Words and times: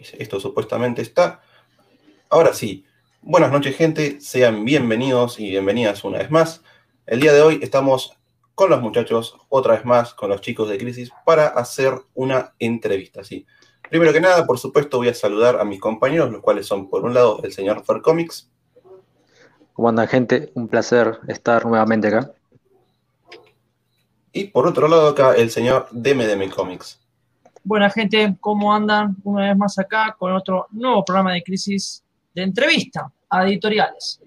Esto 0.00 0.38
supuestamente 0.38 1.02
está. 1.02 1.40
Ahora 2.30 2.52
sí, 2.52 2.84
buenas 3.20 3.50
noches 3.50 3.76
gente, 3.76 4.20
sean 4.20 4.64
bienvenidos 4.64 5.40
y 5.40 5.50
bienvenidas 5.50 6.04
una 6.04 6.18
vez 6.18 6.30
más. 6.30 6.62
El 7.06 7.20
día 7.20 7.32
de 7.32 7.42
hoy 7.42 7.58
estamos 7.62 8.16
con 8.54 8.70
los 8.70 8.80
muchachos, 8.80 9.36
otra 9.48 9.74
vez 9.74 9.84
más, 9.84 10.14
con 10.14 10.30
los 10.30 10.40
chicos 10.40 10.68
de 10.68 10.78
Crisis, 10.78 11.10
para 11.24 11.48
hacer 11.48 11.94
una 12.14 12.54
entrevista. 12.60 13.24
¿sí? 13.24 13.44
Primero 13.90 14.12
que 14.12 14.20
nada, 14.20 14.46
por 14.46 14.58
supuesto, 14.58 14.98
voy 14.98 15.08
a 15.08 15.14
saludar 15.14 15.58
a 15.60 15.64
mis 15.64 15.80
compañeros, 15.80 16.30
los 16.30 16.42
cuales 16.42 16.66
son, 16.66 16.88
por 16.88 17.04
un 17.04 17.14
lado, 17.14 17.40
el 17.42 17.52
señor 17.52 17.84
Fer 17.84 18.00
Comics. 18.00 18.48
¿Cómo 19.72 19.88
andan, 19.88 20.06
gente? 20.06 20.52
Un 20.54 20.68
placer 20.68 21.18
estar 21.26 21.66
nuevamente 21.66 22.08
acá. 22.08 22.32
Y 24.32 24.44
por 24.44 24.66
otro 24.66 24.86
lado, 24.86 25.08
acá, 25.08 25.34
el 25.34 25.50
señor 25.50 25.88
DMDM 25.90 26.50
Comics. 26.50 27.00
Buena 27.68 27.90
gente, 27.90 28.34
¿cómo 28.40 28.74
andan? 28.74 29.14
Una 29.24 29.48
vez 29.48 29.56
más 29.58 29.78
acá 29.78 30.16
con 30.18 30.32
otro 30.32 30.68
nuevo 30.70 31.04
programa 31.04 31.34
de 31.34 31.42
crisis 31.42 32.02
de 32.34 32.44
entrevista 32.44 33.12
a 33.28 33.46
editoriales. 33.46 34.22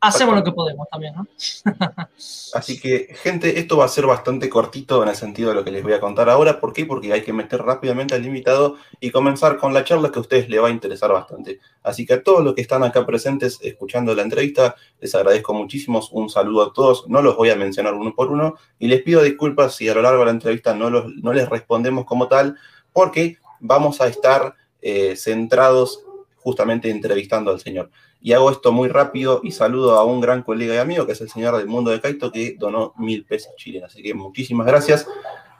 Hacemos 0.00 0.36
lo 0.36 0.44
que 0.44 0.52
podemos 0.52 0.86
también, 0.88 1.14
¿no? 1.16 1.26
Así 2.54 2.78
que, 2.78 3.08
gente, 3.20 3.58
esto 3.58 3.76
va 3.76 3.84
a 3.84 3.88
ser 3.88 4.06
bastante 4.06 4.48
cortito 4.48 5.02
en 5.02 5.08
el 5.08 5.16
sentido 5.16 5.48
de 5.48 5.56
lo 5.56 5.64
que 5.64 5.72
les 5.72 5.82
voy 5.82 5.92
a 5.92 6.00
contar 6.00 6.30
ahora. 6.30 6.60
¿Por 6.60 6.72
qué? 6.72 6.86
Porque 6.86 7.12
hay 7.12 7.22
que 7.22 7.32
meter 7.32 7.62
rápidamente 7.62 8.14
al 8.14 8.24
invitado 8.24 8.76
y 9.00 9.10
comenzar 9.10 9.56
con 9.56 9.74
la 9.74 9.82
charla 9.82 10.12
que 10.12 10.20
a 10.20 10.22
ustedes 10.22 10.48
les 10.48 10.62
va 10.62 10.68
a 10.68 10.70
interesar 10.70 11.12
bastante. 11.12 11.58
Así 11.82 12.06
que 12.06 12.14
a 12.14 12.22
todos 12.22 12.44
los 12.44 12.54
que 12.54 12.60
están 12.60 12.84
acá 12.84 13.04
presentes 13.04 13.58
escuchando 13.60 14.14
la 14.14 14.22
entrevista, 14.22 14.76
les 15.00 15.12
agradezco 15.16 15.52
muchísimo. 15.52 16.00
Un 16.12 16.30
saludo 16.30 16.62
a 16.62 16.72
todos. 16.72 17.08
No 17.08 17.20
los 17.20 17.36
voy 17.36 17.50
a 17.50 17.56
mencionar 17.56 17.94
uno 17.94 18.14
por 18.14 18.30
uno 18.30 18.54
y 18.78 18.86
les 18.86 19.02
pido 19.02 19.22
disculpas 19.22 19.74
si 19.74 19.88
a 19.88 19.94
lo 19.94 20.02
largo 20.02 20.20
de 20.20 20.26
la 20.26 20.32
entrevista 20.32 20.74
no, 20.74 20.90
los, 20.90 21.12
no 21.16 21.32
les 21.32 21.48
respondemos 21.48 22.04
como 22.04 22.28
tal, 22.28 22.56
porque 22.92 23.38
vamos 23.58 24.00
a 24.00 24.06
estar 24.06 24.54
eh, 24.80 25.16
centrados 25.16 26.04
justamente 26.36 26.88
entrevistando 26.88 27.50
al 27.50 27.58
señor. 27.58 27.90
Y 28.20 28.32
hago 28.32 28.50
esto 28.50 28.72
muy 28.72 28.88
rápido 28.88 29.40
y 29.44 29.52
saludo 29.52 29.96
a 29.96 30.04
un 30.04 30.20
gran 30.20 30.42
colega 30.42 30.74
y 30.74 30.78
amigo 30.78 31.06
que 31.06 31.12
es 31.12 31.20
el 31.20 31.30
señor 31.30 31.56
del 31.56 31.68
mundo 31.68 31.90
de 31.90 32.00
Kaito 32.00 32.32
que 32.32 32.56
donó 32.58 32.92
mil 32.96 33.24
pesos 33.24 33.54
chilenos. 33.56 33.92
Así 33.92 34.02
que 34.02 34.14
muchísimas 34.14 34.66
gracias. 34.66 35.06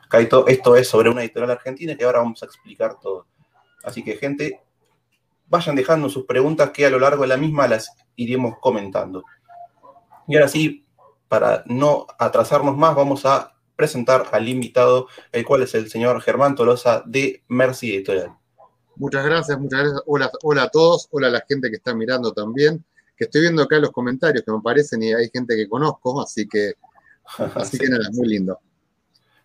Kaito, 0.08 0.46
esto 0.46 0.74
es 0.74 0.88
sobre 0.88 1.10
una 1.10 1.22
editorial 1.22 1.52
argentina 1.52 1.96
que 1.96 2.04
ahora 2.04 2.18
vamos 2.18 2.42
a 2.42 2.46
explicar 2.46 2.98
todo. 3.00 3.26
Así 3.84 4.02
que, 4.02 4.16
gente, 4.16 4.60
vayan 5.46 5.76
dejando 5.76 6.08
sus 6.08 6.24
preguntas 6.24 6.70
que 6.70 6.86
a 6.86 6.90
lo 6.90 6.98
largo 6.98 7.22
de 7.22 7.28
la 7.28 7.36
misma 7.36 7.68
las 7.68 7.94
iremos 8.16 8.56
comentando. 8.60 9.22
Y 10.26 10.36
ahora 10.36 10.48
sí, 10.48 10.84
para 11.28 11.62
no 11.66 12.06
atrasarnos 12.18 12.76
más, 12.76 12.94
vamos 12.94 13.24
a 13.24 13.54
presentar 13.76 14.26
al 14.32 14.48
invitado, 14.48 15.08
el 15.30 15.44
cual 15.44 15.62
es 15.62 15.74
el 15.74 15.88
señor 15.88 16.20
Germán 16.20 16.54
Tolosa 16.54 17.02
de 17.06 17.44
Mercy 17.48 17.94
Editorial. 17.94 18.36
Muchas 18.98 19.24
gracias, 19.24 19.58
muchas 19.60 19.80
gracias. 19.80 20.02
Hola, 20.06 20.30
hola 20.42 20.64
a 20.64 20.68
todos, 20.70 21.06
hola 21.12 21.28
a 21.28 21.30
la 21.30 21.44
gente 21.48 21.70
que 21.70 21.76
está 21.76 21.94
mirando 21.94 22.32
también, 22.32 22.84
que 23.16 23.24
estoy 23.24 23.42
viendo 23.42 23.62
acá 23.62 23.78
los 23.78 23.92
comentarios 23.92 24.44
que 24.44 24.50
me 24.50 24.58
aparecen 24.58 25.00
y 25.04 25.12
hay 25.12 25.30
gente 25.32 25.54
que 25.54 25.68
conozco, 25.68 26.20
así 26.20 26.48
que, 26.48 26.74
así 27.54 27.78
que 27.78 27.88
nada, 27.88 28.10
muy 28.12 28.26
lindo. 28.26 28.58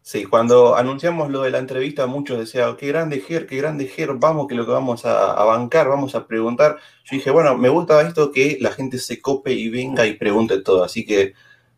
Sí, 0.02 0.26
cuando 0.26 0.76
anunciamos 0.76 1.30
lo 1.30 1.44
de 1.44 1.52
la 1.52 1.60
entrevista, 1.60 2.08
muchos 2.08 2.40
decían, 2.40 2.76
qué 2.78 2.88
grande 2.88 3.20
Ger, 3.20 3.46
qué 3.46 3.58
grande 3.58 3.86
Ger, 3.86 4.16
vamos 4.16 4.48
que 4.48 4.56
lo 4.56 4.66
que 4.66 4.72
vamos 4.72 5.06
a, 5.06 5.34
a, 5.34 5.46
bancar, 5.46 5.88
vamos 5.88 6.16
a 6.16 6.28
preguntar. 6.28 6.78
Yo 7.06 7.16
dije, 7.16 7.30
bueno, 7.30 7.56
me 7.56 7.70
gusta 7.70 8.02
esto 8.02 8.32
que 8.32 8.58
la 8.60 8.72
gente 8.72 8.98
se 8.98 9.22
cope 9.22 9.54
y 9.54 9.70
venga 9.70 10.06
y 10.08 10.18
pregunte 10.18 10.62
todo, 10.62 10.84
así 10.84 11.06
que 11.06 11.34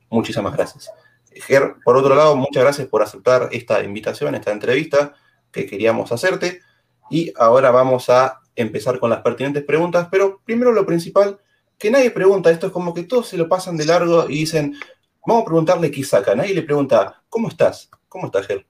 muchísimas 0.09 0.53
gracias. 0.53 0.89
Ger, 1.33 1.75
por 1.83 1.97
otro 1.97 2.15
lado, 2.15 2.37
muchas 2.37 2.63
gracias 2.63 2.87
por 2.87 3.03
aceptar 3.03 3.49
esta 3.51 3.83
invitación, 3.83 4.33
esta 4.33 4.53
entrevista 4.53 5.13
que 5.51 5.65
queríamos 5.65 6.11
hacerte. 6.13 6.61
Y 7.09 7.31
ahora 7.35 7.71
vamos 7.71 8.09
a 8.09 8.39
empezar 8.55 8.99
con 8.99 9.09
las 9.09 9.21
pertinentes 9.21 9.63
preguntas, 9.63 10.07
pero 10.09 10.41
primero 10.45 10.71
lo 10.71 10.85
principal, 10.85 11.39
que 11.77 11.91
nadie 11.91 12.11
pregunta, 12.11 12.49
esto 12.49 12.67
es 12.67 12.73
como 12.73 12.93
que 12.93 13.03
todos 13.03 13.27
se 13.27 13.37
lo 13.37 13.49
pasan 13.49 13.77
de 13.77 13.85
largo 13.85 14.29
y 14.29 14.39
dicen, 14.39 14.75
vamos 15.25 15.43
a 15.43 15.45
preguntarle 15.45 15.91
qué 15.91 16.03
saca. 16.03 16.35
Nadie 16.35 16.53
le 16.53 16.63
pregunta, 16.63 17.23
¿cómo 17.29 17.49
estás? 17.49 17.89
¿Cómo 18.07 18.27
estás, 18.27 18.47
Ger? 18.47 18.65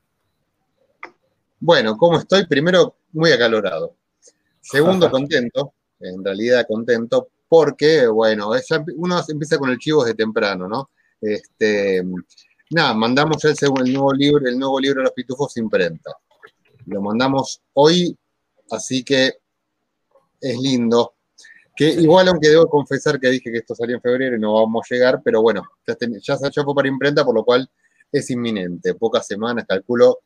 Bueno, 1.60 1.98
¿cómo 1.98 2.18
estoy? 2.18 2.46
Primero, 2.48 2.98
muy 3.14 3.32
acalorado. 3.32 3.96
Segundo, 4.60 5.10
contento, 5.12 5.74
en 6.00 6.24
realidad 6.24 6.66
contento, 6.68 7.30
porque, 7.48 8.08
bueno, 8.08 8.52
uno 8.96 9.24
empieza 9.28 9.58
con 9.58 9.70
el 9.70 9.78
chivo 9.78 10.04
desde 10.04 10.18
temprano, 10.18 10.68
¿no? 10.68 10.90
Este, 11.22 12.04
nada, 12.72 12.94
mandamos 12.94 13.44
el, 13.46 13.56
el, 13.62 13.94
nuevo 13.94 14.14
libro, 14.14 14.48
el 14.48 14.58
nuevo 14.60 14.80
libro 14.80 15.00
de 15.00 15.06
los 15.06 15.14
pitufos 15.14 15.56
imprenta. 15.58 16.12
Lo 16.88 17.02
mandamos 17.02 17.62
hoy 17.74 18.18
así 18.72 19.04
que 19.04 19.34
es 20.42 20.58
lindo. 20.60 21.14
Que 21.76 21.90
igual, 21.90 22.28
aunque 22.30 22.50
debo 22.50 22.68
confesar 22.68 23.20
que 23.20 23.30
dije 23.30 23.52
que 23.52 23.58
esto 23.58 23.76
salía 23.76 23.96
en 23.96 24.02
febrero 24.02 24.38
y 24.38 24.40
no 24.40 24.54
vamos 24.54 24.86
a 24.90 24.96
llegar, 24.96 25.22
pero 25.24 25.42
bueno, 25.42 25.64
ya, 25.86 25.98
ya, 26.00 26.50
ya 26.50 26.64
fue 26.64 26.74
para 26.74 26.88
imprenta, 26.88 27.26
por 27.26 27.36
lo 27.36 27.44
cual 27.44 27.70
es 28.12 28.30
inminente. 28.30 28.96
Pocas 28.96 29.28
semanas, 29.28 29.66
calculo. 29.68 30.20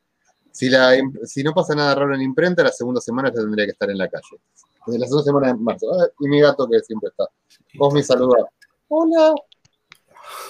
Si, 0.52 0.68
la, 0.68 0.92
si 1.24 1.42
no 1.42 1.52
pasa 1.52 1.74
nada 1.74 1.94
raro 1.94 2.14
en 2.14 2.22
imprenta, 2.22 2.62
la 2.62 2.72
segunda 2.72 3.00
semana 3.00 3.30
ya 3.30 3.40
tendría 3.40 3.66
que 3.66 3.72
estar 3.72 3.90
en 3.90 3.98
la 3.98 4.08
calle. 4.08 4.40
Desde 4.86 4.98
la 4.98 5.06
segunda 5.06 5.24
semana 5.24 5.46
de 5.48 5.54
marzo. 5.54 5.86
Ah, 5.92 6.08
y 6.20 6.28
mi 6.28 6.40
gato 6.40 6.68
que 6.68 6.80
siempre 6.80 7.10
está. 7.10 7.26
Vos 7.74 7.92
me 7.92 8.02
saludás. 8.02 8.44
Hola. 8.88 9.34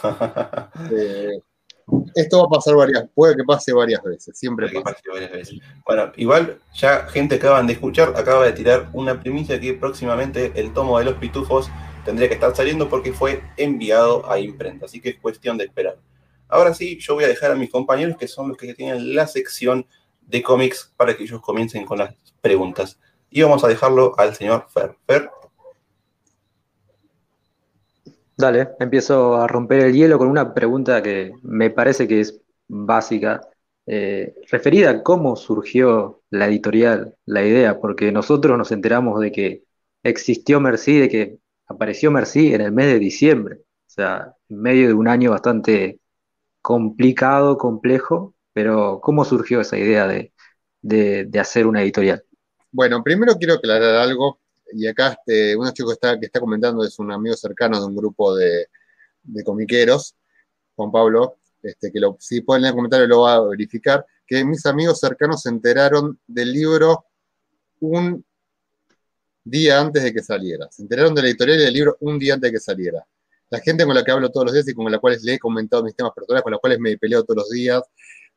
eh, 0.92 1.40
esto 2.14 2.38
va 2.38 2.44
a 2.44 2.48
pasar 2.48 2.74
varias, 2.74 3.04
puede 3.14 3.36
que 3.36 3.44
pase 3.44 3.72
varias 3.72 4.02
veces, 4.02 4.38
siempre 4.38 4.68
puede 4.68 4.82
pasa. 4.82 4.98
varias 5.12 5.32
veces. 5.32 5.58
Bueno, 5.86 6.12
igual 6.16 6.58
ya 6.74 7.06
gente 7.06 7.36
acaban 7.36 7.66
de 7.66 7.74
escuchar, 7.74 8.14
acaba 8.16 8.44
de 8.44 8.52
tirar 8.52 8.88
una 8.92 9.20
primicia 9.20 9.60
que 9.60 9.74
próximamente 9.74 10.52
el 10.54 10.72
tomo 10.72 10.98
de 10.98 11.04
los 11.04 11.14
pitufos 11.14 11.70
tendría 12.04 12.28
que 12.28 12.34
estar 12.34 12.54
saliendo 12.54 12.88
porque 12.88 13.12
fue 13.12 13.42
enviado 13.56 14.30
a 14.30 14.38
imprenta, 14.38 14.86
así 14.86 15.00
que 15.00 15.10
es 15.10 15.18
cuestión 15.18 15.58
de 15.58 15.64
esperar. 15.64 15.98
Ahora 16.48 16.74
sí, 16.74 16.98
yo 17.00 17.14
voy 17.14 17.24
a 17.24 17.28
dejar 17.28 17.52
a 17.52 17.54
mis 17.54 17.70
compañeros 17.70 18.16
que 18.16 18.26
son 18.26 18.48
los 18.48 18.56
que 18.56 18.74
tienen 18.74 19.14
la 19.14 19.26
sección 19.26 19.86
de 20.22 20.42
cómics 20.42 20.92
para 20.96 21.16
que 21.16 21.24
ellos 21.24 21.40
comiencen 21.40 21.84
con 21.84 21.98
las 21.98 22.14
preguntas. 22.40 22.98
Y 23.30 23.42
vamos 23.42 23.62
a 23.62 23.68
dejarlo 23.68 24.14
al 24.18 24.34
señor 24.34 24.66
Fer. 24.68 24.96
Fer, 25.06 25.30
Dale, 28.40 28.70
empiezo 28.78 29.36
a 29.36 29.46
romper 29.46 29.80
el 29.80 29.92
hielo 29.92 30.16
con 30.16 30.28
una 30.28 30.54
pregunta 30.54 31.02
que 31.02 31.32
me 31.42 31.68
parece 31.68 32.08
que 32.08 32.20
es 32.20 32.40
básica, 32.68 33.42
eh, 33.84 34.34
referida 34.50 34.90
a 34.90 35.02
cómo 35.02 35.36
surgió 35.36 36.22
la 36.30 36.46
editorial, 36.46 37.14
la 37.26 37.44
idea, 37.44 37.78
porque 37.78 38.10
nosotros 38.12 38.56
nos 38.56 38.72
enteramos 38.72 39.20
de 39.20 39.30
que 39.30 39.64
existió 40.02 40.58
Merci, 40.58 40.98
de 41.00 41.08
que 41.10 41.38
apareció 41.66 42.10
Merci 42.10 42.54
en 42.54 42.62
el 42.62 42.72
mes 42.72 42.86
de 42.86 42.98
diciembre, 42.98 43.56
o 43.56 43.90
sea, 43.90 44.34
en 44.48 44.62
medio 44.62 44.88
de 44.88 44.94
un 44.94 45.08
año 45.08 45.32
bastante 45.32 46.00
complicado, 46.62 47.58
complejo, 47.58 48.34
pero 48.54 49.00
¿cómo 49.02 49.26
surgió 49.26 49.60
esa 49.60 49.76
idea 49.76 50.06
de, 50.06 50.32
de 50.80 51.40
hacer 51.40 51.66
una 51.66 51.82
editorial? 51.82 52.24
Bueno, 52.72 53.02
primero 53.02 53.34
quiero 53.34 53.54
aclarar 53.54 53.96
algo 53.96 54.39
y 54.72 54.86
acá 54.86 55.18
este, 55.18 55.56
uno 55.56 55.70
chico 55.72 55.90
que 55.90 56.26
está, 56.26 56.40
comentando 56.40 56.84
es 56.84 56.98
un 56.98 57.12
amigo 57.12 57.36
cercano 57.36 57.78
de 57.80 57.86
un 57.86 57.96
grupo 57.96 58.34
de, 58.34 58.66
comiqueros, 59.44 60.16
Juan 60.76 60.90
Pablo, 60.90 61.38
este, 61.62 61.92
que 61.92 62.00
lo, 62.00 62.16
si 62.20 62.40
pueden 62.40 62.62
leer 62.62 62.72
el 62.72 62.76
comentario 62.76 63.06
lo 63.06 63.20
va 63.22 63.34
a 63.34 63.40
verificar, 63.40 64.04
que 64.26 64.44
mis 64.44 64.64
amigos 64.66 65.00
cercanos 65.00 65.42
se 65.42 65.48
enteraron 65.48 66.18
del 66.26 66.52
libro 66.52 67.06
un 67.80 68.24
día 69.44 69.80
antes 69.80 70.02
de 70.02 70.12
que 70.12 70.22
saliera. 70.22 70.68
Se 70.70 70.82
enteraron 70.82 71.14
de 71.14 71.22
la 71.22 71.28
editorial 71.28 71.58
y 71.58 71.64
del 71.64 71.74
libro 71.74 71.96
un 72.00 72.18
día 72.18 72.34
antes 72.34 72.50
de 72.50 72.56
que 72.56 72.60
saliera. 72.60 73.04
La 73.50 73.58
gente 73.58 73.84
con 73.84 73.94
la 73.94 74.04
que 74.04 74.12
hablo 74.12 74.30
todos 74.30 74.46
los 74.46 74.54
días 74.54 74.68
y 74.68 74.74
con 74.74 74.90
la 74.90 74.98
cual 74.98 75.18
le 75.22 75.34
he 75.34 75.38
comentado 75.38 75.82
mis 75.82 75.96
temas 75.96 76.12
personales, 76.14 76.44
con 76.44 76.52
la 76.52 76.58
cuales 76.58 76.78
me 76.78 76.96
peleo 76.96 77.24
todos 77.24 77.38
los 77.38 77.50
días, 77.50 77.82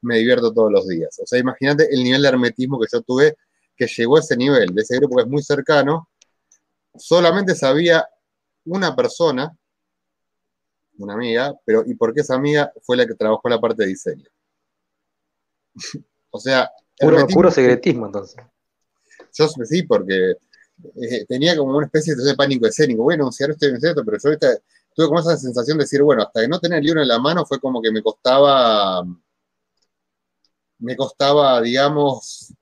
me 0.02 0.18
divierto 0.18 0.52
todos 0.52 0.72
los 0.72 0.88
días. 0.88 1.18
O 1.20 1.26
sea, 1.26 1.40
imagínate 1.40 1.88
el 1.94 2.04
nivel 2.04 2.22
de 2.22 2.28
hermetismo 2.28 2.80
que 2.80 2.88
yo 2.92 3.02
tuve, 3.02 3.38
que 3.76 3.88
llegó 3.88 4.18
a 4.18 4.20
ese 4.20 4.36
nivel, 4.36 4.74
de 4.74 4.82
ese 4.82 4.98
grupo 4.98 5.18
que 5.18 5.24
es 5.24 5.30
muy 5.30 5.44
cercano, 5.44 6.10
solamente 6.96 7.56
sabía 7.56 8.08
una 8.66 8.96
persona, 8.96 9.56
una 10.98 11.14
amiga, 11.14 11.54
pero 11.66 11.84
¿y 11.86 11.96
por 11.96 12.14
qué 12.14 12.22
esa 12.22 12.36
amiga 12.36 12.72
fue 12.82 12.98
la 12.98 13.06
que 13.06 13.16
trabajó 13.16 13.50
la 13.50 13.60
parte 13.60 13.84
de 13.84 13.90
diseño? 13.90 14.26
o 16.32 16.40
sea... 16.40 16.70
Puro, 17.00 17.28
puro, 17.28 17.52
secretismo 17.52 18.06
entonces. 18.06 18.38
Yo 19.34 19.48
sí, 19.48 19.84
porque 19.84 20.36
eh, 20.96 21.26
tenía 21.28 21.58
como 21.58 21.76
una 21.76 21.88
especie 21.88 22.16
de 22.16 22.36
pánico 22.36 22.68
escénico. 22.68 23.04
Bueno, 23.04 23.32
si 23.32 23.44
ahora 23.44 23.54
estoy 23.54 23.70
en 23.70 23.76
esto, 23.78 24.04
pero 24.06 24.18
yo 24.18 24.30
ahorita 24.30 24.58
tuve 24.94 25.08
como 25.08 25.20
esa 25.20 25.38
sensación 25.38 25.78
de 25.78 25.86
decir, 25.86 26.04
bueno, 26.04 26.22
hasta 26.22 26.42
que 26.42 26.48
no 26.48 26.60
tener 26.60 26.80
el 26.80 26.86
libro 26.86 27.02
en 27.02 27.08
la 27.08 27.20
mano 27.20 27.46
fue 27.46 27.60
como 27.60 27.82
que 27.82 27.92
me 27.92 28.04
costaba, 28.04 29.04
me 30.80 30.96
costaba, 30.96 31.62
digamos, 31.62 32.54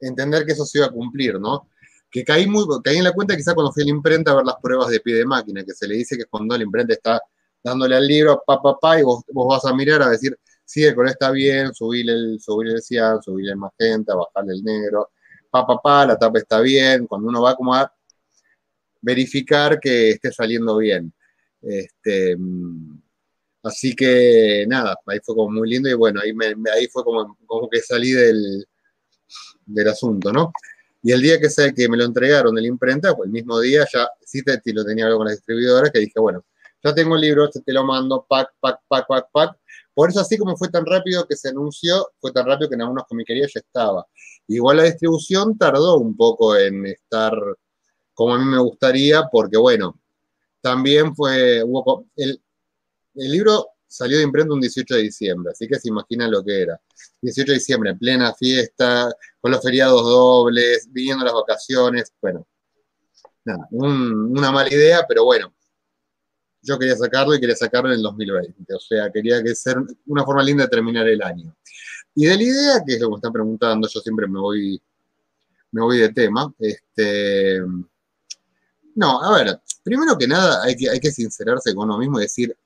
entender 0.00 0.44
que 0.44 0.52
eso 0.52 0.64
se 0.64 0.78
iba 0.78 0.86
a 0.86 0.90
cumplir, 0.90 1.38
¿no? 1.38 1.68
Que 2.10 2.24
caí, 2.24 2.46
muy, 2.46 2.64
caí 2.82 2.96
en 2.96 3.04
la 3.04 3.12
cuenta 3.12 3.36
quizá 3.36 3.54
cuando 3.54 3.72
fui 3.72 3.82
a 3.82 3.86
la 3.86 3.90
imprenta 3.90 4.30
a 4.30 4.36
ver 4.36 4.44
las 4.44 4.56
pruebas 4.62 4.88
de 4.88 5.00
pie 5.00 5.16
de 5.16 5.26
máquina, 5.26 5.64
que 5.64 5.74
se 5.74 5.86
le 5.86 5.96
dice 5.96 6.16
que 6.16 6.22
es 6.22 6.28
cuando 6.28 6.56
la 6.56 6.62
imprenta 6.62 6.94
está 6.94 7.20
dándole 7.62 7.96
al 7.96 8.06
libro, 8.06 8.42
pa, 8.46 8.60
pa, 8.62 8.78
pa, 8.78 9.00
y 9.00 9.02
vos, 9.02 9.22
vos 9.32 9.48
vas 9.48 9.70
a 9.70 9.74
mirar 9.74 10.02
a 10.02 10.10
decir, 10.10 10.38
sí, 10.64 10.84
el 10.84 10.94
color 10.94 11.10
está 11.10 11.30
bien, 11.30 11.74
subirle 11.74 12.12
el, 12.12 12.40
subirle 12.40 12.74
el 12.74 12.82
cian, 12.82 13.22
subirle 13.22 13.52
el 13.52 13.58
magenta, 13.58 14.14
bajarle 14.14 14.54
el 14.54 14.64
negro, 14.64 15.10
pa, 15.50 15.66
pa, 15.66 15.80
pa, 15.80 16.06
la 16.06 16.16
tapa 16.18 16.38
está 16.38 16.60
bien, 16.60 17.06
cuando 17.06 17.28
uno 17.28 17.42
va 17.42 17.54
como 17.56 17.74
a 17.74 17.92
verificar 19.00 19.78
que 19.80 20.10
esté 20.10 20.32
saliendo 20.32 20.76
bien. 20.78 21.12
Este, 21.60 22.36
así 23.62 23.94
que 23.94 24.64
nada, 24.68 24.96
ahí 25.06 25.18
fue 25.24 25.34
como 25.34 25.50
muy 25.50 25.68
lindo 25.68 25.88
y 25.88 25.94
bueno, 25.94 26.20
ahí, 26.20 26.32
ahí 26.74 26.88
fue 26.88 27.04
como, 27.04 27.36
como 27.46 27.68
que 27.68 27.80
salí 27.80 28.12
del, 28.12 28.66
del 29.66 29.88
asunto, 29.88 30.32
¿no? 30.32 30.52
Y 31.02 31.12
el 31.12 31.22
día 31.22 31.38
que, 31.38 31.48
sé 31.48 31.72
que 31.74 31.88
me 31.88 31.96
lo 31.96 32.04
entregaron 32.04 32.54
de 32.54 32.62
la 32.62 32.68
imprenta, 32.68 33.14
pues 33.14 33.26
el 33.26 33.32
mismo 33.32 33.60
día 33.60 33.86
ya 33.92 34.08
sí 34.24 34.42
te, 34.42 34.60
lo 34.72 34.84
tenía 34.84 35.06
algo 35.06 35.18
con 35.18 35.26
la 35.26 35.32
distribuidora, 35.32 35.90
que 35.90 36.00
dije, 36.00 36.18
bueno, 36.18 36.44
ya 36.82 36.94
tengo 36.94 37.14
el 37.14 37.20
libro, 37.20 37.48
te 37.48 37.72
lo 37.72 37.84
mando, 37.84 38.26
pack, 38.28 38.54
pack, 38.60 38.80
pack, 38.88 39.06
pack, 39.08 39.28
pack. 39.32 39.58
Por 39.94 40.10
eso 40.10 40.20
así 40.20 40.36
como 40.36 40.56
fue 40.56 40.68
tan 40.68 40.86
rápido 40.86 41.26
que 41.26 41.36
se 41.36 41.48
anunció, 41.48 42.08
fue 42.20 42.32
tan 42.32 42.46
rápido 42.46 42.68
que 42.68 42.74
en 42.76 42.82
algunas 42.82 43.04
comiquerías 43.06 43.52
ya 43.52 43.60
estaba. 43.60 44.06
Igual 44.46 44.78
la 44.78 44.84
distribución 44.84 45.58
tardó 45.58 45.98
un 45.98 46.16
poco 46.16 46.56
en 46.56 46.86
estar 46.86 47.32
como 48.14 48.34
a 48.34 48.38
mí 48.38 48.44
me 48.44 48.58
gustaría, 48.58 49.24
porque 49.30 49.56
bueno, 49.56 50.00
también 50.60 51.14
fue, 51.14 51.62
hubo, 51.62 52.06
el, 52.16 52.42
el 53.14 53.32
libro 53.32 53.68
salió 53.88 54.18
de 54.18 54.24
imprenta 54.24 54.54
un 54.54 54.60
18 54.60 54.94
de 54.94 55.02
diciembre, 55.02 55.52
así 55.52 55.66
que 55.66 55.78
se 55.78 55.88
imaginan 55.88 56.30
lo 56.30 56.44
que 56.44 56.62
era. 56.62 56.80
18 57.22 57.52
de 57.52 57.58
diciembre, 57.58 57.90
en 57.90 57.98
plena 57.98 58.34
fiesta, 58.34 59.10
con 59.40 59.50
los 59.50 59.62
feriados 59.62 60.02
dobles, 60.02 60.86
viniendo 60.90 61.24
las 61.24 61.34
vacaciones, 61.34 62.12
bueno, 62.20 62.46
nada, 63.44 63.66
una 63.70 64.52
mala 64.52 64.72
idea, 64.72 65.04
pero 65.08 65.24
bueno, 65.24 65.52
yo 66.62 66.78
quería 66.78 66.96
sacarlo 66.96 67.34
y 67.34 67.40
quería 67.40 67.56
sacarlo 67.56 67.88
en 67.90 67.96
el 67.96 68.02
2020, 68.02 68.74
o 68.74 68.80
sea, 68.80 69.10
quería 69.10 69.42
que 69.42 69.54
sea 69.54 69.74
una 70.06 70.24
forma 70.24 70.42
linda 70.42 70.64
de 70.64 70.70
terminar 70.70 71.08
el 71.08 71.22
año. 71.22 71.56
Y 72.14 72.26
de 72.26 72.36
la 72.36 72.42
idea, 72.42 72.82
que 72.86 72.94
es 72.94 73.00
lo 73.00 73.06
que 73.06 73.10
me 73.12 73.16
están 73.16 73.32
preguntando, 73.32 73.88
yo 73.88 74.00
siempre 74.00 74.26
me 74.26 74.38
voy, 74.38 74.82
me 75.72 75.82
voy 75.82 75.98
de 75.98 76.12
tema, 76.12 76.52
este... 76.58 77.62
No, 78.94 79.22
a 79.22 79.32
ver, 79.38 79.60
primero 79.84 80.18
que 80.18 80.26
nada 80.26 80.64
hay 80.64 80.74
que, 80.74 80.90
hay 80.90 80.98
que 80.98 81.12
sincerarse 81.12 81.72
con 81.72 81.88
uno 81.88 81.98
mismo 81.98 82.18
y 82.18 82.22
decir, 82.22 82.56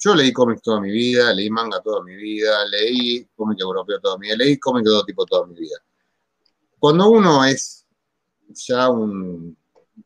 yo 0.00 0.14
leí 0.14 0.32
cómics 0.32 0.62
toda 0.62 0.80
mi 0.80 0.90
vida, 0.90 1.32
leí 1.34 1.50
manga 1.50 1.80
toda 1.80 2.02
mi 2.02 2.16
vida, 2.16 2.64
leí 2.66 3.28
cómic 3.36 3.60
europeo 3.60 4.00
toda 4.00 4.16
mi 4.18 4.26
vida, 4.28 4.36
leí 4.36 4.58
cómic 4.58 4.84
de 4.84 4.90
todo 4.90 5.04
tipo 5.04 5.26
toda 5.26 5.46
mi 5.46 5.54
vida. 5.54 5.76
Cuando 6.78 7.10
uno 7.10 7.44
es 7.44 7.86
ya 8.48 8.88
un, 8.88 9.56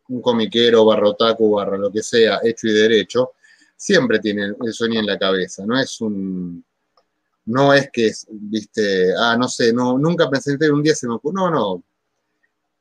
un 0.09 0.21
comiquero, 0.21 0.85
barrotaco, 0.85 1.51
barra 1.51 1.79
lo 1.79 1.93
que 1.93 2.03
sea, 2.03 2.41
hecho 2.43 2.67
y 2.67 2.73
derecho, 2.73 3.33
siempre 3.77 4.19
tiene 4.19 4.53
el 4.61 4.73
sueño 4.73 4.99
en 4.99 5.07
la 5.07 5.19
cabeza, 5.19 5.65
no 5.65 5.79
es 5.79 6.01
un... 6.01 6.65
No 7.47 7.75
es 7.75 7.91
que, 7.93 8.11
viste, 8.31 9.13
ah, 9.15 9.37
no 9.37 9.49
sé, 9.49 9.71
no, 9.71 9.99
nunca 9.99 10.31
pensé 10.31 10.57
que 10.59 10.71
un 10.71 10.83
día 10.83 10.95
se 10.95 11.07
me 11.07 11.15
ocurrió, 11.17 11.43
no, 11.43 11.51
no. 11.51 11.85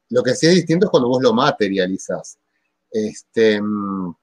Lo 0.10 0.24
que 0.24 0.34
sí 0.36 0.48
es 0.48 0.56
distinto 0.56 0.86
es 0.86 0.90
cuando 0.90 1.10
vos 1.10 1.22
lo 1.22 1.34
materializás. 1.34 2.38
Este, 2.90 3.62
mm, 3.62 4.16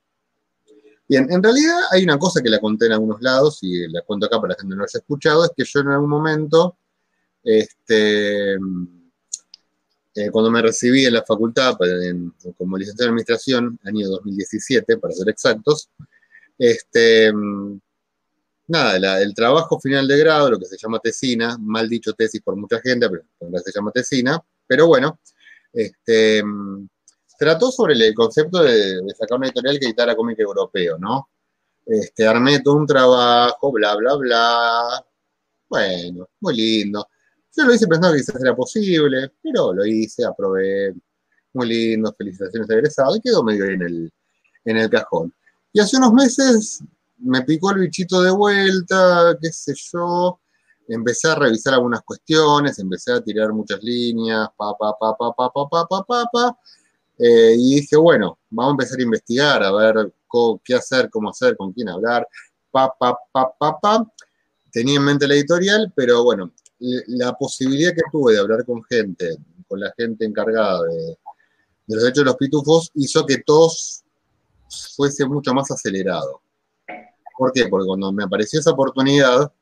Bien, 1.11 1.27
en 1.29 1.43
realidad 1.43 1.77
hay 1.91 2.05
una 2.05 2.21
cosa 2.21 2.41
que 2.41 2.49
la 2.49 2.61
conté 2.61 2.87
en 2.87 2.93
algunos 2.93 3.21
lados 3.21 3.59
y 3.63 3.89
la 3.89 4.01
cuento 4.03 4.27
acá 4.27 4.41
para 4.41 4.51
la 4.51 4.55
gente 4.55 4.71
que 4.71 4.77
no 4.77 4.77
lo 4.77 4.85
haya 4.85 4.99
escuchado, 5.01 5.45
es 5.45 5.51
que 5.57 5.65
yo 5.65 5.81
en 5.81 5.89
algún 5.89 6.09
momento, 6.09 6.77
este, 7.43 8.55
eh, 8.55 10.31
cuando 10.31 10.53
me 10.53 10.63
recibí 10.63 11.05
en 11.07 11.15
la 11.15 11.25
facultad 11.25 11.77
como 12.57 12.79
licenciado 12.79 13.09
en 13.09 13.15
administración, 13.15 13.81
año 13.83 14.09
2017, 14.09 14.99
para 14.99 15.13
ser 15.13 15.29
exactos, 15.31 15.91
este, 16.57 17.33
nada, 18.69 19.21
el 19.21 19.35
trabajo 19.35 19.81
final 19.81 20.07
de 20.07 20.17
grado, 20.17 20.49
lo 20.49 20.61
que 20.61 20.67
se 20.67 20.77
llama 20.79 21.01
tesina, 21.01 21.59
mal 21.59 21.89
dicho 21.89 22.13
tesis 22.13 22.41
por 22.41 22.55
mucha 22.55 22.81
gente, 22.81 23.09
pero 23.11 23.59
se 23.59 23.73
llama 23.75 23.91
tesina, 23.91 24.41
pero 24.65 24.87
bueno, 24.87 25.19
este, 25.73 26.41
trató 27.41 27.73
sobre 27.73 27.95
el 27.95 28.15
concepto 28.15 28.63
de, 28.63 29.01
sacar 29.19 29.39
una 29.39 29.47
editorial 29.47 29.79
que 29.79 29.87
editara 29.87 30.15
cómic 30.15 30.39
europeo, 30.41 30.99
¿no? 30.99 31.31
Este, 31.87 32.27
armé 32.27 32.61
todo 32.61 32.75
un 32.75 32.87
trabajo, 32.87 33.73
bla, 33.73 33.97
bla, 33.97 34.15
bla. 34.17 35.07
Bueno, 35.67 36.29
muy 36.39 36.55
lindo. 36.55 37.09
Yo 37.57 37.65
lo 37.65 37.73
hice 37.73 37.87
pensando 37.87 38.15
que 38.15 38.21
quizás 38.21 38.43
era 38.43 38.55
posible, 38.55 39.33
pero 39.43 39.73
lo 39.73 39.87
hice, 39.87 40.23
aprobé. 40.27 40.95
Muy 41.55 41.67
lindo, 41.67 42.15
felicitaciones 42.17 42.69
de 42.69 42.75
egresado, 42.75 43.17
y 43.17 43.21
quedó 43.23 43.43
medio 43.43 43.65
en 43.65 43.83
el, 43.83 44.13
en 44.67 44.77
el 44.77 44.91
cajón. 44.91 45.35
Y 45.73 45.81
hace 45.81 45.97
unos 45.97 46.13
meses 46.13 46.85
me 47.17 47.41
picó 47.43 47.71
el 47.71 47.81
bichito 47.81 48.21
de 48.21 48.33
vuelta, 48.33 49.35
qué 49.41 49.51
sé 49.51 49.73
yo, 49.75 50.39
empecé 50.89 51.29
a 51.29 51.37
revisar 51.37 51.73
algunas 51.73 52.03
cuestiones, 52.03 52.79
empecé 52.79 53.13
a 53.13 53.21
tirar 53.23 53.53
muchas 53.55 53.83
líneas, 53.83 54.47
pa, 54.57 54.77
pa, 54.79 54.95
pa, 55.01 55.17
pa, 55.17 55.35
pa, 55.35 55.51
pa, 55.51 55.69
pa, 55.69 55.87
pa, 55.89 56.05
pa, 56.05 56.25
pa, 56.31 56.59
eh, 57.23 57.55
y 57.59 57.75
dije, 57.81 57.97
bueno, 57.97 58.39
vamos 58.49 58.71
a 58.71 58.73
empezar 58.73 58.99
a 58.99 59.03
investigar, 59.03 59.63
a 59.63 59.73
ver 59.73 60.11
qué 60.65 60.75
hacer, 60.75 61.11
cómo 61.11 61.29
hacer, 61.29 61.55
con 61.55 61.71
quién 61.73 61.91
hablar, 61.91 62.27
pa, 62.71 62.95
pa, 62.99 63.15
pa, 63.31 63.53
pa, 63.59 63.79
pa. 63.79 64.13
Tenía 64.73 64.97
en 64.97 65.05
mente 65.05 65.29
la 65.29 65.35
editorial, 65.35 65.93
pero 65.95 66.25
bueno, 66.25 66.51
la 66.79 67.35
posibilidad 67.35 67.93
que 67.93 68.01
tuve 68.11 68.33
de 68.33 68.39
hablar 68.39 68.65
con 68.65 68.83
gente, 68.85 69.37
con 69.69 69.81
la 69.81 69.93
gente 69.99 70.25
encargada 70.25 70.83
de, 70.85 71.19
los 71.89 72.03
derechos 72.03 72.25
de 72.25 72.31
los 72.31 72.37
pitufos, 72.37 72.91
hizo 72.95 73.27
que 73.27 73.43
todos 73.45 74.03
fuese 74.97 75.27
mucho 75.27 75.53
más 75.53 75.71
acelerado. 75.71 76.41
¿Por 77.37 77.53
qué? 77.53 77.67
Porque 77.69 77.87
cuando 77.87 78.13
me 78.13 78.25
apareció 78.25 78.61
esa 78.61 78.71
oportunidad, 78.71 79.53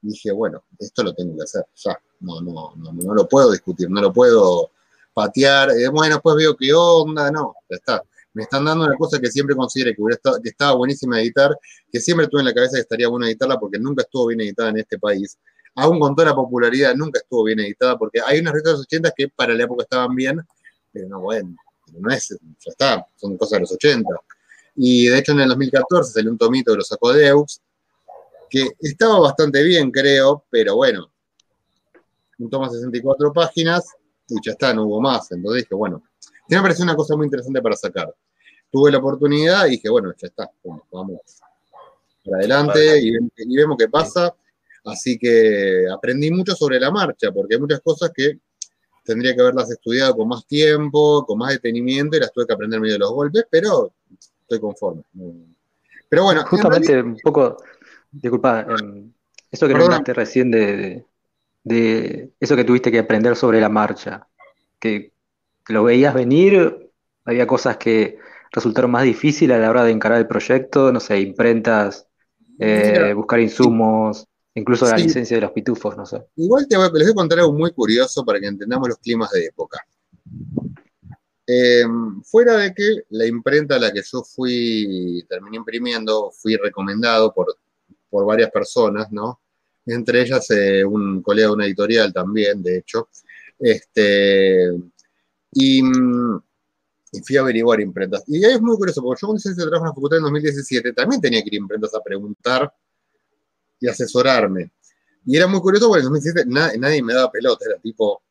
dije, 0.00 0.30
bueno, 0.30 0.62
esto 0.78 1.02
lo 1.02 1.12
tengo 1.12 1.36
que 1.36 1.42
hacer, 1.42 1.64
ya, 1.74 1.98
no, 2.20 2.40
no, 2.40 2.76
no, 2.76 2.92
no 2.92 3.14
lo 3.14 3.26
puedo 3.26 3.50
discutir, 3.50 3.90
no 3.90 4.00
lo 4.00 4.12
puedo 4.12 4.70
patear, 5.14 5.70
eh, 5.70 5.88
bueno, 5.88 6.20
pues 6.20 6.36
veo 6.36 6.56
qué 6.56 6.74
onda, 6.74 7.30
no, 7.30 7.54
ya 7.70 7.76
está. 7.76 8.02
Me 8.34 8.42
están 8.42 8.64
dando 8.64 8.84
una 8.84 8.96
cosa 8.96 9.20
que 9.20 9.30
siempre 9.30 9.54
consideré 9.54 9.94
que, 9.94 10.02
que 10.42 10.48
estaba 10.48 10.74
buenísima 10.74 11.20
editar, 11.20 11.56
que 11.90 12.00
siempre 12.00 12.26
tuve 12.26 12.40
en 12.40 12.46
la 12.46 12.52
cabeza 12.52 12.74
que 12.74 12.80
estaría 12.80 13.08
bueno 13.08 13.26
editarla 13.26 13.58
porque 13.58 13.78
nunca 13.78 14.02
estuvo 14.02 14.26
bien 14.26 14.40
editada 14.40 14.70
en 14.70 14.78
este 14.78 14.98
país. 14.98 15.38
Aún 15.76 16.00
con 16.00 16.14
toda 16.16 16.30
la 16.30 16.34
popularidad, 16.34 16.94
nunca 16.96 17.20
estuvo 17.20 17.44
bien 17.44 17.60
editada 17.60 17.96
porque 17.96 18.20
hay 18.24 18.40
unas 18.40 18.52
revistas 18.52 18.72
de 18.72 18.78
los 18.78 18.86
80 18.86 19.12
que 19.16 19.28
para 19.28 19.54
la 19.54 19.64
época 19.64 19.84
estaban 19.84 20.14
bien, 20.14 20.40
pero 20.92 21.08
no, 21.08 21.20
bueno, 21.20 21.54
no 21.92 22.10
es, 22.12 22.28
ya 22.30 22.70
está, 22.70 23.06
son 23.16 23.36
cosas 23.36 23.52
de 23.52 23.60
los 23.60 23.72
80. 23.72 24.08
Y 24.76 25.06
de 25.06 25.18
hecho 25.18 25.32
en 25.32 25.40
el 25.40 25.48
2014 25.48 26.12
salió 26.12 26.30
un 26.30 26.38
tomito 26.38 26.72
de 26.72 26.78
los 26.78 26.90
Acodeux, 26.90 27.60
que 28.50 28.68
estaba 28.80 29.20
bastante 29.20 29.62
bien, 29.62 29.90
creo, 29.90 30.44
pero 30.50 30.76
bueno, 30.76 31.12
un 32.38 32.50
tomo 32.50 32.68
64 32.68 33.32
páginas, 33.32 33.84
y 34.28 34.36
ya 34.44 34.52
está, 34.52 34.72
no 34.74 34.84
hubo 34.84 35.00
más. 35.00 35.30
Entonces 35.32 35.62
dije, 35.62 35.74
bueno, 35.74 36.02
me 36.48 36.60
pareció 36.60 36.84
una 36.84 36.96
cosa 36.96 37.16
muy 37.16 37.26
interesante 37.26 37.60
para 37.60 37.76
sacar. 37.76 38.14
Tuve 38.70 38.90
la 38.90 38.98
oportunidad 38.98 39.66
y 39.66 39.70
dije, 39.70 39.88
bueno, 39.88 40.12
ya 40.16 40.28
está, 40.28 40.50
vamos 40.90 41.20
para 42.24 42.38
adelante 42.38 43.00
y, 43.00 43.56
vemos 43.56 43.76
qué 43.78 43.88
pasa. 43.88 44.34
Así 44.84 45.18
que 45.18 45.86
aprendí 45.90 46.30
mucho 46.30 46.54
sobre 46.54 46.78
la 46.78 46.90
marcha, 46.90 47.32
porque 47.32 47.54
hay 47.54 47.60
muchas 47.60 47.80
cosas 47.80 48.10
que 48.14 48.38
tendría 49.04 49.34
que 49.34 49.40
haberlas 49.40 49.70
estudiado 49.70 50.14
con 50.16 50.28
más 50.28 50.46
tiempo, 50.46 51.24
con 51.26 51.38
más 51.38 51.52
detenimiento, 51.52 52.16
y 52.16 52.20
las 52.20 52.32
tuve 52.32 52.46
que 52.46 52.52
aprender 52.52 52.80
medio 52.80 52.94
de 52.94 52.98
los 52.98 53.12
golpes, 53.12 53.46
pero 53.50 53.92
estoy 54.42 54.60
conforme. 54.60 55.02
Pero 56.08 56.24
bueno. 56.24 56.44
Justamente 56.46 57.00
un 57.00 57.16
poco, 57.22 57.56
disculpa, 58.10 58.66
em, 58.68 59.10
eso 59.50 59.68
que 59.68 59.74
nombraste 59.74 60.12
recién 60.12 60.50
de, 60.50 60.76
de 60.76 61.06
eso 61.64 62.56
que 62.56 62.64
tuviste 62.64 62.92
que 62.92 62.98
aprender 62.98 63.36
sobre 63.36 63.60
la 63.60 63.68
marcha, 63.68 64.26
que, 64.78 65.12
lo 65.68 65.82
veías 65.82 66.12
venir, 66.12 66.90
había 67.24 67.46
cosas 67.46 67.78
que 67.78 68.18
resultaron 68.52 68.90
más 68.90 69.04
difíciles 69.04 69.56
a 69.56 69.60
la 69.60 69.70
hora 69.70 69.82
de 69.82 69.92
encarar 69.92 70.18
el 70.18 70.26
proyecto, 70.26 70.92
no 70.92 71.00
sé, 71.00 71.20
imprentas, 71.20 72.06
eh, 72.58 73.14
buscar 73.16 73.40
insumos, 73.40 74.28
incluso 74.54 74.84
la 74.84 74.98
licencia 74.98 75.38
de 75.38 75.40
los 75.40 75.52
pitufos, 75.52 75.96
no 75.96 76.04
sé. 76.04 76.22
Igual 76.36 76.68
te 76.68 76.76
voy, 76.76 76.90
les 76.92 77.04
voy 77.04 77.12
a 77.12 77.14
contar 77.14 77.38
algo 77.38 77.54
muy 77.54 77.72
curioso 77.72 78.26
para 78.26 78.38
que 78.38 78.46
entendamos 78.46 78.88
los 78.88 78.98
climas 78.98 79.30
de 79.30 79.46
época. 79.46 79.80
Em, 81.46 82.22
fuera 82.22 82.56
de 82.56 82.74
que 82.74 83.02
la 83.10 83.26
imprenta 83.26 83.76
a 83.76 83.78
la 83.78 83.92
que 83.92 84.02
yo 84.02 84.22
fui, 84.22 85.24
terminé 85.28 85.56
imprimiendo, 85.56 86.30
fui 86.30 86.56
recomendado 86.56 87.32
por, 87.34 87.56
por 88.08 88.24
varias 88.24 88.50
personas, 88.50 89.10
¿no? 89.12 89.40
Entre 89.86 90.22
ellas 90.22 90.50
eh, 90.50 90.84
un 90.84 91.22
colega 91.22 91.48
de 91.48 91.54
una 91.54 91.66
editorial 91.66 92.12
también, 92.12 92.62
de 92.62 92.78
hecho. 92.78 93.08
Este, 93.58 94.70
y, 95.52 95.82
fui 97.24 97.36
a 97.36 97.40
averiguar 97.40 97.80
imprentas. 97.80 98.24
Y 98.26 98.44
ahí 98.44 98.54
es 98.54 98.60
muy 98.60 98.76
curioso, 98.76 99.02
porque 99.02 99.20
yo 99.20 99.28
cuando 99.28 99.38
hice 99.38 99.50
ese 99.50 99.62
trabajo 99.62 99.84
en 99.84 99.88
la 99.88 99.94
facultad 99.94 100.18
en 100.18 100.24
2017 100.24 100.92
también 100.92 101.20
tenía 101.20 101.42
que 101.42 101.48
ir 101.48 101.54
a 101.54 101.62
imprentas 101.62 101.94
a 101.94 102.02
preguntar 102.02 102.72
y 103.80 103.88
asesorarme. 103.88 104.72
Y 105.24 105.36
era 105.36 105.46
muy 105.46 105.60
curioso 105.60 105.88
porque 105.88 106.00
en 106.00 106.12
2017 106.12 106.78
nadie 106.78 107.02
me 107.02 107.14
daba 107.14 107.30
pelota, 107.30 107.64
era 107.68 107.78
tipo... 107.78 108.22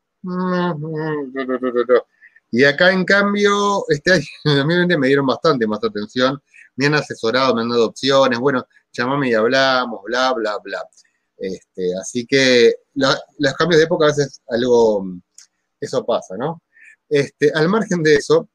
Y 2.51 2.63
acá, 2.65 2.91
en 2.91 3.03
cambio, 3.03 3.83
este 3.88 4.13
año, 4.13 4.25
en 4.43 4.57
2020 4.57 4.98
me 5.00 5.07
dieron 5.07 5.25
bastante 5.25 5.65
más 5.65 5.83
atención, 5.83 6.39
me 6.75 6.86
han 6.86 6.93
asesorado, 6.93 7.55
me 7.55 7.62
han 7.62 7.69
dado 7.69 7.88
opciones, 7.88 8.38
bueno, 8.38 8.67
llamame 8.91 9.29
y 9.29 9.33
hablamos, 9.33 10.03
bla, 10.03 10.33
bla, 10.33 10.60
bla. 10.63 10.88
Este, 11.43 11.93
así 12.00 12.25
que 12.25 12.73
los 12.93 13.53
cambios 13.57 13.79
de 13.79 13.83
época 13.83 14.05
a 14.05 14.07
veces 14.07 14.41
algo 14.47 15.05
eso 15.77 16.05
pasa, 16.05 16.38
¿no? 16.38 16.62
Este, 17.09 17.51
al 17.53 17.67
margen 17.67 18.01
de 18.01 18.15
eso, 18.15 18.47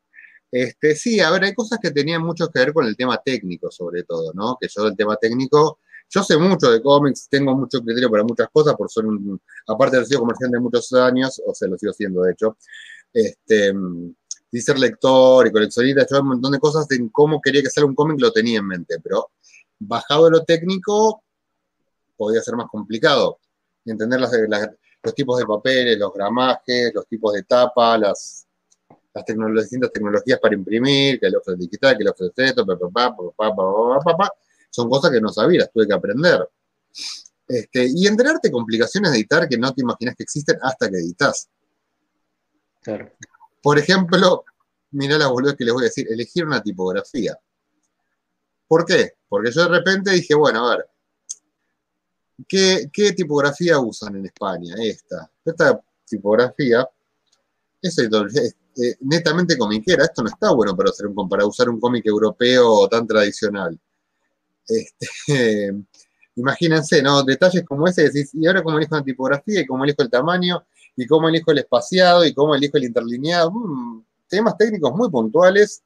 este, 0.51 0.95
sí, 0.97 1.21
a 1.21 1.31
ver, 1.31 1.45
hay 1.45 1.55
cosas 1.55 1.79
que 1.83 1.91
tenían 1.91 2.23
mucho 2.23 2.49
que 2.49 2.61
ver 2.61 2.73
con 2.73 2.87
el 2.87 2.97
tema 2.97 3.21
técnico, 3.23 3.71
sobre 3.71 4.05
todo, 4.05 4.33
¿no? 4.33 4.57
Que 4.59 4.69
yo 4.75 4.87
el 4.87 4.97
tema 4.97 5.17
técnico, 5.17 5.81
yo 6.09 6.23
sé 6.23 6.39
mucho 6.39 6.71
de 6.71 6.81
cómics, 6.81 7.29
tengo 7.29 7.55
mucho 7.55 7.83
criterio 7.83 8.11
para 8.11 8.25
muchas 8.25 8.49
cosas, 8.51 8.75
por 8.75 8.91
ser 8.91 9.05
un, 9.05 9.39
aparte 9.67 9.93
de 9.93 9.99
haber 9.99 10.09
sido 10.09 10.21
comerciante 10.21 10.57
de 10.57 10.63
muchos 10.63 10.91
años, 10.95 11.43
o 11.45 11.55
sea, 11.55 11.69
lo 11.69 11.77
sigo 11.77 11.93
siendo 11.93 12.23
de 12.23 12.33
hecho, 12.33 12.57
este, 13.13 13.75
y 14.51 14.61
ser 14.63 14.79
lector 14.79 15.47
y 15.47 15.53
coleccionista, 15.53 16.07
yo 16.11 16.23
un 16.23 16.29
montón 16.29 16.53
de 16.53 16.59
cosas 16.59 16.89
de 16.89 17.07
cómo 17.13 17.39
quería 17.43 17.61
que 17.61 17.69
sea 17.69 17.85
un 17.85 17.95
cómic 17.95 18.19
lo 18.19 18.33
tenía 18.33 18.61
en 18.61 18.67
mente, 18.67 18.97
pero 19.03 19.31
bajado 19.79 20.25
de 20.25 20.31
lo 20.31 20.45
técnico 20.45 21.23
podía 22.19 22.43
ser 22.43 22.57
más 22.57 22.67
complicado. 22.69 23.39
Entender 23.85 24.21
las, 24.21 24.31
los 25.03 25.15
tipos 25.15 25.39
de 25.39 25.47
papeles, 25.47 25.99
los 25.99 26.13
gramajes, 26.13 26.93
los 26.95 27.07
tipos 27.07 27.33
de 27.33 27.45
tapa, 27.45 27.97
las, 27.97 28.47
las, 29.15 29.25
distintas 29.27 29.93
tecnologías 29.93 30.39
para 30.41 30.55
imprimir, 30.55 31.19
que 31.19 31.27
el 31.27 31.37
offset 31.37 31.57
digital, 31.57 31.97
que 31.97 32.03
el 32.03 32.09
offset 32.11 32.39
esto, 32.39 32.67
son 34.71 34.91
cosas 34.91 35.11
que 35.11 35.21
no 35.21 35.31
sabía, 35.31 35.61
las 35.61 35.73
tuve 35.73 35.87
que 35.87 35.95
aprender. 35.95 36.47
Este, 37.47 37.89
y 37.95 38.07
enterarte 38.07 38.51
complicaciones 38.51 39.13
de 39.13 39.19
editar 39.19 39.49
que 39.49 39.57
no 39.57 39.73
te 39.73 39.81
imaginas 39.81 40.15
que 40.17 40.25
existen 40.25 40.59
hasta 40.61 40.91
que 40.91 40.97
editas. 40.97 41.49
Claro. 42.83 43.11
Por 43.63 43.79
ejemplo, 43.79 44.45
mirá 44.91 45.17
la 45.17 45.29
boludez 45.29 45.57
que 45.57 45.65
les 45.65 45.73
voy 45.73 45.85
a 45.85 45.85
decir, 45.85 46.07
elegir 46.11 46.45
una 46.45 46.63
tipografía. 46.63 47.39
¿Por 48.67 48.85
qué? 48.85 49.15
Porque 49.29 49.51
yo 49.51 49.63
de 49.63 49.69
repente 49.69 50.11
dije, 50.11 50.35
bueno, 50.35 50.69
a 50.69 50.77
ver, 50.77 50.87
¿qué, 52.47 53.13
tipografía 53.17 53.79
usan 53.79 54.17
en 54.17 54.27
España? 54.27 54.75
Esta. 54.79 55.31
Esta 55.45 55.81
tipografía 56.05 56.89
es, 57.81 57.99
eh, 57.99 58.97
netamente 59.01 59.57
comiquera. 59.57 60.05
Esto 60.05 60.23
no 60.23 60.29
está 60.29 60.53
bueno 60.53 60.77
para, 60.77 61.47
usar 61.47 61.69
un 61.69 61.81
cómic 61.81 62.07
europeo 62.07 62.89
tan 62.89 63.07
tradicional. 63.07 63.79
Este, 64.67 65.73
imagínense, 66.37 67.03
¿no? 67.03 67.23
Detalles 67.23 67.65
como 67.65 67.87
ese, 67.89 68.05
decís, 68.05 68.31
y 68.35 68.47
ahora 68.47 68.63
cómo 68.63 68.79
elijo 68.79 68.95
una 68.95 69.05
tipografía, 69.05 69.61
y 69.61 69.67
cómo 69.67 69.85
elijo 69.85 70.03
el 70.03 70.11
tamaño, 70.11 70.65
y 70.97 71.07
cómo 71.07 71.29
elijo 71.29 71.51
el 71.51 71.59
espaciado, 71.59 72.25
y 72.25 72.35
cómo 72.35 72.55
elijo 72.55 72.77
el 72.77 72.85
interlineado. 72.85 73.51
Mm, 73.51 74.05
temas 74.29 74.57
técnicos 74.57 74.93
muy 74.95 75.11
puntuales 75.11 75.83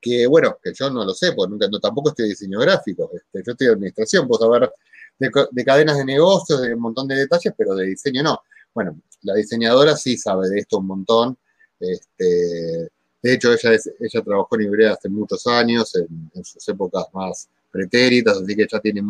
que 0.00 0.26
bueno, 0.26 0.58
que 0.62 0.72
yo 0.72 0.90
no 0.90 1.04
lo 1.04 1.12
sé, 1.12 1.32
porque 1.32 1.66
tampoco 1.80 2.10
estoy 2.10 2.24
de 2.24 2.30
diseño 2.30 2.58
gráfico, 2.60 3.10
este, 3.12 3.42
yo 3.44 3.52
estoy 3.52 3.66
de 3.66 3.72
administración, 3.74 4.26
puedo 4.26 4.44
saber 4.44 4.72
de, 5.20 5.64
cadenas 5.64 5.98
de 5.98 6.04
negocios, 6.04 6.60
de 6.62 6.74
un 6.74 6.80
montón 6.80 7.06
de 7.06 7.14
detalles, 7.14 7.54
pero 7.56 7.74
de 7.74 7.86
diseño 7.86 8.22
no. 8.22 8.42
Bueno, 8.74 9.00
la 9.22 9.34
diseñadora 9.34 9.96
sí 9.96 10.16
sabe 10.16 10.48
de 10.48 10.58
esto 10.58 10.78
un 10.78 10.86
montón. 10.86 11.38
Este, 11.78 12.90
de 13.22 13.34
hecho, 13.34 13.52
ella, 13.52 13.78
ella 14.00 14.22
trabajó 14.24 14.56
en 14.56 14.62
Ibrea 14.62 14.92
hace 14.94 15.08
muchos 15.08 15.46
años, 15.46 15.94
en, 15.94 16.44
sus 16.44 16.66
épocas 16.68 17.04
más 17.12 17.48
pretéritas, 17.70 18.38
así 18.38 18.56
que 18.56 18.62
ella 18.62 18.80
tiene 18.80 19.02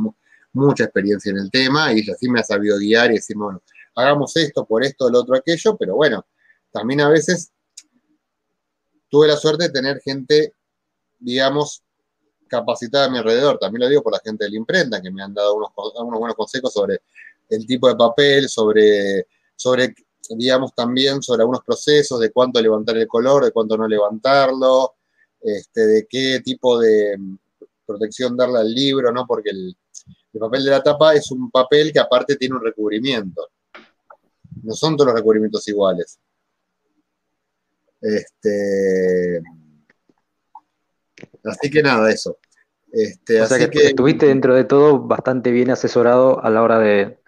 mucha 0.52 0.84
experiencia 0.84 1.30
en 1.30 1.38
el 1.38 1.50
tema 1.50 1.92
y 1.92 2.00
ella 2.00 2.14
sí 2.18 2.28
me 2.28 2.40
ha 2.40 2.44
sabido 2.44 2.76
guiar 2.76 3.10
y 3.12 3.14
decir, 3.14 3.36
bueno, 3.36 3.62
hagamos 3.94 4.36
esto 4.36 4.66
por 4.66 4.84
esto, 4.84 5.08
lo 5.08 5.20
otro, 5.20 5.36
aquello, 5.36 5.76
pero 5.76 5.94
bueno, 5.94 6.26
también 6.70 7.00
a 7.00 7.08
veces 7.08 7.52
tuve 9.08 9.28
la 9.28 9.36
suerte 9.36 9.64
de 9.64 9.70
tener 9.70 10.00
gente 10.00 10.54
digamos, 11.20 11.82
capacitada 12.50 13.06
a 13.06 13.10
mi 13.10 13.18
alrededor. 13.18 13.58
También 13.58 13.82
lo 13.82 13.88
digo 13.88 14.02
por 14.02 14.12
la 14.12 14.20
gente 14.22 14.44
de 14.44 14.50
la 14.50 14.56
imprenta, 14.56 15.00
que 15.00 15.10
me 15.10 15.22
han 15.22 15.32
dado 15.32 15.54
unos, 15.54 15.70
unos 15.76 16.18
buenos 16.18 16.36
consejos 16.36 16.72
sobre 16.72 17.00
el 17.48 17.66
tipo 17.66 17.88
de 17.88 17.96
papel, 17.96 18.48
sobre, 18.48 19.26
sobre, 19.54 19.94
digamos, 20.30 20.74
también 20.74 21.22
sobre 21.22 21.42
algunos 21.42 21.62
procesos, 21.64 22.18
de 22.20 22.32
cuánto 22.32 22.60
levantar 22.60 22.96
el 22.96 23.06
color, 23.06 23.44
de 23.44 23.52
cuánto 23.52 23.76
no 23.76 23.86
levantarlo, 23.86 24.96
este, 25.40 25.86
de 25.86 26.06
qué 26.08 26.40
tipo 26.44 26.78
de 26.78 27.16
protección 27.86 28.36
darle 28.36 28.58
al 28.58 28.74
libro, 28.74 29.12
¿no? 29.12 29.26
Porque 29.26 29.50
el, 29.50 29.76
el 30.32 30.40
papel 30.40 30.64
de 30.64 30.70
la 30.70 30.82
tapa 30.82 31.14
es 31.14 31.30
un 31.30 31.50
papel 31.50 31.92
que 31.92 32.00
aparte 32.00 32.36
tiene 32.36 32.56
un 32.56 32.64
recubrimiento. 32.64 33.48
No 34.62 34.74
son 34.74 34.96
todos 34.96 35.06
los 35.06 35.16
recubrimientos 35.16 35.66
iguales. 35.68 36.18
Este, 38.00 39.42
Así 41.44 41.70
que 41.70 41.82
nada, 41.82 42.10
eso. 42.10 42.38
Este, 42.92 43.40
o 43.40 43.46
sea 43.46 43.70
que, 43.70 43.86
estuviste 43.86 44.26
dentro 44.26 44.54
de 44.54 44.64
todo 44.64 45.00
bastante 45.00 45.50
bien 45.50 45.70
asesorado 45.70 46.42
a 46.42 46.50
la 46.50 46.62
hora 46.62 46.78
de 46.78 47.18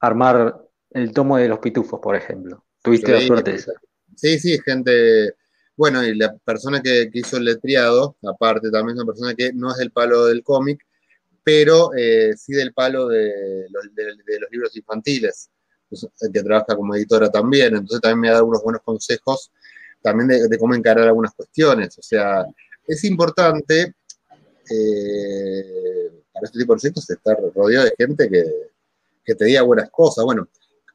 armar 0.00 0.64
el 0.90 1.12
tomo 1.12 1.36
de 1.36 1.48
los 1.48 1.58
pitufos, 1.58 2.00
por 2.00 2.16
ejemplo. 2.16 2.64
Tuviste 2.82 3.12
la 3.12 3.20
suerte 3.20 3.54
esa. 3.54 3.72
Sí, 4.16 4.38
sí, 4.38 4.58
gente. 4.64 5.34
Bueno, 5.76 6.04
y 6.04 6.14
la 6.14 6.34
persona 6.38 6.82
que, 6.82 7.10
hizo 7.12 7.36
el 7.36 7.44
letriado, 7.44 8.16
aparte 8.26 8.70
también 8.70 8.96
es 8.96 9.02
una 9.02 9.12
persona 9.12 9.34
que 9.34 9.52
no 9.52 9.70
es 9.70 9.76
del 9.76 9.92
palo 9.92 10.26
del 10.26 10.42
cómic, 10.42 10.84
pero 11.44 11.90
eh, 11.96 12.34
sí 12.36 12.52
del 12.52 12.72
palo 12.72 13.08
de 13.08 13.66
los, 13.70 13.84
libros 14.50 14.74
infantiles, 14.76 15.50
pues, 15.88 16.06
que 16.32 16.42
trabaja 16.42 16.74
como 16.74 16.96
editora 16.96 17.30
también. 17.30 17.76
Entonces 17.76 18.00
también 18.00 18.20
me 18.20 18.28
ha 18.28 18.32
dado 18.32 18.46
unos 18.46 18.62
buenos 18.62 18.82
consejos 18.82 19.52
también 20.02 20.28
de, 20.28 20.48
de 20.48 20.58
cómo 20.58 20.74
encarar 20.74 21.06
algunas 21.06 21.34
cuestiones. 21.34 21.96
O 21.98 22.02
sea, 22.02 22.44
es 22.86 23.04
importante 23.04 23.94
eh, 24.70 26.22
para 26.32 26.46
este 26.46 26.58
tipo 26.58 26.74
de 26.74 26.80
proyectos 26.80 27.10
estar 27.10 27.38
rodeado 27.54 27.84
de 27.84 27.94
gente 27.96 28.28
que, 28.28 29.34
te 29.34 29.44
diga 29.44 29.60
buenas 29.62 29.90
cosas. 29.90 30.24
Bueno, 30.24 30.48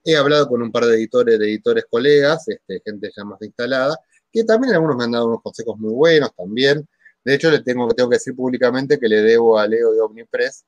he 0.04 0.16
hablado 0.16 0.48
con 0.48 0.62
un 0.62 0.72
par 0.72 0.86
de 0.86 0.96
editores, 0.96 1.38
de 1.38 1.46
editores 1.46 1.86
colegas, 1.90 2.48
este, 2.48 2.82
gente 2.84 3.12
ya 3.16 3.24
más 3.24 3.40
instalada, 3.44 3.96
que 4.32 4.44
también 4.44 4.74
algunos 4.74 4.98
me 4.98 5.04
han 5.04 5.12
dado 5.12 5.28
unos 5.28 5.44
consejos 5.44 5.78
muy 5.78 5.94
buenos 5.94 6.34
también. 6.36 6.88
De 7.24 7.36
hecho, 7.36 7.52
le 7.52 7.60
tengo, 7.60 7.88
tengo 7.90 8.10
que 8.10 8.16
decir 8.16 8.36
públicamente 8.36 9.00
que 9.00 9.08
le 9.08 9.22
debo 9.22 9.60
a 9.60 9.68
Leo 9.68 9.92
de 9.92 10.02
Omnipress 10.02 10.66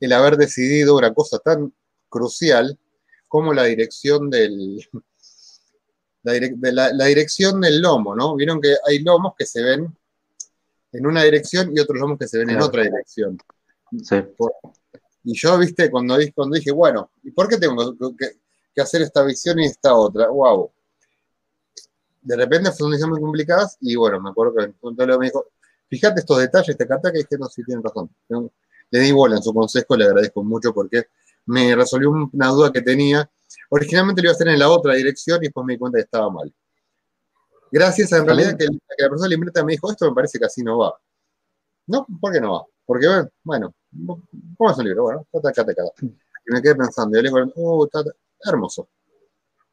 el 0.00 0.12
haber 0.12 0.36
decidido 0.36 0.96
una 0.96 1.12
cosa 1.12 1.38
tan 1.38 1.72
crucial 2.08 2.78
como 3.28 3.52
la 3.52 3.64
dirección 3.64 4.30
del, 4.30 4.80
la, 6.22 7.04
dirección 7.06 7.60
del 7.60 7.80
lomo, 7.80 8.14
¿no? 8.14 8.34
Vieron 8.36 8.60
que 8.60 8.74
hay 8.86 9.00
lomos 9.00 9.34
que 9.36 9.46
se 9.46 9.62
ven 9.62 9.94
en 10.94 11.06
una 11.06 11.24
dirección 11.24 11.76
y 11.76 11.80
otros 11.80 11.98
lomos 11.98 12.18
que 12.18 12.28
se 12.28 12.38
ven 12.38 12.50
en 12.50 12.62
otra 12.62 12.82
dirección. 12.84 13.36
Sí. 14.02 14.16
Y 15.24 15.34
yo, 15.34 15.58
viste, 15.58 15.90
cuando, 15.90 16.16
cuando 16.34 16.56
dije, 16.56 16.70
bueno, 16.70 17.10
¿y 17.22 17.30
por 17.30 17.48
qué 17.48 17.56
tengo 17.56 17.96
que, 18.16 18.80
hacer 18.80 19.02
esta 19.02 19.24
visión 19.24 19.58
y 19.58 19.66
esta 19.66 19.94
otra? 19.94 20.28
¡Wow! 20.28 20.70
De 22.22 22.36
repente 22.36 22.70
fueron 22.70 22.92
decisiones 22.92 23.10
muy 23.10 23.20
complicadas 23.20 23.76
y 23.80 23.96
bueno, 23.96 24.20
me 24.20 24.30
acuerdo 24.30 24.54
que 24.54 25.16
me 25.18 25.26
dijo, 25.26 25.46
fíjate 25.88 26.20
estos 26.20 26.38
detalles, 26.38 26.76
te 26.76 26.86
canta 26.86 27.10
que 27.10 27.18
dije, 27.18 27.36
no, 27.38 27.46
sí, 27.48 27.62
tienen 27.64 27.82
razón. 27.82 28.10
Le 28.90 29.00
di 29.00 29.12
bola 29.12 29.36
en 29.36 29.42
su 29.42 29.52
consejo, 29.52 29.96
le 29.96 30.04
agradezco 30.04 30.44
mucho 30.44 30.72
porque 30.72 31.08
me 31.46 31.74
resolvió 31.74 32.10
una 32.10 32.48
duda 32.48 32.72
que 32.72 32.82
tenía. 32.82 33.28
Originalmente 33.70 34.22
lo 34.22 34.26
iba 34.26 34.32
a 34.32 34.34
hacer 34.34 34.48
en 34.48 34.58
la 34.58 34.68
otra 34.68 34.94
dirección 34.94 35.38
y 35.42 35.46
después 35.46 35.66
me 35.66 35.74
di 35.74 35.78
cuenta 35.78 35.98
que 35.98 36.04
estaba 36.04 36.30
mal. 36.30 36.52
Gracias 37.74 38.12
a 38.12 38.18
en 38.18 38.26
realidad 38.26 38.56
que, 38.56 38.66
la 38.66 39.08
persona 39.08 39.36
la 39.36 39.64
me 39.64 39.72
dijo, 39.72 39.90
esto 39.90 40.08
me 40.08 40.14
parece 40.14 40.38
que 40.38 40.44
así 40.44 40.62
no 40.62 40.78
va. 40.78 40.96
No, 41.88 42.06
¿por 42.20 42.32
qué 42.32 42.40
no 42.40 42.52
va? 42.52 42.64
Porque, 42.86 43.08
bueno, 43.42 43.74
¿cómo 44.56 44.70
es 44.70 44.78
un 44.78 44.84
libro? 44.84 45.02
Bueno, 45.02 45.26
acá, 45.32 45.62
acá. 45.62 45.82
Y 46.00 46.52
me 46.52 46.62
quedé 46.62 46.76
pensando, 46.76 47.18
y 47.18 47.22
le 47.22 47.30
digo, 47.30 47.52
oh, 47.56 47.84
está, 47.86 48.04
hermoso. 48.44 48.88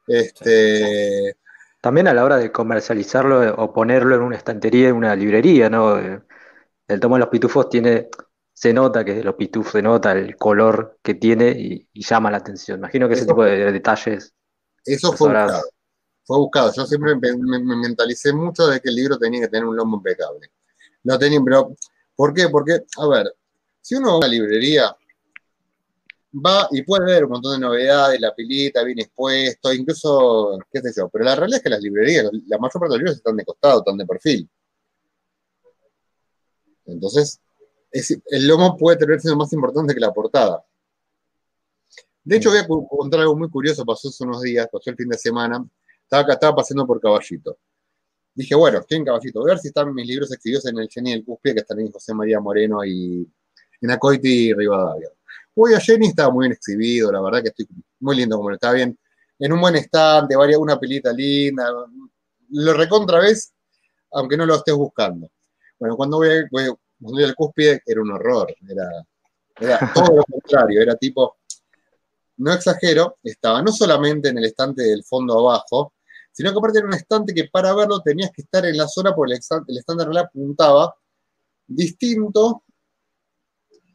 Este... 0.07 1.37
También 1.79 2.07
a 2.07 2.15
la 2.15 2.25
hora 2.25 2.37
de 2.37 2.51
comercializarlo 2.51 3.53
o 3.53 3.71
ponerlo 3.71 4.15
en 4.15 4.21
una 4.23 4.35
estantería, 4.35 4.89
en 4.89 4.95
una 4.95 5.15
librería, 5.15 5.69
¿no? 5.69 5.95
El 5.99 6.99
tomo 6.99 7.17
de 7.17 7.19
los 7.19 7.29
pitufos 7.29 7.69
tiene, 7.69 8.09
se 8.51 8.73
nota 8.73 9.05
que 9.05 9.23
los 9.23 9.35
pitufos, 9.35 9.73
se 9.73 9.83
nota 9.83 10.13
el 10.13 10.37
color 10.37 10.97
que 11.03 11.13
tiene 11.13 11.51
y, 11.51 11.87
llama 11.93 12.31
la 12.31 12.37
atención. 12.37 12.79
Imagino 12.79 13.07
que 13.07 13.13
ese 13.13 13.27
tipo 13.27 13.43
de 13.43 13.71
detalles. 13.71 14.33
Eso 14.85 15.13
fue 15.13 15.29
fue 16.23 16.37
buscado. 16.37 16.71
Yo 16.73 16.85
siempre 16.85 17.15
me, 17.15 17.59
mentalicé 17.75 18.33
mucho 18.33 18.67
de 18.67 18.79
que 18.79 18.89
el 18.89 18.95
libro 18.95 19.17
tenía 19.17 19.41
que 19.41 19.47
tener 19.47 19.65
un 19.65 19.75
lomo 19.75 19.97
impecable. 19.97 20.51
No 21.03 21.17
tenía, 21.17 21.39
pero 21.43 21.75
¿por 22.15 22.33
qué? 22.33 22.49
Porque, 22.49 22.83
a 22.97 23.07
ver, 23.07 23.35
si 23.81 23.95
uno 23.95 24.09
va 24.09 24.13
a 24.13 24.17
una 24.17 24.27
librería, 24.27 24.95
va 26.33 26.67
y 26.71 26.83
puede 26.83 27.05
ver 27.05 27.25
un 27.25 27.31
montón 27.31 27.53
de 27.53 27.59
novedades, 27.59 28.19
la 28.21 28.33
pilita 28.33 28.83
bien 28.83 28.99
expuesto, 28.99 29.73
incluso, 29.73 30.59
qué 30.71 30.81
sé 30.81 30.91
yo, 30.95 31.09
pero 31.09 31.25
la 31.25 31.35
realidad 31.35 31.57
es 31.57 31.63
que 31.63 31.69
las 31.69 31.81
librerías, 31.81 32.29
la 32.47 32.57
mayor 32.57 32.73
parte 32.73 32.85
de 32.85 32.89
los 32.89 32.99
libros 32.99 33.15
están 33.17 33.35
de 33.35 33.45
costado, 33.45 33.79
están 33.79 33.97
de 33.97 34.05
perfil. 34.05 34.49
Entonces, 36.85 37.39
el 37.91 38.47
lomo 38.47 38.77
puede 38.77 38.97
tener 38.97 39.19
siendo 39.19 39.37
más 39.37 39.51
importante 39.53 39.93
que 39.93 39.99
la 39.99 40.13
portada. 40.13 40.63
De 42.23 42.37
hecho, 42.37 42.49
voy 42.49 42.59
a 42.59 42.67
contar 42.67 43.21
algo 43.21 43.35
muy 43.35 43.49
curioso, 43.49 43.83
pasó 43.83 44.09
hace 44.09 44.23
unos 44.23 44.41
días, 44.41 44.67
pasó 44.71 44.89
el 44.91 44.95
fin 44.95 45.09
de 45.09 45.17
semana. 45.17 45.65
Estaba, 46.11 46.33
estaba 46.33 46.55
paseando 46.57 46.85
por 46.85 46.99
Caballito. 46.99 47.57
Dije, 48.35 48.53
bueno, 48.53 48.79
estoy 48.79 48.97
en 48.97 49.05
Caballito. 49.05 49.39
Voy 49.39 49.49
a 49.49 49.53
ver 49.53 49.61
si 49.61 49.69
están 49.69 49.93
mis 49.93 50.05
libros 50.05 50.29
exhibidos 50.33 50.65
en 50.65 50.77
el 50.77 50.89
Jenny 50.89 51.13
del 51.13 51.23
Cuspia, 51.23 51.53
que 51.53 51.61
están 51.61 51.79
en 51.79 51.89
José 51.89 52.13
María 52.13 52.41
Moreno 52.41 52.83
y 52.83 53.25
en 53.79 53.91
Acoiti 53.91 54.49
y 54.49 54.53
Rivadavia. 54.53 55.07
Voy 55.55 55.73
a 55.73 55.79
Jenny, 55.79 56.07
estaba 56.07 56.29
muy 56.29 56.47
bien 56.47 56.51
exhibido, 56.51 57.13
la 57.13 57.21
verdad 57.21 57.41
que 57.41 57.47
estoy 57.47 57.65
muy 58.01 58.17
lindo 58.17 58.35
como 58.35 58.51
estaba 58.51 58.73
bien. 58.73 58.99
en 59.39 59.53
un 59.53 59.61
buen 59.61 59.77
estante, 59.77 60.35
varia, 60.35 60.59
una 60.59 60.77
pilita 60.77 61.13
linda, 61.13 61.71
lo 62.49 62.73
recontra 62.73 63.19
ves, 63.19 63.53
aunque 64.11 64.35
no 64.35 64.45
lo 64.45 64.55
estés 64.55 64.75
buscando. 64.75 65.31
Bueno, 65.79 65.95
cuando 65.95 66.17
voy 66.17 67.23
al 67.23 67.35
cúspide 67.35 67.83
era 67.85 68.01
un 68.01 68.11
horror, 68.11 68.53
era, 68.67 69.07
era 69.57 69.93
todo 69.93 70.17
lo 70.17 70.23
contrario, 70.25 70.81
era 70.81 70.95
tipo, 70.97 71.37
no 72.35 72.51
exagero, 72.51 73.17
estaba 73.23 73.61
no 73.61 73.71
solamente 73.71 74.27
en 74.27 74.39
el 74.39 74.43
estante 74.43 74.83
del 74.83 75.05
fondo 75.05 75.39
abajo, 75.39 75.93
sino 76.31 76.51
que 76.51 76.57
aparte 76.57 76.79
era 76.79 76.87
un 76.87 76.93
estante 76.93 77.33
que 77.33 77.49
para 77.51 77.73
verlo 77.73 78.01
tenías 78.01 78.31
que 78.31 78.41
estar 78.41 78.65
en 78.65 78.77
la 78.77 78.87
zona 78.87 79.13
porque 79.13 79.33
el 79.35 79.77
en 79.77 79.99
realidad 79.99 80.25
apuntaba 80.25 80.95
distinto 81.67 82.63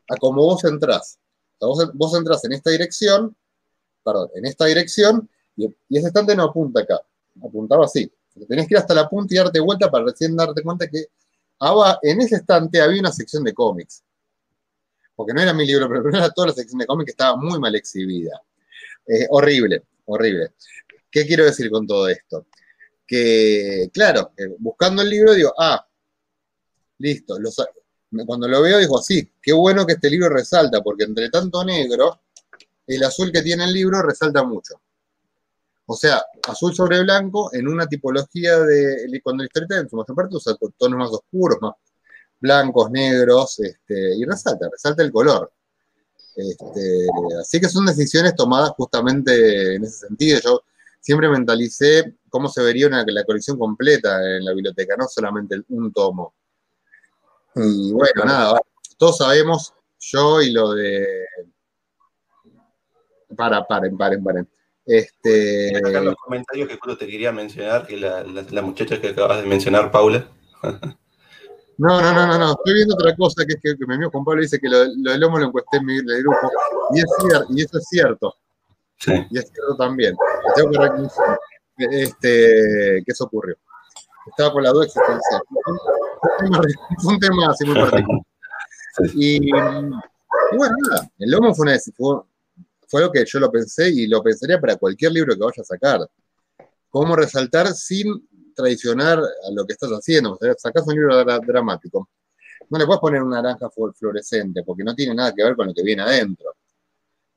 a 0.08 0.16
como 0.16 0.42
vos 0.42 0.64
entrás. 0.64 1.18
Vos, 1.60 1.90
vos 1.94 2.14
entrás 2.14 2.44
en 2.44 2.52
esta 2.52 2.70
dirección, 2.70 3.34
perdón, 4.04 4.30
en 4.34 4.46
esta 4.46 4.66
dirección, 4.66 5.28
y, 5.56 5.66
ese 5.90 6.08
estante 6.08 6.36
no 6.36 6.44
apunta 6.44 6.80
acá, 6.80 7.00
apuntaba 7.42 7.84
así. 7.86 8.10
Tenés 8.48 8.68
que 8.68 8.74
ir 8.74 8.78
hasta 8.78 8.94
la 8.94 9.08
punta 9.08 9.34
y 9.34 9.38
darte 9.38 9.60
vuelta 9.60 9.90
para 9.90 10.04
recién 10.04 10.36
darte 10.36 10.62
cuenta 10.62 10.88
que 10.88 11.06
en 12.02 12.20
ese 12.20 12.36
estante 12.36 12.80
había 12.80 13.00
una 13.00 13.12
sección 13.12 13.42
de 13.42 13.54
cómics. 13.54 14.04
Porque 15.14 15.32
no 15.32 15.40
era 15.40 15.54
mi 15.54 15.66
libro, 15.66 15.88
pero 15.88 16.08
era 16.10 16.30
toda 16.30 16.48
la 16.48 16.52
sección 16.52 16.78
de 16.78 16.86
cómics 16.86 17.06
que 17.06 17.12
estaba 17.12 17.36
muy 17.36 17.58
mal 17.58 17.74
exhibida. 17.74 18.42
Eh, 19.06 19.26
horrible, 19.30 19.84
horrible. 20.04 20.52
¿Qué 21.16 21.26
quiero 21.26 21.46
decir 21.46 21.70
con 21.70 21.86
todo 21.86 22.08
esto? 22.08 22.46
Que, 23.06 23.88
claro, 23.90 24.32
eh, 24.36 24.54
buscando 24.58 25.00
el 25.00 25.08
libro 25.08 25.32
digo, 25.32 25.50
ah, 25.58 25.82
listo. 26.98 27.38
cuando 28.26 28.46
lo 28.46 28.60
veo 28.60 28.76
digo, 28.76 29.00
sí, 29.00 29.32
qué 29.40 29.54
bueno 29.54 29.86
que 29.86 29.94
este 29.94 30.10
libro 30.10 30.28
resalta, 30.28 30.82
porque 30.82 31.04
entre 31.04 31.30
tanto 31.30 31.64
negro, 31.64 32.20
el 32.86 33.02
azul 33.02 33.32
que 33.32 33.40
tiene 33.40 33.64
el 33.64 33.72
libro 33.72 34.02
resalta 34.02 34.42
mucho. 34.42 34.78
O 35.86 35.96
sea, 35.96 36.22
azul 36.48 36.74
sobre 36.74 37.00
blanco 37.00 37.48
en 37.54 37.66
una 37.66 37.86
tipología 37.86 38.58
de, 38.58 39.18
cuando 39.22 39.42
la 39.42 39.46
historieta 39.46 39.78
en 39.78 39.88
su 39.88 39.96
mayor 39.96 40.14
parte 40.14 40.36
usa 40.36 40.54
to- 40.54 40.74
tonos 40.76 40.98
más 40.98 41.08
oscuros, 41.12 41.56
más 41.62 41.76
blancos, 42.38 42.90
negros, 42.90 43.58
este, 43.60 44.16
y 44.16 44.24
resalta, 44.26 44.68
resalta 44.70 45.02
el 45.02 45.10
color. 45.10 45.50
Este, 46.36 47.06
así 47.40 47.58
que 47.58 47.70
son 47.70 47.86
decisiones 47.86 48.34
tomadas 48.34 48.72
justamente 48.76 49.76
en 49.76 49.84
ese 49.84 50.08
sentido. 50.08 50.40
Yo 50.44 50.62
siempre 51.06 51.28
mentalicé 51.28 52.16
cómo 52.28 52.48
se 52.48 52.60
vería 52.64 52.88
una- 52.88 53.04
la 53.06 53.22
colección 53.24 53.56
completa 53.56 54.18
en 54.36 54.44
la 54.44 54.52
biblioteca, 54.52 54.96
no 54.96 55.06
solamente 55.06 55.62
un 55.68 55.92
tomo. 55.92 56.34
Y 57.54 57.92
bueno, 57.92 58.24
nada, 58.24 58.60
todos 58.98 59.18
sabemos, 59.18 59.72
yo 60.00 60.42
y 60.42 60.50
lo 60.50 60.72
de... 60.74 61.06
Para, 63.36 63.64
paren, 63.66 63.96
paren, 63.96 64.22
paren. 64.24 64.48
Este, 64.84 65.76
Acá 65.76 65.98
en 65.98 66.04
los 66.06 66.14
comentarios 66.16 66.68
que 66.68 66.96
te 66.96 67.06
quería 67.06 67.30
mencionar, 67.30 67.86
que 67.86 67.96
la, 67.96 68.24
la- 68.24 68.42
la 68.50 68.62
muchacha 68.62 69.00
que 69.00 69.08
acabas 69.10 69.42
de 69.42 69.46
mencionar, 69.46 69.92
Paula, 69.92 70.28
No, 71.78 72.00
no, 72.00 72.12
no, 72.14 72.26
no, 72.26 72.38
no. 72.38 72.50
Estoy 72.52 72.72
viendo 72.74 72.94
otra 72.94 73.14
cosa 73.14 73.44
que 73.46 73.52
es 73.52 73.60
que, 73.62 73.76
que 73.78 73.86
mi 73.86 73.94
amigo 73.94 74.10
Juan 74.10 74.24
Pablo 74.24 74.40
dice 74.40 74.58
que 74.58 74.66
lo, 74.68 74.78
lo 74.86 75.10
del 75.12 75.20
lomo 75.20 75.38
lo 75.38 75.46
encuesté 75.48 75.76
en 75.76 75.84
mi 75.84 75.96
el 75.98 76.22
grupo. 76.22 76.50
Y, 76.94 76.98
es 77.00 77.04
cier- 77.20 77.44
y 77.50 77.62
eso 77.62 77.76
es 77.78 77.84
cierto. 77.90 78.34
Sí. 78.98 79.12
Y 79.30 79.38
es 79.38 79.50
cierto 79.52 79.76
también. 79.76 80.14
Tengo 80.54 80.70
que 80.70 80.78
reconocer 80.78 81.38
este, 81.78 83.02
que 83.04 83.12
eso 83.12 83.24
ocurrió. 83.24 83.56
Estaba 84.26 84.52
con 84.52 84.62
la 84.62 84.70
duda 84.70 84.84
existencial. 84.86 85.42
Fue 87.02 87.12
un 87.14 87.18
tema- 87.20 87.50
así 87.50 87.64
muy 87.64 87.74
particular. 87.74 88.20
Y, 89.14 89.36
y 89.48 89.50
bueno, 89.50 90.74
nada. 90.88 91.10
El 91.18 91.30
lomo 91.30 91.54
fue, 91.54 91.66
una, 91.68 91.78
fue, 91.96 92.22
fue 92.88 93.00
lo 93.02 93.12
que 93.12 93.24
yo 93.26 93.38
lo 93.38 93.50
pensé 93.50 93.90
y 93.90 94.06
lo 94.06 94.22
pensaría 94.22 94.58
para 94.60 94.76
cualquier 94.76 95.12
libro 95.12 95.34
que 95.34 95.40
vaya 95.44 95.60
a 95.60 95.64
sacar. 95.64 96.00
Cómo 96.88 97.14
resaltar 97.14 97.68
sin 97.74 98.26
traicionar 98.54 99.18
a 99.18 99.50
lo 99.52 99.66
que 99.66 99.74
estás 99.74 99.90
haciendo. 99.90 100.32
O 100.32 100.38
sea, 100.38 100.54
sacás 100.56 100.86
un 100.86 100.94
libro 100.94 101.22
dra- 101.22 101.44
dramático. 101.44 102.08
No 102.70 102.78
le 102.78 102.86
puedes 102.86 103.00
poner 103.00 103.22
una 103.22 103.42
naranja 103.42 103.68
flu- 103.68 103.94
fluorescente 103.94 104.62
porque 104.64 104.82
no 104.82 104.94
tiene 104.94 105.14
nada 105.14 105.32
que 105.34 105.44
ver 105.44 105.54
con 105.54 105.66
lo 105.66 105.74
que 105.74 105.82
viene 105.82 106.02
adentro. 106.02 106.54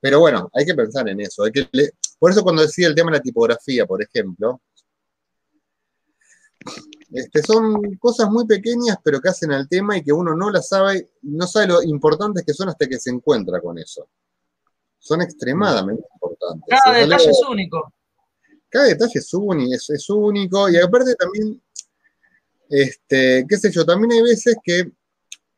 Pero 0.01 0.19
bueno, 0.19 0.49
hay 0.53 0.65
que 0.65 0.73
pensar 0.75 1.07
en 1.09 1.19
eso. 1.21 1.43
Hay 1.43 1.51
que 1.51 1.67
le- 1.71 1.91
Por 2.17 2.31
eso 2.31 2.43
cuando 2.43 2.61
decía 2.61 2.87
el 2.87 2.95
tema 2.95 3.11
de 3.11 3.17
la 3.17 3.23
tipografía, 3.23 3.85
por 3.85 4.01
ejemplo, 4.01 4.61
este, 7.11 7.41
son 7.41 7.95
cosas 7.97 8.29
muy 8.29 8.45
pequeñas 8.45 8.97
pero 9.03 9.19
que 9.19 9.29
hacen 9.29 9.51
al 9.51 9.67
tema 9.67 9.97
y 9.97 10.03
que 10.03 10.11
uno 10.11 10.35
no 10.35 10.51
las 10.51 10.67
sabe, 10.67 11.09
no 11.23 11.47
sabe 11.47 11.67
lo 11.67 11.81
importantes 11.83 12.43
que 12.45 12.53
son 12.53 12.69
hasta 12.69 12.87
que 12.87 12.99
se 12.99 13.09
encuentra 13.09 13.61
con 13.61 13.77
eso. 13.79 14.09
Son 14.99 15.21
extremadamente 15.21 16.03
importantes. 16.13 16.65
Cada 16.67 16.91
O 16.91 16.93
sea, 16.97 17.05
detalle 17.07 17.29
es 17.31 17.41
único. 17.49 17.93
cada 18.69 18.85
detalle 18.85 19.13
es, 19.19 19.33
uni- 19.33 19.73
es, 19.73 19.89
es 19.89 20.09
único 20.09 20.69
y 20.69 20.77
aparte 20.77 21.15
también, 21.15 21.61
este, 22.69 23.45
qué 23.47 23.57
sé 23.57 23.71
yo, 23.71 23.85
también 23.85 24.11
hay 24.11 24.21
veces 24.21 24.55
que 24.63 24.91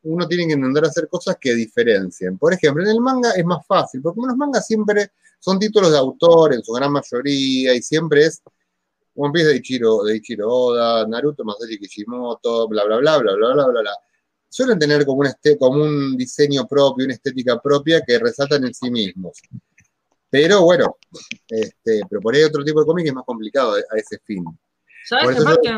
uno 0.04 0.26
tiene 0.26 0.46
que 0.46 0.54
intentar 0.54 0.84
hacer 0.84 1.08
cosas 1.08 1.36
que 1.40 1.54
diferencien. 1.54 2.38
Por 2.38 2.52
ejemplo, 2.52 2.82
en 2.82 2.90
el 2.90 3.00
manga 3.00 3.32
es 3.32 3.44
más 3.44 3.64
fácil, 3.66 4.02
porque 4.02 4.16
como 4.16 4.28
los 4.28 4.36
mangas 4.36 4.66
siempre 4.66 5.12
son 5.38 5.58
títulos 5.58 5.90
de 5.90 5.98
autor 5.98 6.54
en 6.54 6.62
su 6.62 6.72
gran 6.72 6.92
mayoría 6.92 7.74
y 7.74 7.82
siempre 7.82 8.26
es 8.26 8.42
One 9.14 9.32
Piece 9.32 9.48
de 9.48 9.56
Ichiro, 9.56 10.02
de 10.04 10.16
Ichiro 10.16 10.48
Oda, 10.48 11.06
Naruto 11.06 11.44
Masashi 11.44 11.78
Kishimoto, 11.78 12.68
bla, 12.68 12.84
bla, 12.84 12.98
bla, 12.98 13.18
bla, 13.18 13.34
bla, 13.34 13.54
bla, 13.54 13.66
bla, 13.66 13.80
bla. 13.80 13.92
Suelen 14.48 14.78
tener 14.78 15.06
como 15.06 15.20
un, 15.20 15.26
este, 15.26 15.56
como 15.56 15.82
un 15.82 16.16
diseño 16.16 16.66
propio, 16.66 17.04
una 17.04 17.14
estética 17.14 17.60
propia 17.60 18.02
que 18.02 18.18
resaltan 18.18 18.64
en 18.64 18.74
sí 18.74 18.90
mismos. 18.90 19.40
Pero 20.28 20.62
bueno, 20.62 20.96
este, 21.48 22.00
pero 22.08 22.20
por 22.20 22.34
ahí 22.34 22.42
otro 22.42 22.64
tipo 22.64 22.80
de 22.80 22.86
cómic 22.86 23.06
es 23.06 23.14
más 23.14 23.24
complicado 23.24 23.74
a, 23.74 23.98
ese 23.98 24.18
fin. 24.24 24.44
¿Sabes 25.04 25.36
eso 25.36 25.56
que 25.62 25.68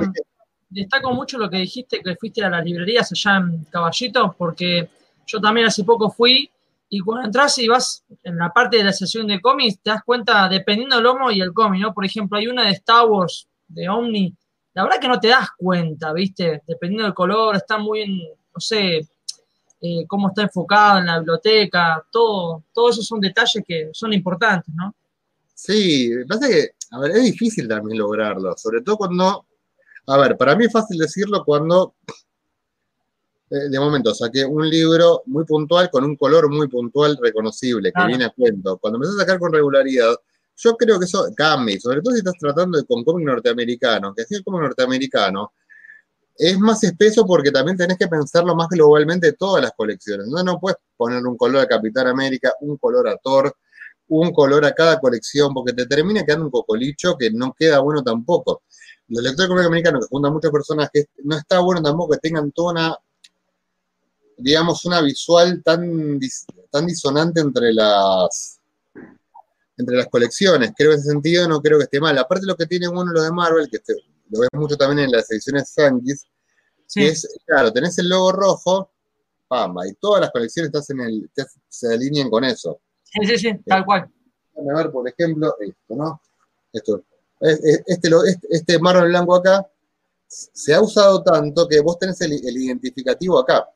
destaco 0.75 1.13
mucho 1.13 1.39
lo 1.39 1.49
que 1.49 1.59
dijiste 1.59 2.01
que 2.01 2.17
fuiste 2.17 2.45
a 2.45 2.51
las 2.51 2.65
librerías 2.65 3.11
allá 3.13 3.39
en 3.39 3.65
Caballito? 3.71 4.35
Porque 4.37 4.89
yo 5.27 5.41
también 5.41 5.67
hace 5.67 5.85
poco 5.85 6.11
fui 6.11 6.51
y 6.89 7.01
cuando 7.01 7.27
entras 7.27 7.59
y 7.59 7.69
vas 7.69 8.05
en 8.23 8.37
la 8.37 8.51
parte 8.51 8.77
de 8.77 8.85
la 8.85 8.93
sesión 8.93 9.27
de 9.27 9.41
cómics, 9.41 9.81
te 9.83 9.91
das 9.91 10.03
cuenta, 10.05 10.49
dependiendo 10.49 10.97
del 10.97 11.05
lomo 11.05 11.31
y 11.31 11.41
el 11.41 11.53
cómic, 11.53 11.81
¿no? 11.81 11.95
Por 11.95 12.05
ejemplo, 12.05 12.39
hay 12.39 12.47
una 12.47 12.65
de 12.65 12.73
Star 12.73 13.07
Wars, 13.07 13.49
de 13.67 13.89
Omni, 13.89 14.35
la 14.75 14.85
verdad 14.85 15.01
que 15.01 15.09
no 15.09 15.19
te 15.19 15.29
das 15.29 15.49
cuenta, 15.57 16.13
¿viste? 16.13 16.63
Dependiendo 16.67 17.05
del 17.05 17.15
color, 17.15 17.57
está 17.57 17.79
muy 17.79 18.29
no 18.55 18.61
sé, 18.61 19.09
eh, 19.81 20.07
cómo 20.07 20.29
está 20.29 20.43
enfocado 20.43 20.99
en 20.99 21.07
la 21.07 21.19
biblioteca, 21.19 22.05
todo, 22.11 22.65
todo 22.73 22.91
eso 22.91 23.03
son 23.03 23.21
detalles 23.21 23.63
que 23.67 23.91
son 23.93 24.13
importantes, 24.13 24.73
¿no? 24.75 24.95
Sí, 25.53 26.11
me 26.15 26.27
pasa 26.27 26.49
que, 26.49 26.71
a 26.91 27.01
ver, 27.01 27.13
es 27.13 27.25
difícil 27.25 27.69
también 27.69 27.99
lograrlo, 27.99 28.55
sobre 28.57 28.83
todo 28.83 28.97
cuando, 28.97 29.47
a 30.07 30.19
ver, 30.19 30.37
para 30.37 30.57
mí 30.57 30.65
es 30.67 30.73
fácil 30.73 30.99
decirlo 30.99 31.45
cuando, 31.45 31.95
eh, 33.51 33.69
de 33.71 33.79
momento, 33.79 34.15
saqué 34.15 34.45
un 34.45 34.69
libro 34.69 35.23
muy 35.27 35.45
puntual 35.45 35.91
con 35.91 36.05
un 36.05 36.17
color 36.17 36.51
muy 36.51 36.69
puntual 36.69 37.19
reconocible, 37.21 37.89
que 37.89 37.93
Claro. 37.93 38.09
viene 38.09 38.25
a 38.25 38.31
cuento. 38.31 38.79
Cuando 38.79 38.97
empezás 38.99 39.17
a 39.17 39.21
sacar 39.21 39.39
con 39.39 39.53
regularidad, 39.53 40.15
yo 40.57 40.77
creo 40.77 40.99
que 40.99 41.07
eso 41.07 41.27
cambia, 41.37 41.79
sobre 41.81 42.01
todo 42.01 42.13
si 42.13 42.19
estás 42.19 42.35
tratando 42.39 42.79
de, 42.79 42.85
con 42.85 43.03
cómic 43.05 43.27
norteamericano, 43.27 44.15
que 44.15 44.23
así 44.23 44.35
el 44.37 44.45
cómic 44.45 44.63
norteamericano 44.63 45.53
es 46.37 46.59
más 46.59 46.83
espeso 46.83 47.25
porque 47.27 47.51
también 47.51 47.77
tenés 47.77 47.97
que 47.97 48.09
pensarlo 48.09 48.55
más 48.57 48.69
globalmente 48.69 49.29
de 49.29 49.33
todas 49.35 49.63
las 49.63 49.73
colecciones. 49.77 50.27
No, 50.27 50.43
no 50.43 50.59
puedes 50.59 50.79
poner 50.97 51.25
un 51.25 51.37
color 51.37 51.63
a 51.63 51.67
Capitán 51.67 52.09
América, 52.09 52.53
un 52.61 52.77
color 52.77 53.09
a 53.09 53.17
Thor, 53.19 53.55
un 54.09 54.33
color 54.33 54.65
a 54.65 54.73
cada 54.73 54.99
colección, 54.99 55.55
porque 55.55 55.73
te 55.73 55.87
termina 55.87 56.25
quedando 56.25 56.47
un 56.47 56.51
cocolicho 56.51 57.17
que 57.17 57.31
no 57.31 57.55
queda 57.57 57.79
bueno 57.81 58.03
tampoco. 58.03 58.63
Los 59.09 59.23
lectores 59.23 59.49
de 59.49 59.55
cómic 59.55 59.67
americano 59.67 60.01
que 60.01 60.07
juntan 60.07 60.33
muchos 60.33 60.51
personajes, 60.51 61.07
no 61.25 61.37
está 61.37 61.61
bueno 61.61 61.83
tampoco 61.83 62.13
que 62.15 62.19
tengan 62.21 62.51
toda 62.53 62.73
una, 62.73 62.99
digamos, 64.39 64.85
una 64.85 65.01
visual 65.03 65.63
tan, 65.63 66.19
dis- 66.19 66.47
tan 66.71 66.87
disonante 66.87 67.41
entre 67.41 67.73
las 67.73 68.61
entre 69.77 69.97
las 69.97 70.07
colecciones. 70.07 70.73
Creo 70.77 70.91
que 70.91 70.95
en 70.95 71.01
ese 71.01 71.11
sentido 71.11 71.49
no 71.49 71.61
creo 71.61 71.79
que 71.79 71.85
esté 71.85 72.01
mal. 72.01 72.17
Aparte 72.17 72.47
lo 72.47 72.55
que 72.57 72.67
tiene 72.67 72.87
bueno 72.89 73.11
lo 73.13 73.23
de 73.23 73.33
Marvel, 73.33 73.69
que 73.69 73.81
te- 73.81 73.95
lo 74.31 74.41
ves 74.41 74.49
mucho 74.53 74.77
también 74.77 75.07
en 75.07 75.13
las 75.13 75.29
ediciones 75.33 75.71
Sankis, 75.71 76.25
Sí. 76.87 77.01
que 77.01 77.09
es, 77.09 77.29
claro, 77.45 77.73
tenés 77.73 77.99
el 77.99 78.09
logo 78.09 78.31
rojo, 78.33 78.91
pamba, 79.49 79.87
y 79.89 79.95
todas 79.95 80.21
las 80.21 80.31
colecciones 80.31 80.71
te 80.71 80.79
hacen 80.79 81.01
el, 81.01 81.29
te- 81.35 81.45
se 81.69 81.93
alinean 81.93 82.31
con 82.31 82.45
eso. 82.45 82.81
Sí, 83.03 83.27
sí, 83.27 83.37
sí, 83.39 83.51
tal 83.67 83.85
cual. 83.85 84.09
Déjame 84.55 84.75
ver, 84.83 84.93
por 84.93 85.09
ejemplo, 85.09 85.57
esto, 85.61 85.95
¿no? 85.97 86.21
Esto. 86.73 87.03
Es- 87.45 87.61
es- 87.63 87.83
Este, 87.87 88.09
este, 88.09 88.47
este 88.51 88.79
marrón 88.79 89.09
blanco 89.09 89.37
acá 89.37 89.67
se 90.27 90.75
ha 90.75 90.81
usado 90.81 91.23
tanto 91.23 91.69
que 91.69 91.81
vos 91.81 91.99
tenés 91.99 92.21
el, 92.23 92.33
el 92.33 92.57
identificativo 92.57 93.39
acá. 93.39 93.69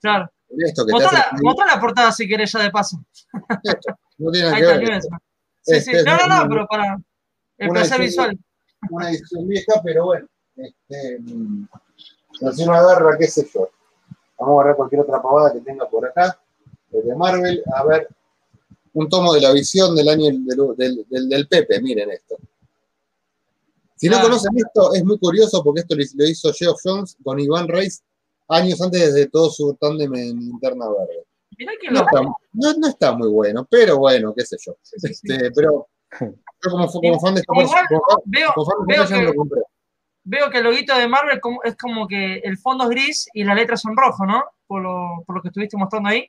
Claro. 0.00 0.30
Esto 0.58 0.84
que 0.86 0.92
hace 0.96 1.16
la, 1.16 1.80
portada 1.80 2.10
si 2.12 2.26
querés 2.26 2.50
ya 2.52 2.60
de 2.60 2.70
paso. 2.70 3.02
no 4.18 4.30
tiene 4.30 4.50
nada 4.50 4.56
que 4.58 4.86
ver. 4.86 5.02
Sí, 5.02 5.08
Este 5.76 5.98
sí. 5.98 6.04
No, 6.04 6.16
no, 6.16 6.42
no, 6.44 6.48
pero 6.48 6.66
para 6.66 6.98
el 7.58 7.68
placer 7.70 8.00
visual. 8.00 8.38
una 8.90 9.10
edición 9.10 9.46
vieja, 9.46 9.72
pero 9.84 10.06
bueno, 10.06 10.26
este, 10.56 11.18
mm, 11.20 11.68
si 12.54 12.62
uno 12.62 12.72
agarra, 12.74 13.16
qué 13.18 13.26
sé 13.28 13.48
yo, 13.52 13.70
vamos 14.38 14.52
a 14.52 14.60
agarrar 14.60 14.76
cualquier 14.76 15.02
otra 15.02 15.20
pavada 15.22 15.52
que 15.52 15.60
tenga 15.60 15.88
por 15.88 16.06
acá, 16.06 16.38
de 16.90 17.14
Marvel, 17.14 17.62
a 17.74 17.84
ver, 17.84 18.08
un 18.94 19.08
tomo 19.08 19.32
de 19.34 19.40
la 19.42 19.52
visión 19.52 19.94
del 19.94 20.08
año 20.08 20.24
del, 20.76 21.06
del, 21.28 21.48
Pepe, 21.48 21.80
miren 21.80 22.10
esto. 22.10 22.36
Si 24.00 24.08
no 24.08 24.18
conocen 24.22 24.52
esto, 24.56 24.94
es 24.94 25.04
muy 25.04 25.18
curioso 25.18 25.62
porque 25.62 25.80
esto 25.80 25.94
lo 25.94 26.24
hizo 26.24 26.50
Geoff 26.54 26.80
Jones 26.82 27.18
con 27.22 27.38
Iván 27.38 27.68
Reis 27.68 28.02
años 28.48 28.80
antes 28.80 29.12
de 29.12 29.28
todo 29.28 29.50
su 29.50 29.76
tándem 29.78 30.14
en 30.14 30.40
Interna 30.40 30.86
Verde. 30.88 31.26
no, 31.90 32.00
está, 32.00 32.22
no, 32.78 32.88
está, 32.88 33.12
muy 33.12 33.28
bueno, 33.28 33.66
pero 33.70 33.98
bueno, 33.98 34.32
qué 34.34 34.46
sé 34.46 34.56
yo. 34.64 34.74
Este, 35.02 35.50
pero 35.54 35.86
yo 36.18 36.70
como, 36.70 36.90
como 36.90 37.20
fan 37.20 37.34
de 37.34 37.40
esta 37.40 37.52
veo, 38.24 38.54
veo, 38.86 39.06
que, 39.06 39.22
lo 39.22 39.34
compré. 39.34 39.60
veo 40.24 40.48
que 40.48 40.58
el 40.58 40.64
loguito 40.64 40.96
de 40.96 41.06
Marvel 41.06 41.38
es 41.64 41.76
como 41.76 42.08
que 42.08 42.38
el 42.38 42.56
fondo 42.56 42.84
es 42.84 42.90
gris 42.90 43.28
y 43.34 43.44
las 43.44 43.54
letras 43.54 43.82
son 43.82 43.94
rojo, 43.94 44.24
¿no? 44.24 44.42
Por 44.66 44.80
lo, 44.80 45.22
por 45.26 45.36
lo 45.36 45.42
que 45.42 45.48
estuviste 45.48 45.76
mostrando 45.76 46.08
ahí. 46.08 46.26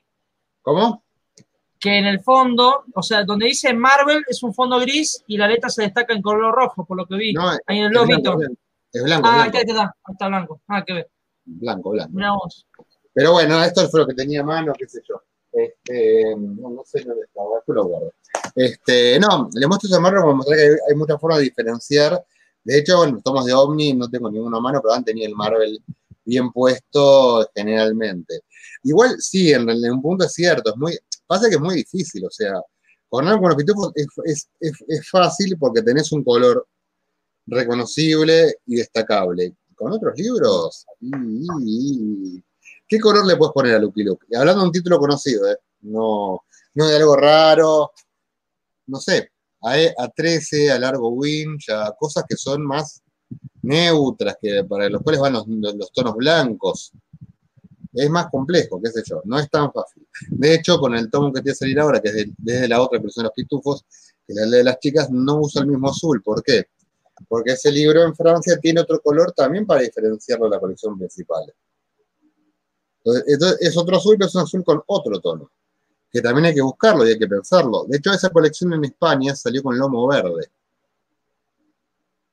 ¿Cómo? 0.60 1.02
Que 1.82 1.98
en 1.98 2.06
el 2.06 2.22
fondo, 2.22 2.84
o 2.94 3.02
sea, 3.02 3.24
donde 3.24 3.46
dice 3.46 3.74
Marvel 3.74 4.24
es 4.28 4.40
un 4.44 4.54
fondo 4.54 4.78
gris 4.78 5.24
y 5.26 5.36
la 5.36 5.48
letra 5.48 5.68
se 5.68 5.82
destaca 5.82 6.14
en 6.14 6.22
color 6.22 6.54
rojo, 6.54 6.84
por 6.84 6.96
lo 6.96 7.06
que 7.06 7.16
vi. 7.16 7.34
ahí 7.66 7.78
en 7.78 7.86
el 7.86 7.92
loguito. 7.92 8.38
Es 8.92 9.02
blanco. 9.02 9.26
Ah, 9.28 9.34
blanco. 9.34 9.56
Ahí 9.56 9.64
está, 9.66 9.82
ahí 9.82 10.12
está 10.12 10.28
blanco. 10.28 10.60
Ah, 10.68 10.84
qué 10.86 10.92
ve. 10.92 11.08
Blanco, 11.44 11.90
blanco. 11.90 12.48
Pero 13.12 13.32
bueno, 13.32 13.62
esto 13.64 13.88
fue 13.88 14.00
lo 14.00 14.06
que 14.06 14.14
tenía 14.14 14.42
a 14.42 14.44
mano, 14.44 14.72
qué 14.78 14.86
sé 14.86 15.00
yo. 15.08 15.20
Este, 15.52 16.34
no, 16.36 16.82
sé 16.84 17.02
dónde 17.04 17.24
está, 17.24 17.42
después 17.54 17.76
lo 17.76 17.84
guardo. 17.84 18.12
Este, 18.54 19.18
no, 19.18 19.50
le 19.52 19.66
muestro 19.66 19.88
ese 19.88 20.00
marco 20.00 20.22
para 20.22 20.34
mostrar 20.34 20.58
que 20.58 20.76
hay, 20.88 20.96
muchas 20.96 21.20
formas 21.20 21.38
de 21.38 21.44
diferenciar. 21.44 22.24
De 22.64 22.78
hecho, 22.78 22.98
bueno, 22.98 23.20
tomos 23.22 23.44
de 23.44 23.52
Omni, 23.52 23.92
no 23.92 24.08
tengo 24.08 24.30
ninguna 24.30 24.60
mano, 24.60 24.80
pero 24.80 24.94
han 24.94 25.04
tenido 25.04 25.26
el 25.26 25.34
Marvel 25.34 25.82
bien 26.24 26.50
puesto 26.52 27.46
generalmente. 27.54 28.40
Igual 28.84 29.16
sí, 29.18 29.52
en, 29.52 29.68
en, 29.68 29.92
un 29.92 30.00
punto 30.00 30.24
es 30.24 30.32
cierto, 30.32 30.70
es 30.70 30.76
muy, 30.76 30.98
pasa 31.32 31.48
que 31.48 31.54
es 31.54 31.60
muy 31.60 31.76
difícil, 31.76 32.26
o 32.26 32.30
sea, 32.30 32.52
algo 33.10 33.40
con 33.40 33.48
los 33.48 33.56
pitufos 33.56 33.92
es, 33.94 34.48
es, 34.60 34.74
es, 34.86 35.10
fácil 35.10 35.56
porque 35.58 35.82
tenés 35.82 36.12
un 36.12 36.22
color 36.22 36.66
reconocible 37.46 38.56
y 38.66 38.76
destacable. 38.76 39.54
Con 39.74 39.92
otros 39.92 40.14
libros, 40.16 40.86
¿qué 42.86 43.00
color 43.00 43.26
le 43.26 43.36
puedes 43.36 43.52
poner 43.52 43.76
a 43.76 43.78
Lucky 43.78 44.04
Luke? 44.04 44.26
Hablando 44.36 44.60
de 44.60 44.66
un 44.66 44.72
título 44.72 44.98
conocido, 44.98 45.50
¿eh? 45.50 45.56
no, 45.80 46.44
no 46.74 46.86
de 46.86 46.96
algo 46.96 47.16
raro, 47.16 47.92
no 48.86 48.98
sé, 48.98 49.30
a, 49.62 50.08
13, 50.08 50.70
a 50.70 50.78
largo 50.78 51.08
winch, 51.08 51.70
a 51.70 51.92
cosas 51.98 52.24
que 52.28 52.36
son 52.36 52.62
más 52.62 53.02
neutras, 53.62 54.36
que 54.40 54.64
para 54.64 54.88
los 54.88 55.02
cuales 55.02 55.20
van 55.20 55.32
los, 55.32 55.92
tonos 55.92 56.14
blancos. 56.14 56.92
Es 57.94 58.08
más 58.08 58.30
complejo, 58.30 58.80
qué 58.82 58.90
sé 58.90 59.02
yo, 59.04 59.20
no 59.24 59.38
es 59.38 59.50
tan 59.50 59.70
fácil. 59.72 60.06
De 60.28 60.54
hecho, 60.54 60.78
con 60.78 60.94
el 60.94 61.10
tomo 61.10 61.32
que 61.32 61.42
tiene 61.42 61.52
que 61.52 61.58
salir 61.58 61.80
ahora, 61.80 62.00
que 62.00 62.08
es 62.08 62.26
desde 62.38 62.68
la 62.68 62.80
otra 62.80 62.98
versión 62.98 63.24
de 63.24 63.28
los 63.28 63.34
pitufos, 63.34 63.84
que 64.26 64.34
la 64.34 64.46
de 64.46 64.64
las 64.64 64.78
chicas, 64.78 65.10
no 65.10 65.40
usa 65.40 65.62
el 65.62 65.68
mismo 65.68 65.90
azul. 65.90 66.22
¿Por 66.22 66.42
qué? 66.42 66.68
Porque 67.28 67.52
ese 67.52 67.70
libro 67.70 68.02
en 68.02 68.14
Francia 68.14 68.58
tiene 68.58 68.80
otro 68.80 69.00
color 69.00 69.32
también 69.32 69.66
para 69.66 69.82
diferenciarlo 69.82 70.46
de 70.46 70.50
la 70.52 70.60
colección 70.60 70.96
principal. 70.96 71.52
Entonces, 73.04 73.58
es 73.60 73.76
otro 73.76 73.96
azul, 73.96 74.16
pero 74.16 74.28
es 74.28 74.34
un 74.34 74.42
azul 74.42 74.64
con 74.64 74.82
otro 74.86 75.20
tono, 75.20 75.50
que 76.10 76.20
también 76.20 76.46
hay 76.46 76.54
que 76.54 76.62
buscarlo 76.62 77.06
y 77.06 77.10
hay 77.10 77.18
que 77.18 77.26
pensarlo. 77.26 77.84
De 77.86 77.98
hecho, 77.98 78.12
esa 78.12 78.30
colección 78.30 78.72
en 78.72 78.84
España 78.84 79.34
salió 79.34 79.62
con 79.62 79.78
lomo 79.78 80.06
verde. 80.06 80.50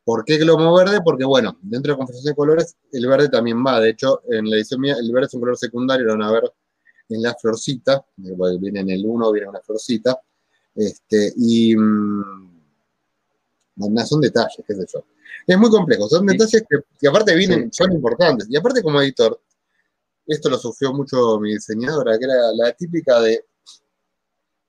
¿Por 0.09 0.25
qué 0.25 0.39
lomo 0.39 0.75
verde? 0.75 1.01
Porque, 1.03 1.23
bueno, 1.23 1.55
dentro 1.61 1.91
de 1.91 1.93
la 1.93 1.97
conversación 1.97 2.31
de 2.31 2.35
colores, 2.35 2.75
el 2.91 3.05
verde 3.05 3.29
también 3.29 3.63
va. 3.63 3.79
De 3.79 3.91
hecho, 3.91 4.23
en 4.27 4.49
la 4.49 4.55
edición 4.55 4.81
mía, 4.81 4.95
el 4.99 5.11
verde 5.11 5.27
es 5.27 5.35
un 5.35 5.41
color 5.41 5.55
secundario, 5.55 6.03
lo 6.07 6.13
van 6.13 6.23
a 6.23 6.31
ver 6.31 6.51
en 7.09 7.21
la 7.21 7.35
florcita, 7.35 8.03
viene 8.17 8.79
en 8.79 8.89
el 8.89 9.05
1, 9.05 9.31
viene 9.31 9.49
una 9.49 9.59
florcita. 9.59 10.19
Este, 10.73 11.31
y 11.37 11.75
mm, 11.75 12.59
son 14.03 14.19
detalles, 14.19 14.63
qué 14.65 14.73
sé 14.73 14.83
yo. 14.91 15.05
Es 15.45 15.57
muy 15.59 15.69
complejo, 15.69 16.09
son 16.09 16.25
detalles 16.25 16.63
que, 16.99 17.07
aparte 17.07 17.35
vienen, 17.35 17.71
son 17.71 17.91
importantes. 17.91 18.47
Y 18.49 18.57
aparte 18.57 18.81
como 18.81 18.99
editor, 19.03 19.39
esto 20.25 20.49
lo 20.49 20.57
sufrió 20.57 20.91
mucho 20.91 21.39
mi 21.39 21.51
diseñadora, 21.53 22.17
que 22.17 22.25
era 22.25 22.51
la 22.55 22.71
típica 22.71 23.21
de, 23.21 23.45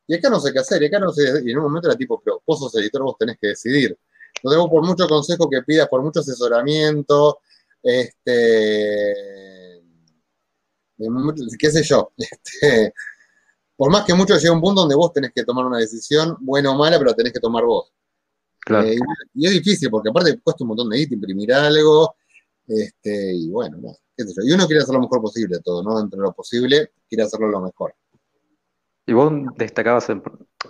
y 0.06 0.14
acá 0.16 0.28
no 0.28 0.38
sé 0.38 0.52
qué 0.52 0.58
hacer, 0.58 0.82
y 0.82 0.86
acá 0.86 0.98
no 0.98 1.10
sé, 1.12 1.22
y 1.42 1.50
en 1.50 1.56
un 1.56 1.64
momento 1.64 1.88
era 1.88 1.96
tipo, 1.96 2.20
pero 2.22 2.42
vos 2.46 2.58
sos 2.58 2.74
editor, 2.74 3.04
vos 3.04 3.16
tenés 3.18 3.38
que 3.40 3.46
decidir. 3.46 3.98
Entonces 4.42 4.58
vos 4.58 4.70
por 4.70 4.86
mucho 4.86 5.06
consejo 5.06 5.48
que 5.48 5.62
pidas, 5.62 5.88
por 5.88 6.02
mucho 6.02 6.20
asesoramiento, 6.20 7.40
este, 7.82 9.14
qué 11.58 11.70
sé 11.70 11.82
yo, 11.82 12.12
este, 12.16 12.94
por 13.76 13.90
más 13.90 14.04
que 14.04 14.14
mucho 14.14 14.34
llegue 14.34 14.48
a 14.48 14.52
un 14.52 14.60
punto 14.60 14.82
donde 14.82 14.94
vos 14.94 15.12
tenés 15.12 15.32
que 15.34 15.44
tomar 15.44 15.64
una 15.66 15.78
decisión, 15.78 16.36
buena 16.40 16.70
o 16.70 16.76
mala, 16.76 16.98
pero 16.98 17.10
la 17.10 17.16
tenés 17.16 17.32
que 17.32 17.40
tomar 17.40 17.64
vos. 17.64 17.92
Eh, 18.68 18.98
y 19.34 19.46
es 19.46 19.52
difícil, 19.52 19.90
porque 19.90 20.10
aparte 20.10 20.38
cuesta 20.40 20.64
un 20.64 20.68
montón 20.68 20.90
de 20.90 20.98
guita 20.98 21.14
imprimir 21.14 21.52
algo, 21.52 22.14
este, 22.66 23.34
y 23.34 23.48
bueno, 23.48 23.78
qué 24.16 24.24
sé 24.24 24.34
yo. 24.36 24.42
Y 24.44 24.52
uno 24.52 24.66
quiere 24.66 24.82
hacer 24.82 24.94
lo 24.94 25.00
mejor 25.00 25.20
posible 25.20 25.58
todo, 25.60 25.82
¿no? 25.82 25.98
Dentro 25.98 26.18
de 26.18 26.24
lo 26.24 26.32
posible, 26.32 26.92
quiere 27.08 27.24
hacerlo 27.24 27.48
lo 27.48 27.60
mejor. 27.62 27.94
Y 29.06 29.12
vos 29.12 29.32
destacabas, 29.56 30.08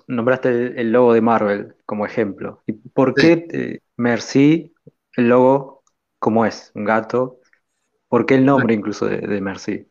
nombraste 0.06 0.80
el 0.80 0.92
logo 0.92 1.12
de 1.12 1.20
Marvel 1.20 1.76
como 1.86 2.06
ejemplo. 2.06 2.62
¿Y 2.66 2.72
por 2.72 3.14
qué 3.14 3.46
eh, 3.52 3.80
Merci, 3.96 4.74
el 5.16 5.28
logo, 5.28 5.82
como 6.18 6.46
es? 6.46 6.70
Un 6.74 6.84
gato. 6.84 7.40
¿Por 8.08 8.26
qué 8.26 8.36
el 8.36 8.44
nombre 8.44 8.74
incluso 8.74 9.06
de, 9.06 9.18
de 9.18 9.40
Merci? 9.40 9.86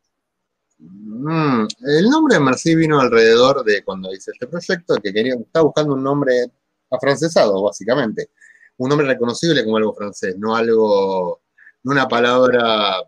Mm, 0.80 1.68
el 1.86 2.10
nombre 2.10 2.36
de 2.36 2.42
Merci 2.42 2.76
vino 2.76 3.00
alrededor 3.00 3.64
de 3.64 3.84
cuando 3.84 4.12
hice 4.14 4.32
este 4.32 4.48
proyecto, 4.48 4.96
que 4.98 5.14
quería, 5.14 5.36
estaba 5.36 5.66
buscando 5.66 5.94
un 5.94 6.04
nombre 6.04 6.52
afrancesado, 6.90 7.62
básicamente. 7.64 8.32
Un 8.78 8.90
nombre 8.90 9.08
reconocible 9.08 9.64
como 9.64 9.78
algo 9.78 9.94
francés, 9.94 10.38
no 10.38 10.56
algo, 10.56 11.42
no 11.84 11.92
una 11.92 12.08
palabra, 12.08 13.02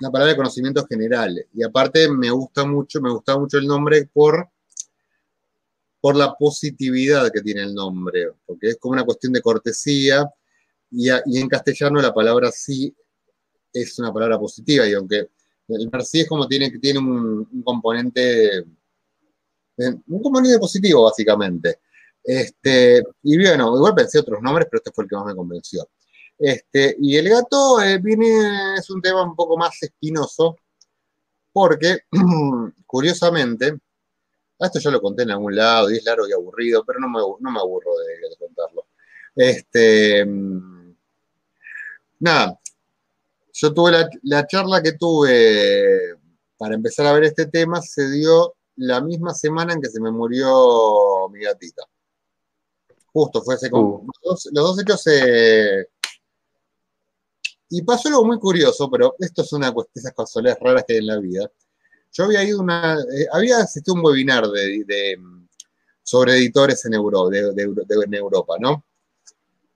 una 0.00 0.10
palabra 0.10 0.32
de 0.32 0.36
conocimiento 0.36 0.86
general. 0.86 1.46
Y 1.52 1.62
aparte 1.62 2.08
me 2.10 2.30
gusta 2.30 2.64
mucho, 2.64 3.00
me 3.00 3.10
gusta 3.10 3.38
mucho 3.38 3.58
el 3.58 3.66
nombre 3.66 4.08
por, 4.12 4.48
por 6.04 6.16
la 6.16 6.34
positividad 6.34 7.32
que 7.32 7.40
tiene 7.40 7.62
el 7.62 7.74
nombre, 7.74 8.32
porque 8.44 8.68
es 8.68 8.76
como 8.76 8.92
una 8.92 9.04
cuestión 9.04 9.32
de 9.32 9.40
cortesía, 9.40 10.30
y, 10.90 11.08
en 11.08 11.48
castellano 11.48 11.98
la 12.02 12.12
palabra 12.12 12.52
sí 12.52 12.94
es 13.72 13.98
una 13.98 14.12
palabra 14.12 14.38
positiva, 14.38 14.86
y 14.86 14.92
aunque 14.92 15.30
el 15.66 15.88
merci 15.90 16.20
es 16.20 16.28
como 16.28 16.46
tiene, 16.46 16.70
tiene 16.78 16.98
un, 16.98 17.62
componente, 17.64 18.66
un 19.78 20.22
componente 20.22 20.58
positivo, 20.58 21.04
básicamente. 21.04 21.78
Este, 22.22 23.02
y 23.22 23.38
bueno, 23.38 23.74
igual 23.74 23.94
pensé 23.94 24.18
otros 24.18 24.42
nombres, 24.42 24.68
pero 24.70 24.82
este 24.84 24.92
fue 24.92 25.04
el 25.04 25.08
que 25.08 25.16
más 25.16 25.24
me 25.24 25.34
convenció. 25.34 25.88
Este, 26.38 26.96
y 27.00 27.16
el 27.16 27.30
gato 27.30 27.80
eh, 27.80 27.96
viene, 27.96 28.74
es 28.76 28.90
un 28.90 29.00
tema 29.00 29.22
un 29.22 29.34
poco 29.34 29.56
más 29.56 29.82
espinoso, 29.82 30.58
porque, 31.50 32.00
curiosamente, 32.86 33.78
esto 34.58 34.78
ya 34.78 34.90
lo 34.90 35.00
conté 35.00 35.24
en 35.24 35.32
algún 35.32 35.56
lado 35.56 35.90
y 35.90 35.96
es 35.96 36.04
largo 36.04 36.26
y 36.28 36.32
aburrido, 36.32 36.84
pero 36.84 37.00
no 37.00 37.08
me, 37.08 37.20
no 37.20 37.50
me 37.50 37.58
aburro 37.58 37.92
de, 37.96 38.36
contarlo. 38.38 38.86
Este, 39.36 40.24
nada, 42.20 42.58
yo 43.52 43.74
tuve 43.74 43.92
la, 43.92 44.08
la 44.22 44.46
charla 44.46 44.82
que 44.82 44.92
tuve 44.92 46.16
para 46.56 46.74
empezar 46.74 47.06
a 47.06 47.12
ver 47.12 47.24
este 47.24 47.46
tema, 47.46 47.82
se 47.82 48.10
dio 48.10 48.54
la 48.76 49.00
misma 49.00 49.34
semana 49.34 49.72
en 49.74 49.80
que 49.80 49.90
se 49.90 50.00
me 50.00 50.10
murió 50.10 51.28
mi 51.30 51.40
gatita. 51.40 51.82
Justo, 53.12 53.42
fue 53.42 53.54
ese. 53.56 53.68
Uh. 53.72 54.06
Los, 54.22 54.48
dos, 54.52 54.80
hechos 54.80 55.02
se. 55.02 55.88
Y 57.70 57.82
pasó 57.82 58.08
algo 58.08 58.24
muy 58.24 58.38
curioso, 58.38 58.90
pero 58.90 59.14
esto 59.18 59.42
es 59.42 59.52
una 59.52 59.70
de 59.70 59.76
esas 59.94 60.12
casualidades 60.14 60.60
raras 60.62 60.84
que 60.86 60.94
hay 60.94 60.98
en 61.00 61.06
la 61.06 61.18
vida. 61.18 61.50
Yo 62.14 62.24
había 62.24 62.44
ido 62.44 62.60
una. 62.60 62.94
Eh, 62.94 63.26
había 63.32 63.58
asistido 63.58 63.96
a 63.96 63.98
un 63.98 64.06
webinar 64.06 64.46
de, 64.48 65.18
sobre 66.02 66.34
editores 66.34 66.84
en, 66.84 66.94
Euro, 66.94 67.28
de, 67.28 67.40
en 67.40 68.14
Europa, 68.14 68.54
¿no? 68.60 68.84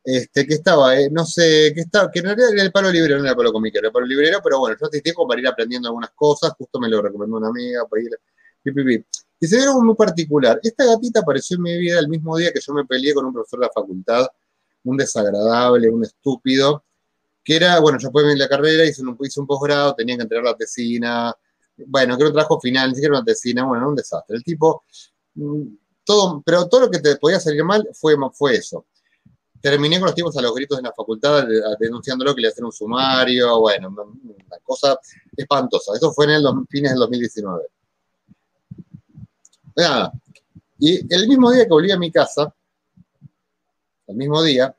Este, 0.05 0.47
que 0.47 0.55
estaba, 0.55 0.97
eh, 0.97 1.11
no 1.11 1.27
sé, 1.27 1.73
que 1.75 1.81
estaba, 1.81 2.11
que 2.11 2.21
en 2.21 2.27
realidad 2.27 2.53
era 2.55 2.63
el 2.63 2.73
palo 2.73 2.91
librero, 2.91 3.17
no 3.17 3.25
era 3.25 3.33
el 3.33 3.37
palo 3.37 3.53
comiquero, 3.53 3.81
era 3.81 3.89
el 3.89 3.93
palo 3.93 4.07
librero, 4.07 4.39
pero 4.43 4.61
bueno, 4.61 4.77
yo 4.81 4.87
asistí 4.87 5.13
como 5.13 5.29
para 5.29 5.41
ir 5.41 5.49
aprendiendo 5.49 5.89
algunas 5.89 6.11
cosas, 6.13 6.53
justo 6.57 6.79
me 6.79 6.89
lo 6.89 7.03
recomendó 7.03 7.37
una 7.37 7.49
amiga, 7.49 7.85
para 7.87 8.03
ir, 8.03 8.11
y 9.41 9.47
se 9.47 9.61
algo 9.61 9.83
muy 9.83 9.97
particular. 9.97 10.61
Esta 10.63 10.85
gatita 10.85 11.21
apareció 11.21 11.57
en 11.57 11.63
mi 11.63 11.79
vida 11.79 11.99
el 11.99 12.09
mismo 12.09 12.37
día 12.37 12.53
que 12.53 12.61
yo 12.61 12.73
me 12.73 12.85
peleé 12.85 13.15
con 13.15 13.27
un 13.27 13.33
profesor 13.33 13.61
de 13.61 13.67
la 13.67 13.73
facultad, 13.73 14.27
un 14.85 14.97
desagradable, 14.97 15.91
un 15.91 16.05
estúpido, 16.05 16.85
que 17.45 17.57
era, 17.57 17.81
bueno, 17.81 17.99
yo 17.99 18.11
fui 18.11 18.23
en 18.31 18.39
la 18.39 18.49
carrera, 18.49 18.85
hice 18.85 19.03
un, 19.03 19.17
hice 19.21 19.41
un 19.41 19.47
posgrado, 19.47 19.95
tenía 19.95 20.17
que 20.17 20.23
entregar 20.23 20.45
la 20.45 20.57
tesina, 20.57 21.35
bueno, 21.87 22.17
que 22.17 22.23
era 22.23 22.29
un 22.29 22.35
trabajo 22.35 22.61
final, 22.61 22.91
ni 22.91 22.95
siquiera 22.97 23.17
una 23.17 23.25
tesina, 23.25 23.65
bueno, 23.65 23.89
un 23.89 23.97
desastre. 23.97 24.37
El 24.37 24.45
tipo, 24.45 24.85
mm, 25.35 25.63
todo, 26.05 26.43
pero 26.45 26.69
todo 26.69 26.83
lo 26.83 26.91
que 26.91 27.01
te 27.01 27.17
podía 27.17 27.41
salir 27.41 27.65
mal 27.65 27.89
fue, 27.95 28.17
fue 28.33 28.57
eso. 28.57 28.87
Terminé 29.61 29.99
con 29.99 30.07
los 30.07 30.15
tipos 30.15 30.37
a 30.37 30.43
los 30.43 30.55
gritos 30.55 30.79
en 30.79 30.85
la 30.85 30.93
facultad 30.93 31.45
denunciándolo 31.81 32.35
que 32.35 32.43
le 32.43 32.49
hacían 32.49 32.67
un 32.67 32.73
sumario, 32.73 33.61
bueno, 33.61 33.89
una 33.89 34.59
cosa 34.63 34.99
espantosa. 35.37 35.93
Eso 35.97 36.13
fue 36.13 36.27
en 36.27 36.31
el 36.33 36.45
fines 36.69 36.93
del 36.93 37.01
2019 37.01 37.65
nada, 39.79 40.13
Y 40.79 41.15
el 41.15 41.29
mismo 41.29 41.51
día 41.51 41.65
que 41.65 41.71
volví 41.71 41.91
a 41.91 41.99
mi 41.99 42.11
casa, 42.11 42.55
el 44.07 44.17
mismo 44.17 44.43
día, 44.43 44.75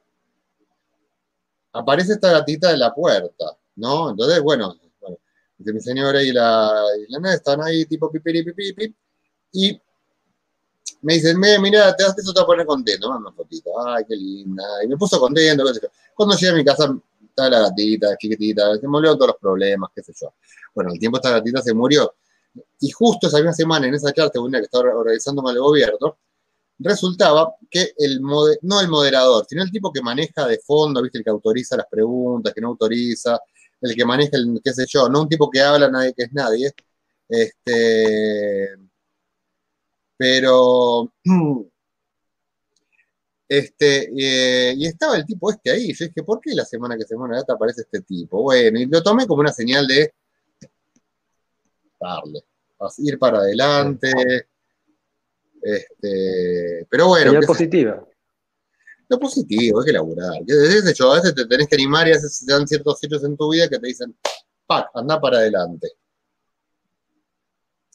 aparece 1.74 2.14
esta 2.14 2.32
gatita 2.32 2.72
de 2.72 2.78
la 2.78 2.94
puerta, 2.94 3.58
¿no? 3.76 4.12
Entonces, 4.12 4.42
bueno, 4.42 4.76
bueno 5.60 5.74
mi 5.74 5.82
señora 5.82 6.24
y 6.24 6.32
la, 6.32 6.86
y 6.98 7.12
la 7.12 7.20
nena 7.20 7.34
están 7.34 7.62
ahí 7.62 7.86
tipo 7.86 8.10
pipiri 8.12 8.44
pipi, 8.44 8.96
y 9.52 9.82
me 11.02 11.14
dicen, 11.14 11.40
mira, 11.40 11.96
te, 11.96 12.04
eso 12.04 12.34
te 12.34 12.40
va 12.40 12.44
a 12.44 12.46
poner 12.46 12.66
contento, 12.66 13.10
manda 13.10 13.30
una 13.30 13.36
fotito, 13.36 13.70
ay, 13.88 14.04
qué 14.08 14.16
linda, 14.16 14.64
y 14.84 14.88
me 14.88 14.98
puso 14.98 15.20
contento. 15.20 15.64
Cuando 16.16 16.36
llegué 16.36 16.52
a 16.52 16.56
mi 16.56 16.66
casa, 16.66 16.94
estaba 17.24 17.50
la 17.50 17.60
gatita, 17.62 18.18
chiquitita, 18.18 18.78
se 18.78 18.88
murieron 18.88 19.18
todos 19.18 19.30
los 19.30 19.38
problemas, 19.38 19.92
qué 19.96 20.04
sé 20.04 20.14
yo. 20.20 20.34
Bueno, 20.76 20.92
el 20.92 21.00
tiempo 21.00 21.18
esta 21.18 21.32
gatita 21.32 21.62
se 21.62 21.74
murió, 21.74 22.14
y 22.80 22.90
justo 22.92 23.28
esa 23.28 23.38
misma 23.38 23.54
semana, 23.54 23.88
en 23.88 23.96
esa 23.96 24.12
charla 24.14 24.32
que 24.32 24.60
estaba 24.60 24.94
organizando 24.96 25.50
el 25.50 25.60
gobierno, 25.60 26.18
resultaba 26.80 27.56
que 27.70 27.94
el 27.98 28.22
no 28.22 28.82
el 28.82 28.88
moderador, 28.88 29.46
sino 29.48 29.64
el 29.64 29.72
tipo 29.72 29.92
que 29.92 30.02
maneja 30.02 30.48
de 30.48 30.60
fondo, 30.60 31.02
¿viste? 31.02 31.18
el 31.18 31.24
que 31.24 31.30
autoriza 31.30 31.76
las 31.78 31.88
preguntas, 31.88 32.54
que 32.54 32.62
no 32.62 32.70
autoriza, 32.70 33.40
el 33.82 33.96
que 33.96 34.06
maneja 34.06 34.38
el 34.38 34.60
qué 34.64 34.74
sé 34.74 34.86
yo, 34.88 35.10
no 35.10 35.22
un 35.24 35.30
tipo 35.30 35.50
que 35.50 35.62
habla 35.62 35.90
nadie 35.90 36.14
que 36.14 36.24
es 36.24 36.34
nadie. 36.34 36.72
Este, 37.28 38.76
pero 40.18 41.14
este, 43.48 44.10
eh, 44.18 44.74
y 44.76 44.86
estaba 44.88 45.16
el 45.16 45.26
tipo 45.26 45.50
este 45.50 45.72
ahí. 45.72 45.94
Yo 45.94 46.06
dije, 46.06 46.24
¿por 46.24 46.42
qué 46.42 46.54
la 46.54 46.66
semana 46.66 46.98
que 46.98 47.06
se 47.06 47.16
muere 47.16 47.36
la 47.36 47.42
gata 47.42 47.54
aparece 47.54 47.82
este 47.82 48.02
tipo? 48.02 48.42
Bueno, 48.42 48.80
y 48.80 48.86
lo 48.86 49.02
tomé 49.02 49.26
como 49.28 49.42
una 49.42 49.54
señal 49.54 49.88
de 49.88 50.14
darle, 52.00 52.44
ir 52.98 53.18
para 53.18 53.40
adelante. 53.40 54.12
Este, 55.62 56.88
pero 56.90 57.08
bueno. 57.08 57.34
Lo 57.34 57.42
positiva. 57.42 58.06
Lo 59.10 59.20
positivo, 59.20 59.80
hay 59.80 59.86
que 59.88 59.94
laburar. 59.94 60.34
¿Qué 60.46 60.94
yo? 60.94 61.12
A 61.12 61.16
veces 61.16 61.34
te 61.34 61.46
tenés 61.46 61.68
que 61.68 61.76
animar 61.76 62.08
y 62.08 62.12
a 62.12 62.14
veces 62.14 62.44
te 62.46 62.54
dan 62.54 62.68
ciertos 62.68 63.00
sitios 63.00 63.24
en 63.24 63.36
tu 63.36 63.52
vida 63.52 63.68
que 63.68 63.80
te 63.80 63.88
dicen, 63.88 64.16
¡pac! 64.68 64.90
Anda 64.94 65.20
para 65.20 65.38
adelante. 65.40 65.92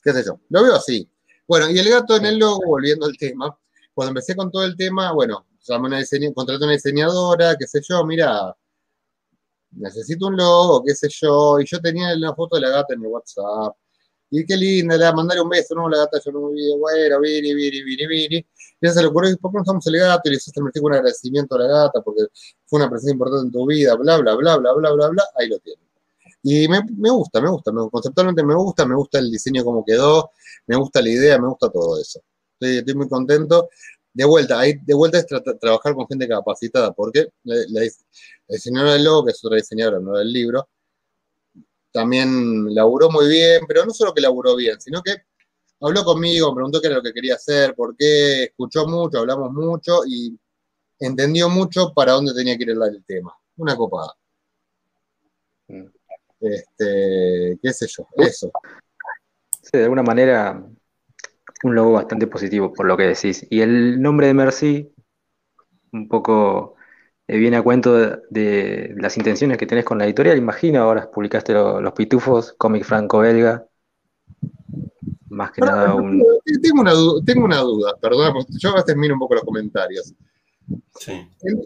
¿Qué 0.02 0.12
sé 0.12 0.24
yo? 0.24 0.40
Lo 0.48 0.64
veo 0.64 0.74
así. 0.74 1.08
Bueno, 1.46 1.70
y 1.70 1.78
el 1.78 1.88
gato 1.88 2.16
en 2.16 2.26
el 2.26 2.38
logo, 2.38 2.66
volviendo 2.66 3.06
al 3.06 3.16
tema, 3.16 3.56
cuando 3.94 4.10
empecé 4.10 4.34
con 4.34 4.50
todo 4.50 4.64
el 4.64 4.76
tema, 4.76 5.12
bueno, 5.12 5.46
llamé 5.60 5.88
una 5.88 6.02
contraté 6.34 6.64
una 6.64 6.72
diseñadora, 6.72 7.56
qué 7.56 7.66
sé 7.66 7.80
yo, 7.88 8.04
mira, 8.04 8.54
necesito 9.70 10.26
un 10.26 10.36
logo, 10.36 10.82
qué 10.84 10.94
sé 10.94 11.08
yo, 11.08 11.60
y 11.60 11.66
yo 11.66 11.80
tenía 11.80 12.14
la 12.16 12.34
foto 12.34 12.56
de 12.56 12.62
la 12.62 12.70
gata 12.70 12.94
en 12.94 13.00
mi 13.00 13.06
WhatsApp, 13.06 13.76
y 14.36 14.44
qué 14.44 14.56
linda, 14.56 14.96
le 14.96 15.12
mandarle 15.12 15.42
un 15.42 15.48
beso, 15.48 15.76
no, 15.76 15.88
la 15.88 15.98
gata 15.98 16.18
yo 16.24 16.32
no 16.32 16.48
me 16.48 16.54
vi, 16.54 16.76
bueno, 16.76 17.20
vini, 17.20 17.54
vini, 17.54 17.82
vini, 17.84 18.06
vini. 18.06 18.46
Y 18.80 18.88
se 18.88 19.00
le 19.00 19.06
ocurrió, 19.06 19.36
¿por 19.38 19.52
qué 19.52 19.56
no 19.58 19.62
usamos 19.62 19.86
el 19.86 19.96
gato? 19.96 20.22
Y 20.24 20.30
le 20.30 20.36
hiciste 20.36 20.60
un 20.60 20.92
agradecimiento 20.92 21.54
a 21.54 21.58
la 21.60 21.66
gata 21.68 22.02
porque 22.02 22.22
fue 22.66 22.80
una 22.80 22.90
presencia 22.90 23.12
importante 23.12 23.46
en 23.46 23.52
tu 23.52 23.64
vida, 23.64 23.94
bla, 23.94 24.18
bla, 24.18 24.34
bla, 24.34 24.56
bla, 24.56 24.72
bla, 24.72 24.92
bla, 24.92 25.08
bla, 25.08 25.24
ahí 25.36 25.48
lo 25.48 25.60
tienen. 25.60 25.84
Y 26.42 26.66
me, 26.66 26.80
gusta, 27.10 27.40
me 27.40 27.48
gusta, 27.48 27.70
conceptualmente 27.92 28.42
me 28.42 28.56
gusta, 28.56 28.84
me 28.84 28.96
gusta 28.96 29.20
el 29.20 29.30
diseño 29.30 29.62
como 29.64 29.84
quedó, 29.84 30.32
me 30.66 30.76
gusta 30.76 31.00
la 31.00 31.10
idea, 31.10 31.38
me 31.38 31.46
gusta 31.46 31.70
todo 31.70 32.00
eso. 32.00 32.20
Estoy, 32.58 32.94
muy 32.96 33.08
contento. 33.08 33.68
De 34.12 34.24
vuelta, 34.24 34.60
de 34.60 34.94
vuelta 34.94 35.18
es 35.18 35.26
trabajar 35.60 35.94
con 35.94 36.08
gente 36.08 36.26
capacitada, 36.26 36.92
porque 36.92 37.28
la, 37.44 37.54
la, 37.68 37.82
diseñadora 38.48 38.94
del 38.94 39.04
logo, 39.04 39.26
que 39.26 39.30
es 39.30 39.44
otra 39.44 39.56
diseñadora, 39.58 40.00
no 40.00 40.18
del 40.18 40.32
libro, 40.32 40.68
también 41.94 42.74
laburó 42.74 43.08
muy 43.08 43.28
bien, 43.28 43.62
pero 43.68 43.86
no 43.86 43.92
solo 43.92 44.12
que 44.12 44.20
laburó 44.20 44.56
bien, 44.56 44.80
sino 44.80 45.00
que 45.00 45.14
habló 45.80 46.02
conmigo, 46.02 46.48
me 46.48 46.56
preguntó 46.56 46.80
qué 46.80 46.88
era 46.88 46.96
lo 46.96 47.02
que 47.02 47.12
quería 47.12 47.36
hacer, 47.36 47.72
por 47.76 47.96
qué, 47.96 48.44
escuchó 48.44 48.88
mucho, 48.88 49.20
hablamos 49.20 49.52
mucho 49.52 50.00
y 50.04 50.36
entendió 50.98 51.48
mucho 51.48 51.92
para 51.94 52.12
dónde 52.12 52.34
tenía 52.34 52.56
que 52.56 52.64
ir 52.64 52.70
el 52.70 53.04
tema. 53.06 53.32
Una 53.56 53.76
copada. 53.76 54.12
Mm. 55.68 55.84
Este, 56.40 57.58
qué 57.62 57.72
sé 57.72 57.86
yo, 57.86 58.06
eso. 58.16 58.50
Sí, 59.62 59.78
de 59.78 59.84
alguna 59.84 60.02
manera 60.02 60.66
un 61.62 61.74
logo 61.74 61.92
bastante 61.92 62.26
positivo 62.26 62.72
por 62.72 62.86
lo 62.86 62.96
que 62.96 63.04
decís. 63.04 63.46
Y 63.50 63.60
el 63.60 64.02
nombre 64.02 64.26
de 64.26 64.34
Mercy, 64.34 64.92
un 65.92 66.08
poco 66.08 66.74
eh, 67.26 67.38
viene 67.38 67.56
a 67.56 67.62
cuento 67.62 67.94
de, 68.30 68.94
las 68.96 69.16
intenciones 69.16 69.56
que 69.56 69.66
tenés 69.66 69.84
con 69.84 69.98
la 69.98 70.04
editorial. 70.04 70.36
Imagino, 70.36 70.82
ahora 70.82 71.10
publicaste 71.10 71.54
Los 71.54 71.92
Pitufos, 71.92 72.54
cómic 72.58 72.84
franco-belga. 72.84 73.66
Más 75.28 75.50
que 75.50 75.62
nada 75.62 75.94
un... 75.94 76.22
Tengo 76.62 76.80
una, 76.80 76.92
duda, 76.92 77.22
tengo 77.24 77.44
una 77.44 77.58
duda, 77.58 77.96
perdón, 78.00 78.46
yo 78.50 78.70
a 78.70 78.76
veces 78.76 78.96
miro 78.96 79.14
un 79.14 79.20
poco 79.20 79.34
los 79.34 79.44
comentarios. 79.44 80.14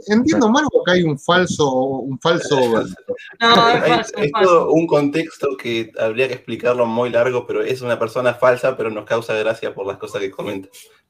Entiendo 0.09 0.49
mal 0.49 0.65
o 0.73 0.83
que 0.83 0.93
hay 0.93 1.03
un 1.03 1.19
falso, 1.19 1.71
un 1.71 2.19
falso. 2.19 2.59
No, 3.41 3.69
es, 3.69 4.13
todo 4.41 4.73
un 4.73 4.87
contexto 4.87 5.57
que 5.57 5.93
habría 5.99 6.29
que 6.29 6.35
explicarlo 6.35 6.87
muy 6.87 7.11
largo, 7.11 7.47
pero 7.47 7.63
es 7.63 7.83
una 7.83 7.99
persona 7.99 8.35
falsa, 8.35 8.77
pero 8.77 8.91
nos 8.91 9.05
causa 9.05 9.35
gracia 9.35 9.75
por 9.75 9.87
las 9.87 9.99
cosas 9.99 10.21
que 10.21 10.31
comenta. 10.31 10.69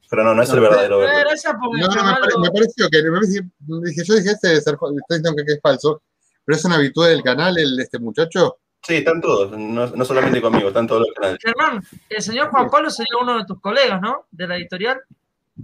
Pero 0.09 0.23
no, 0.23 0.33
no 0.33 0.41
es 0.41 0.49
el 0.49 0.59
verdadero. 0.59 1.01
No, 1.01 1.87
no, 1.87 2.39
me, 2.39 2.49
pareció 2.49 2.89
que 2.89 2.97
dije, 2.97 4.03
yo 4.03 4.15
dije 4.15 4.31
este 4.31 4.53
estoy 4.55 4.95
diciendo 5.07 5.35
que 5.45 5.53
es 5.53 5.59
falso, 5.61 6.01
pero 6.43 6.57
es 6.57 6.65
una 6.65 6.79
virtud 6.79 7.07
del 7.07 7.21
canal 7.21 7.57
el 7.57 7.79
este 7.79 7.99
muchacho. 7.99 8.57
Sí, 8.81 8.95
están 8.95 9.21
todos, 9.21 9.51
no, 9.51 10.05
solamente 10.05 10.41
conmigo, 10.41 10.69
están 10.69 10.87
todos 10.87 11.01
los 11.01 11.13
canales. 11.13 11.39
Germán, 11.43 11.83
el 12.09 12.21
señor 12.21 12.49
Juan 12.49 12.69
Pablo 12.69 12.89
sería 12.89 13.17
uno 13.21 13.37
de 13.37 13.45
tus 13.45 13.59
colegas, 13.59 14.01
¿no? 14.01 14.25
De 14.31 14.47
la 14.47 14.55
editorial. 14.55 15.01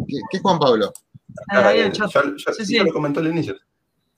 ¿Qué, 0.07 0.17
qué 0.29 0.39
Juan 0.39 0.59
Pablo? 0.59 0.93
Ah, 1.49 1.73
ya, 1.73 1.91
sí, 2.53 2.65
sí. 2.65 2.77
lo 2.77 2.93
comentó 2.93 3.21
al 3.21 3.27
inicio. 3.27 3.55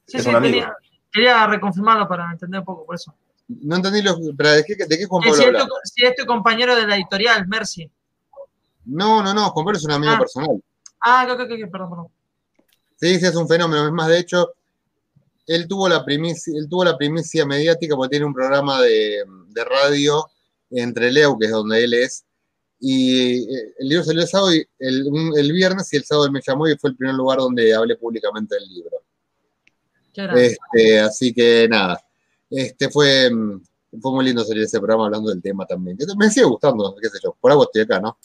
Sí, 0.05 0.19
sí, 0.19 0.29
tenía, 0.29 0.75
quería 1.11 1.47
reconfirmarlo 1.47 2.07
para 2.07 2.31
entender 2.31 2.59
un 2.59 2.65
poco 2.65 2.85
por 2.85 2.95
eso. 2.95 3.15
No 3.47 3.77
entendí 3.77 4.01
lo, 4.01 4.15
¿de 4.17 4.63
qué, 4.65 4.75
de 4.75 4.97
qué 4.97 5.05
Juan 5.05 5.23
Pablo 5.23 5.35
si, 5.35 5.43
es 5.43 5.51
tu, 5.51 5.67
si 5.83 6.05
es 6.05 6.15
tu 6.15 6.25
compañero 6.25 6.75
de 6.75 6.85
la 6.85 6.95
editorial, 6.95 7.47
Mercy. 7.47 7.89
No, 8.87 9.21
no, 9.21 9.33
no, 9.33 9.49
Juan 9.49 9.65
Pablo 9.65 9.77
es 9.77 9.85
un 9.85 9.91
amigo 9.91 10.13
ah. 10.13 10.19
personal. 10.19 10.63
Ah, 11.01 11.27
ok, 11.29 11.41
ok, 11.41 11.71
perdón, 11.71 11.89
perdón. 11.89 12.07
Sí, 12.99 13.19
sí, 13.19 13.25
es 13.25 13.35
un 13.35 13.47
fenómeno. 13.47 13.85
Es 13.85 13.91
más, 13.91 14.07
de 14.07 14.19
hecho, 14.19 14.53
él 15.45 15.67
tuvo 15.67 15.87
la 15.87 16.03
primicia, 16.03 16.53
él 16.57 16.67
tuvo 16.67 16.83
la 16.83 16.97
primicia 16.97 17.45
mediática 17.45 17.95
porque 17.95 18.11
tiene 18.11 18.25
un 18.25 18.33
programa 18.33 18.81
de, 18.81 19.23
de 19.49 19.63
radio 19.63 20.27
entre 20.71 21.11
Leo, 21.11 21.37
que 21.37 21.45
es 21.45 21.51
donde 21.51 21.83
él 21.83 21.93
es, 21.93 22.25
y 22.79 23.43
eh, 23.43 23.73
el 23.79 23.89
libro 23.89 24.03
salió 24.03 24.21
el 24.21 24.27
sábado 24.27 24.53
y 24.53 24.67
el, 24.79 25.51
viernes 25.51 25.91
y 25.93 25.97
el 25.97 26.03
sábado 26.03 26.27
él 26.27 26.31
me 26.31 26.41
llamó 26.45 26.67
y 26.67 26.77
fue 26.77 26.91
el 26.91 26.95
primer 26.95 27.15
lugar 27.15 27.39
donde 27.39 27.73
hablé 27.73 27.95
públicamente 27.95 28.55
del 28.55 28.69
libro. 28.69 28.97
Este, 30.13 30.99
así 30.99 31.33
que 31.33 31.67
nada, 31.69 31.99
este 32.49 32.89
fue, 32.89 33.29
mm, 33.31 33.61
fue 34.01 34.11
muy 34.11 34.25
lindo 34.25 34.43
salir 34.43 34.63
ese 34.63 34.79
programa 34.79 35.05
hablando 35.05 35.29
del 35.29 35.41
tema 35.41 35.65
también. 35.65 35.97
Me 36.17 36.29
sigue 36.29 36.45
gustando, 36.45 36.95
qué 37.01 37.09
sé 37.09 37.19
yo, 37.23 37.35
por 37.39 37.51
algo 37.51 37.63
estoy 37.63 37.83
acá, 37.83 37.99
¿no? 37.99 38.17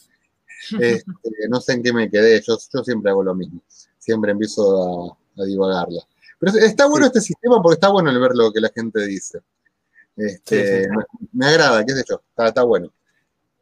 Este, 0.78 1.04
no 1.48 1.60
sé 1.60 1.72
en 1.72 1.82
qué 1.82 1.92
me 1.92 2.10
quedé, 2.10 2.40
yo, 2.40 2.56
yo 2.72 2.84
siempre 2.84 3.10
hago 3.10 3.22
lo 3.22 3.34
mismo, 3.34 3.60
siempre 3.98 4.32
empiezo 4.32 5.16
a, 5.36 5.44
divagarla. 5.44 6.02
Pero 6.38 6.58
está 6.58 6.86
bueno 6.86 7.06
este 7.06 7.20
sistema 7.20 7.60
porque 7.62 7.74
está 7.74 7.88
bueno 7.88 8.10
el 8.10 8.18
ver 8.18 8.32
lo 8.34 8.52
que 8.52 8.60
la 8.60 8.70
gente 8.74 9.04
dice. 9.06 9.40
Este, 10.16 10.88
me, 11.32 11.46
agrada, 11.46 11.84
qué 11.84 11.94
sé 11.94 12.04
yo, 12.08 12.22
está, 12.28 12.48
está 12.48 12.62
bueno. 12.62 12.92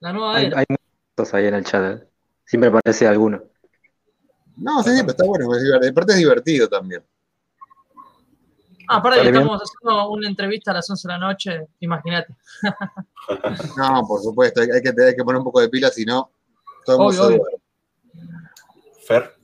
La 0.01 0.13
nueva 0.13 0.41
era 0.41 0.59
ahí 0.59 1.47
en 1.47 1.55
el 1.55 1.65
chat. 1.65 2.01
¿eh? 2.01 2.07
Siempre 2.45 2.71
aparece 2.71 3.07
alguno. 3.07 3.43
No, 4.57 4.83
sí, 4.83 4.91
pero 5.01 5.11
está 5.11 5.25
bueno. 5.25 5.49
Aparte 5.91 6.13
es 6.13 6.19
divertido 6.19 6.69
también. 6.69 7.03
Ah, 8.89 8.97
aparte 8.97 9.23
que 9.23 9.29
estamos 9.29 9.61
haciendo 9.63 10.11
una 10.11 10.29
entrevista 10.29 10.73
a 10.73 10.75
las 10.75 10.91
11 10.91 11.07
de 11.07 11.13
la 11.13 11.19
noche, 11.19 11.69
imagínate. 11.79 12.35
no, 13.77 14.05
por 14.07 14.21
supuesto, 14.21 14.63
hay, 14.63 14.83
que, 14.83 14.89
hay 14.89 15.15
que 15.15 15.23
poner 15.23 15.39
un 15.39 15.45
poco 15.45 15.61
de 15.61 15.69
pila, 15.69 15.91
si 15.91 16.05
no, 16.05 16.33
todo 16.85 16.99
obvio, 16.99 17.43
Fer. 19.07 19.35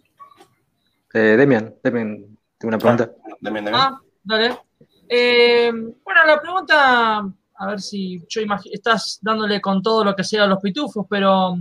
Eh, 1.14 1.37
Demian, 1.37 1.75
Demian, 1.83 2.37
tengo 2.59 2.68
una 2.68 2.79
pregunta. 2.79 3.11
Ah, 3.25 3.37
Demian, 3.40 3.75
Ah, 3.75 4.01
dale. 4.22 4.59
Eh, 5.09 5.70
bueno, 6.05 6.27
la 6.27 6.40
pregunta 6.40 7.33
a 7.59 7.66
ver 7.66 7.81
si 7.81 8.22
yo 8.29 8.40
imagino, 8.40 8.75
estás 8.75 9.18
dándole 9.22 9.61
con 9.61 9.83
todo 9.83 10.05
lo 10.05 10.14
que 10.14 10.25
sea 10.25 10.46
los 10.46 10.61
pitufos, 10.61 11.07
pero 11.09 11.57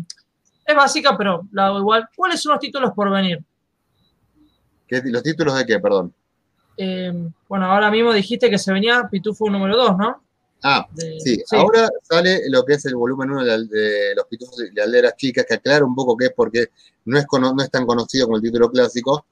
es 0.65 0.75
básica, 0.75 1.17
pero 1.17 1.47
la 1.51 1.67
hago 1.67 1.79
igual. 1.79 2.09
¿Cuáles 2.15 2.41
son 2.41 2.51
los 2.53 2.59
títulos 2.59 2.91
por 2.93 3.09
venir? 3.09 3.43
¿Los 4.89 5.23
títulos 5.23 5.57
de 5.57 5.65
qué, 5.65 5.79
perdón? 5.79 6.13
Eh, 6.77 7.13
bueno, 7.47 7.65
ahora 7.71 7.89
mismo 7.89 8.11
dijiste 8.11 8.49
que 8.49 8.57
se 8.57 8.73
venía 8.73 9.07
Pitufo 9.09 9.49
número 9.49 9.77
2, 9.77 9.97
¿no? 9.97 10.23
Ah, 10.67 10.87
sí. 11.23 11.43
Ahora 11.51 11.87
sale 12.01 12.49
lo 12.49 12.65
que 12.65 12.73
es 12.73 12.85
el 12.85 12.95
volumen 12.95 13.29
1 13.29 13.43
de, 13.67 14.15
los 14.15 14.25
Pitufos 14.25 14.63
y 14.63 14.73
la 14.73 14.85
aldea 14.85 15.01
de 15.01 15.07
las 15.09 15.15
chicas, 15.15 15.45
que 15.47 15.53
aclara 15.53 15.85
un 15.85 15.93
poco 15.93 16.17
qué 16.17 16.25
es 16.25 16.33
porque 16.35 16.69
no 17.05 17.19
es, 17.19 17.25
no 17.31 17.61
es 17.61 17.69
tan 17.69 17.85
conocido 17.85 18.25
como 18.25 18.37
el 18.37 18.43
título 18.43 18.71
clásico. 18.71 19.27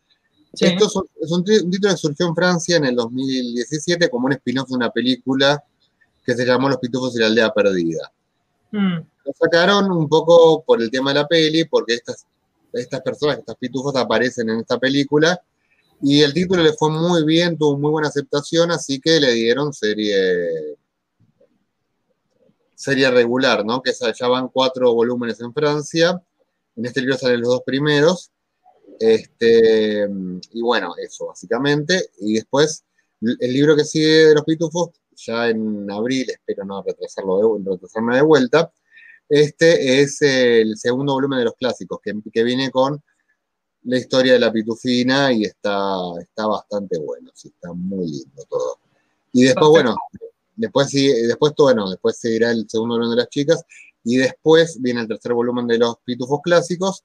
Esto 0.53 0.85
es 1.19 1.31
un, 1.31 1.43
título 1.43 1.89
que 1.89 1.97
surgió 1.97 2.27
en 2.27 2.35
Francia 2.35 2.77
en 2.77 2.85
el 2.85 2.95
2017 2.95 4.09
como 4.09 4.27
un 4.27 4.33
spin-off 4.33 4.69
de 4.69 4.75
una 4.75 4.91
película 4.91 5.63
que 6.23 6.35
se 6.35 6.45
llamó 6.45 6.69
Los 6.69 6.77
Pitufos 6.77 7.15
y 7.15 7.19
la 7.19 7.25
Aldea 7.25 7.51
Perdida. 7.51 8.11
Mm. 8.69 8.97
Lo 9.25 9.33
sacaron 9.39 9.91
un 9.91 10.07
poco 10.07 10.63
por 10.63 10.81
el 10.83 10.91
tema 10.91 11.11
de 11.11 11.21
la 11.21 11.27
peli, 11.27 11.65
porque 11.65 11.95
estas 11.95 12.27
estas 12.73 13.01
personas, 13.01 13.39
estas 13.39 13.55
pitufos 13.55 13.95
aparecen 13.95 14.49
en 14.49 14.59
esta 14.59 14.79
película. 14.79 15.39
Y 16.01 16.21
el 16.21 16.33
título 16.33 16.61
le 16.63 16.73
fue 16.73 16.89
muy 16.89 17.23
bien, 17.23 17.57
tuvo 17.57 17.77
muy 17.77 17.91
buena 17.91 18.09
aceptación, 18.09 18.71
así 18.71 18.99
que 18.99 19.19
le 19.19 19.31
dieron 19.33 19.73
serie 19.73 20.75
serie 22.83 23.09
regular, 23.09 23.65
¿no? 23.65 23.81
Que 23.81 23.91
ya 23.93 24.27
van 24.27 24.49
cuatro 24.49 24.93
volúmenes 24.93 25.39
en 25.39 25.53
Francia. 25.53 26.21
En 26.75 26.85
este 26.85 27.01
libro 27.01 27.17
salen 27.17 27.39
los 27.41 27.49
dos 27.49 27.61
primeros. 27.65 28.31
Este, 28.99 30.07
y 30.51 30.61
bueno, 30.61 30.93
eso 30.97 31.27
básicamente. 31.27 32.09
Y 32.19 32.33
después, 32.33 32.83
el 33.21 33.53
libro 33.53 33.75
que 33.75 33.85
sigue 33.85 34.27
de 34.27 34.35
los 34.35 34.43
pitufos, 34.43 34.89
ya 35.15 35.49
en 35.49 35.89
abril, 35.89 36.29
espero 36.29 36.65
no 36.65 36.83
retrasarlo 36.83 37.57
de, 37.59 37.71
retrasarme 37.71 38.17
de 38.17 38.21
vuelta. 38.21 38.71
Este 39.29 40.01
es 40.01 40.21
el 40.21 40.77
segundo 40.77 41.13
volumen 41.13 41.39
de 41.39 41.45
los 41.45 41.55
clásicos, 41.55 41.99
que, 42.03 42.13
que 42.31 42.43
viene 42.43 42.69
con 42.69 43.01
la 43.83 43.97
historia 43.97 44.33
de 44.33 44.39
la 44.39 44.51
pitufina 44.51 45.31
y 45.31 45.43
está, 45.45 45.97
está 46.21 46.47
bastante 46.47 46.99
bueno, 46.99 47.31
sí, 47.33 47.49
está 47.49 47.73
muy 47.73 48.07
lindo 48.07 48.43
todo. 48.49 48.79
Y 49.31 49.43
después, 49.43 49.69
bueno, 49.69 49.95
después 50.55 50.89
sigue, 50.89 51.27
después 51.27 51.53
bueno, 51.57 51.89
después 51.89 52.17
seguirá 52.17 52.51
el 52.51 52.65
segundo 52.69 52.95
volumen 52.95 53.15
de 53.15 53.23
las 53.23 53.29
chicas 53.29 53.63
y 54.03 54.17
después 54.17 54.81
viene 54.81 55.01
el 55.01 55.07
tercer 55.07 55.33
volumen 55.33 55.67
de 55.67 55.77
los 55.77 55.97
pitufos 56.03 56.39
clásicos, 56.43 57.03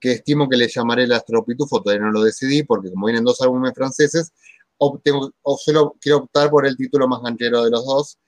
que 0.00 0.12
estimo 0.12 0.48
que 0.48 0.56
le 0.56 0.68
llamaré 0.68 1.04
el 1.04 1.12
astropitufo, 1.12 1.80
todavía 1.80 2.04
no 2.04 2.12
lo 2.12 2.22
decidí, 2.22 2.64
porque 2.64 2.90
como 2.90 3.06
vienen 3.06 3.24
dos 3.24 3.40
álbumes 3.40 3.72
franceses, 3.74 4.32
o 4.78 5.56
solo 5.56 5.94
quiero 6.00 6.18
optar 6.18 6.50
por 6.50 6.66
el 6.66 6.76
título 6.76 7.06
más 7.06 7.22
ganchero 7.22 7.62
de 7.62 7.70
los 7.70 7.86
dos. 7.86 8.18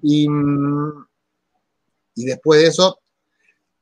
Y, 0.00 0.28
y 2.14 2.24
después 2.24 2.60
de 2.60 2.68
eso, 2.68 3.00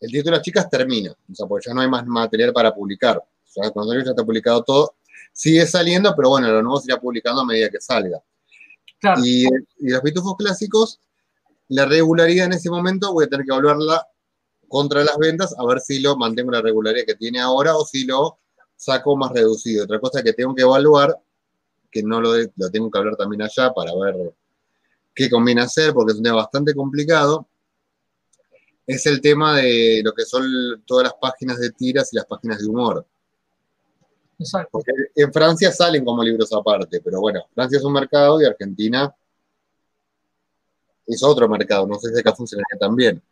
el 0.00 0.10
título 0.10 0.32
de 0.32 0.38
las 0.38 0.42
chicas 0.42 0.70
termina, 0.70 1.12
o 1.12 1.34
sea, 1.34 1.46
porque 1.46 1.68
ya 1.68 1.74
no 1.74 1.82
hay 1.82 1.88
más 1.88 2.06
material 2.06 2.52
para 2.52 2.74
publicar. 2.74 3.18
O 3.18 3.26
sea, 3.44 3.70
cuando 3.70 3.92
ya 3.94 4.00
está 4.10 4.24
publicado 4.24 4.62
todo, 4.64 4.94
sigue 5.32 5.66
saliendo, 5.66 6.14
pero 6.16 6.30
bueno, 6.30 6.48
lo 6.48 6.62
nuevo 6.62 6.80
se 6.80 6.90
irá 6.90 6.98
publicando 6.98 7.42
a 7.42 7.44
medida 7.44 7.68
que 7.68 7.80
salga. 7.80 8.18
Y, 9.24 9.46
los 9.80 10.00
pitufos 10.02 10.36
clásicos, 10.36 11.00
la 11.68 11.86
regularidad 11.86 12.46
en 12.46 12.52
ese 12.52 12.70
momento 12.70 13.12
voy 13.12 13.24
a 13.24 13.28
tener 13.28 13.44
que 13.44 13.52
evaluarla 13.52 14.06
contra 14.68 15.04
las 15.04 15.18
ventas 15.18 15.54
a 15.58 15.66
ver 15.66 15.80
si 15.80 16.00
lo 16.00 16.16
mantengo 16.16 16.50
la 16.50 16.62
regularidad 16.62 17.04
que 17.06 17.14
tiene 17.14 17.40
ahora 17.40 17.76
o 17.76 17.84
si 17.84 18.04
lo 18.04 18.38
saco 18.76 19.16
más 19.16 19.32
reducido. 19.32 19.84
Otra 19.84 20.00
cosa 20.00 20.22
que 20.22 20.32
tengo 20.32 20.54
que 20.54 20.62
evaluar, 20.62 21.18
que 21.90 22.02
no 22.02 22.20
lo 22.20 22.32
tengo 22.70 22.90
que 22.90 22.98
hablar 22.98 23.16
también 23.16 23.42
allá 23.42 23.72
para 23.72 23.92
ver 23.94 24.34
qué 25.14 25.28
conviene 25.28 25.62
hacer, 25.62 25.92
porque 25.92 26.12
es 26.12 26.18
un 26.18 26.24
tema 26.24 26.36
bastante 26.36 26.74
complicado, 26.74 27.48
es 28.86 29.06
el 29.06 29.20
tema 29.20 29.56
de 29.56 30.00
lo 30.04 30.12
que 30.12 30.24
son 30.24 30.82
todas 30.86 31.04
las 31.04 31.14
páginas 31.20 31.58
de 31.58 31.70
tiras 31.70 32.12
y 32.12 32.16
las 32.16 32.26
páginas 32.26 32.58
de 32.58 32.66
humor. 32.66 33.06
Exacto. 34.38 34.70
Porque 34.72 34.92
en 35.14 35.32
Francia 35.32 35.70
salen 35.72 36.04
como 36.04 36.22
libros 36.22 36.52
aparte, 36.52 37.00
pero 37.00 37.20
bueno, 37.20 37.44
Francia 37.54 37.78
es 37.78 37.84
un 37.84 37.92
mercado 37.92 38.40
y 38.40 38.44
Argentina 38.44 39.14
es 41.06 41.22
otro 41.22 41.48
mercado, 41.48 41.86
no 41.86 41.98
sé 41.98 42.12
si 42.12 42.20
acá 42.20 42.34
funcionaría 42.34 42.78
también 42.78 43.22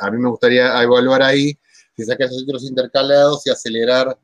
a 0.00 0.10
mí 0.10 0.18
me 0.18 0.28
gustaría 0.28 0.82
evaluar 0.82 1.22
ahí 1.22 1.58
si 1.96 2.04
sacar 2.04 2.26
esos 2.26 2.38
títulos 2.38 2.64
intercalados 2.64 3.46
y 3.46 3.50
acelerar 3.50 4.16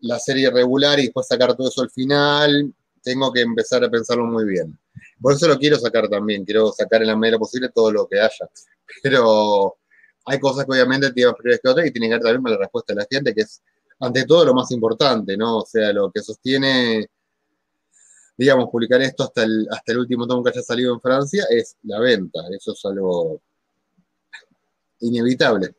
la 0.00 0.18
serie 0.18 0.50
regular 0.50 0.98
y 0.98 1.04
después 1.04 1.26
sacar 1.26 1.56
todo 1.56 1.68
eso 1.68 1.82
al 1.82 1.90
final. 1.90 2.74
Tengo 3.02 3.32
que 3.32 3.40
empezar 3.40 3.84
a 3.84 3.90
pensarlo 3.90 4.24
muy 4.24 4.44
bien. 4.44 4.76
Por 5.20 5.32
eso 5.32 5.46
lo 5.46 5.56
quiero 5.58 5.78
sacar 5.78 6.08
también. 6.08 6.44
Quiero 6.44 6.72
sacar 6.72 7.02
en 7.02 7.08
la 7.08 7.16
medida 7.16 7.38
posible 7.38 7.70
todo 7.72 7.92
lo 7.92 8.08
que 8.08 8.20
haya. 8.20 8.50
Pero 9.02 9.76
hay 10.24 10.40
cosas 10.40 10.64
que 10.64 10.72
obviamente 10.72 11.12
tienen 11.12 11.30
más 11.30 11.38
prioridades 11.38 11.60
que 11.62 11.68
otras 11.68 11.86
y 11.86 11.92
tienen 11.92 12.10
que 12.10 12.14
ver 12.14 12.22
también 12.22 12.42
con 12.42 12.52
la 12.52 12.58
respuesta 12.58 12.92
de 12.92 13.00
la 13.00 13.06
gente, 13.08 13.34
que 13.34 13.42
es 13.42 13.62
ante 14.00 14.24
todo 14.24 14.44
lo 14.44 14.54
más 14.54 14.70
importante, 14.72 15.36
¿no? 15.36 15.58
O 15.58 15.66
sea, 15.66 15.92
lo 15.92 16.10
que 16.10 16.20
sostiene, 16.20 17.06
digamos, 18.36 18.68
publicar 18.70 19.00
esto 19.02 19.24
hasta 19.24 19.44
el, 19.44 19.66
hasta 19.70 19.92
el 19.92 19.98
último 19.98 20.26
tomo 20.26 20.42
que 20.42 20.50
haya 20.50 20.62
salido 20.62 20.94
en 20.94 21.00
Francia 21.00 21.44
es 21.50 21.76
la 21.82 21.98
venta. 22.00 22.40
Eso 22.50 22.72
es 22.72 22.84
algo 22.84 23.40
inevitable. 25.00 25.74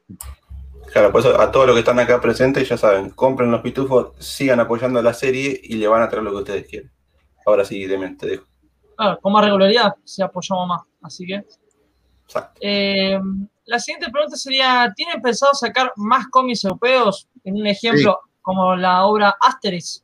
Claro, 0.91 1.11
por 1.11 1.21
eso 1.21 1.39
a 1.39 1.51
todos 1.51 1.67
los 1.67 1.75
que 1.75 1.79
están 1.81 1.99
acá 1.99 2.19
presentes, 2.21 2.67
ya 2.67 2.77
saben, 2.77 3.09
compren 3.11 3.51
los 3.51 3.61
pitufos, 3.61 4.13
sigan 4.19 4.59
apoyando 4.59 5.01
la 5.01 5.13
serie 5.13 5.59
y 5.61 5.75
le 5.75 5.87
van 5.87 6.01
a 6.01 6.09
traer 6.09 6.23
lo 6.23 6.31
que 6.31 6.37
ustedes 6.37 6.67
quieren. 6.67 6.91
Ahora 7.45 7.65
sí, 7.65 7.85
Demen, 7.85 8.17
te 8.17 8.27
dejo. 8.27 8.45
Ah, 8.97 9.17
con 9.21 9.31
más 9.31 9.45
regularidad 9.45 9.93
se 10.03 10.23
apoyamos 10.23 10.67
más, 10.67 10.81
así 11.01 11.25
que. 11.25 11.45
Eh, 12.59 13.19
la 13.65 13.79
siguiente 13.79 14.11
pregunta 14.11 14.35
sería: 14.35 14.91
¿tienen 14.95 15.21
pensado 15.21 15.53
sacar 15.53 15.91
más 15.97 16.27
cómics 16.27 16.63
europeos? 16.63 17.27
En 17.47 17.55
un 17.55 17.65
ejemplo, 17.65 18.19
como 18.41 18.75
la 18.75 19.05
obra 19.05 19.37
Asterix. 19.39 20.03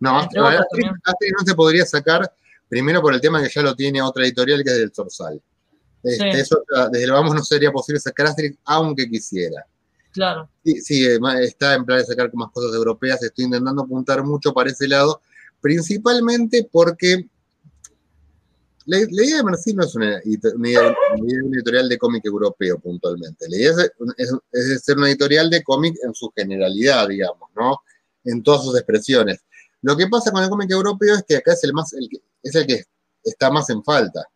No, 0.00 0.16
Asterix, 0.18 1.34
no 1.38 1.44
se 1.44 1.54
podría 1.54 1.84
sacar, 1.84 2.32
primero 2.66 3.02
por 3.02 3.12
el 3.12 3.20
tema 3.20 3.42
que 3.42 3.50
ya 3.50 3.60
lo 3.60 3.76
tiene 3.76 4.00
otra 4.00 4.24
editorial 4.24 4.64
que 4.64 4.70
es 4.70 4.78
del 4.78 4.90
Torsal. 4.90 5.42
Este, 6.02 6.40
eso 6.40 6.62
desde 6.90 7.04
el 7.04 7.12
vamos 7.12 7.34
no 7.34 7.44
sería 7.44 7.70
posible 7.70 8.00
sacar 8.00 8.28
Asterix 8.28 8.56
aunque 8.64 9.10
quisiera. 9.10 9.66
Claro. 10.10 10.48
Sí, 10.64 10.80
sí, 10.80 11.06
está 11.42 11.74
en 11.74 11.84
plan 11.84 11.98
de 11.98 12.06
sacar 12.06 12.30
más 12.32 12.50
cosas 12.50 12.74
europeas, 12.74 13.22
estoy 13.22 13.44
intentando 13.44 13.82
apuntar 13.82 14.24
mucho 14.24 14.54
para 14.54 14.70
ese 14.70 14.88
lado, 14.88 15.20
principalmente 15.60 16.66
porque 16.72 17.28
la, 18.88 19.24
idea 19.24 19.36
de 19.38 19.42
Marcin 19.42 19.76
no 19.76 19.84
es 19.84 19.94
una, 19.94 20.20
idea, 20.24 20.96
editorial 21.52 21.88
de 21.88 21.98
cómic 21.98 22.24
europeo 22.24 22.78
puntualmente. 22.78 23.46
La 23.48 23.56
idea 23.56 23.72
es, 24.16 24.82
ser 24.82 24.96
una 24.96 25.08
editorial 25.08 25.48
de 25.50 25.62
cómic 25.62 25.96
en 26.02 26.14
su 26.14 26.30
generalidad, 26.34 27.08
digamos, 27.08 27.50
¿no? 27.54 27.80
En 28.24 28.42
todas 28.42 28.64
sus 28.64 28.76
expresiones. 28.76 29.44
Lo 29.82 29.96
que 29.96 30.08
pasa 30.08 30.32
con 30.32 30.42
el 30.42 30.50
cómic 30.50 30.70
europeo 30.70 31.14
es 31.14 31.24
que 31.26 31.36
acá 31.36 31.52
es 31.52 31.62
el, 31.64 31.72
más, 31.72 31.92
es 32.42 32.54
el 32.54 32.66
que 32.66 32.84
está 33.22 33.50
más 33.50 33.70
en 33.70 33.84
falta 33.84 34.26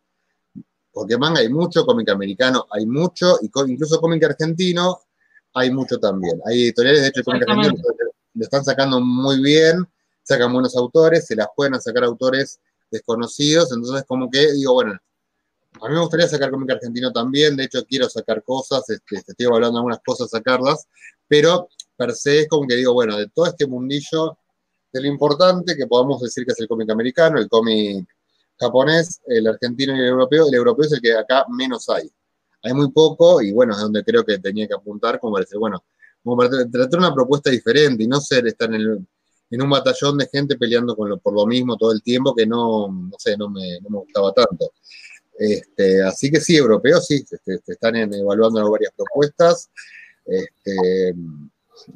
porque 0.93 1.17
manga 1.17 1.39
hay 1.39 1.49
mucho, 1.49 1.85
cómic 1.85 2.07
americano 2.09 2.67
hay 2.71 2.85
mucho, 2.85 3.39
y 3.41 3.49
incluso 3.71 3.99
cómic 3.99 4.23
argentino 4.23 4.99
hay 5.55 5.71
mucho 5.71 5.99
también. 5.99 6.39
Hay 6.45 6.61
editoriales, 6.63 7.01
de 7.01 7.07
hecho, 7.07 7.19
el 7.21 7.25
cómic 7.25 7.49
argentino 7.49 7.83
lo, 8.35 8.43
están 8.43 8.63
sacando 8.63 9.01
muy 9.01 9.41
bien, 9.41 9.87
sacan 10.21 10.53
buenos 10.53 10.77
autores, 10.77 11.25
se 11.25 11.35
las 11.35 11.47
pueden 11.55 11.81
sacar 11.81 12.03
autores 12.03 12.59
desconocidos, 12.93 13.71
entonces 13.73 14.05
como 14.07 14.29
que 14.29 14.53
digo, 14.53 14.73
bueno, 14.73 14.93
a 15.81 15.87
mí 15.89 15.93
me 15.93 15.99
gustaría 15.99 16.27
sacar 16.27 16.51
cómic 16.51 16.71
argentino 16.71 17.11
también, 17.11 17.57
de 17.57 17.65
hecho 17.65 17.83
quiero 17.85 18.07
sacar 18.09 18.43
cosas, 18.43 18.89
este, 18.89 19.17
estoy 19.17 19.45
evaluando 19.45 19.79
algunas 19.79 19.99
cosas, 20.05 20.29
sacarlas, 20.29 20.87
pero 21.27 21.67
per 21.97 22.13
se 22.13 22.41
es 22.41 22.47
como 22.47 22.67
que 22.67 22.75
digo, 22.75 22.93
bueno, 22.93 23.17
de 23.17 23.27
todo 23.29 23.47
este 23.47 23.67
mundillo, 23.67 24.37
de 24.91 25.01
lo 25.01 25.07
importante 25.07 25.75
que 25.75 25.87
podamos 25.87 26.21
decir 26.21 26.45
que 26.45 26.51
es 26.51 26.59
el 26.59 26.67
cómic 26.67 26.89
americano, 26.91 27.39
el 27.39 27.49
cómic 27.49 28.07
japonés, 28.59 29.21
el 29.25 29.47
argentino 29.47 29.95
y 29.95 29.99
el 29.99 30.07
europeo. 30.07 30.47
El 30.47 30.53
europeo 30.53 30.85
es 30.85 30.93
el 30.93 31.01
que 31.01 31.13
acá 31.13 31.45
menos 31.49 31.89
hay. 31.89 32.09
Hay 32.61 32.73
muy 32.73 32.91
poco 32.91 33.41
y 33.41 33.51
bueno, 33.51 33.73
es 33.73 33.79
donde 33.79 34.03
creo 34.03 34.23
que 34.23 34.39
tenía 34.39 34.67
que 34.67 34.73
apuntar 34.73 35.19
como 35.19 35.33
para 35.33 35.45
bueno, 35.59 35.83
como 36.23 36.37
para 36.37 36.69
tratar 36.69 36.99
una 36.99 37.13
propuesta 37.13 37.49
diferente 37.49 38.03
y 38.03 38.07
no 38.07 38.21
ser 38.21 38.47
estar 38.47 38.73
en, 38.73 39.07
un 39.61 39.69
batallón 39.69 40.17
de 40.17 40.27
gente 40.27 40.57
peleando 40.57 40.95
con 40.95 41.09
lo, 41.09 41.17
por 41.17 41.33
lo 41.33 41.45
mismo 41.45 41.77
todo 41.77 41.91
el 41.91 42.01
tiempo 42.01 42.33
que 42.35 42.45
no, 42.45 42.87
no 42.87 43.15
sé, 43.17 43.37
no 43.37 43.49
me, 43.49 43.79
no 43.81 43.89
me 43.89 43.97
gustaba 43.99 44.31
tanto. 44.33 44.71
Este, 45.37 46.03
así 46.03 46.31
que 46.31 46.39
sí, 46.39 46.55
europeos 46.55 47.07
sí, 47.07 47.23
este, 47.29 47.59
están 47.67 47.95
evaluando 47.95 48.69
varias 48.69 48.93
propuestas. 48.95 49.69
Este, 50.25 51.13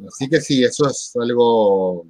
así 0.08 0.28
que 0.30 0.42
sí, 0.42 0.64
eso 0.64 0.88
es 0.88 1.12
algo 1.20 2.06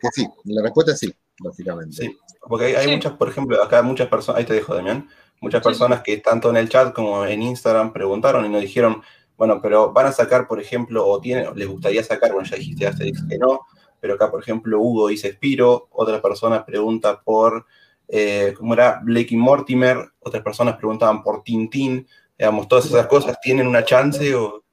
que 0.00 0.08
sí, 0.12 0.26
la 0.44 0.62
respuesta 0.62 0.92
es 0.92 0.98
sí, 0.98 1.14
básicamente. 1.40 1.96
Sí. 1.96 2.16
Porque 2.40 2.76
hay, 2.76 2.94
muchas, 2.94 3.12
por 3.12 3.28
ejemplo, 3.28 3.62
acá 3.62 3.82
muchas 3.82 4.08
personas, 4.08 4.40
ahí 4.40 4.44
te 4.44 4.54
dejo, 4.54 4.74
Damián, 4.74 5.08
muchas 5.40 5.62
personas 5.62 6.02
que 6.02 6.18
tanto 6.18 6.50
en 6.50 6.56
el 6.56 6.68
chat 6.68 6.92
como 6.92 7.24
en 7.24 7.42
Instagram 7.42 7.92
preguntaron 7.92 8.44
y 8.44 8.48
nos 8.48 8.62
dijeron, 8.62 9.02
bueno, 9.36 9.60
pero 9.62 9.92
van 9.92 10.06
a 10.06 10.12
sacar, 10.12 10.46
por 10.46 10.60
ejemplo, 10.60 11.06
o 11.06 11.20
tienen, 11.20 11.46
les 11.54 11.68
gustaría 11.68 12.02
sacar, 12.02 12.32
bueno, 12.32 12.48
ya 12.48 12.56
dijiste 12.56 12.86
Asterix 12.86 13.24
que 13.28 13.38
no, 13.38 13.60
pero 14.02 14.14
acá, 14.14 14.28
por 14.32 14.42
ejemplo, 14.42 14.80
Hugo 14.80 15.06
dice 15.06 15.32
Spiro, 15.32 15.86
otra 15.92 16.20
persona 16.20 16.66
pregunta 16.66 17.22
por, 17.22 17.66
eh, 18.08 18.52
¿cómo 18.58 18.74
era? 18.74 19.00
Blake 19.00 19.28
y 19.30 19.36
Mortimer, 19.36 20.10
otras 20.18 20.42
personas 20.42 20.76
preguntaban 20.76 21.22
por 21.22 21.44
Tintín, 21.44 22.04
digamos, 22.36 22.66
todas 22.66 22.86
esas 22.86 23.06
cosas, 23.06 23.40
¿tienen 23.40 23.68
una 23.68 23.84
chance 23.84 24.34
o 24.34 24.64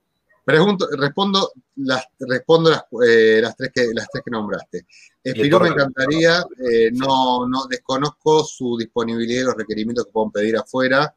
Pregunto, 0.44 0.88
respondo 0.98 1.52
las, 1.76 2.08
respondo 2.20 2.72
las, 2.72 2.84
eh, 3.08 3.40
las, 3.40 3.56
tres, 3.56 3.70
que, 3.72 3.94
las 3.94 4.08
tres 4.12 4.24
que 4.26 4.32
nombraste. 4.32 4.88
Espiró 5.24 5.60
me 5.60 5.70
encantaría, 5.70 6.40
eh, 6.68 6.90
no, 6.92 7.48
no 7.48 7.68
desconozco 7.68 8.44
su 8.44 8.76
disponibilidad 8.76 9.42
y 9.42 9.46
los 9.46 9.56
requerimientos 9.56 10.06
que 10.06 10.12
puedan 10.12 10.32
pedir 10.32 10.58
afuera. 10.58 11.16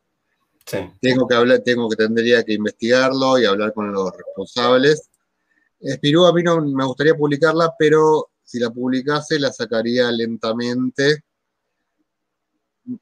Tengo 1.00 1.26
que 1.26 1.34
hablar, 1.34 1.60
tengo 1.64 1.88
que 1.88 1.96
tendría 1.96 2.44
que 2.44 2.52
investigarlo 2.52 3.38
y 3.38 3.46
hablar 3.46 3.72
con 3.72 3.90
los 3.90 4.12
responsables. 4.14 5.08
Espirú 5.82 6.26
a 6.26 6.32
mí 6.32 6.42
no 6.42 6.60
me 6.60 6.84
gustaría 6.84 7.14
publicarla, 7.14 7.74
pero 7.78 8.30
si 8.44 8.58
la 8.58 8.70
publicase 8.70 9.38
la 9.38 9.52
sacaría 9.52 10.10
lentamente 10.12 11.24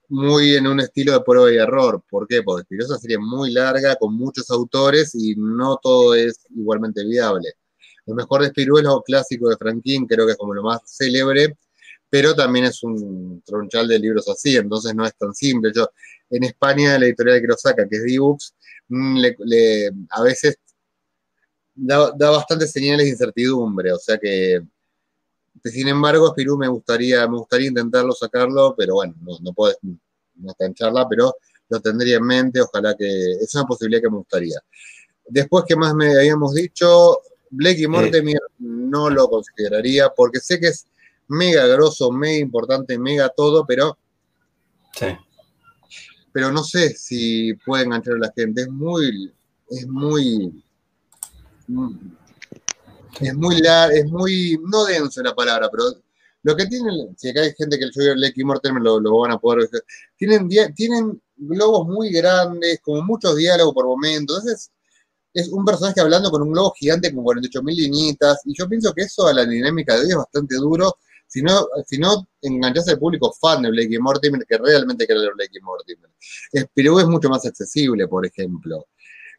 muy 0.08 0.56
en 0.56 0.66
un 0.66 0.80
estilo 0.80 1.12
de 1.12 1.20
prueba 1.20 1.52
y 1.52 1.56
error. 1.56 2.02
¿Por 2.08 2.26
qué? 2.26 2.42
Porque 2.42 2.62
Espinosa 2.62 2.98
serie 2.98 3.18
muy 3.18 3.52
larga, 3.52 3.96
con 3.96 4.14
muchos 4.14 4.50
autores 4.50 5.14
y 5.14 5.34
no 5.36 5.78
todo 5.82 6.14
es 6.14 6.46
igualmente 6.50 7.04
viable. 7.04 7.54
Lo 8.06 8.14
mejor 8.14 8.42
de 8.42 8.48
Spirú 8.48 8.78
es 8.78 8.84
lo 8.84 9.02
clásico 9.02 9.48
de 9.48 9.56
Franklin, 9.56 10.06
creo 10.06 10.26
que 10.26 10.32
es 10.32 10.38
como 10.38 10.54
lo 10.54 10.62
más 10.62 10.80
célebre, 10.84 11.56
pero 12.08 12.34
también 12.34 12.66
es 12.66 12.82
un 12.82 13.42
tronchal 13.44 13.88
de 13.88 13.98
libros 13.98 14.28
así, 14.28 14.56
entonces 14.56 14.94
no 14.94 15.06
es 15.06 15.14
tan 15.16 15.34
simple. 15.34 15.70
Yo, 15.74 15.88
en 16.30 16.44
España, 16.44 16.98
la 16.98 17.06
editorial 17.06 17.40
que 17.40 17.46
lo 17.46 17.56
saca, 17.56 17.86
que 17.88 17.96
es 17.96 18.04
D-Books, 18.04 18.54
mm, 18.88 19.18
a 20.10 20.22
veces 20.22 20.58
da, 21.74 22.12
bastantes 22.30 22.72
señales 22.72 23.06
de 23.06 23.10
incertidumbre, 23.10 23.92
o 23.92 23.98
sea 23.98 24.18
que, 24.18 24.60
sin 25.64 25.88
embargo, 25.88 26.28
Spirú 26.28 26.56
me 26.56 26.68
gustaría, 26.68 27.26
me 27.28 27.38
gustaría 27.38 27.68
intentarlo 27.68 28.12
sacarlo, 28.12 28.74
pero 28.76 28.94
bueno, 28.94 29.14
no, 29.20 29.38
no 29.40 29.52
puedo, 29.52 29.74
no 29.82 30.50
está 30.50 30.66
en 30.66 30.74
charla, 30.74 31.06
pero 31.08 31.34
lo 31.68 31.80
tendría 31.80 32.16
en 32.16 32.24
mente, 32.24 32.60
ojalá 32.60 32.94
que, 32.96 33.32
es 33.32 33.54
una 33.54 33.64
posibilidad 33.64 34.02
que 34.02 34.10
me 34.10 34.18
gustaría. 34.18 34.58
Después, 35.26 35.64
¿qué 35.66 35.76
más 35.76 35.94
me 35.94 36.16
habíamos 36.16 36.54
dicho? 36.54 37.20
Blake 37.50 37.82
y 37.82 37.86
Mortimer 37.86 38.40
no 38.58 39.10
lo 39.10 39.28
consideraría, 39.28 40.08
porque 40.10 40.40
sé 40.40 40.58
que 40.58 40.68
es 40.68 40.86
mega 41.28 41.66
grosso, 41.66 42.10
mega 42.10 42.38
importante, 42.38 42.98
mega 42.98 43.28
todo, 43.28 43.64
pero... 43.66 43.96
Sí. 44.94 45.06
Pero 46.32 46.52
no 46.52 46.62
sé 46.62 46.90
si 46.90 47.54
puede 47.54 47.84
enganchar 47.84 48.14
a 48.14 48.18
la 48.18 48.32
gente. 48.34 48.62
Es 48.62 48.68
muy... 48.68 49.32
Es 49.68 49.86
muy... 49.86 50.64
Es 53.20 53.34
muy 53.34 53.60
largo, 53.60 53.96
es 53.96 54.06
muy... 54.10 54.58
No 54.62 54.84
denso 54.84 55.22
la 55.22 55.34
palabra, 55.34 55.68
pero 55.70 55.84
lo 56.42 56.56
que 56.56 56.66
tienen, 56.66 57.14
si 57.18 57.28
acá 57.28 57.42
hay 57.42 57.52
gente 57.54 57.78
que 57.78 57.86
yo 57.86 58.14
Blake 58.14 58.34
y 58.36 58.44
Mortimer 58.44 58.82
lo, 58.82 59.18
van 59.18 59.32
a 59.32 59.38
poder 59.38 59.68
ver, 59.70 59.84
tienen, 60.16 60.48
tienen 60.74 61.20
globos 61.36 61.86
muy 61.86 62.10
grandes, 62.10 62.80
como 62.80 63.02
muchos 63.02 63.36
diálogos 63.36 63.74
por 63.74 63.86
momentos. 63.86 64.38
Entonces, 64.38 64.70
es 65.34 65.48
un 65.48 65.64
personaje 65.64 66.00
hablando 66.00 66.30
con 66.30 66.42
un 66.42 66.52
globo 66.52 66.72
gigante 66.76 67.14
con 67.14 67.24
48.000 67.24 67.76
liñitas, 67.76 68.40
y 68.46 68.54
yo 68.54 68.68
pienso 68.68 68.92
que 68.94 69.02
eso 69.02 69.26
a 69.26 69.34
la 69.34 69.44
dinámica 69.44 69.94
de 69.94 70.00
hoy 70.00 70.10
es 70.10 70.16
bastante 70.16 70.56
duro, 70.56 70.96
si 71.26 71.42
no, 71.42 71.68
si 71.86 71.98
no 71.98 72.26
enganchas 72.42 72.88
al 72.88 72.98
público 72.98 73.32
fan 73.32 73.62
de 73.62 73.70
Blake 73.70 73.94
y 73.94 73.98
Mortimer, 73.98 74.44
que 74.46 74.58
realmente 74.58 75.06
quiere 75.06 75.20
leer 75.20 75.34
Blake 75.34 75.58
y 75.58 75.60
Mortimer. 75.60 76.10
Spirou 76.52 76.98
es 76.98 77.06
mucho 77.06 77.28
más 77.28 77.46
accesible, 77.46 78.08
por 78.08 78.26
ejemplo. 78.26 78.86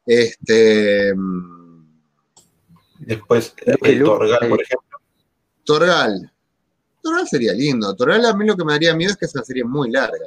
Este. 0.06 1.14
Después, 3.02 3.54
el 3.66 4.04
Torgal, 4.04 4.50
por 4.50 4.62
ejemplo. 4.62 5.00
Torgal. 5.64 6.32
Torgal 7.02 7.28
sería 7.28 7.54
lindo. 7.54 7.96
Torgal 7.96 8.26
a 8.26 8.34
mí 8.34 8.46
lo 8.46 8.56
que 8.56 8.64
me 8.64 8.74
daría 8.74 8.96
miedo 8.96 9.12
es 9.12 9.18
que 9.18 9.26
es 9.26 9.34
una 9.34 9.44
serie 9.44 9.64
muy 9.64 9.90
larga. 9.90 10.26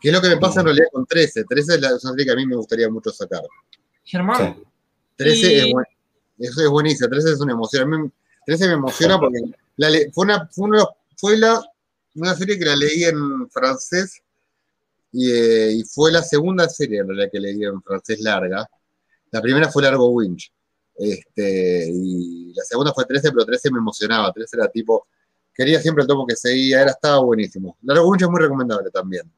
Que 0.00 0.08
es 0.08 0.14
lo 0.14 0.20
que 0.20 0.28
me 0.28 0.36
pasa 0.36 0.60
en 0.60 0.66
realidad 0.66 0.86
con 0.92 1.06
13. 1.06 1.44
13 1.44 1.74
es 1.74 1.80
la 1.80 1.98
serie 1.98 2.26
que 2.26 2.32
a 2.32 2.36
mí 2.36 2.46
me 2.46 2.56
gustaría 2.56 2.88
mucho 2.90 3.10
sacar. 3.10 3.42
Germán. 4.04 4.62
13 5.16 5.58
es, 5.58 5.72
buen, 5.72 5.86
eso 6.38 6.60
es 6.62 6.68
buenísimo. 6.68 7.08
13 7.08 7.32
es 7.32 7.40
una 7.40 7.52
emoción. 7.52 8.12
13 8.44 8.66
me 8.68 8.74
emociona 8.74 9.18
porque 9.18 9.40
fue, 10.12 10.26
una, 10.26 10.48
fue, 11.16 11.38
la, 11.38 11.62
una 12.14 12.34
serie 12.34 12.58
que 12.58 12.66
la 12.66 12.76
leí 12.76 13.04
en 13.04 13.48
francés 13.48 14.22
eh, 15.14 15.70
y, 15.72 15.84
fue 15.84 16.12
la 16.12 16.22
segunda 16.22 16.68
serie 16.68 16.98
en 16.98 17.08
realidad 17.08 17.30
que 17.32 17.40
leí 17.40 17.64
en 17.64 17.82
francés 17.82 18.20
larga. 18.20 18.68
La 19.30 19.40
primera 19.40 19.70
fue 19.70 19.82
Largo 19.82 20.10
Winch. 20.10 20.52
Este, 20.96 21.88
y 21.92 22.52
la 22.54 22.64
segunda 22.64 22.92
fue 22.92 23.04
13, 23.04 23.30
pero 23.32 23.44
13 23.44 23.70
me 23.70 23.78
emocionaba. 23.78 24.32
13 24.32 24.56
era 24.56 24.68
tipo, 24.68 25.06
quería 25.52 25.80
siempre 25.80 26.02
el 26.02 26.08
tomo 26.08 26.26
que 26.26 26.36
seguía, 26.36 26.82
era, 26.82 26.90
estaba 26.90 27.18
buenísimo. 27.20 27.76
Largo 27.82 28.08
Winch 28.08 28.22
es 28.22 28.28
muy 28.28 28.40
recomendable 28.40 28.90
también. 28.90 29.30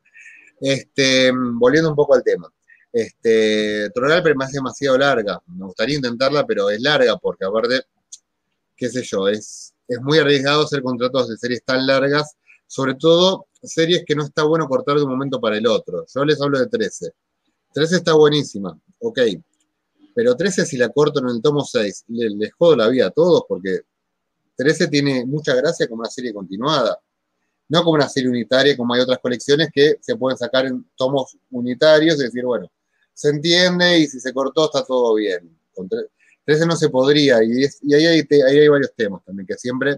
Este, 0.61 1.31
volviendo 1.33 1.91
un 1.91 1.97
poco 1.97 2.15
al 2.15 2.23
tema. 2.23 2.53
Este, 2.93 3.91
Troral 3.91 4.23
pero 4.23 4.43
es 4.43 4.53
demasiado 4.53 4.99
larga. 4.99 5.41
Me 5.47 5.67
gustaría 5.67 5.97
intentarla, 5.97 6.47
pero 6.47 6.71
es 6.71 6.81
larga 6.81 7.17
porque 7.19 7.45
aparte, 7.45 7.83
qué 8.75 8.89
sé 8.89 9.03
yo, 9.03 9.29
es, 9.29 9.75
es 9.87 10.01
muy 10.01 10.19
arriesgado 10.19 10.65
hacer 10.65 10.83
contratos 10.83 11.29
de 11.29 11.37
series 11.37 11.63
tan 11.63 11.87
largas, 11.87 12.37
sobre 12.67 12.95
todo 12.95 13.49
series 13.63 14.05
que 14.07 14.15
no 14.15 14.25
está 14.25 14.45
bueno 14.45 14.67
cortar 14.67 14.97
de 14.97 15.03
un 15.03 15.11
momento 15.11 15.41
para 15.41 15.59
el 15.59 15.67
otro. 15.67 16.07
Yo 16.13 16.25
les 16.25 16.41
hablo 16.41 16.59
de 16.59 16.69
13. 16.69 17.13
13 17.73 17.97
está 17.97 18.15
buenísima, 18.15 18.79
ok. 19.01 19.19
Pero 20.17 20.35
13 20.35 20.65
si 20.65 20.79
la 20.79 20.89
corto 20.89 21.21
en 21.21 21.29
el 21.29 21.43
tomo 21.43 21.63
6, 21.63 22.07
les, 22.09 22.53
jodo 22.55 22.75
la 22.75 22.89
vida 22.89 23.09
a 23.09 23.11
todos 23.11 23.45
porque 23.47 23.83
13 24.57 24.89
tiene 24.89 25.27
mucha 25.27 25.55
gracia 25.55 25.87
como 25.87 26.01
una 26.01 26.11
serie 26.11 26.33
continuada 26.33 26.99
no 27.69 27.83
como 27.83 27.95
una 27.95 28.09
serie 28.09 28.29
unitaria, 28.29 28.77
como 28.77 28.95
hay 28.95 29.01
otras 29.01 29.19
colecciones 29.19 29.71
que 29.73 29.97
se 30.01 30.17
pueden 30.17 30.39
sacar 30.39 30.67
en 30.67 30.89
tomos 30.97 31.37
unitarios 31.51 32.19
y 32.21 32.25
decir, 32.25 32.45
bueno, 32.45 32.71
se 33.13 33.31
entiende 33.31 33.99
y 33.99 34.07
si 34.07 34.21
se 34.21 34.33
cortó 34.33 34.67
está 34.67 34.85
todo 34.85 35.15
bien. 35.15 35.59
Con 35.75 35.89
13 36.45 36.67
no 36.67 36.77
se 36.77 36.89
podría 36.89 37.43
y, 37.43 37.65
ahí, 37.93 38.23
hay, 38.31 38.69
varios 38.69 38.95
temas 38.95 39.25
también 39.25 39.47
que 39.47 39.55
siempre, 39.55 39.97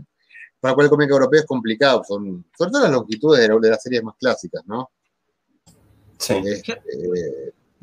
para 0.61 0.75
cualquier 0.75 0.91
cómic 0.91 1.11
europeo 1.11 1.41
es 1.41 1.47
complicado, 1.47 2.03
son 2.05 2.47
sobre 2.57 2.71
todo 2.71 2.83
las 2.83 2.93
longitudes 2.93 3.47
de, 3.47 3.71
las 3.71 3.83
series 3.83 4.03
más 4.03 4.15
clásicas, 4.19 4.63
¿no? 4.67 4.91
Sí. 6.19 6.35
Este, 6.45 6.81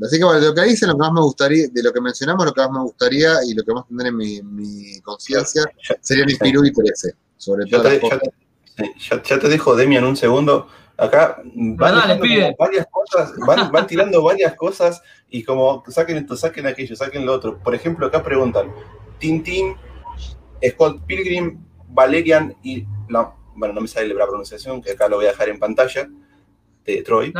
así 0.02 0.18
que 0.18 0.26
bueno, 0.26 0.39
de 0.39 0.48
lo 0.48 0.54
que 0.54 0.64
dice, 0.64 0.86
lo 0.88 0.93
que 0.93 1.00
más 1.00 1.12
me 1.12 1.22
gustaría, 1.22 1.68
de 1.72 1.84
lo 1.84 1.93
que 1.93 2.02
mencionamos, 2.02 2.46
lo 2.46 2.54
que 2.54 2.62
más 2.62 2.72
me 2.72 2.82
gustaría 2.82 3.34
y 3.46 3.54
lo 3.54 3.64
que 3.64 3.74
más 3.74 3.88
tendré 3.88 4.10
en 4.10 4.56
mi, 4.56 5.00
conciencia 5.02 5.64
sería 6.02 6.26
mi 6.26 6.34
Spirou 6.34 6.66
y 6.66 6.72
13, 6.72 7.14
sobre 7.38 7.66
todo 7.66 7.84
ya, 8.98 9.22
ya, 9.24 9.39
te 9.39 9.48
dejo, 9.48 9.76
Demi, 9.76 9.98
en 9.98 10.04
un 10.04 10.18
segundo. 10.18 10.68
Acá 10.98 11.41
van, 11.56 12.20
varias 12.58 12.88
cosas, 12.89 13.34
van, 13.72 13.88
tirando 13.88 14.24
varias 14.24 14.56
cosas 14.56 15.02
y 15.30 15.43
como 15.43 15.84
saquen 15.88 16.18
esto, 16.18 16.38
saquen 16.38 16.68
aquello, 16.68 16.96
saquen 16.96 17.26
lo 17.26 17.34
otro. 17.34 17.58
Por 17.58 17.76
ejemplo, 17.76 18.08
acá 18.08 18.24
preguntan, 18.24 18.72
Tintín, 19.20 19.76
Scott 20.66 21.02
Pilgrim, 21.06 21.64
Valerian 21.89 22.56
y 22.64 22.86
la, 23.10 23.34
bueno, 23.56 23.74
no 23.74 23.82
me 23.82 23.88
sale 23.88 24.14
la 24.14 24.26
pronunciación, 24.26 24.82
que 24.82 24.91
acá 24.91 25.10
lo 25.10 25.18
voy 25.18 25.26
a 25.26 25.30
dejar 25.30 25.50
en 25.50 25.60
pantalla, 25.60 26.08
de 26.86 27.02
Troy. 27.02 27.34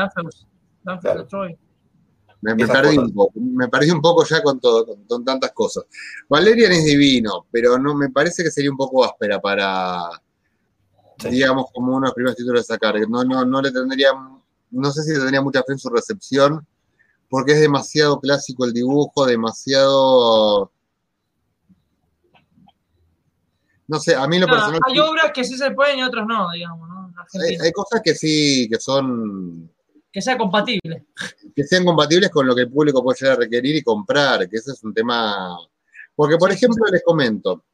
Me, 2.42 2.56
perdí 2.56 2.98
un 2.98 3.12
poco, 3.12 3.40
me 3.40 3.68
perdí 3.68 3.90
un 3.90 4.02
poco 4.02 4.24
ya 4.26 4.44
con 4.44 4.60
todo, 4.60 4.86
con, 5.08 5.26
tantas 5.26 5.52
cosas. 5.52 5.86
Valerian 6.30 6.72
es 6.74 6.86
divino, 6.86 7.48
pero 7.52 7.80
no 7.80 7.96
me 7.96 8.10
parece 8.10 8.44
que 8.44 8.52
sería 8.52 8.70
un 8.70 8.78
poco 8.78 9.04
áspera 9.04 9.40
para, 9.40 10.10
digamos, 11.30 11.72
como 11.74 11.96
uno 11.96 12.02
de 12.02 12.08
los 12.08 12.14
primeros 12.14 12.36
títulos 12.36 12.62
de 12.62 12.74
sacar. 12.74 12.96
No, 13.10 13.24
no, 13.24 13.46
no 13.46 13.62
le 13.62 13.72
tendría, 13.72 14.12
no 14.72 14.92
sé 14.92 15.04
si 15.04 15.14
tendría 15.14 15.42
mucha 15.42 15.64
fe 15.64 15.74
en 15.74 15.80
su 15.80 15.90
recepción, 15.90 16.66
porque 17.30 17.54
es 17.54 17.62
demasiado 17.62 18.20
clásico 18.20 18.66
el 18.66 18.74
dibujo, 18.74 19.26
demasiado... 19.26 20.72
No 23.88 24.00
sé, 24.00 24.16
a 24.16 24.28
mí 24.28 24.40
lo 24.40 24.48
personal... 24.48 24.80
Hay 24.88 25.00
obras 25.00 25.32
que 25.32 25.44
sí 25.44 25.58
se 25.58 25.72
pueden 25.72 26.00
y 26.00 26.04
otras 26.04 26.26
no, 26.28 26.50
digamos, 26.52 26.90
¿no? 26.90 27.14
Hay, 27.62 27.72
cosas 27.72 28.02
que 28.04 28.16
sí, 28.16 28.68
que 28.70 28.80
son... 28.80 29.72
Que 30.16 30.22
sean 30.22 30.38
compatibles. 30.38 31.04
Que 31.54 31.66
sean 31.66 31.84
compatibles 31.84 32.30
con 32.30 32.48
lo 32.48 32.56
que 32.56 32.62
el 32.62 32.72
público 32.72 33.04
puede 33.04 33.18
llegar 33.20 33.36
a 33.36 33.40
requerir 33.42 33.76
y 33.76 33.82
comprar, 33.82 34.48
que 34.48 34.56
ese 34.56 34.72
es 34.72 34.82
un 34.82 34.94
tema... 34.94 35.58
Porque, 36.16 36.38
por 36.38 36.50
ejemplo, 36.50 36.86
les 36.90 37.04
comento, 37.04 37.66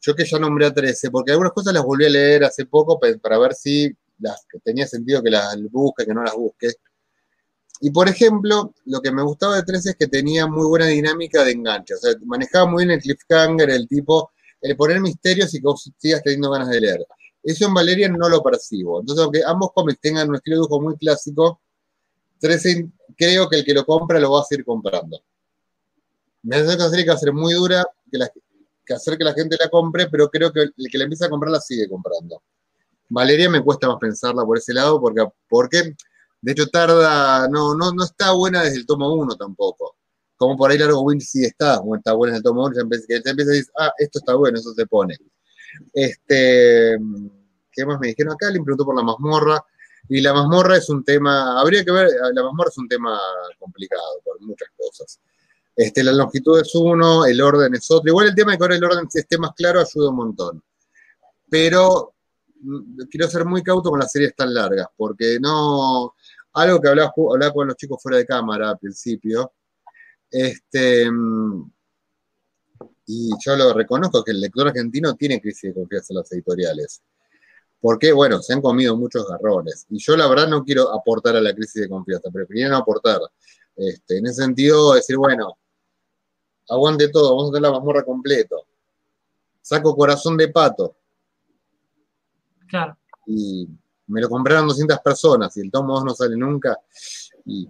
yo 0.00 0.14
que 0.14 0.24
ya 0.24 0.38
nombré 0.38 0.66
a 0.66 0.72
13, 0.72 1.10
porque 1.10 1.32
algunas 1.32 1.50
cosas 1.50 1.74
las 1.74 1.82
volví 1.82 2.04
a 2.04 2.10
leer 2.10 2.44
hace 2.44 2.66
poco 2.66 3.00
para 3.20 3.38
ver 3.38 3.54
si 3.54 3.92
las, 4.20 4.46
tenía 4.62 4.86
sentido 4.86 5.20
que 5.20 5.30
las 5.30 5.60
busque, 5.72 6.06
que 6.06 6.14
no 6.14 6.22
las 6.22 6.36
busque. 6.36 6.74
Y 7.80 7.90
por 7.90 8.08
ejemplo, 8.08 8.72
lo 8.84 9.00
que 9.00 9.10
me 9.10 9.24
gustaba 9.24 9.56
de 9.56 9.64
13 9.64 9.90
es 9.90 9.96
que 9.96 10.06
tenía 10.06 10.46
muy 10.46 10.68
buena 10.68 10.86
dinámica 10.86 11.42
de 11.42 11.50
enganche. 11.50 11.94
O 11.94 11.98
sea, 11.98 12.12
manejaba 12.24 12.70
muy 12.70 12.84
bien 12.84 12.96
el 12.96 13.02
cliffhanger, 13.02 13.70
el 13.70 13.88
tipo, 13.88 14.30
el 14.60 14.76
poner 14.76 15.00
misterios 15.00 15.52
y 15.54 15.58
que 15.58 15.64
vos 15.64 15.90
sigas 15.98 16.22
teniendo 16.22 16.52
ganas 16.52 16.68
de 16.68 16.80
leer. 16.80 17.04
Eso 17.42 17.66
en 17.66 17.74
Valerian 17.74 18.12
no 18.12 18.28
lo 18.28 18.44
percibo. 18.44 19.00
Entonces, 19.00 19.24
aunque 19.24 19.42
ambos 19.44 19.72
cómics 19.74 19.98
tengan 20.00 20.28
un 20.28 20.36
estilo 20.36 20.58
de 20.58 20.60
dibujo 20.60 20.80
muy 20.80 20.96
clásico, 20.96 21.62
13 22.40 22.90
creo 23.16 23.48
que 23.48 23.56
el 23.56 23.64
que 23.64 23.74
lo 23.74 23.84
compra 23.84 24.20
lo 24.20 24.32
va 24.32 24.40
a 24.40 24.44
seguir 24.44 24.64
comprando. 24.64 25.22
Me 26.42 26.56
hace 26.56 27.04
que 27.04 27.10
va 27.10 27.16
ser 27.16 27.32
muy 27.32 27.54
dura, 27.54 27.84
que 28.10 28.18
la, 28.18 28.30
hacer 28.94 29.16
que 29.16 29.24
la 29.24 29.32
gente 29.32 29.56
la 29.58 29.68
compre, 29.70 30.08
pero 30.10 30.28
creo 30.28 30.52
que 30.52 30.60
el 30.62 30.90
que 30.90 30.98
la 30.98 31.04
empieza 31.04 31.26
a 31.26 31.30
comprar 31.30 31.50
la 31.50 31.60
sigue 31.60 31.88
comprando. 31.88 32.42
Valeria 33.08 33.48
me 33.48 33.62
cuesta 33.62 33.88
más 33.88 33.98
pensarla 33.98 34.44
por 34.44 34.58
ese 34.58 34.74
lado, 34.74 35.00
porque, 35.00 35.24
porque 35.48 35.94
de 36.40 36.52
hecho 36.52 36.66
tarda, 36.68 37.48
no, 37.48 37.74
no, 37.74 37.92
no 37.92 38.04
está 38.04 38.32
buena 38.32 38.62
desde 38.62 38.78
el 38.78 38.86
tomo 38.86 39.14
1 39.14 39.36
tampoco. 39.36 39.96
Como 40.36 40.56
por 40.56 40.70
ahí 40.70 40.78
Largo 40.78 41.02
Wind 41.02 41.22
sí 41.22 41.44
está, 41.44 41.78
como 41.78 41.96
está 41.96 42.12
buena 42.12 42.32
desde 42.32 42.38
el 42.38 42.44
tomo 42.44 42.66
1, 42.66 42.74
ya 42.74 42.82
empieza, 42.82 43.06
empieza 43.08 43.50
a 43.50 43.54
decir, 43.54 43.72
ah, 43.78 43.92
esto 43.98 44.18
está 44.18 44.34
bueno, 44.34 44.58
eso 44.58 44.74
se 44.74 44.86
pone. 44.86 45.16
Este, 45.92 46.96
¿qué 47.72 47.86
más 47.86 47.98
me 48.00 48.08
dijeron 48.08 48.34
acá? 48.34 48.50
Le 48.50 48.60
preguntó 48.60 48.84
por 48.84 48.96
la 48.96 49.02
mazmorra. 49.02 49.64
Y 50.08 50.20
la 50.20 50.34
mazmorra 50.34 50.76
es 50.76 50.88
un 50.90 51.02
tema, 51.02 51.58
habría 51.60 51.84
que 51.84 51.90
ver, 51.90 52.08
la 52.32 52.42
mazmorra 52.42 52.70
es 52.70 52.78
un 52.78 52.88
tema 52.88 53.18
complicado 53.58 54.20
por 54.24 54.40
muchas 54.40 54.68
cosas. 54.76 55.20
Este, 55.76 56.04
la 56.04 56.12
longitud 56.12 56.60
es 56.60 56.74
uno, 56.74 57.24
el 57.24 57.40
orden 57.40 57.74
es 57.74 57.90
otro. 57.90 58.08
Igual 58.10 58.28
el 58.28 58.34
tema 58.34 58.52
de 58.52 58.58
que 58.58 58.64
ahora 58.64 58.76
el 58.76 58.84
orden 58.84 59.08
esté 59.12 59.38
más 59.38 59.52
claro 59.54 59.80
ayuda 59.80 60.10
un 60.10 60.16
montón. 60.16 60.62
Pero 61.48 62.14
mm, 62.60 63.04
quiero 63.10 63.28
ser 63.28 63.44
muy 63.44 63.62
cauto 63.62 63.90
con 63.90 63.98
las 63.98 64.12
series 64.12 64.34
tan 64.36 64.52
largas, 64.54 64.88
porque 64.96 65.38
no. 65.40 66.14
Algo 66.56 66.80
que 66.80 66.88
hablaba, 66.88 67.12
hablaba 67.32 67.52
con 67.52 67.66
los 67.66 67.76
chicos 67.76 68.00
fuera 68.00 68.18
de 68.18 68.26
cámara 68.26 68.70
al 68.70 68.78
principio. 68.78 69.52
Este, 70.30 71.10
mm, 71.10 71.70
y 73.06 73.30
yo 73.44 73.56
lo 73.56 73.72
reconozco 73.72 74.22
que 74.24 74.30
el 74.30 74.40
lector 74.40 74.68
argentino 74.68 75.14
tiene 75.14 75.40
crisis 75.40 75.70
de 75.70 75.74
confianza 75.74 76.12
en 76.12 76.18
las 76.18 76.32
editoriales. 76.32 77.02
Porque, 77.84 78.12
bueno, 78.12 78.40
se 78.40 78.54
han 78.54 78.62
comido 78.62 78.96
muchos 78.96 79.28
garrones. 79.28 79.84
Y 79.90 79.98
yo 79.98 80.16
la 80.16 80.26
verdad 80.26 80.48
no 80.48 80.64
quiero 80.64 80.90
aportar 80.90 81.36
a 81.36 81.40
la 81.42 81.54
crisis 81.54 81.82
de 81.82 81.88
confianza, 81.90 82.30
preferiría 82.30 82.70
no 82.70 82.78
aportar. 82.78 83.20
Este, 83.76 84.16
en 84.16 84.26
ese 84.26 84.42
sentido, 84.42 84.94
decir, 84.94 85.18
bueno, 85.18 85.58
aguante 86.70 87.10
todo, 87.10 87.36
vamos 87.36 87.50
a 87.50 87.52
tener 87.52 87.70
la 87.70 87.72
mazmorra 87.72 88.02
completo. 88.02 88.64
Saco 89.60 89.94
corazón 89.94 90.38
de 90.38 90.48
pato. 90.48 90.96
Claro. 92.68 92.96
Y 93.26 93.68
me 94.06 94.22
lo 94.22 94.30
compraron 94.30 94.66
200 94.66 95.00
personas 95.00 95.54
y 95.58 95.60
el 95.60 95.70
tomo 95.70 95.92
2 95.92 96.04
no 96.06 96.14
sale 96.14 96.38
nunca. 96.38 96.78
Y 97.44 97.68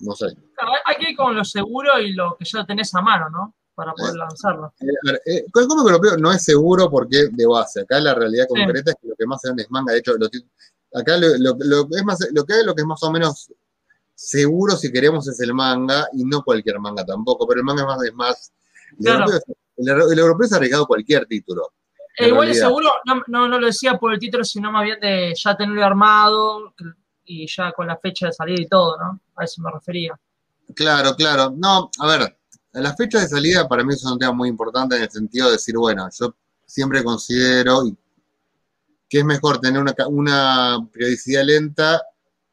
no 0.00 0.14
sé. 0.14 0.26
Claro, 0.54 0.72
hay 0.84 0.96
que 0.96 1.12
ir 1.12 1.16
con 1.16 1.34
lo 1.34 1.42
seguro 1.42 1.98
y 2.00 2.12
lo 2.12 2.36
que 2.36 2.44
ya 2.44 2.66
tenés 2.66 2.94
a 2.94 3.00
mano, 3.00 3.30
¿no? 3.30 3.54
Para 3.76 3.92
poder 3.92 4.16
lanzarlo. 4.16 4.72
Eh, 4.80 5.20
eh, 5.26 5.44
el 5.44 5.66
cómic 5.68 5.86
europeo 5.86 6.16
no 6.16 6.32
es 6.32 6.42
seguro 6.42 6.90
porque 6.90 7.28
de 7.30 7.46
base. 7.46 7.82
Acá 7.82 8.00
la 8.00 8.14
realidad 8.14 8.46
concreta 8.48 8.90
es 8.90 8.96
que 9.00 9.08
lo 9.08 9.14
que 9.14 9.26
más 9.26 9.40
se 9.40 9.48
vende 9.48 9.62
es 9.62 9.70
manga. 9.70 9.92
De 9.92 9.98
hecho, 9.98 10.16
lo, 10.16 10.26
acá 10.98 11.16
lo, 11.18 11.28
lo, 11.38 11.56
lo, 11.60 11.88
es 11.94 12.04
más, 12.04 12.26
lo 12.32 12.44
que 12.44 12.54
hay, 12.54 12.64
lo 12.64 12.74
que 12.74 12.80
es 12.80 12.86
más 12.86 13.02
o 13.02 13.12
menos 13.12 13.52
seguro 14.14 14.76
si 14.76 14.90
queremos 14.90 15.28
es 15.28 15.38
el 15.40 15.52
manga 15.52 16.08
y 16.14 16.24
no 16.24 16.42
cualquier 16.42 16.80
manga 16.80 17.04
tampoco, 17.04 17.46
pero 17.46 17.60
el 17.60 17.64
manga 17.64 17.82
es 17.82 17.86
más, 17.86 18.02
es 18.02 18.14
más 18.14 18.52
el, 18.98 19.08
europeo, 19.08 19.40
el, 19.76 20.12
el 20.12 20.18
europeo 20.18 20.48
se 20.48 20.54
ha 20.54 20.56
arriesgado 20.56 20.86
cualquier 20.86 21.26
título. 21.26 21.72
Eh, 22.18 22.28
igual 22.28 22.46
realidad. 22.46 22.68
seguro, 22.68 22.90
no, 23.04 23.22
no, 23.26 23.48
no 23.48 23.60
lo 23.60 23.66
decía 23.66 23.98
por 23.98 24.12
el 24.12 24.18
título, 24.18 24.42
sino 24.42 24.72
más 24.72 24.84
bien 24.84 24.98
de 25.00 25.34
ya 25.36 25.54
tenerlo 25.54 25.84
armado 25.84 26.74
y 27.24 27.46
ya 27.46 27.72
con 27.72 27.86
la 27.86 27.98
fecha 27.98 28.26
de 28.26 28.32
salida 28.32 28.62
y 28.62 28.66
todo, 28.66 28.96
¿no? 28.96 29.20
A 29.36 29.44
eso 29.44 29.60
me 29.60 29.70
refería. 29.70 30.18
Claro, 30.74 31.14
claro. 31.14 31.52
No, 31.54 31.90
a 31.98 32.06
ver, 32.06 32.35
la 32.82 32.94
fecha 32.94 33.20
de 33.20 33.28
salida 33.28 33.68
para 33.68 33.84
mí 33.84 33.94
es 33.94 34.04
un 34.04 34.18
tema 34.18 34.32
muy 34.32 34.48
importante 34.48 34.96
en 34.96 35.02
el 35.02 35.10
sentido 35.10 35.46
de 35.46 35.52
decir, 35.52 35.76
bueno, 35.76 36.08
yo 36.18 36.34
siempre 36.64 37.02
considero 37.02 37.84
que 39.08 39.18
es 39.18 39.24
mejor 39.24 39.60
tener 39.60 39.80
una, 39.80 39.94
una 40.08 40.88
periodicidad 40.92 41.44
lenta 41.44 42.02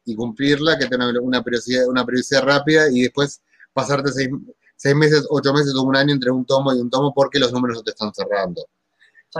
y 0.04 0.14
cumplirla 0.14 0.78
que 0.78 0.86
tener 0.86 1.18
una 1.18 1.42
periodicidad, 1.42 1.86
una 1.88 2.04
periodicidad 2.04 2.42
rápida 2.42 2.90
y 2.90 3.02
después 3.02 3.42
pasarte 3.72 4.12
seis, 4.12 4.28
seis 4.76 4.94
meses, 4.94 5.26
ocho 5.30 5.52
meses 5.52 5.74
o 5.74 5.82
un 5.82 5.96
año 5.96 6.14
entre 6.14 6.30
un 6.30 6.44
tomo 6.44 6.72
y 6.72 6.80
un 6.80 6.90
tomo 6.90 7.12
porque 7.12 7.38
los 7.38 7.52
números 7.52 7.78
no 7.78 7.82
te 7.82 7.90
están 7.90 8.12
cerrando. 8.14 8.66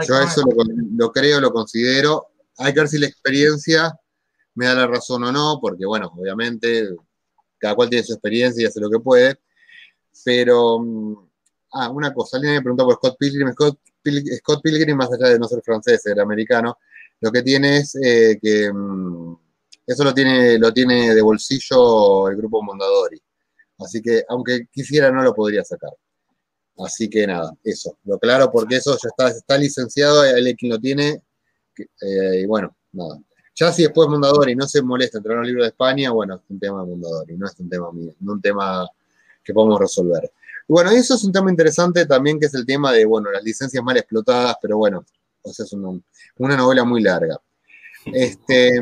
Yo 0.05 0.19
eso 0.19 0.41
lo, 0.41 0.63
lo 0.97 1.11
creo, 1.11 1.39
lo 1.39 1.51
considero. 1.51 2.27
Hay 2.57 2.73
que 2.73 2.81
ver 2.81 2.89
si 2.89 2.97
la 2.97 3.07
experiencia 3.07 3.97
me 4.55 4.65
da 4.65 4.75
la 4.75 4.87
razón 4.87 5.23
o 5.23 5.31
no, 5.31 5.59
porque 5.61 5.85
bueno, 5.85 6.11
obviamente 6.17 6.89
cada 7.57 7.75
cual 7.75 7.89
tiene 7.89 8.05
su 8.05 8.13
experiencia 8.13 8.63
y 8.63 8.65
hace 8.65 8.81
lo 8.81 8.89
que 8.89 8.99
puede. 8.99 9.39
Pero, 10.23 10.79
mm, 10.79 11.29
ah, 11.73 11.89
una 11.91 12.13
cosa, 12.13 12.37
alguien 12.37 12.55
me 12.55 12.61
preguntó 12.61 12.85
por 12.85 12.95
Scott 12.95 13.17
Pilgrim. 13.19 13.51
Scott, 13.53 13.79
Pil- 14.03 14.37
Scott 14.39 14.61
Pilgrim, 14.63 14.95
más 14.97 15.11
allá 15.11 15.29
de 15.29 15.39
no 15.39 15.47
ser 15.47 15.61
francés, 15.61 16.05
era 16.05 16.23
americano, 16.23 16.77
lo 17.21 17.31
que 17.31 17.41
tiene 17.41 17.77
es 17.77 17.95
eh, 18.01 18.39
que 18.41 18.71
mm, 18.71 19.35
eso 19.87 20.03
lo 20.03 20.13
tiene, 20.13 20.57
lo 20.57 20.71
tiene 20.73 21.13
de 21.13 21.21
bolsillo 21.21 22.27
el 22.29 22.37
grupo 22.37 22.61
Mondadori. 22.63 23.21
Así 23.79 24.01
que, 24.01 24.23
aunque 24.29 24.67
quisiera, 24.71 25.11
no 25.11 25.21
lo 25.21 25.33
podría 25.33 25.63
sacar. 25.63 25.91
Así 26.77 27.09
que 27.09 27.25
nada, 27.27 27.53
eso. 27.63 27.97
Lo 28.03 28.19
claro, 28.19 28.51
porque 28.51 28.77
eso 28.77 28.91
ya 29.01 29.09
está, 29.09 29.27
está 29.29 29.57
licenciado, 29.57 30.21
hay 30.21 30.55
quien 30.55 30.71
lo 30.71 30.79
tiene. 30.79 31.21
eh, 32.01 32.41
y 32.41 32.45
bueno, 32.45 32.75
nada. 32.93 33.19
Ya 33.55 33.71
si 33.71 33.83
después 33.83 34.09
Mondadori 34.09 34.55
no 34.55 34.67
se 34.67 34.81
molesta 34.81 35.17
en 35.17 35.23
traer 35.23 35.39
un 35.39 35.45
libro 35.47 35.63
de 35.63 35.69
España, 35.69 36.11
bueno, 36.11 36.35
es 36.35 36.41
un 36.49 36.59
tema 36.59 36.81
de 36.83 36.89
Mondadori, 36.89 37.37
no 37.37 37.47
es 37.47 37.57
un 37.59 37.69
tema 37.69 37.91
mío, 37.93 38.13
no 38.19 38.33
un 38.33 38.41
tema 38.41 38.87
que 39.45 39.53
podemos 39.53 39.79
resolver. 39.79 40.31
Bueno, 40.67 40.89
eso 40.89 41.13
es 41.13 41.23
un 41.23 41.31
tema 41.31 41.51
interesante 41.51 42.05
también, 42.05 42.39
que 42.39 42.47
es 42.47 42.53
el 42.55 42.65
tema 42.65 42.91
de, 42.91 43.05
bueno, 43.05 43.31
las 43.31 43.43
licencias 43.43 43.83
mal 43.83 43.95
explotadas, 43.97 44.57
pero 44.61 44.77
bueno, 44.77 45.05
o 45.43 45.53
sea, 45.53 45.63
es 45.63 45.73
una, 45.73 46.57
novela 46.57 46.83
muy 46.83 47.01
larga. 47.01 47.39
Este, 48.05 48.79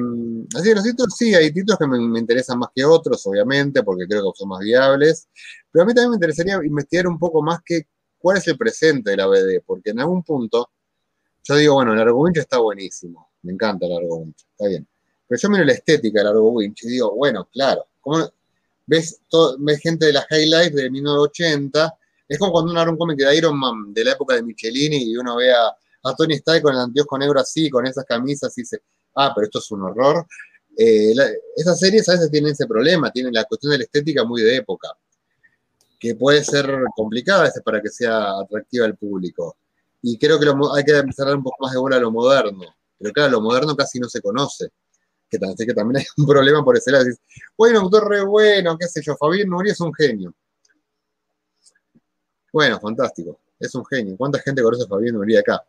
así 0.55 0.69
que 0.69 0.75
los 0.75 0.83
títulos, 0.83 1.15
sí, 1.15 1.33
hay 1.35 1.51
títulos 1.51 1.77
que 1.77 1.87
me, 1.87 1.99
me 1.99 2.19
interesan 2.19 2.59
más 2.59 2.69
que 2.73 2.83
otros, 2.83 3.25
obviamente, 3.27 3.83
porque 3.83 4.05
creo 4.07 4.23
que 4.23 4.37
son 4.37 4.49
más 4.49 4.61
viables, 4.61 5.27
pero 5.71 5.83
a 5.83 5.85
mí 5.85 5.93
también 5.93 6.11
me 6.11 6.15
interesaría 6.15 6.55
investigar 6.63 7.07
un 7.07 7.19
poco 7.19 7.41
más 7.41 7.59
que 7.65 7.87
cuál 8.17 8.37
es 8.37 8.47
el 8.47 8.57
presente 8.57 9.11
de 9.11 9.17
la 9.17 9.27
BD, 9.27 9.61
porque 9.65 9.91
en 9.91 9.99
algún 9.99 10.23
punto 10.23 10.69
yo 11.43 11.55
digo, 11.55 11.73
bueno, 11.73 11.91
el 11.91 11.99
Largo 11.99 12.21
Winch 12.21 12.37
está 12.37 12.57
buenísimo, 12.59 13.31
me 13.41 13.51
encanta 13.51 13.85
el 13.85 13.93
Largo 13.93 14.15
Winch, 14.17 14.45
está 14.51 14.67
bien. 14.67 14.87
Pero 15.27 15.41
yo 15.41 15.49
miro 15.49 15.65
la 15.65 15.73
estética 15.73 16.19
del 16.19 16.27
Largo 16.27 16.51
Winch 16.51 16.83
y 16.83 16.87
digo, 16.87 17.13
bueno, 17.15 17.49
claro, 17.51 17.85
¿cómo 17.99 18.19
ves, 18.85 19.21
ves 19.59 19.79
gente 19.79 20.05
de 20.05 20.13
las 20.13 20.25
High 20.27 20.45
Life 20.45 20.71
de 20.71 20.89
1980? 20.89 21.93
Es 22.27 22.39
como 22.39 22.51
cuando 22.51 22.71
uno 22.71 22.79
abre 22.79 22.91
un 22.91 22.97
cómic 22.97 23.17
de 23.17 23.35
Iron 23.35 23.57
Man 23.57 23.93
de 23.93 24.03
la 24.03 24.11
época 24.13 24.35
de 24.35 24.43
Michelini 24.43 25.11
y 25.11 25.17
uno 25.17 25.35
ve 25.35 25.51
a, 25.53 25.75
Tony 26.17 26.33
Stark 26.35 26.61
con 26.61 26.73
el 26.73 26.81
anteojo 26.81 27.17
negro 27.17 27.39
así, 27.39 27.69
con 27.69 27.85
esas 27.87 28.03
camisas 28.05 28.57
y 28.57 28.61
dice, 28.61 28.81
ah, 29.15 29.31
pero 29.33 29.45
esto 29.45 29.59
es 29.59 29.71
un 29.71 29.83
horror. 29.83 30.25
Eh, 30.77 31.13
la- 31.15 31.29
esas 31.55 31.79
series 31.79 32.09
a 32.09 32.13
veces 32.13 32.29
tienen 32.29 32.51
ese 32.51 32.67
problema, 32.67 33.11
tienen 33.11 33.33
la 33.33 33.45
cuestión 33.45 33.71
de 33.71 33.77
la 33.77 33.83
estética 33.85 34.25
muy 34.25 34.41
de 34.41 34.57
época, 34.57 34.89
que 35.99 36.15
puede 36.15 36.43
ser 36.43 36.69
complicada 36.95 37.41
a 37.41 37.43
veces 37.43 37.61
para 37.63 37.81
que 37.81 37.89
sea 37.89 38.39
atractiva 38.39 38.85
al 38.85 38.97
público. 38.97 39.55
Y 40.01 40.17
creo 40.17 40.37
que 40.37 40.47
hay 40.75 40.83
que 40.83 40.97
empezar 40.97 41.29
a 41.29 41.35
un 41.35 41.43
poco 41.43 41.57
más 41.61 41.71
de 41.71 41.79
bola 41.79 41.95
a 41.95 41.99
lo 41.99 42.11
moderno. 42.11 42.65
Pero 42.99 43.13
claro, 43.13 43.31
lo 43.31 43.41
moderno 43.41 43.75
casi 43.75 43.99
no 43.99 44.09
se 44.09 44.21
conoce. 44.21 44.69
Que, 45.39 45.73
también 45.73 45.97
hay 45.97 46.05
un 46.17 46.27
problema 46.27 46.63
por 46.63 46.77
ese 46.77 46.91
lado. 46.91 47.05
Bueno, 47.57 47.79
autor 47.79 48.09
re 48.09 48.23
bueno, 48.23 48.77
qué 48.77 48.87
sé 48.87 49.01
yo, 49.01 49.15
Fabián 49.15 49.49
Nuri 49.49 49.71
es 49.71 49.79
un 49.79 49.93
genio. 49.93 50.33
Bueno, 52.51 52.79
fantástico, 52.79 53.39
es 53.59 53.73
un 53.73 53.85
genio. 53.85 54.15
¿Cuánta 54.17 54.39
gente 54.39 54.61
conoce 54.61 54.83
a 54.83 54.87
Fabián 54.87 55.15
Nuri 55.15 55.35
acá? 55.37 55.63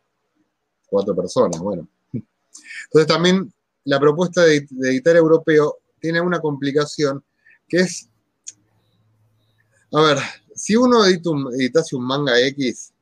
Cuatro 0.87 1.15
personas, 1.15 1.59
bueno. 1.59 1.87
Entonces 2.13 3.07
también 3.07 3.51
la 3.85 3.99
propuesta 3.99 4.43
de, 4.43 4.65
de 4.69 4.89
editar 4.89 5.15
europeo 5.15 5.79
tiene 5.99 6.21
una 6.21 6.39
complicación 6.39 7.23
que 7.67 7.77
es, 7.77 8.07
a 9.91 10.01
ver, 10.01 10.17
si 10.53 10.75
uno 10.75 11.05
edita 11.05 11.31
un- 11.31 11.53
editase 11.53 11.95
un 11.95 12.05
manga 12.05 12.39
X, 12.39 12.93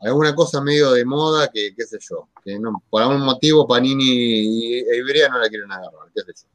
alguna 0.00 0.34
cosa 0.34 0.60
medio 0.60 0.92
de 0.92 1.04
moda 1.04 1.48
que, 1.52 1.74
qué 1.76 1.84
sé 1.84 1.98
yo, 2.08 2.28
que 2.44 2.58
no, 2.58 2.82
por 2.88 3.02
algún 3.02 3.20
motivo 3.20 3.66
Panini 3.66 4.78
e 4.78 4.96
Iberia 4.96 5.28
no 5.28 5.38
la 5.38 5.48
quieren 5.48 5.70
agarrar, 5.70 6.08
qué 6.14 6.22
sé 6.22 6.32
yo. 6.42 6.48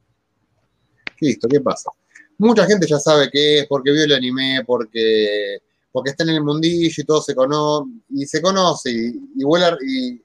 Listo, 1.20 1.48
¿qué 1.48 1.62
pasa? 1.62 1.90
Mucha 2.38 2.66
gente 2.66 2.86
ya 2.88 3.00
sabe 3.00 3.30
qué 3.32 3.60
es, 3.60 3.68
porque 3.68 3.92
vio 3.92 4.04
el 4.04 4.12
anime, 4.14 4.64
porque, 4.66 5.60
porque 5.92 6.10
está 6.12 6.24
en 6.24 6.30
el 6.32 6.44
mundillo 6.44 6.94
y 7.02 7.06
todo 7.06 7.22
se 7.22 7.34
conoce, 7.34 7.90
y 8.10 8.26
se 8.26 8.42
conoce, 8.42 8.92
y, 8.92 9.14
y 9.38 9.44
vuela, 9.46 9.78
y, 9.88 10.22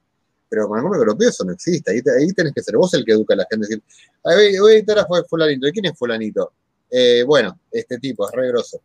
pero 0.49 0.67
con 0.67 0.77
el 0.79 0.83
cómic 0.83 0.99
europeo 0.99 1.29
eso 1.29 1.45
no 1.45 1.53
existe, 1.53 1.91
ahí, 1.91 2.01
ahí 2.19 2.33
tenés 2.33 2.53
que 2.53 2.61
ser 2.61 2.75
vos 2.75 2.93
el 2.93 3.05
que 3.05 3.13
educa 3.13 3.33
a 3.33 3.37
la 3.37 3.47
gente, 3.49 3.67
decir, 3.67 3.81
"A 4.25 4.35
ver, 4.35 4.59
voy 4.59 4.73
a 4.73 4.75
editar 4.75 4.99
a 4.99 5.05
Fu- 5.05 5.23
fulanito, 5.29 5.67
¿y 5.67 5.71
quién 5.71 5.85
es 5.85 5.97
fulanito? 5.97 6.51
"Eh, 6.89 7.23
bueno, 7.25 7.57
este 7.71 7.97
tipo, 7.99 8.27
es 8.27 8.33
re 8.35 8.47
grosso. 8.49 8.81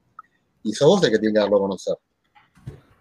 Y 0.63 0.73
sos 0.73 0.87
vos 0.87 1.03
el 1.03 1.11
que 1.11 1.19
tiene 1.19 1.33
que 1.35 1.41
darlo 1.41 1.57
a 1.57 1.61
conocer. 1.61 1.97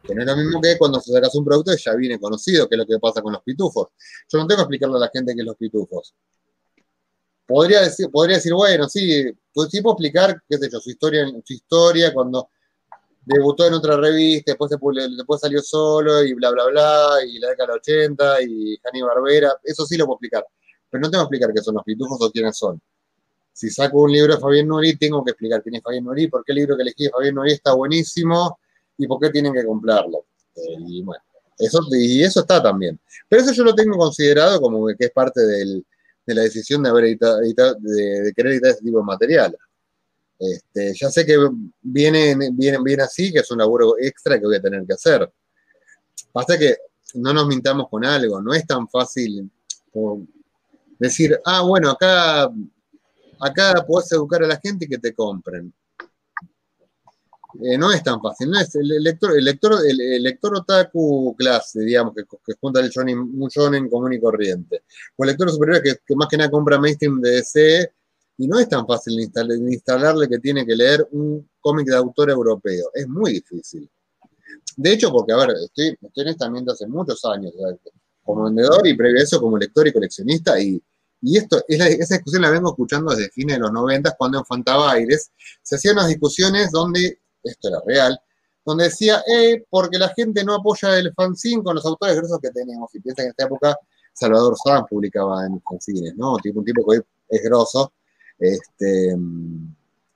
Que 0.08 0.14
no 0.14 0.22
es 0.22 0.28
lo 0.28 0.38
mismo 0.38 0.62
que 0.62 0.78
cuando 0.78 1.00
sacas 1.00 1.34
un 1.36 1.46
producto 1.46 1.72
que 1.72 1.82
ya 1.82 1.96
viene 1.96 2.20
conocido, 2.20 2.68
que 2.70 2.76
es 2.76 2.80
lo 2.80 2.86
que 2.86 3.00
pasa 3.00 3.22
con 3.22 3.34
los 3.34 3.42
pitufos. 3.42 3.90
Yo 4.32 4.38
no 4.38 4.46
tengo 4.46 4.58
que 4.58 4.64
explicarle 4.64 4.98
a 4.98 5.00
la 5.00 5.10
gente 5.12 5.34
qué 5.34 5.42
es 5.42 5.46
los 5.46 5.56
pitufos. 5.56 6.14
Podría 7.48 7.82
decir, 7.82 8.10
podría 8.12 8.38
decir 8.38 8.54
bueno, 8.54 8.88
sí, 8.88 9.26
pues 9.54 9.70
sí 9.70 9.82
puedo 9.82 9.96
explicar, 9.96 10.42
qué 10.48 10.58
sé 10.58 10.70
yo, 10.72 10.80
su 10.80 10.90
historia, 10.90 11.26
su 11.44 11.54
historia 11.54 12.14
cuando 12.14 12.50
debutó 13.24 13.68
en 13.68 13.74
otra 13.74 13.98
revista, 13.98 14.52
después, 14.52 14.72
se 14.72 15.10
después 15.16 15.42
salió 15.42 15.62
solo 15.62 16.24
y 16.24 16.34
bla, 16.34 16.52
bla, 16.52 16.66
bla, 16.66 17.10
y 17.28 17.40
la 17.40 17.50
década 17.50 17.74
del 17.74 17.78
80 17.78 18.42
y 18.44 18.80
Hanny 18.84 19.02
Barbera, 19.02 19.56
eso 19.64 19.86
sí 19.86 19.98
lo 19.98 20.06
puedo 20.06 20.18
explicar. 20.18 20.46
Pero 20.90 21.02
no 21.02 21.10
tengo 21.10 21.24
que 21.24 21.36
explicar 21.36 21.54
qué 21.54 21.64
son 21.64 21.76
los 21.76 21.84
pitufos 21.84 22.18
o 22.22 22.32
quiénes 22.32 22.58
son. 22.58 22.80
Si 23.52 23.70
saco 23.70 24.02
un 24.02 24.12
libro 24.12 24.36
de 24.36 24.40
Fabián 24.40 24.68
Nuri, 24.68 24.98
tengo 24.98 25.24
que 25.24 25.32
explicar 25.32 25.64
quién 25.64 25.76
es 25.76 25.82
Fabián 25.82 26.04
Nuri, 26.04 26.28
por 26.28 26.44
qué 26.44 26.52
el 26.52 26.58
libro 26.58 26.76
que 26.76 26.84
elegí 26.84 27.06
de 27.06 27.10
Fabián 27.10 27.36
Nuri 27.36 27.54
está 27.54 27.74
buenísimo 27.74 28.60
y 28.98 29.08
por 29.08 29.20
qué 29.20 29.30
tienen 29.30 29.54
que 29.54 29.66
comprarlo. 29.66 30.26
Eh, 30.56 30.78
y 30.88 31.04
bueno, 31.04 31.24
eso, 31.58 31.80
y 31.92 32.24
eso 32.24 32.42
está 32.42 32.62
también. 32.62 33.00
Pero 33.30 33.42
eso 33.42 33.54
yo 33.54 33.64
lo 33.64 33.76
tengo 33.76 33.98
considerado 33.98 34.60
como 34.62 34.88
que 34.88 35.06
es 35.06 35.12
parte 35.12 35.42
de 35.42 35.84
la 36.28 36.42
decisión 36.42 36.84
de 36.84 36.90
haber 36.90 37.06
editado, 37.06 37.42
editado- 37.42 37.76
de, 37.80 38.34
querer 38.36 38.54
editar 38.54 38.72
ese 38.72 38.82
tipo 38.82 39.00
de 39.00 39.06
material. 39.06 39.58
Este, 40.38 40.94
ya 40.94 41.10
sé 41.10 41.26
que 41.26 41.38
viene, 41.82 42.36
viene, 42.54 42.78
viene 42.84 43.04
así, 43.04 43.32
que 43.32 43.40
es 43.40 43.52
un 43.52 43.60
laburo 43.60 43.96
extra 43.98 44.40
que 44.40 44.46
voy 44.46 44.58
a 44.58 44.62
tener 44.62 44.86
que 44.86 44.94
hacer. 44.94 45.32
Pasa 46.32 46.58
que 46.58 46.76
no 47.16 47.34
nos 47.34 47.48
mintamos 47.48 47.88
con 47.90 48.04
algo, 48.04 48.42
no 48.42 48.54
es 48.54 48.68
tan 48.68 48.88
fácil 48.90 49.50
decir, 51.00 51.40
ah, 51.46 51.62
bueno, 51.62 51.92
acá, 51.92 52.50
acá 53.40 53.86
podés 53.88 54.12
educar 54.12 54.44
a 54.44 54.48
la 54.48 54.58
gente 54.58 54.86
y 54.86 54.90
que 54.90 54.98
te 54.98 55.14
compren. 55.14 55.74
Eh, 57.64 57.78
no 57.78 57.92
es 57.92 58.04
tan 58.04 58.22
fácil, 58.22 58.50
no 58.50 58.60
es 58.60 58.76
el 58.76 58.88
lector, 58.88 59.38
el 59.38 59.46
lector, 59.46 59.74
el, 59.88 60.24
lector 60.24 60.56
otaku 60.56 61.36
clase, 61.38 61.82
digamos, 61.82 62.14
que, 62.14 62.24
que 62.24 62.54
junta 62.60 62.80
el 62.80 62.90
shonen, 62.90 63.20
un 63.20 63.48
shonen 63.48 63.90
común 63.90 64.14
y 64.14 64.20
corriente. 64.20 64.84
O 65.16 65.24
el 65.24 65.30
lector 65.30 65.50
superior 65.52 65.82
que, 65.82 66.16
más 66.16 66.28
que 66.28 66.38
nada 66.38 66.52
compra 66.52 66.80
mainstream 66.80 67.22
de 67.22 67.32
DC, 67.32 67.92
y 68.38 68.48
no 68.48 68.60
es 68.60 68.68
tan 68.68 68.86
fácil 68.86 69.20
instalar, 69.20 69.58
instalarle 69.58 70.28
que 70.28 70.40
tiene 70.40 70.66
que 70.66 70.76
leer 70.76 71.08
un 71.12 71.50
cómic 71.60 71.88
de 71.88 71.96
autor 71.96 72.30
europeo. 72.30 72.90
Es 72.94 73.08
muy 73.08 73.34
difícil. 73.34 73.90
de 74.78 74.94
hecho, 74.94 75.12
porque, 75.12 75.34
a 75.34 75.38
ver, 75.38 75.52
estoy, 75.64 75.98
estoy 76.02 76.24
en 76.24 76.28
esta 76.30 76.46
ambiente 76.48 76.72
hace 76.72 76.88
muchos 76.88 77.24
años, 77.26 77.54
como 78.24 78.44
vendedor 78.46 78.86
y 78.88 78.96
previo 78.96 79.20
a 79.20 79.24
eso 79.24 79.40
como 79.40 79.58
lector 79.58 79.88
y 79.88 79.94
coleccionista, 79.94 80.60
y, 80.60 80.82
esto, 81.22 81.64
esa 81.68 81.88
discusión 81.88 82.44
la 82.44 82.52
vengo 82.52 82.70
escuchando 82.70 83.16
desde 83.16 83.32
fines 83.32 83.56
de 83.56 83.62
los 83.62 83.72
90, 83.72 84.16
cuando 84.16 84.40
en 84.40 84.46
Fantabaires 84.46 85.32
se 85.64 85.76
hacían 85.76 85.96
unas 85.96 86.10
discusiones 86.10 86.72
donde, 86.72 87.20
esto 87.50 87.70
era 87.70 87.80
real, 87.86 88.20
donde 88.66 88.86
decía, 88.86 89.24
eh, 89.28 89.64
porque 89.70 89.98
la 89.98 90.10
gente 90.10 90.44
no 90.44 90.56
apoya 90.56 90.98
el 90.98 91.14
fanzine 91.14 91.64
con 91.64 91.76
los 91.76 91.86
autores 91.86 92.16
grosos 92.16 92.40
que 92.42 92.50
tenemos, 92.52 92.94
y 92.96 93.00
piensa 93.00 93.22
que 93.22 93.28
en 93.28 93.30
esta 93.32 93.46
época 93.46 93.78
Salvador 94.14 94.56
Sanz 94.64 94.88
publicaba 94.90 95.46
en 95.46 95.62
fanzines, 95.62 96.16
¿no? 96.16 96.38
Tipo, 96.38 96.60
un 96.60 96.66
tipo 96.66 96.86
que 96.90 97.02
es 97.30 97.44
grosso, 97.44 97.94
este... 98.40 99.16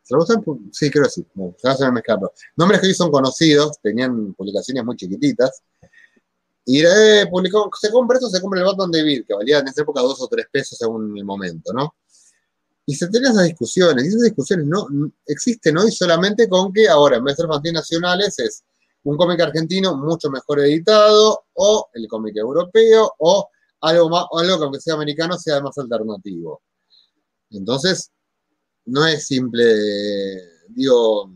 ¿Se 0.10 0.16
lo 0.16 0.22
gustan? 0.22 0.44
Sí, 0.72 0.90
creo 0.90 1.04
que 1.04 1.12
sí. 1.12 1.28
No, 1.36 1.54
se 1.60 1.92
me 1.92 2.00
escapa. 2.00 2.32
Nombres 2.56 2.82
que 2.82 2.88
hoy 2.88 2.96
son 2.96 3.12
conocidos, 3.12 3.78
tenían 3.80 4.34
publicaciones 4.34 4.84
muy 4.84 4.96
chiquititas. 4.96 5.62
Y 6.66 6.84
eh, 6.84 7.28
publicó, 7.30 7.70
se 7.80 7.92
compra 7.92 8.18
esto, 8.18 8.28
se 8.28 8.42
compra 8.42 8.62
el 8.62 8.66
Batman 8.66 8.90
David, 8.90 9.26
que 9.28 9.36
valía 9.36 9.60
en 9.60 9.68
esa 9.68 9.84
época 9.84 10.02
dos 10.02 10.20
o 10.20 10.28
tres 10.28 10.48
pesos 10.52 10.80
según 10.80 11.16
el 11.16 11.24
momento, 11.24 11.72
¿no? 11.74 11.94
Y 12.90 12.96
se 12.96 13.08
tenían 13.08 13.34
esas 13.34 13.46
discusiones, 13.46 14.04
y 14.04 14.08
esas 14.08 14.22
discusiones 14.22 14.66
no, 14.66 14.88
existen 15.28 15.78
hoy 15.78 15.92
solamente 15.92 16.50
con 16.50 16.74
que 16.74 16.90
ahora, 16.90 17.18
en 17.18 17.24
vez 17.24 17.38
de 17.38 17.46
ser 17.46 17.72
nacionales, 17.72 18.40
es 18.40 18.64
un 19.04 19.16
cómic 19.16 19.40
argentino 19.42 19.96
mucho 19.96 20.32
mejor 20.32 20.62
editado, 20.62 21.44
o 21.54 21.88
el 21.94 22.08
cómic 22.08 22.36
europeo, 22.38 23.14
o 23.20 23.48
algo, 23.82 24.10
más, 24.10 24.26
algo 24.32 24.58
que 24.58 24.64
aunque 24.64 24.80
sea 24.80 24.96
americano 24.96 25.38
sea 25.38 25.62
más 25.62 25.78
alternativo. 25.78 26.64
Entonces, 27.52 28.10
no 28.86 29.06
es 29.06 29.24
simple, 29.24 29.64
digo, 30.70 31.32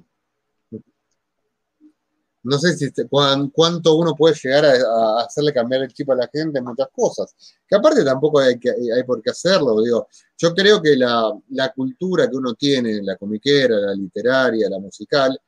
no 2.44 2.60
sé 2.60 2.76
si 2.78 2.91
cuánto 3.10 3.96
uno 3.96 4.16
puede 4.16 4.36
llegar 4.36 4.66
a, 4.66 5.22
hacerle 5.22 5.54
cambiar 5.54 5.84
el 5.84 5.94
chip 5.94 6.10
a 6.12 6.16
la 6.16 6.30
gente 6.32 6.60
en 6.60 6.66
muchas 6.66 6.89
cosas. 6.91 7.34
Que 7.68 7.76
aparte 7.76 8.04
tampoco 8.04 8.39
hay, 8.39 8.60
que, 8.60 8.70
hay 8.70 9.04
por 9.04 9.22
qué 9.22 9.32
hacerlo. 9.32 9.82
Digo, 9.82 10.08
yo 10.38 10.54
creo 10.54 10.82
que 10.82 10.96
la, 10.98 11.34
cultura 11.74 12.30
que 12.30 12.36
uno 12.36 12.54
tiene, 12.54 13.02
la 13.02 13.16
comiquera, 13.16 13.78
la 13.78 13.94
literaria, 13.94 14.70
la 14.70 14.80
musical, 14.80 15.39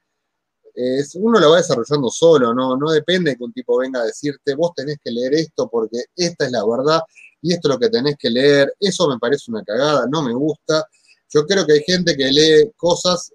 es, 0.74 1.16
uno 1.16 1.39
la 1.39 1.48
va 1.48 1.58
desarrollando 1.58 2.10
solo, 2.10 2.54
¿no? 2.54 2.76
no 2.76 2.91
depende 2.91 3.32
de 3.32 3.38
que 3.38 3.43
un 3.43 3.54
tipo 3.54 3.78
venga 3.78 4.02
a 4.02 4.06
decirte, 4.06 4.56
vos 4.56 4.74
tenés 4.76 4.98
que 5.02 5.10
leer 5.10 5.34
esto 5.36 5.70
porque 5.70 6.04
esta 6.16 6.46
es 6.46 6.52
la 6.52 6.66
verdad 6.66 7.02
y 7.41 7.54
esto 7.54 7.70
es 7.70 7.76
lo 7.76 7.80
que 7.80 7.89
tenés 7.89 8.16
que 8.18 8.30
leer. 8.30 8.74
Eso 8.80 9.08
me 9.08 9.20
parece 9.20 9.52
una 9.52 9.64
cagada, 9.64 10.06
no 10.10 10.22
me 10.22 10.34
gusta. 10.34 10.88
Yo 11.30 11.46
creo 11.46 11.66
que 11.66 11.74
hay 11.74 11.84
gente 11.84 12.16
que 12.16 12.32
lee 12.32 12.72
cosas, 12.76 13.32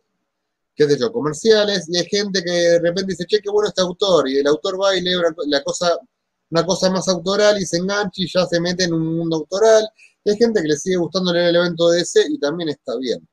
qué 0.81 0.95
sé 0.95 0.99
yo, 0.99 1.13
comerciales, 1.13 1.87
y 1.89 1.99
hay 1.99 2.07
gente 2.07 2.43
que 2.43 2.51
de 2.51 2.79
repente 2.81 3.13
dice, 3.13 3.27
che, 3.27 3.41
qué 3.41 3.51
bueno 3.51 3.69
este 3.69 3.83
autor, 3.83 4.29
y 4.29 4.39
el 4.39 4.47
autor 4.47 4.81
va 4.81 4.97
y 4.97 5.03
lee 5.03 5.15
una, 5.15 5.35
la 5.47 5.63
cosa, 5.63 5.91
una 6.51 6.65
cosa 6.65 6.91
más 6.91 7.07
autoral 7.09 7.61
y 7.61 7.67
se 7.67 7.77
engancha 7.77 8.23
y 8.23 8.27
ya 8.33 8.47
se 8.47 8.61
mete 8.61 8.85
en 8.85 8.95
un 8.95 9.17
mundo 9.17 9.37
autoral. 9.37 9.87
Y 10.25 10.31
hay 10.31 10.37
gente 10.37 10.63
que 10.63 10.69
le 10.69 10.77
sigue 10.77 10.97
gustando 10.97 11.33
leer 11.33 11.49
el 11.49 11.57
evento 11.57 11.91
de 11.91 11.99
DC 11.99 12.25
y 12.31 12.39
también 12.39 12.71
está 12.71 12.97
bien. 12.97 13.27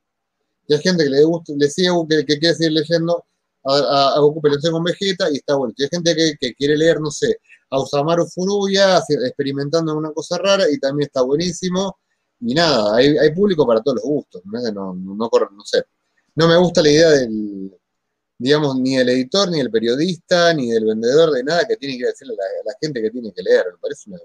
Y 0.68 0.74
hay 0.74 0.82
gente 0.82 1.06
que 1.06 1.10
le, 1.10 1.24
gusta, 1.24 1.54
le 1.58 1.70
sigue, 1.70 1.90
que, 2.10 2.38
quiere 2.38 2.56
seguir 2.56 2.74
leyendo 2.74 3.26
a, 3.64 4.16
a, 4.16 4.20
Goku 4.20 4.42
con 4.42 4.84
Vegeta 4.84 5.30
y 5.32 5.38
está 5.38 5.56
bueno. 5.56 5.74
Y 5.78 5.84
hay 5.84 5.90
gente 5.90 6.16
que, 6.40 6.54
quiere 6.56 6.78
leer, 6.78 7.00
no 7.00 7.12
sé, 7.12 7.38
a 7.70 7.82
Usamaru 7.82 8.26
Furuya 8.28 9.02
experimentando 9.26 9.96
una 9.96 10.12
cosa 10.12 10.38
rara 10.38 10.70
y 10.70 10.80
también 10.80 11.08
está 11.08 11.22
buenísimo 11.22 11.98
y 12.42 12.54
nada, 12.54 12.96
hay, 12.96 13.34
público 13.34 13.66
para 13.66 13.82
todos 13.82 13.96
los 13.96 14.04
gustos, 14.04 14.42
no, 14.46 14.62
no, 14.72 14.94
no, 14.94 15.16
no 15.18 15.66
sé. 15.66 15.84
No 16.38 16.48
me 16.48 16.56
gusta 16.56 16.84
la 16.84 16.90
idea 16.92 17.10
del, 17.10 17.76
digamos, 18.38 18.76
ni 18.80 18.96
del 18.96 19.10
editor, 19.10 19.50
ni 19.50 19.58
del 19.58 19.72
periodista, 19.72 20.54
ni 20.54 20.70
del 20.70 20.86
vendedor, 20.86 21.32
de 21.32 21.44
nada 21.44 21.66
que 21.68 21.78
tiene 21.78 21.98
que 21.98 22.06
decirle 22.06 22.36
a 22.36 22.64
la, 22.64 22.76
gente 22.80 23.02
que 23.02 23.10
tiene 23.10 23.34
que 23.34 23.42
leer. 23.42 23.66
Me 23.72 23.80
parece 23.80 24.12
una 24.12 24.20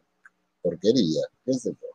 porquería, 0.61 1.23
qué 1.43 1.55
sé 1.55 1.71
yo. 1.71 1.89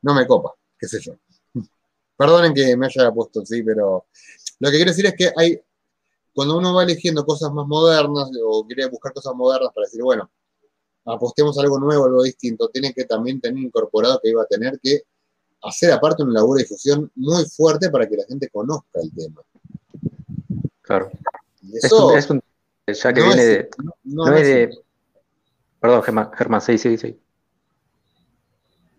No 0.00 0.14
me 0.14 0.26
copa, 0.26 0.54
qué 0.78 0.88
sé 0.88 1.00
yo. 1.00 1.18
Perdonen 2.16 2.54
que 2.54 2.74
me 2.78 2.86
haya 2.86 3.12
puesto 3.12 3.42
así, 3.42 3.62
pero 3.62 4.06
lo 4.58 4.70
que 4.70 4.76
quiero 4.76 4.90
decir 4.90 5.04
es 5.04 5.14
que 5.14 5.30
hay, 5.36 5.60
cuando 6.32 6.56
uno 6.56 6.72
va 6.72 6.84
eligiendo 6.84 7.22
cosas 7.26 7.52
más 7.52 7.66
modernas 7.66 8.30
o 8.42 8.66
quiere 8.66 8.86
buscar 8.86 9.12
cosas 9.12 9.34
modernas 9.34 9.70
para 9.74 9.84
decir, 9.84 10.02
bueno, 10.02 10.30
apostemos 11.04 11.58
algo 11.58 11.78
nuevo, 11.78 12.06
algo 12.06 12.22
distinto, 12.22 12.70
tiene 12.70 12.94
que 12.94 13.04
también 13.04 13.38
tener 13.38 13.62
incorporado 13.62 14.18
que 14.22 14.30
iba 14.30 14.42
a 14.42 14.46
tener 14.46 14.80
que 14.82 15.02
hacer 15.62 15.92
aparte 15.92 16.22
una 16.22 16.34
labor 16.34 16.56
de 16.56 16.64
difusión 16.64 17.10
muy 17.14 17.44
fuerte 17.46 17.90
para 17.90 18.08
que 18.08 18.16
la 18.16 18.24
gente 18.24 18.48
conozca 18.48 19.00
el 19.00 19.12
tema. 19.12 19.42
Claro. 20.82 21.10
eso 21.74 22.16
es 22.16 22.30
un, 22.30 22.42
ya 22.86 23.12
que 23.12 23.22
viene 23.22 23.44
de, 23.44 23.70
no, 24.04 24.34
es 24.34 24.46
de... 24.46 24.78
Perdón, 25.78 26.02
Germán, 26.02 26.30
Germán, 26.36 26.60
sí, 26.60 26.76
sí, 26.76 26.96
sí. 26.98 27.18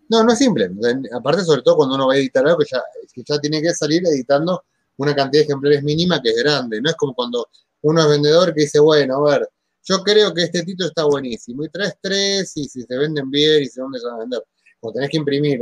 No, 0.09 0.23
no 0.23 0.33
es 0.33 0.39
simple. 0.39 0.69
Aparte, 1.13 1.43
sobre 1.43 1.61
todo 1.61 1.77
cuando 1.77 1.95
uno 1.95 2.07
va 2.07 2.13
a 2.13 2.17
editar 2.17 2.45
algo 2.45 2.59
que 2.59 2.65
ya, 2.69 2.81
que 3.13 3.23
ya 3.25 3.39
tiene 3.39 3.61
que 3.61 3.73
salir 3.73 4.01
editando 4.05 4.63
una 4.97 5.15
cantidad 5.15 5.41
de 5.41 5.45
ejemplares 5.45 5.83
mínima 5.83 6.21
que 6.21 6.29
es 6.29 6.35
grande. 6.37 6.81
No 6.81 6.89
es 6.89 6.95
como 6.95 7.13
cuando 7.13 7.47
uno 7.81 8.01
es 8.01 8.09
vendedor 8.09 8.53
que 8.53 8.61
dice, 8.61 8.79
bueno, 8.79 9.25
a 9.25 9.31
ver, 9.31 9.49
yo 9.83 10.03
creo 10.03 10.33
que 10.33 10.43
este 10.43 10.63
título 10.63 10.89
está 10.89 11.05
buenísimo. 11.05 11.63
Y 11.63 11.69
traes 11.69 11.95
tres 12.01 12.51
y 12.57 12.67
si 12.67 12.81
se 12.81 12.97
venden 12.97 13.29
bien 13.29 13.63
y 13.63 13.67
se 13.67 13.79
dónde 13.79 13.99
se 13.99 14.05
van 14.05 14.15
a 14.15 14.19
vender. 14.19 14.43
Cuando 14.79 14.95
tenés 14.95 15.11
que 15.11 15.17
imprimir 15.17 15.59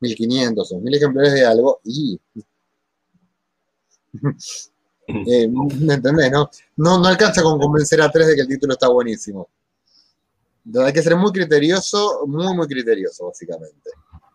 1500 0.00 0.72
o 0.72 0.80
1000 0.80 0.94
ejemplares 0.94 1.32
de 1.34 1.44
algo 1.44 1.80
y... 1.84 2.20
eh, 5.08 5.48
¿Me 5.48 5.94
entendés? 5.94 6.30
No? 6.30 6.50
no? 6.76 7.04
alcanza 7.04 7.42
con 7.42 7.58
convencer 7.58 8.00
a 8.02 8.10
tres 8.10 8.28
de 8.28 8.34
que 8.34 8.40
el 8.42 8.48
título 8.48 8.72
está 8.74 8.88
buenísimo. 8.88 9.48
hay 10.84 10.92
que 10.92 11.02
ser 11.02 11.16
muy 11.16 11.32
criterioso, 11.32 12.26
muy, 12.26 12.54
muy 12.54 12.66
criterioso, 12.66 13.26
básicamente. 13.26 13.90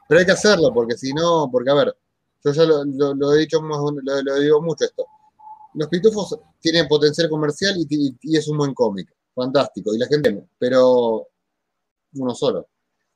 Pero 0.08 0.20
hay 0.20 0.26
que 0.26 0.32
hacerlo, 0.32 0.74
porque 0.74 0.98
si 0.98 1.14
no, 1.14 1.50
porque 1.52 1.72
a 1.72 1.76
ver, 1.76 1.96
yo 2.44 2.52
ya 2.52 2.64
lo, 2.64 3.34
he 3.34 3.40
dicho, 3.40 3.62
lo, 3.62 4.22
lo 4.22 4.40
digo 4.40 4.62
mucho 4.62 4.86
esto 4.86 5.08
los 5.74 5.88
pitufos 5.88 6.38
tienen 6.60 6.88
potencial 6.88 7.30
comercial 7.30 7.76
y, 7.78 8.38
es 8.38 8.48
un 8.48 8.58
buen 8.58 8.74
cómic, 8.74 9.14
fantástico, 9.34 9.94
y 9.94 9.98
la 9.98 10.08
gente, 10.08 10.48
pero 10.58 11.28
uno 12.16 12.36
solo. 12.36 12.68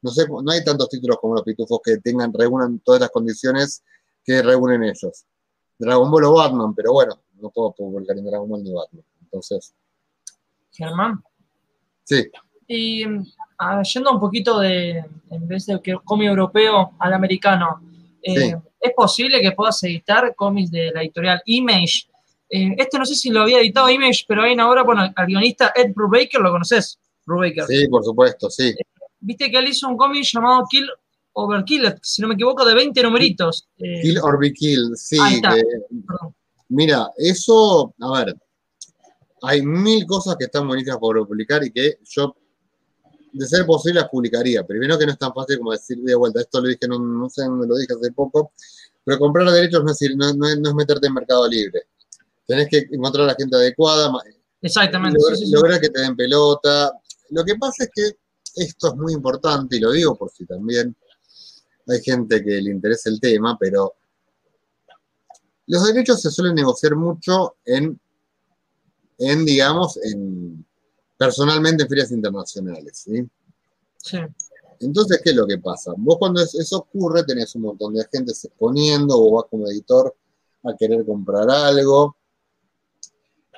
No 0.07 0.13
sé, 0.13 0.25
no 0.27 0.51
hay 0.51 0.63
tantos 0.63 0.87
títulos 0.87 1.17
como 1.19 1.35
los 1.35 1.43
pitufos 1.43 1.79
que 1.83 1.97
tengan, 1.97 2.31
reúnan 2.33 2.79
todas 2.79 3.01
las 3.01 3.09
condiciones 3.09 3.83
que 4.23 4.41
reúnen 4.41 4.83
ellos. 4.83 5.25
Dragon 5.77 6.09
Ball 6.09 6.23
o 6.23 6.33
Batman, 6.33 6.73
pero 6.73 6.93
bueno, 6.93 7.19
no 7.33 7.49
puedo 7.49 7.73
publicar 7.73 8.17
en 8.17 8.25
Dragon 8.25 8.47
Ball 8.47 8.63
ni 8.63 8.71
Batman. 8.71 9.03
Entonces. 9.21 9.73
Germán. 10.71 11.21
Sí. 12.05 12.29
Y 12.67 13.03
ah, 13.59 13.81
yendo 13.83 14.11
un 14.11 14.19
poquito 14.19 14.59
de, 14.59 15.03
en 15.29 15.47
vez 15.47 15.65
de 15.65 15.81
que 15.81 15.97
cómic 16.05 16.29
europeo 16.29 16.93
al 16.99 17.13
americano, 17.13 17.81
eh, 18.21 18.55
¿es 18.79 18.93
posible 18.95 19.41
que 19.41 19.51
puedas 19.51 19.83
editar 19.83 20.33
cómics 20.35 20.71
de 20.71 20.91
la 20.91 21.01
editorial 21.01 21.41
Image 21.45 22.07
eh, 22.49 22.75
este 22.77 22.97
no 22.97 23.05
sé 23.05 23.15
si 23.15 23.29
lo 23.29 23.41
había 23.41 23.59
editado 23.59 23.89
Image, 23.89 24.23
pero 24.25 24.43
hay 24.43 24.57
ahora, 24.57 24.83
bueno, 24.83 25.11
al 25.13 25.25
guionista 25.25 25.73
Ed 25.75 25.91
Brubaker, 25.93 26.39
¿lo 26.39 26.51
conoces? 26.51 26.97
Brubaker. 27.25 27.65
Sí, 27.65 27.87
por 27.89 28.03
supuesto, 28.03 28.49
sí. 28.49 28.73
Viste 29.19 29.49
que 29.49 29.57
él 29.57 29.67
hizo 29.67 29.87
un 29.87 29.97
cómic 29.97 30.23
llamado 30.23 30.63
Kill 30.69 30.87
Overkill, 31.33 31.95
si 32.01 32.21
no 32.21 32.27
me 32.27 32.33
equivoco, 32.33 32.65
de 32.65 32.73
20 32.73 33.03
numeritos. 33.03 33.67
Eh, 33.77 34.01
Kill 34.01 34.19
or 34.19 34.39
Kill, 34.53 34.91
sí. 34.95 35.17
mira, 36.69 37.11
eso, 37.17 37.93
a 37.99 38.11
ver, 38.11 38.35
hay 39.43 39.61
mil 39.61 40.05
cosas 40.05 40.35
que 40.35 40.45
están 40.45 40.67
bonitas 40.67 40.97
por 40.97 41.27
publicar 41.27 41.63
y 41.63 41.71
que 41.71 41.99
yo, 42.03 42.35
de 43.33 43.45
ser 43.45 43.65
posible, 43.65 44.01
las 44.01 44.09
publicaría. 44.09 44.65
Primero 44.65 44.97
que 44.97 45.05
no 45.05 45.11
es 45.11 45.17
tan 45.19 45.33
fácil 45.33 45.59
como 45.59 45.71
decir 45.71 45.97
de 45.99 46.15
vuelta, 46.15 46.41
esto 46.41 46.59
lo 46.59 46.67
dije, 46.67 46.87
no, 46.87 46.97
no 46.97 47.29
sé 47.29 47.43
dónde 47.43 47.67
lo 47.67 47.77
dije 47.77 47.93
hace 47.93 48.11
poco, 48.11 48.51
pero 49.03 49.19
comprar 49.19 49.49
derechos 49.51 49.83
no 49.83 49.91
es, 49.91 50.37
no 50.37 50.69
es 50.69 50.75
meterte 50.75 51.07
en 51.07 51.13
mercado 51.13 51.47
libre 51.47 51.87
tenés 52.47 52.69
que 52.69 52.87
encontrar 52.91 53.25
a 53.25 53.27
la 53.27 53.35
gente 53.35 53.55
adecuada. 53.55 54.11
Exactamente. 54.61 55.19
Lograr, 55.51 55.79
que 55.79 55.89
te 55.89 56.01
den 56.01 56.15
pelota. 56.15 56.91
Lo 57.29 57.43
que 57.43 57.55
pasa 57.55 57.83
es 57.83 57.89
que 57.93 58.17
esto 58.57 58.87
es 58.89 58.95
muy 58.95 59.13
importante, 59.13 59.77
y 59.77 59.79
lo 59.79 59.91
digo 59.91 60.15
por 60.15 60.31
si 60.31 60.45
también 60.45 60.95
hay 61.87 62.01
gente 62.01 62.43
que 62.43 62.61
le 62.61 62.71
interesa 62.71 63.09
el 63.09 63.19
tema, 63.19 63.57
pero 63.59 63.95
los 65.67 65.85
derechos 65.85 66.21
se 66.21 66.31
suelen 66.31 66.55
negociar 66.55 66.95
mucho 66.95 67.57
en, 67.65 67.99
en 69.17 69.45
digamos, 69.45 69.97
en 70.03 70.65
personalmente 71.17 71.83
en 71.83 71.89
ferias 71.89 72.11
internacionales, 72.11 72.97
¿sí? 73.05 73.27
Sí. 73.97 74.17
Entonces, 74.79 75.19
¿qué 75.23 75.31
es 75.31 75.35
lo 75.35 75.47
que 75.47 75.57
pasa? 75.57 75.93
Vos 75.97 76.17
cuando 76.19 76.41
eso 76.41 76.77
ocurre 76.77 77.23
tenés 77.23 77.55
un 77.55 77.63
montón 77.63 77.93
de 77.93 78.07
gente 78.11 78.31
exponiendo, 78.31 79.15
o 79.17 79.31
vas 79.35 79.45
como 79.49 79.67
editor 79.67 80.15
a 80.63 80.75
querer 80.75 81.05
comprar 81.05 81.49
algo, 81.49 82.15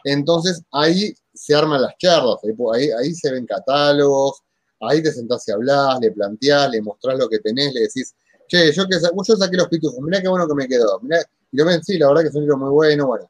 entonces 0.03 0.63
ahí 0.71 1.13
se 1.33 1.55
arman 1.55 1.81
las 1.81 1.97
charlas, 1.97 2.37
ahí, 2.73 3.13
se 3.13 3.31
ven 3.31 3.45
catálogos, 3.45 4.41
ahí 4.81 5.03
te 5.03 5.11
sentás 5.11 5.47
y 5.47 5.51
hablas, 5.51 5.99
le 5.99 6.11
planteás, 6.11 6.69
le 6.69 6.81
mostrás 6.81 7.17
lo 7.17 7.27
que 7.27 7.39
tenés, 7.39 7.73
le 7.73 7.81
decís, 7.81 8.15
che, 8.47 8.71
yo, 8.71 8.87
que, 8.87 8.97
yo 8.99 9.35
saqué 9.35 9.57
los 9.57 9.67
pitufos, 9.67 9.99
mirá 10.01 10.21
qué 10.21 10.27
bueno 10.27 10.47
que 10.47 10.55
me 10.55 10.67
quedó, 10.67 10.99
mirá, 11.01 11.19
y 11.51 11.57
lo 11.57 11.65
ven, 11.65 11.83
sí, 11.83 11.97
la 11.97 12.07
verdad 12.07 12.23
que 12.23 12.27
es 12.29 12.35
un 12.35 12.41
libro 12.41 12.57
muy 12.57 12.69
bueno, 12.69 13.07
bueno. 13.07 13.29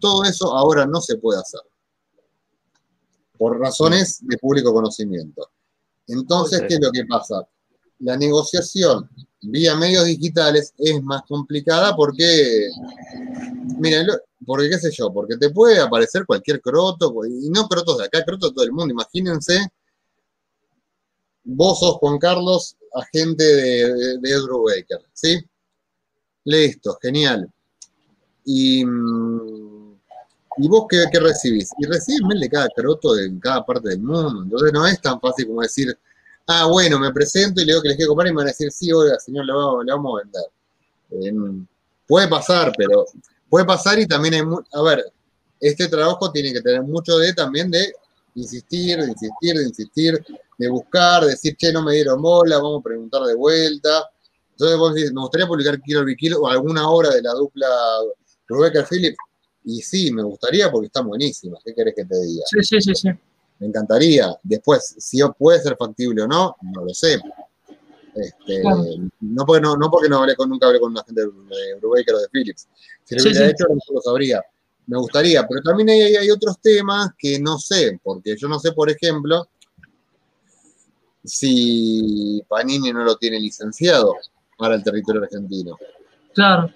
Todo 0.00 0.24
eso 0.24 0.56
ahora 0.56 0.86
no 0.86 1.00
se 1.00 1.16
puede 1.16 1.40
hacer. 1.40 1.60
por 3.38 3.58
razones 3.58 4.18
de 4.26 4.36
público 4.36 4.72
conocimiento. 4.72 5.50
Entonces, 6.06 6.62
¿qué 6.68 6.74
es 6.74 6.80
lo 6.80 6.90
que 6.90 7.04
pasa? 7.06 7.46
La 8.00 8.16
negociación 8.16 9.08
vía 9.42 9.74
medios 9.76 10.04
digitales 10.04 10.74
es 10.76 11.02
más 11.02 11.22
complicada 11.22 11.96
porque, 11.96 12.68
miren, 13.78 14.08
porque 14.44 14.68
qué 14.68 14.78
sé 14.78 14.90
yo, 14.92 15.12
porque 15.12 15.36
te 15.36 15.50
puede 15.50 15.80
aparecer 15.80 16.26
cualquier 16.26 16.60
croto, 16.60 17.14
y 17.26 17.48
no 17.50 17.66
crotos 17.68 17.98
de 17.98 18.04
acá, 18.04 18.24
crotos 18.24 18.50
de 18.50 18.54
todo 18.54 18.64
el 18.64 18.72
mundo. 18.72 18.92
Imagínense, 18.92 19.68
vos 21.44 21.80
sos 21.80 21.96
Juan 21.96 22.18
Carlos, 22.18 22.76
agente 22.94 23.44
de, 23.44 24.18
de, 24.18 24.30
Edward 24.30 24.76
Baker, 24.76 25.00
¿sí? 25.12 25.38
Listo, 26.44 26.98
genial. 27.00 27.50
Y 28.44 28.84
mm, 28.84 29.80
¿Y 30.62 30.68
vos 30.68 30.86
qué, 30.88 31.06
recibís? 31.18 31.70
Y 31.78 31.86
recibís 31.86 32.40
de 32.40 32.48
cada 32.48 32.68
croto 32.68 33.14
de 33.14 33.32
cada 33.40 33.64
parte 33.64 33.88
del 33.88 34.00
mundo. 34.00 34.42
Entonces 34.42 34.72
no 34.72 34.86
es 34.86 35.00
tan 35.00 35.20
fácil 35.20 35.46
como 35.46 35.62
decir, 35.62 35.96
ah, 36.48 36.66
bueno, 36.66 36.98
me 36.98 37.12
presento 37.12 37.60
y 37.60 37.64
le 37.64 37.72
digo 37.72 37.82
que 37.82 37.88
les 37.88 37.96
quiero 37.96 38.10
comprar 38.10 38.28
y 38.28 38.32
me 38.32 38.38
van 38.38 38.48
a 38.48 38.50
decir, 38.50 38.70
sí, 38.70 38.92
oiga, 38.92 39.18
señor, 39.18 39.46
le 39.46 39.52
vamos, 39.54 40.20
a 40.20 40.24
vender. 41.10 41.66
puede 42.06 42.28
pasar, 42.28 42.72
pero 42.76 43.06
puede 43.48 43.64
pasar 43.64 43.98
y 43.98 44.06
también 44.06 44.34
hay, 44.34 44.42
a 44.72 44.82
ver, 44.82 45.04
este 45.60 45.88
trabajo 45.88 46.30
tiene 46.30 46.52
que 46.52 46.60
tener 46.60 46.82
mucho 46.82 47.16
de 47.18 47.32
también 47.32 47.70
de 47.70 47.94
insistir, 48.34 48.98
de 48.98 49.08
insistir, 49.08 49.56
de 49.56 49.64
insistir, 49.64 50.26
de 50.60 50.68
buscar, 50.68 51.24
de 51.24 51.30
decir, 51.30 51.56
che, 51.56 51.72
no 51.72 51.82
me 51.82 51.94
dieron 51.94 52.20
bola, 52.20 52.58
vamos 52.58 52.80
a 52.80 52.84
preguntar 52.84 53.22
de 53.22 53.34
vuelta. 53.34 54.10
Entonces 54.50 54.76
vos 54.76 54.94
decís, 54.94 55.10
me 55.10 55.22
gustaría 55.22 55.46
publicar 55.46 55.80
Kilo 55.80 56.04
Kilo 56.18 56.40
o 56.42 56.48
alguna 56.48 56.86
obra 56.90 57.08
de 57.08 57.22
la 57.22 57.32
dupla 57.32 57.66
Rebecca 58.46 58.84
Phillips 58.84 59.16
y 59.64 59.80
sí, 59.80 60.12
me 60.12 60.22
gustaría 60.22 60.70
porque 60.70 60.88
están 60.88 61.08
buenísimas. 61.08 61.62
¿Qué 61.64 61.74
querés 61.74 61.94
que 61.94 62.04
te 62.04 62.14
diga? 62.20 62.44
Sí, 62.44 62.62
sí, 62.62 62.80
sí, 62.82 62.94
sí. 62.94 63.08
Me 63.58 63.68
encantaría. 63.68 64.36
Después, 64.42 64.96
si 64.98 65.20
puede 65.38 65.62
ser 65.62 65.78
factible 65.78 66.24
o 66.24 66.26
no, 66.26 66.54
no 66.60 66.84
lo 66.84 66.92
sé. 66.92 67.18
Este, 68.14 68.62
no, 68.62 69.46
porque 69.46 69.62
no, 69.62 69.76
no 69.76 69.90
porque 69.90 70.10
no 70.10 70.18
hablé 70.18 70.36
con, 70.36 70.50
nunca 70.50 70.66
hablé 70.66 70.78
con 70.78 70.92
una 70.92 71.02
gente 71.04 71.22
de 71.22 71.28
Brubaker 71.80 72.16
o 72.16 72.18
de 72.18 72.28
Philips. 72.28 72.68
Si 73.04 73.16
lo 73.16 73.22
hubiera 73.22 73.48
hecho, 73.48 73.64
no 73.66 73.94
lo 73.94 74.00
sabría. 74.02 74.42
Me 74.86 74.98
gustaría, 74.98 75.46
pero 75.48 75.62
también 75.62 75.88
hay, 75.88 76.16
hay 76.16 76.30
otros 76.30 76.60
temas 76.60 77.12
que 77.16 77.40
no 77.40 77.58
sé, 77.58 77.98
porque 78.02 78.36
yo 78.36 78.46
no 78.46 78.58
sé, 78.58 78.72
por 78.72 78.90
ejemplo, 78.90 79.48
si 81.30 82.42
Panini 82.48 82.92
no 82.92 83.04
lo 83.04 83.16
tiene 83.16 83.38
licenciado 83.40 84.14
para 84.58 84.74
el 84.74 84.82
territorio 84.82 85.22
argentino. 85.22 85.78
Claro. 86.34 86.70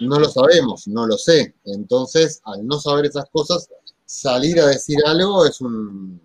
No 0.00 0.18
lo 0.18 0.28
sabemos, 0.28 0.86
no 0.88 1.06
lo 1.06 1.16
sé. 1.16 1.54
Entonces, 1.64 2.40
al 2.44 2.66
no 2.66 2.78
saber 2.78 3.06
esas 3.06 3.28
cosas, 3.30 3.68
salir 4.04 4.60
a 4.60 4.66
decir 4.66 4.98
algo 5.06 5.46
es 5.46 5.60
un... 5.60 6.20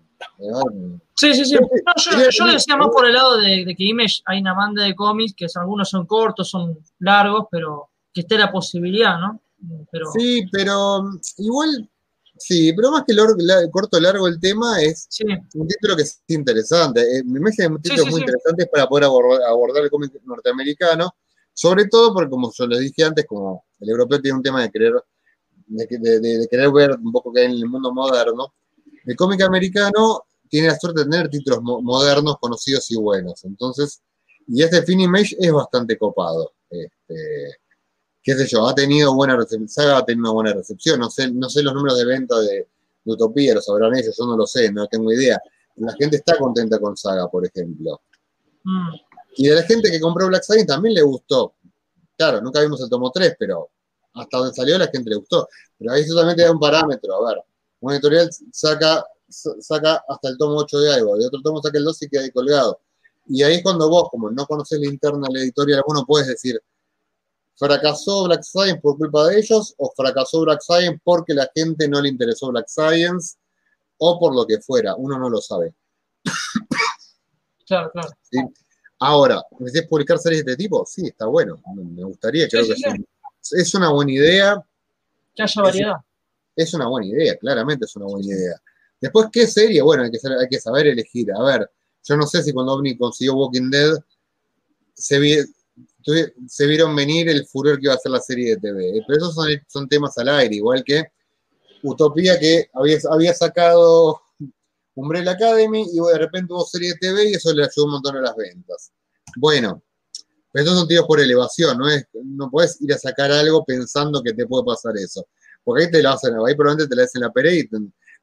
Sí, 1.14 1.34
sí, 1.34 1.44
sí. 1.44 1.54
yo, 1.54 2.46
lo 2.46 2.52
decía 2.52 2.76
más 2.76 2.88
por 2.88 3.06
el 3.06 3.14
lado 3.14 3.38
de, 3.38 3.74
que 3.76 3.84
Image 3.84 4.22
hay 4.26 4.40
una 4.40 4.54
banda 4.54 4.84
de 4.84 4.94
cómics 4.94 5.34
que 5.36 5.46
algunos 5.54 5.88
son 5.88 6.06
cortos, 6.06 6.50
son 6.50 6.78
largos, 6.98 7.46
pero 7.50 7.90
que 8.12 8.20
esté 8.20 8.36
la 8.38 8.50
posibilidad, 8.50 9.18
¿no? 9.18 9.40
Sí, 10.16 10.44
pero 10.52 11.02
mm, 11.02 11.20
igual, 11.38 11.90
sí, 12.38 12.72
pero 12.72 12.90
más 12.90 13.04
que 13.06 13.12
el 13.12 13.70
corto 13.70 14.00
largo 14.00 14.26
el 14.28 14.40
tema 14.40 14.80
es 14.82 15.08
un 15.54 15.66
título 15.66 15.96
que 15.96 16.02
es 16.02 16.22
interesante. 16.28 17.00
Eh, 17.00 17.22
me 17.24 17.38
imagino 17.38 17.76
un 17.76 17.82
título 17.82 18.06
muy 18.06 18.20
interesante 18.20 18.66
para 18.66 18.86
poder 18.86 19.04
abordar 19.04 19.84
el 19.84 19.90
cómic 19.90 20.12
norteamericano 20.24 21.14
sobre 21.58 21.86
todo 21.88 22.14
porque, 22.14 22.30
como 22.30 22.52
yo 22.56 22.66
les 22.68 22.78
dije 22.78 23.02
antes, 23.02 23.26
como 23.26 23.64
el 23.80 23.90
europeo 23.90 24.20
tiene 24.20 24.36
un 24.36 24.44
tema 24.44 24.62
de 24.62 24.70
querer, 24.70 24.92
de, 25.66 26.46
querer 26.48 26.70
ver 26.70 26.92
un 26.92 27.10
poco 27.10 27.32
que 27.32 27.40
hay 27.40 27.46
en 27.46 27.50
el 27.50 27.66
mundo 27.66 27.92
moderno, 27.92 28.54
el 29.04 29.16
cómic 29.16 29.42
americano 29.42 30.22
tiene 30.48 30.68
la 30.68 30.78
suerte 30.78 31.00
de 31.00 31.10
tener 31.10 31.28
títulos 31.28 31.60
modernos, 31.60 32.38
conocidos 32.38 32.88
y 32.92 32.96
buenos. 32.96 33.44
Entonces, 33.44 34.00
y 34.46 34.62
este 34.62 34.84
Finimage 34.84 35.36
es 35.36 35.50
bastante 35.50 35.98
copado. 35.98 36.52
Este, 36.70 37.56
qué 38.22 38.34
sé 38.34 38.46
yo, 38.46 38.66
ha 38.66 38.74
tenido 38.74 39.14
buena 39.14 39.36
recepción, 39.36 39.90
ha 39.90 40.04
tenido 40.04 40.24
una 40.24 40.32
buena 40.32 40.52
recepción. 40.54 41.00
No 41.00 41.10
sé, 41.10 41.30
no 41.30 41.48
sé 41.48 41.62
los 41.62 41.74
números 41.74 41.98
de 41.98 42.04
venta 42.04 42.38
de, 42.40 42.68
Utopía, 43.04 43.54
los 43.54 43.64
sabrán 43.64 43.96
ellos, 43.96 44.14
yo 44.18 44.26
no 44.26 44.36
lo 44.36 44.46
sé, 44.46 44.70
no 44.70 44.86
tengo 44.86 45.10
idea. 45.12 45.40
La 45.76 45.94
gente 45.94 46.16
está 46.16 46.36
contenta 46.36 46.78
con 46.78 46.96
Saga, 46.96 47.26
por 47.28 47.46
ejemplo. 47.46 48.02
Mm. 48.64 48.90
Y 49.36 49.48
de 49.48 49.54
la 49.54 49.62
gente 49.62 49.90
que 49.90 50.00
compró 50.00 50.26
Black 50.26 50.42
Science 50.42 50.66
también 50.66 50.94
le 50.94 51.02
gustó. 51.02 51.54
Claro, 52.16 52.40
nunca 52.40 52.60
vimos 52.60 52.80
el 52.82 52.90
tomo 52.90 53.10
3, 53.10 53.36
pero 53.38 53.70
hasta 54.14 54.38
donde 54.38 54.54
salió 54.54 54.76
la 54.76 54.88
gente 54.88 55.08
le 55.10 55.16
gustó. 55.16 55.48
Pero 55.78 55.92
ahí 55.92 56.04
solamente 56.04 56.42
da 56.42 56.50
un 56.50 56.58
parámetro. 56.58 57.14
A 57.14 57.28
ver, 57.28 57.42
un 57.80 57.92
editorial 57.92 58.28
saca, 58.52 59.04
saca 59.28 60.04
hasta 60.08 60.28
el 60.28 60.36
tomo 60.36 60.56
8 60.56 60.80
de 60.80 60.94
algo, 60.94 61.16
de 61.16 61.26
otro 61.26 61.40
tomo 61.42 61.62
saca 61.62 61.78
el 61.78 61.84
2 61.84 62.02
y 62.02 62.08
queda 62.08 62.22
ahí 62.22 62.30
colgado. 62.30 62.80
Y 63.26 63.42
ahí 63.42 63.56
es 63.56 63.62
cuando 63.62 63.88
vos, 63.88 64.08
como 64.10 64.30
no 64.30 64.46
conoces 64.46 64.80
la 64.80 64.88
interna 64.88 65.28
de 65.28 65.34
la 65.34 65.40
editorial, 65.40 65.82
vos 65.86 65.94
no 65.94 66.04
puedes 66.04 66.26
decir, 66.26 66.60
fracasó 67.58 68.24
Black 68.24 68.42
Science 68.42 68.80
por 68.80 68.96
culpa 68.96 69.26
de 69.26 69.40
ellos, 69.40 69.74
o 69.78 69.92
fracasó 69.96 70.42
Black 70.42 70.60
Science 70.62 71.00
porque 71.02 71.34
la 71.34 71.50
gente 71.54 71.88
no 71.88 72.00
le 72.00 72.08
interesó 72.08 72.48
Black 72.48 72.68
Science, 72.68 73.36
o 73.98 74.18
por 74.18 74.34
lo 74.34 74.46
que 74.46 74.60
fuera. 74.60 74.94
Uno 74.94 75.18
no 75.18 75.28
lo 75.28 75.40
sabe. 75.40 75.74
Claro, 77.66 77.90
claro. 77.90 78.08
¿Sí? 78.22 78.38
Ahora, 79.00 79.42
¿necesitas 79.58 79.88
publicar 79.88 80.18
series 80.18 80.44
de 80.44 80.52
este 80.52 80.64
tipo? 80.64 80.86
Sí, 80.86 81.06
está 81.06 81.26
bueno. 81.26 81.60
Me 81.74 82.02
gustaría, 82.04 82.48
creo 82.48 82.64
que 82.64 82.74
Es, 83.52 83.74
una 83.74 83.90
buena 83.90 84.12
idea. 84.12 84.64
Que 85.34 85.42
haya 85.42 85.62
variedad. 85.62 85.96
Es, 86.56 86.74
una 86.74 86.88
buena 86.88 87.06
idea, 87.06 87.36
claramente 87.36 87.84
es 87.84 87.94
una 87.94 88.06
buena 88.06 88.26
idea. 88.26 88.60
Después, 89.00 89.28
¿qué 89.30 89.46
serie? 89.46 89.82
Bueno, 89.82 90.02
hay 90.04 90.10
que, 90.10 90.18
hay 90.26 90.48
que 90.48 90.60
saber 90.60 90.86
elegir. 90.88 91.30
A 91.32 91.42
ver, 91.42 91.70
yo 92.02 92.16
no 92.16 92.26
sé 92.26 92.42
si 92.42 92.52
cuando 92.52 92.72
OVNI 92.72 92.96
consiguió 92.96 93.34
Walking 93.34 93.70
Dead 93.70 93.94
se, 94.94 95.18
se 96.48 96.66
vieron 96.66 96.94
venir 96.96 97.28
el 97.28 97.46
furor 97.46 97.78
que 97.78 97.86
iba 97.86 97.94
a 97.94 97.98
ser 97.98 98.12
la 98.12 98.20
serie 98.20 98.50
de 98.50 98.56
TV. 98.56 99.02
Pero 99.06 99.18
esos 99.18 99.34
son, 99.34 99.48
son 99.66 99.88
temas 99.88 100.16
al 100.18 100.28
aire, 100.28 100.56
igual 100.56 100.82
que 100.84 101.04
Utopía 101.82 102.38
que 102.38 102.68
había, 102.74 102.98
había 103.10 103.34
sacado 103.34 104.20
Umbrella 104.94 105.32
Academy 105.32 105.86
y 105.92 106.00
de 106.00 106.18
repente 106.18 106.52
hubo 106.52 106.64
serie 106.64 106.92
de 106.92 106.98
TV 106.98 107.30
y 107.30 107.34
eso 107.34 107.52
le 107.52 107.62
ayudó 107.62 107.84
un 107.84 107.92
montón 107.92 108.16
a 108.16 108.20
las 108.20 108.36
ventas. 108.36 108.92
Bueno, 109.36 109.82
pero 110.52 110.64
estos 110.64 110.78
son 110.78 110.88
tiros 110.88 111.06
por 111.06 111.20
elevación, 111.20 111.78
no 111.78 111.88
es, 111.88 112.06
no 112.24 112.50
puedes 112.50 112.80
ir 112.80 112.92
a 112.92 112.98
sacar 112.98 113.30
algo 113.30 113.64
pensando 113.64 114.22
que 114.22 114.32
te 114.32 114.46
puede 114.46 114.64
pasar 114.64 114.96
eso. 114.96 115.26
Porque 115.62 115.84
ahí 115.84 115.90
te 115.90 116.02
lo 116.02 116.10
hacen, 116.10 116.34
ahí 116.34 116.54
probablemente 116.54 116.88
te 116.88 116.96
la 116.96 117.04
hacen 117.04 117.20
la 117.20 117.30
pared 117.30 117.52
y 117.52 117.68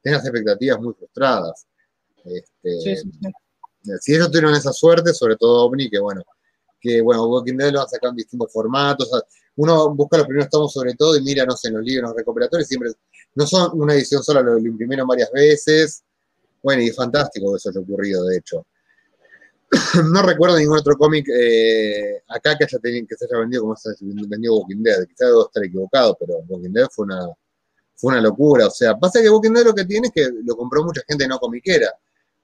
tengas 0.02 0.24
expectativas 0.24 0.80
muy 0.80 0.92
frustradas. 0.94 1.66
Este, 2.24 3.02
si 4.00 4.14
ellos 4.14 4.30
tuvieron 4.30 4.54
esa 4.54 4.72
suerte, 4.72 5.14
sobre 5.14 5.36
todo 5.36 5.66
OVNI, 5.66 5.88
que 5.88 5.98
bueno, 5.98 6.22
que 6.86 7.00
bueno, 7.02 7.26
Walking 7.26 7.56
Dead 7.56 7.72
lo 7.72 7.80
han 7.82 7.88
sacado 7.88 8.10
en 8.10 8.16
distintos 8.16 8.52
formatos. 8.52 9.10
uno 9.56 9.94
busca 9.94 10.18
los 10.18 10.26
primeros 10.26 10.50
tomos 10.50 10.72
sobre 10.72 10.94
todo 10.94 11.16
y 11.16 11.22
mira, 11.22 11.44
no 11.44 11.56
sé, 11.56 11.68
en 11.68 11.74
los 11.74 11.84
libros 11.84 12.14
recuperatorios 12.16 12.68
siempre 12.68 12.90
no 13.34 13.46
son 13.46 13.70
una 13.80 13.94
edición 13.94 14.22
sola, 14.22 14.40
lo 14.42 14.58
imprimieron 14.58 15.06
varias 15.06 15.30
veces. 15.32 16.02
Bueno, 16.62 16.82
y 16.82 16.88
es 16.88 16.96
fantástico 16.96 17.52
que 17.52 17.56
eso 17.56 17.70
haya 17.70 17.80
ocurrido, 17.80 18.24
de 18.24 18.38
hecho. 18.38 18.66
no 20.12 20.22
recuerdo 20.22 20.58
ningún 20.58 20.78
otro 20.78 20.96
cómic 20.96 21.26
eh, 21.28 22.22
acá 22.28 22.56
que, 22.56 22.64
haya 22.64 22.78
tenido, 22.78 23.06
que 23.08 23.16
se 23.16 23.24
haya 23.24 23.40
vendido 23.40 23.62
como 23.62 23.76
se 23.76 23.90
ha 23.90 23.94
vendido 24.00 24.56
Walking 24.56 24.82
Dead. 24.82 25.06
Quizás 25.06 25.28
debo 25.28 25.46
estar 25.46 25.64
equivocado, 25.64 26.16
pero 26.18 26.38
Walking 26.48 26.72
Dead 26.72 26.86
fue 26.90 27.04
una, 27.04 27.28
fue 27.94 28.12
una 28.12 28.20
locura. 28.20 28.66
O 28.68 28.70
sea, 28.70 28.96
pasa 28.96 29.20
que 29.20 29.30
Walking 29.30 29.52
Dead 29.52 29.64
lo 29.64 29.74
que 29.74 29.84
tiene 29.84 30.08
es 30.08 30.12
que 30.14 30.30
lo 30.44 30.56
compró 30.56 30.84
mucha 30.84 31.02
gente 31.06 31.26
no 31.26 31.38
comiquera. 31.38 31.92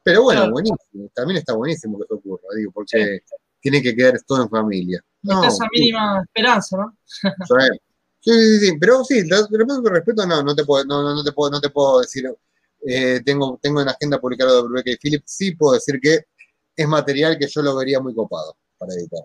Pero 0.02 0.22
bueno, 0.24 0.50
buenísimo. 0.50 1.10
También 1.14 1.38
está 1.38 1.54
buenísimo 1.54 1.98
que 1.98 2.04
eso 2.04 2.14
ocurra, 2.16 2.42
digo, 2.56 2.72
porque 2.72 3.20
tiene 3.62 3.80
que 3.80 3.94
quedar 3.94 4.20
todo 4.26 4.42
en 4.42 4.50
familia. 4.50 5.02
No, 5.22 5.44
esa 5.44 5.66
mínima 5.72 6.20
esperanza, 6.22 6.76
¿no? 6.76 6.96
sí, 8.20 8.32
sí, 8.32 8.58
sí, 8.58 8.72
pero 8.78 9.04
sí, 9.04 9.22
lo, 9.26 9.46
respeto, 9.88 10.26
no, 10.26 10.42
no 10.42 10.54
te 10.54 10.64
puedo, 10.64 10.84
no, 10.84 11.02
no, 11.02 11.22
te 11.22 11.32
puedo, 11.32 11.52
no 11.52 11.60
te 11.60 11.70
puedo 11.70 12.00
decir 12.00 12.28
eh, 12.84 13.20
tengo, 13.24 13.58
tengo 13.62 13.80
en 13.80 13.86
la 13.86 13.92
agenda 13.92 14.20
publicado 14.20 14.56
de 14.56 14.62
Brubeck 14.68 14.88
y 14.88 14.96
Philip, 14.96 15.22
sí 15.24 15.54
puedo 15.54 15.74
decir 15.74 16.00
que 16.02 16.26
es 16.74 16.88
material 16.88 17.38
que 17.38 17.46
yo 17.46 17.62
lo 17.62 17.76
vería 17.76 18.00
muy 18.00 18.14
copado 18.14 18.56
para 18.76 18.92
editar. 18.94 19.22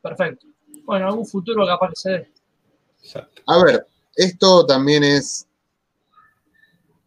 Perfecto. 0.00 0.46
Bueno, 0.84 1.08
algún 1.08 1.26
futuro 1.26 1.66
capaz 1.66 1.88
que 1.90 1.96
se 1.96 2.10
dé. 2.10 2.32
A 3.46 3.64
ver, 3.64 3.86
esto 4.14 4.64
también 4.66 5.02
es. 5.02 5.46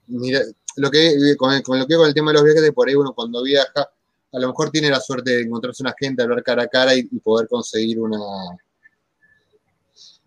Mira, 0.07 0.41
lo 0.76 0.91
que, 0.91 1.36
con, 1.38 1.53
lo 1.80 1.88
que 1.88 1.95
con 1.95 2.07
el 2.07 2.13
tema 2.13 2.32
de 2.32 2.36
los 2.36 2.43
viajes, 2.43 2.61
de 2.61 2.73
por 2.73 2.89
ahí 2.89 2.95
uno 2.95 3.13
cuando 3.13 3.41
viaja, 3.41 3.89
a 4.36 4.39
lo 4.39 4.47
mejor 4.49 4.69
tiene 4.69 4.89
la 4.89 4.99
suerte 4.99 5.31
de 5.31 5.41
encontrarse 5.43 5.83
una 5.83 5.95
gente, 5.97 6.23
hablar 6.23 6.43
cara 6.43 6.63
a 6.63 6.67
cara 6.67 6.95
y, 6.95 7.03
poder 7.19 7.47
conseguir 7.47 7.99
una. 7.99 8.19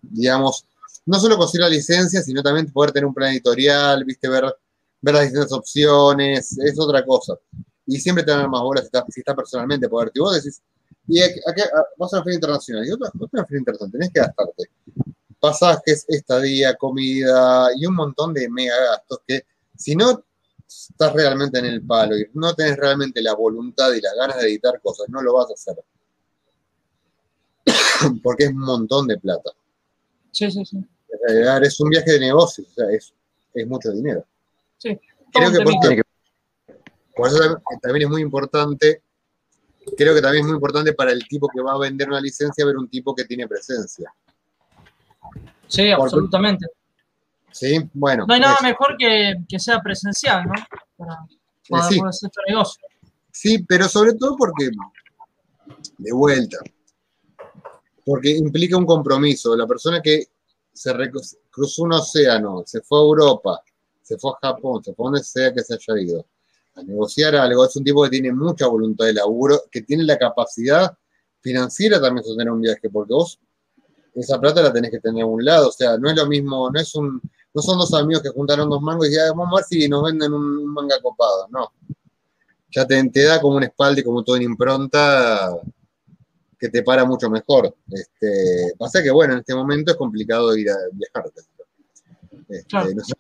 Digamos, 0.01 0.65
no 1.07 1.19
solo 1.19 1.37
conseguir 1.37 1.65
la 1.65 1.71
licencia, 1.71 2.23
sino 2.23 2.43
también 2.43 2.73
poder 2.73 2.93
tener 2.93 3.07
un 3.07 3.15
plan 3.15 3.33
editorial, 3.33 4.05
viste, 4.05 4.29
ver 4.29 4.45
ver 5.01 5.15
las 5.15 5.25
distintas 5.25 5.53
opciones, 5.53 6.59
es 6.59 6.79
otra 6.79 7.05
cosa. 7.05 7.35
Y 7.87 8.01
siempre 8.01 8.25
te 8.25 8.31
dan 8.31 8.51
más 8.51 8.63
bolas 8.63 8.89
si 9.09 9.21
estás 9.21 9.37
personalmente 9.37 9.89
poder. 9.89 10.11
Y 10.15 10.21
vos 10.21 10.35
decís, 10.35 10.61
y 11.07 11.21
aquí, 11.23 11.41
vas 11.97 12.13
a 12.13 12.17
una 12.17 12.25
feria 12.25 12.37
internacional, 12.37 12.87
y 12.87 12.91
otra, 12.91 13.11
otra 13.19 13.45
feria 13.47 13.61
internacional, 13.61 13.93
tenés 13.93 14.11
que 14.13 14.21
gastarte 14.21 14.71
pasajes, 15.41 16.05
estadía, 16.09 16.75
comida 16.75 17.69
y 17.77 17.87
un 17.87 17.95
montón 17.95 18.35
de 18.35 18.49
mega 18.49 18.75
gastos 18.91 19.21
que 19.27 19.45
si 19.77 19.95
no 19.95 20.25
estás 20.69 21.13
realmente 21.15 21.59
en 21.59 21.65
el 21.65 21.83
palo 21.83 22.17
y 22.17 22.29
no 22.35 22.55
tenés 22.55 22.77
realmente 22.77 23.23
la 23.23 23.35
voluntad 23.35 23.93
y 23.93 24.01
las 24.01 24.15
ganas 24.15 24.37
de 24.39 24.49
editar 24.49 24.81
cosas, 24.81 25.09
no 25.09 25.23
lo 25.23 25.33
vas 25.35 25.51
a 25.51 25.55
hacer. 25.55 25.83
Porque 28.23 28.45
es 28.45 28.51
un 28.51 28.61
montón 28.61 29.07
de 29.07 29.19
plata. 29.19 29.51
Sí, 30.31 30.51
sí, 30.51 30.65
sí. 30.65 30.85
Es 31.63 31.81
un 31.81 31.89
viaje 31.89 32.13
de 32.13 32.21
negocios, 32.21 32.69
o 32.69 32.75
sea, 32.75 32.91
es, 32.91 33.13
es 33.55 33.67
mucho 33.67 33.91
dinero. 33.91 34.25
Sí. 34.77 34.99
Creo 35.33 35.51
que 35.51 35.59
por 35.61 35.73
eso, 35.73 36.03
por 37.17 37.29
eso 37.29 37.39
tam- 37.39 37.63
también 37.83 38.05
es 38.05 38.11
muy 38.11 38.23
importante, 38.23 39.03
creo 39.97 40.15
que 40.15 40.21
también 40.23 40.43
es 40.45 40.49
muy 40.49 40.55
importante 40.55 40.93
para 40.93 41.13
el 41.13 41.27
tipo 41.27 41.49
que 41.49 41.61
va 41.63 41.73
a 41.73 41.79
vender 41.79 42.09
una 42.09 42.21
licencia 42.21 42.65
ver 42.65 42.77
un 42.77 42.89
tipo 42.89 43.15
que 43.15 43.25
tiene 43.25 43.49
presencia. 43.49 44.13
Sí, 45.67 45.91
absolutamente. 45.91 46.67
¿Sí? 47.59 47.91
Bueno. 47.93 48.25
No 48.27 48.35
hay 48.35 48.41
nada 48.41 48.55
eso. 48.55 48.65
mejor 48.65 48.97
que, 48.97 49.35
que 49.49 49.59
sea 49.59 49.81
presencial, 49.81 50.45
¿no? 50.45 50.55
Para 50.97 51.19
poder 51.69 51.85
sí. 51.85 51.99
poder 51.99 52.09
hacer 52.11 52.31
este 52.31 52.53
negocio. 52.53 52.83
Sí, 53.33 53.65
pero 53.69 53.89
sobre 53.89 54.15
todo 54.15 54.37
porque, 54.37 54.71
de 55.99 56.13
vuelta, 56.13 56.59
porque 58.05 58.31
implica 58.31 58.77
un 58.77 58.87
compromiso. 58.87 59.57
La 59.57 59.67
persona 59.67 60.01
que 60.01 60.29
se 60.73 60.93
cruzó 61.51 61.83
un 61.83 61.93
océano, 61.93 62.63
se 62.65 62.81
fue 62.81 62.99
a 62.99 63.03
Europa, 63.03 63.63
se 64.03 64.17
fue 64.19 64.33
a 64.33 64.49
Japón, 64.49 64.83
se 64.83 64.95
fue 64.95 65.05
a 65.05 65.07
donde 65.11 65.25
sea 65.25 65.53
que 65.53 65.63
se 65.63 65.75
haya 65.75 66.01
ido, 66.01 66.27
a 66.77 66.83
negociar 66.83 67.35
algo, 67.37 67.65
es 67.65 67.77
un 67.77 67.85
tipo 67.85 68.03
que 68.05 68.11
tiene 68.11 68.33
mucha 68.33 68.67
voluntad 68.67 69.07
de 69.07 69.15
laburo, 69.15 69.63
que 69.71 69.83
tiene 69.83 70.05
la 70.05 70.17
capacidad 70.17 70.97
financiera 71.41 72.01
también 72.01 72.23
de 72.23 72.29
sostener 72.29 72.53
un 72.53 72.61
viaje, 72.61 72.89
porque 72.91 73.13
vos 73.13 73.39
esa 74.15 74.41
plata 74.41 74.63
la 74.63 74.73
tenés 74.73 74.91
que 74.91 75.01
tener 75.01 75.23
a 75.23 75.27
un 75.27 75.45
lado, 75.45 75.69
o 75.69 75.73
sea, 75.73 75.99
no 75.99 76.09
es 76.09 76.17
lo 76.17 76.27
mismo, 76.27 76.71
no 76.71 76.81
es 76.81 76.95
un, 76.95 77.21
no 77.59 77.63
son 77.63 77.77
dos 77.79 77.93
amigos 77.95 78.23
que 78.23 78.29
juntaron 78.29 78.71
dos 78.71 78.81
mangos 78.81 79.09
y 79.09 79.15
ya 79.17 79.33
vamos 79.33 79.49
a 79.53 79.57
ver 79.57 79.65
si 79.65 79.89
nos 79.89 80.05
venden 80.05 80.33
un, 80.33 80.43
un 80.59 80.73
manga 80.73 81.01
copado, 81.03 81.49
no 81.51 81.73
ya 82.71 82.87
te, 82.87 83.03
te 83.09 83.25
da 83.25 83.41
como 83.41 83.57
una 83.57 83.67
espalda 83.67 84.01
y 84.01 84.05
como 84.05 84.23
todo 84.23 84.37
en 84.37 84.43
impronta 84.43 85.51
que 86.59 86.69
te 86.69 86.83
para 86.83 87.05
mucho 87.07 87.31
mejor. 87.31 87.75
Este, 87.91 88.75
pasa 88.79 89.03
que, 89.03 89.11
bueno, 89.11 89.33
en 89.33 89.39
este 89.41 89.55
momento 89.55 89.93
es 89.93 89.97
complicado 89.97 90.55
ir 90.57 90.69
a 90.71 90.77
viajar. 90.93 91.33
Este, 92.49 92.65
Claro. 92.69 92.91
no 92.95 93.03
sé. 93.03 93.15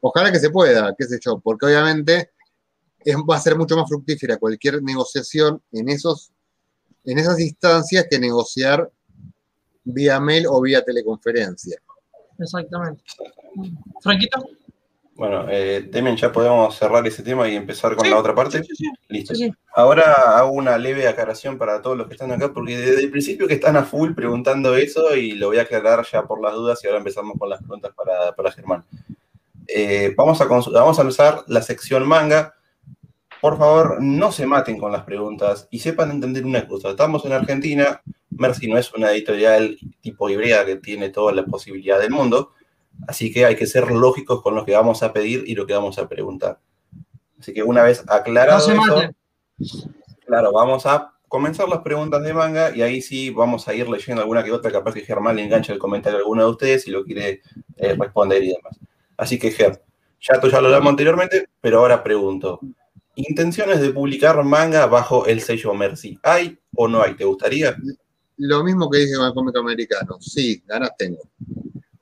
Ojalá 0.00 0.30
que 0.30 0.38
se 0.38 0.50
pueda, 0.50 0.94
qué 0.96 1.04
sé 1.04 1.18
yo, 1.20 1.40
porque 1.40 1.66
obviamente 1.66 2.30
es- 3.00 3.16
va 3.16 3.36
a 3.36 3.40
ser 3.40 3.56
mucho 3.58 3.76
más 3.76 3.88
fructífera 3.88 4.36
cualquier 4.36 4.80
negociación 4.84 5.60
en, 5.72 5.88
esos, 5.88 6.30
en 7.04 7.18
esas 7.18 7.40
instancias 7.40 8.06
que 8.08 8.18
negociar 8.20 8.88
vía 9.82 10.20
mail 10.20 10.46
o 10.48 10.60
vía 10.60 10.82
teleconferencia. 10.84 11.78
Exactamente. 12.38 13.02
Franquito. 14.02 14.44
Bueno, 15.16 15.46
eh, 15.48 15.88
Demian, 15.92 16.16
ya 16.16 16.32
podemos 16.32 16.76
cerrar 16.76 17.06
ese 17.06 17.22
tema 17.22 17.48
y 17.48 17.54
empezar 17.54 17.94
con 17.94 18.04
Sí, 18.04 18.10
la 18.10 18.18
otra 18.18 18.34
parte. 18.34 18.64
Sí, 18.64 18.74
sí, 18.74 18.90
Listo. 19.08 19.34
Ahora 19.72 20.12
hago 20.36 20.50
una 20.50 20.76
leve 20.76 21.06
aclaración 21.06 21.56
para 21.56 21.80
todos 21.80 21.96
los 21.96 22.08
que 22.08 22.14
están 22.14 22.32
acá, 22.32 22.52
porque 22.52 22.76
desde 22.76 23.04
el 23.04 23.10
principio 23.10 23.46
que 23.46 23.54
están 23.54 23.76
a 23.76 23.84
full 23.84 24.12
preguntando 24.14 24.74
eso 24.74 25.14
y 25.14 25.32
lo 25.32 25.48
voy 25.48 25.58
a 25.58 25.62
aclarar 25.62 26.04
ya 26.10 26.24
por 26.24 26.42
las 26.42 26.54
dudas 26.54 26.82
y 26.82 26.88
ahora 26.88 26.98
empezamos 26.98 27.38
con 27.38 27.48
las 27.48 27.60
preguntas 27.60 27.92
para, 27.94 28.34
para 28.34 28.50
Germán. 28.50 28.84
Eh, 29.68 30.12
vamos, 30.16 30.40
a 30.40 30.46
vamos 30.46 30.98
a 30.98 31.02
empezar 31.02 31.44
la 31.46 31.62
sección 31.62 32.06
manga. 32.08 32.54
Por 33.40 33.56
favor, 33.56 34.02
no 34.02 34.32
se 34.32 34.46
maten 34.46 34.78
con 34.78 34.90
las 34.90 35.04
preguntas 35.04 35.68
y 35.70 35.78
sepan 35.78 36.10
entender 36.10 36.44
una 36.44 36.66
cosa. 36.66 36.90
Estamos 36.90 37.24
en 37.24 37.32
Argentina, 37.32 38.02
Mercy 38.36 38.68
no 38.68 38.78
es 38.78 38.92
una 38.92 39.12
editorial 39.12 39.78
tipo 40.00 40.28
híbrida 40.28 40.64
que 40.64 40.76
tiene 40.76 41.10
toda 41.10 41.32
la 41.32 41.44
posibilidad 41.44 41.98
del 41.98 42.10
mundo, 42.10 42.52
así 43.08 43.32
que 43.32 43.44
hay 43.44 43.56
que 43.56 43.66
ser 43.66 43.90
lógicos 43.90 44.42
con 44.42 44.54
lo 44.54 44.64
que 44.64 44.72
vamos 44.72 45.02
a 45.02 45.12
pedir 45.12 45.44
y 45.46 45.54
lo 45.54 45.66
que 45.66 45.74
vamos 45.74 45.98
a 45.98 46.08
preguntar. 46.08 46.58
Así 47.38 47.52
que 47.52 47.62
una 47.62 47.82
vez 47.82 48.04
aclarado 48.08 48.72
eso. 48.72 49.10
Claro, 50.26 50.52
vamos 50.52 50.86
a 50.86 51.12
comenzar 51.28 51.68
las 51.68 51.80
preguntas 51.80 52.22
de 52.22 52.32
manga 52.32 52.74
y 52.74 52.82
ahí 52.82 53.02
sí 53.02 53.30
vamos 53.30 53.66
a 53.68 53.74
ir 53.74 53.88
leyendo 53.88 54.22
alguna 54.22 54.44
que 54.44 54.52
otra, 54.52 54.70
capaz 54.70 54.94
que 54.94 55.00
Germán 55.00 55.36
le 55.36 55.42
engancha 55.42 55.72
el 55.72 55.78
comentario 55.78 56.18
a 56.18 56.22
alguno 56.22 56.44
de 56.44 56.50
ustedes 56.50 56.86
y 56.86 56.90
lo 56.90 57.04
quiere 57.04 57.42
eh, 57.76 57.94
responder 57.98 58.42
y 58.42 58.48
demás. 58.48 58.78
Así 59.16 59.38
que 59.38 59.50
Ger, 59.50 59.82
ya 60.20 60.40
tú 60.40 60.48
ya 60.48 60.60
lo 60.60 60.68
hablamos 60.68 60.90
anteriormente, 60.90 61.48
pero 61.60 61.80
ahora 61.80 62.02
pregunto, 62.02 62.60
¿intenciones 63.16 63.80
de 63.80 63.90
publicar 63.90 64.42
manga 64.44 64.86
bajo 64.86 65.26
el 65.26 65.40
sello 65.40 65.74
Mercy? 65.74 66.18
¿Hay 66.22 66.58
o 66.74 66.88
no 66.88 67.02
hay? 67.02 67.14
¿Te 67.14 67.24
gustaría? 67.24 67.76
Lo 68.38 68.64
mismo 68.64 68.90
que 68.90 68.98
dije 68.98 69.14
con 69.16 69.26
el 69.26 69.34
cómic 69.34 69.56
americano, 69.56 70.18
sí, 70.20 70.62
ganas 70.66 70.90
tengo. 70.98 71.20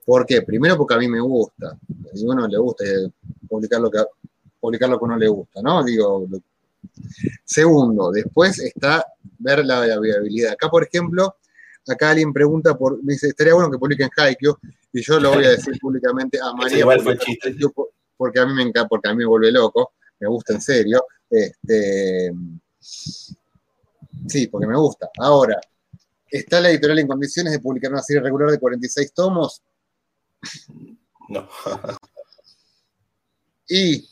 ¿Por 0.05 0.25
qué? 0.25 0.41
Primero 0.41 0.77
porque 0.77 0.95
a 0.95 0.97
mí 0.97 1.07
me 1.07 1.19
gusta. 1.21 1.69
A 1.69 1.77
uno 2.23 2.47
le 2.47 2.57
gusta 2.57 2.83
eh, 2.85 3.11
publicar 3.47 3.79
lo 3.79 3.89
que, 3.91 4.03
publicar 4.59 4.89
lo 4.89 4.97
que 4.99 5.05
uno 5.05 5.17
le 5.17 5.27
gusta, 5.27 5.61
¿no? 5.61 5.83
Digo, 5.83 6.25
lo- 6.29 6.41
Segundo, 7.45 8.11
después 8.11 8.59
está 8.59 9.05
ver 9.39 9.65
la, 9.65 9.85
la 9.87 9.99
viabilidad. 9.99 10.53
Acá, 10.53 10.69
por 10.69 10.83
ejemplo, 10.83 11.35
acá 11.87 12.11
alguien 12.11 12.33
pregunta 12.33 12.77
por, 12.77 13.01
me 13.03 13.13
dice, 13.13 13.27
estaría 13.29 13.53
bueno 13.53 13.71
que 13.71 13.77
publiquen 13.77 14.09
Haikyuu, 14.15 14.57
y 14.91 15.01
yo 15.01 15.19
lo 15.19 15.33
voy 15.33 15.45
a 15.45 15.49
decir 15.51 15.77
públicamente, 15.79 16.39
amaría 16.41 16.79
igual 16.79 16.99
fue 17.01 17.13
el 17.13 17.17
publicar 17.19 17.33
chiste. 17.33 17.49
Haikyuu 17.49 17.71
por- 17.71 17.89
porque 18.17 18.39
a 18.39 18.45
mí 18.45 18.53
me 18.53 18.63
encanta, 18.63 18.87
porque 18.89 19.09
a 19.09 19.11
mí 19.13 19.19
me 19.19 19.25
vuelve 19.25 19.51
loco, 19.51 19.93
me 20.19 20.27
gusta 20.27 20.53
en 20.53 20.61
serio. 20.61 21.05
Este, 21.29 22.31
sí, 24.27 24.47
porque 24.47 24.67
me 24.67 24.77
gusta. 24.77 25.09
Ahora, 25.17 25.59
¿está 26.33 26.59
la 26.59 26.71
editorial 26.71 26.99
en 26.99 27.07
condiciones 27.07 27.53
de 27.53 27.59
publicar 27.59 27.91
una 27.91 28.01
serie 28.01 28.21
regular 28.21 28.49
de 28.49 28.59
46 28.59 29.13
tomos? 29.13 29.61
No. 31.29 31.47
Y 33.69 34.07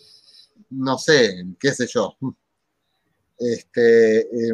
no 0.69 0.97
sé, 0.97 1.45
qué 1.59 1.73
sé 1.73 1.87
yo. 1.87 2.15
Este, 3.37 4.19
eh, 4.19 4.53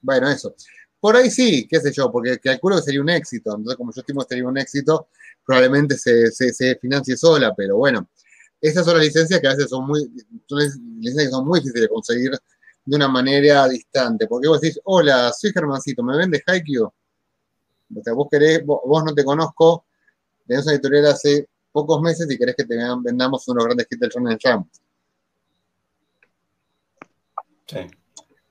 bueno, 0.00 0.30
eso. 0.30 0.54
Por 1.00 1.16
ahí 1.16 1.30
sí, 1.30 1.66
qué 1.68 1.80
sé 1.80 1.92
yo, 1.92 2.12
porque 2.12 2.38
calculo 2.38 2.76
que 2.76 2.82
sería 2.82 3.00
un 3.00 3.08
éxito. 3.08 3.56
Entonces, 3.56 3.76
como 3.76 3.92
yo 3.92 4.00
estimo 4.00 4.20
que 4.20 4.28
sería 4.28 4.46
un 4.46 4.58
éxito, 4.58 5.08
probablemente 5.44 5.96
se, 5.96 6.30
se, 6.30 6.52
se 6.52 6.76
financie 6.76 7.16
sola, 7.16 7.54
pero 7.56 7.78
bueno, 7.78 8.08
esas 8.60 8.84
son 8.84 8.98
las 8.98 9.06
licencias 9.06 9.40
que 9.40 9.46
a 9.46 9.54
veces 9.54 9.70
son 9.70 9.86
muy, 9.86 10.10
son 10.46 10.58
licencias 10.58 11.26
que 11.26 11.30
son 11.30 11.46
muy 11.46 11.60
difíciles 11.60 11.82
de 11.82 11.88
conseguir 11.88 12.30
de 12.84 12.96
una 12.96 13.08
manera 13.08 13.68
distante. 13.68 14.26
Porque 14.26 14.48
vos 14.48 14.60
decís, 14.60 14.80
hola, 14.84 15.32
soy 15.32 15.52
Germancito, 15.52 16.02
¿me 16.02 16.16
vende 16.16 16.42
Haikyuu? 16.46 16.86
O 16.86 18.02
sea, 18.04 18.12
vos 18.14 18.28
querés, 18.30 18.64
vos, 18.64 18.80
vos 18.84 19.02
no 19.04 19.12
te 19.14 19.24
conozco, 19.24 19.84
tenés 20.46 20.64
una 20.64 20.74
editorial 20.74 21.06
hace 21.06 21.48
pocos 21.72 22.00
meses 22.00 22.30
y 22.30 22.38
querés 22.38 22.54
que 22.56 22.64
te 22.64 22.76
vendamos 23.02 23.46
unos 23.48 23.64
grandes 23.64 23.86
hits 23.90 24.00
del 24.00 24.10
Shonen 24.10 24.38
Jump. 24.42 24.68
Sí. 27.66 27.78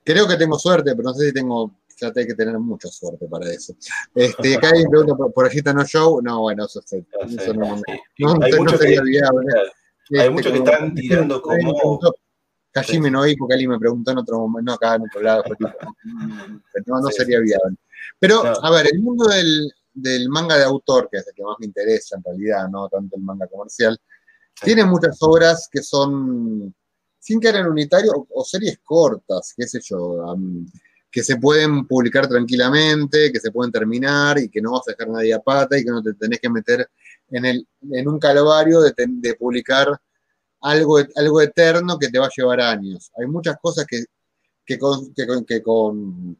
Creo 0.03 0.27
que 0.27 0.37
tengo 0.37 0.57
suerte, 0.57 0.91
pero 0.95 1.03
no 1.09 1.13
sé 1.13 1.27
si 1.27 1.33
tengo, 1.33 1.71
ya 1.99 2.11
tengo 2.11 2.27
que 2.27 2.35
tener 2.35 2.57
mucha 2.59 2.87
suerte 2.87 3.27
para 3.27 3.49
eso. 3.51 3.75
Este, 4.15 4.55
acá 4.55 4.71
hay 4.73 4.85
pregunta 4.87 5.15
por, 5.15 5.33
por 5.33 5.45
Agita 5.45 5.73
No 5.73 5.83
Show. 5.85 6.21
No, 6.21 6.41
bueno, 6.41 6.65
eso, 6.65 6.81
eso 6.81 7.53
no, 7.53 7.75
Hay 7.75 8.51
sería 8.77 8.99
que- 9.01 9.03
viable. 9.05 9.47
Hay 10.11 10.17
Este, 10.17 10.29
muchos 10.31 10.51
que 10.53 10.57
como- 10.59 10.71
están 10.71 10.95
tirando 10.95 11.41
como... 11.41 11.99
preguntó 12.71 12.79
Hajime 12.91 13.11
no 13.11 13.21
porque 13.37 13.53
alguien 13.53 13.69
me 13.71 13.79
preguntó 13.79 14.11
en 14.11 14.17
otro 14.19 14.39
momento, 14.39 14.71
no 14.71 14.73
acá 14.75 14.95
en 14.95 15.01
otro 15.03 15.21
lado, 15.21 15.43
pero 16.73 16.85
no, 16.87 17.01
no 17.01 17.07
Sí, 17.09 17.17
sería 17.17 17.39
viable. 17.39 17.77
Pero, 18.19 18.43
No. 18.43 18.53
a 18.63 18.71
ver, 18.71 18.87
el 18.91 18.99
mundo 19.01 19.25
del, 19.27 19.71
del 19.93 20.29
manga 20.29 20.57
de 20.57 20.63
autor, 20.63 21.09
que 21.11 21.17
es 21.17 21.27
el 21.27 21.33
que 21.33 21.43
más 21.43 21.55
me 21.59 21.65
interesa 21.65 22.17
en 22.17 22.23
realidad, 22.23 22.67
no 22.69 22.87
tanto 22.89 23.15
el 23.15 23.23
manga 23.23 23.47
comercial, 23.47 23.97
Sí. 24.55 24.65
tiene 24.65 24.83
muchas 24.85 25.17
obras 25.21 25.69
que 25.71 25.81
son, 25.81 26.73
sin 27.19 27.39
caer 27.39 27.57
en 27.57 27.67
unitario, 27.67 28.11
o, 28.13 28.27
o 28.29 28.43
series 28.43 28.79
cortas, 28.83 29.53
qué 29.55 29.65
sé 29.67 29.79
yo, 29.81 30.35
que 31.11 31.23
se 31.23 31.37
pueden 31.37 31.87
publicar 31.87 32.27
tranquilamente, 32.27 33.31
que 33.31 33.39
se 33.39 33.51
pueden 33.51 33.71
terminar 33.71 34.37
y 34.37 34.49
que 34.49 34.61
no 34.61 34.73
vas 34.73 34.81
a 34.87 34.91
dejar 34.91 35.09
nadie 35.09 35.33
a 35.33 35.39
pata 35.39 35.77
y 35.77 35.83
que 35.83 35.89
no 35.89 36.03
te 36.03 36.13
tenés 36.13 36.39
que 36.39 36.49
meter 36.49 36.87
en, 37.29 37.45
el, 37.45 37.67
en 37.89 38.07
un 38.07 38.19
calvario 38.19 38.81
de 38.81 39.33
publicar 39.35 39.99
algo, 40.61 40.97
algo 41.15 41.41
eterno 41.41 41.97
que 41.97 42.09
te 42.09 42.19
va 42.19 42.25
a 42.27 42.31
llevar 42.35 42.61
años. 42.61 43.11
Hay 43.19 43.27
muchas 43.27 43.57
cosas 43.61 43.85
que, 43.85 44.03
que, 44.65 44.77
con, 44.79 45.13
que, 45.13 45.27
con- 45.27 45.45
que 45.45 45.61
con- 45.63 46.37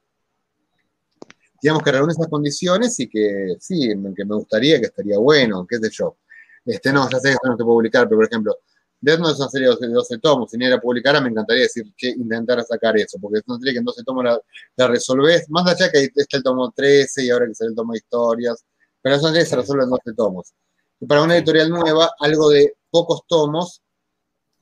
digamos 1.62 1.84
que 1.84 1.92
reúnen 1.92 2.12
esas 2.12 2.28
condiciones 2.28 3.00
y 3.00 3.10
que 3.10 3.56
sí, 3.60 3.90
que 4.16 4.26
me 4.26 4.36
gustaría, 4.36 4.80
que 4.80 4.88
estaría 4.88 5.18
bueno, 5.18 5.66
qué 5.68 5.78
sé 5.78 5.90
yo. 5.92 6.18
Este, 6.66 6.94
no, 6.94 7.10
ya 7.10 7.20
sé 7.20 7.30
que 7.30 7.34
eso 7.34 7.40
no 7.46 7.52
se 7.58 7.64
puede 7.64 7.76
publicar, 7.76 8.06
pero 8.08 8.18
por 8.20 8.26
ejemplo, 8.28 8.58
Death 9.02 9.20
Note 9.20 9.34
es 9.34 9.40
una 9.40 9.50
serie 9.50 9.68
de 9.68 9.74
12, 9.74 9.88
de 9.88 9.94
12 9.94 10.18
tomos, 10.20 10.52
si 10.52 10.58
ni 10.58 10.66
era 10.66 10.80
publicara, 10.80 11.22
me 11.22 11.30
encantaría 11.30 11.64
decir 11.64 11.86
que 11.98 12.10
intentara 12.10 12.64
sacar 12.64 12.98
eso, 12.98 13.18
porque 13.20 13.40
es 13.40 13.44
una 13.48 13.58
serie 13.58 13.74
que 13.74 13.80
en 13.80 13.86
12 13.86 14.04
tomos 14.04 14.24
la, 14.24 14.40
la 14.76 14.88
resolvés, 14.88 15.50
más 15.50 15.66
allá 15.68 15.90
que 15.92 16.10
está 16.16 16.38
el 16.38 16.44
tomo 16.44 16.72
13 16.72 17.24
y 17.26 17.30
ahora 17.30 17.48
que 17.48 17.56
sale 17.56 17.70
el 17.70 17.76
tomo 17.76 17.94
de 17.94 18.00
historias, 18.00 18.64
pero 19.02 19.16
es 19.16 19.22
una 19.22 19.32
serie 19.32 19.44
que 19.46 19.50
se 19.50 19.56
resuelve 19.56 19.84
en 19.86 19.90
12 19.90 20.14
tomos. 20.16 20.54
Y 21.00 21.06
para 21.06 21.24
una 21.24 21.36
editorial 21.38 21.70
nueva, 21.70 22.12
algo 22.20 22.50
de 22.50 22.74
pocos 22.90 23.22
tomos 23.28 23.82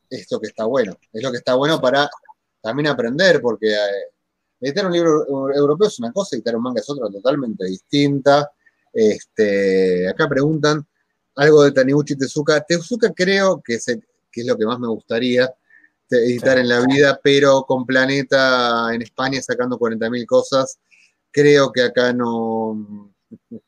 es 0.09 0.27
lo 0.31 0.39
que 0.39 0.47
está 0.47 0.65
bueno. 0.65 0.97
Es 1.11 1.23
lo 1.23 1.31
que 1.31 1.37
está 1.37 1.55
bueno 1.55 1.79
para 1.79 2.09
también 2.61 2.87
aprender, 2.87 3.41
porque 3.41 3.71
eh, 3.73 4.11
editar 4.61 4.85
un 4.85 4.93
libro 4.93 5.25
eu- 5.27 5.55
europeo 5.55 5.87
es 5.87 5.99
una 5.99 6.11
cosa, 6.11 6.35
editar 6.35 6.55
un 6.55 6.63
manga 6.63 6.81
es 6.81 6.89
otra 6.89 7.09
totalmente 7.09 7.65
distinta. 7.65 8.51
Este, 8.93 10.07
acá 10.09 10.27
preguntan 10.27 10.85
algo 11.35 11.63
de 11.63 11.71
Taniguchi 11.71 12.15
Tezuka. 12.15 12.61
Tezuka 12.61 13.11
creo 13.13 13.61
que, 13.63 13.79
se, 13.79 13.99
que 13.99 14.07
que 14.31 14.41
es 14.41 14.47
lo 14.47 14.57
que 14.57 14.65
más 14.65 14.79
me 14.79 14.87
gustaría 14.87 15.51
editar 16.09 16.57
en 16.57 16.69
la 16.69 16.85
vida, 16.85 17.19
pero 17.21 17.63
con 17.63 17.85
Planeta 17.85 18.93
en 18.93 19.01
España 19.01 19.41
sacando 19.41 19.77
40.000 19.77 20.25
cosas, 20.25 20.79
creo 21.31 21.71
que 21.71 21.81
acá 21.81 22.13
no, 22.13 23.11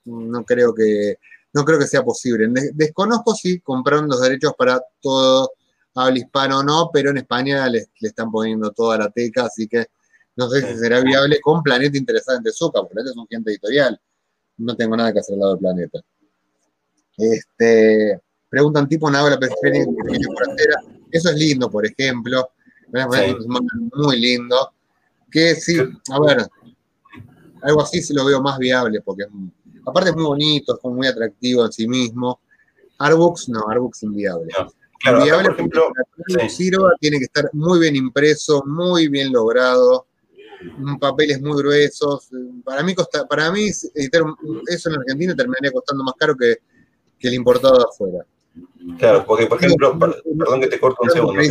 no 0.06 0.46
creo 0.46 0.74
que 0.74 1.18
no 1.52 1.66
creo 1.66 1.80
que 1.80 1.88
sea 1.88 2.04
posible. 2.04 2.48
Desconozco 2.74 3.34
si 3.36 3.60
compraron 3.60 4.08
los 4.08 4.22
derechos 4.22 4.54
para 4.58 4.82
todo 5.02 5.52
habla 6.00 6.20
hispano 6.20 6.60
o 6.60 6.64
no, 6.64 6.90
pero 6.94 7.12
en 7.12 7.18
España 7.18 7.68
le, 7.68 7.86
están 8.02 8.32
poniendo 8.32 8.72
toda 8.72 8.98
la 8.98 9.10
teca, 9.10 9.46
así 9.46 9.68
que 9.68 9.88
no 10.36 10.50
sé 10.50 10.62
si 10.62 10.80
será 10.80 11.02
viable 11.02 11.40
con 11.42 11.62
Planeta 11.62 11.98
Interesante 11.98 12.52
Zucca, 12.52 12.80
porque 12.80 12.94
Planeta 12.94 13.12
es 13.12 13.18
un 13.18 13.26
cliente 13.26 13.52
editorial. 13.52 14.00
No 14.58 14.76
tengo 14.76 14.96
nada 14.96 15.12
que 15.12 15.20
hacer 15.20 15.34
al 15.34 15.40
lado 15.40 15.52
del 15.52 15.60
Planeta. 15.60 16.00
Este, 17.18 18.22
preguntan 18.50 18.88
tipo 18.88 19.12
Nave 19.12 19.32
la 19.32 19.40
periferia 19.40 19.86
Eso 21.12 21.30
es 21.30 21.36
lindo, 21.36 21.70
por 21.70 21.86
ejemplo. 21.86 22.50
Es 22.94 23.48
muy 23.94 24.20
lindo. 24.20 24.72
Que 25.30 25.56
sí, 25.56 25.78
a 25.78 26.20
ver, 26.22 26.48
algo 27.62 27.82
así 27.82 28.02
se 28.02 28.14
lo 28.14 28.26
veo 28.26 28.42
más 28.42 28.58
viable, 28.58 29.02
porque 29.02 29.26
aparte 29.86 30.10
es 30.10 30.16
muy 30.16 30.26
bonito, 30.26 30.80
es 30.82 30.92
muy 30.92 31.08
atractivo 31.08 31.66
en 31.66 31.72
sí 31.72 31.88
mismo. 31.88 32.40
Arbooks, 32.98 33.50
no, 33.50 33.70
Arbooks 33.70 34.04
inviable. 34.04 34.52
Claro, 35.00 35.44
por 35.44 35.54
ejemplo, 35.54 35.92
tiene 37.00 37.20
que 37.20 37.26
estar 37.26 37.50
muy 37.54 37.80
bien 37.80 37.96
impreso, 37.96 38.64
muy 38.66 39.08
bien 39.08 39.32
logrado, 39.32 40.08
papeles 41.00 41.42
muy 41.42 41.58
gruesos. 41.58 42.30
Para 42.66 42.84
mí, 42.84 42.94
costa, 42.94 43.26
para 43.28 43.52
mí 43.52 43.70
editar 43.96 44.24
eso 44.68 44.90
en 44.90 44.96
Argentina 44.96 45.36
terminaría 45.36 45.72
costando 45.72 46.04
más 46.04 46.16
caro 46.18 46.36
que, 46.36 46.58
el 47.22 47.34
importado 47.34 47.78
de 47.78 47.86
afuera. 47.90 48.26
Claro, 48.98 49.26
porque 49.26 49.46
por 49.46 49.64
ejemplo, 49.64 49.98
perdón 49.98 50.62
que 50.62 50.68
te 50.68 50.80
corto 50.80 51.04
un 51.04 51.10
segundo. 51.12 51.42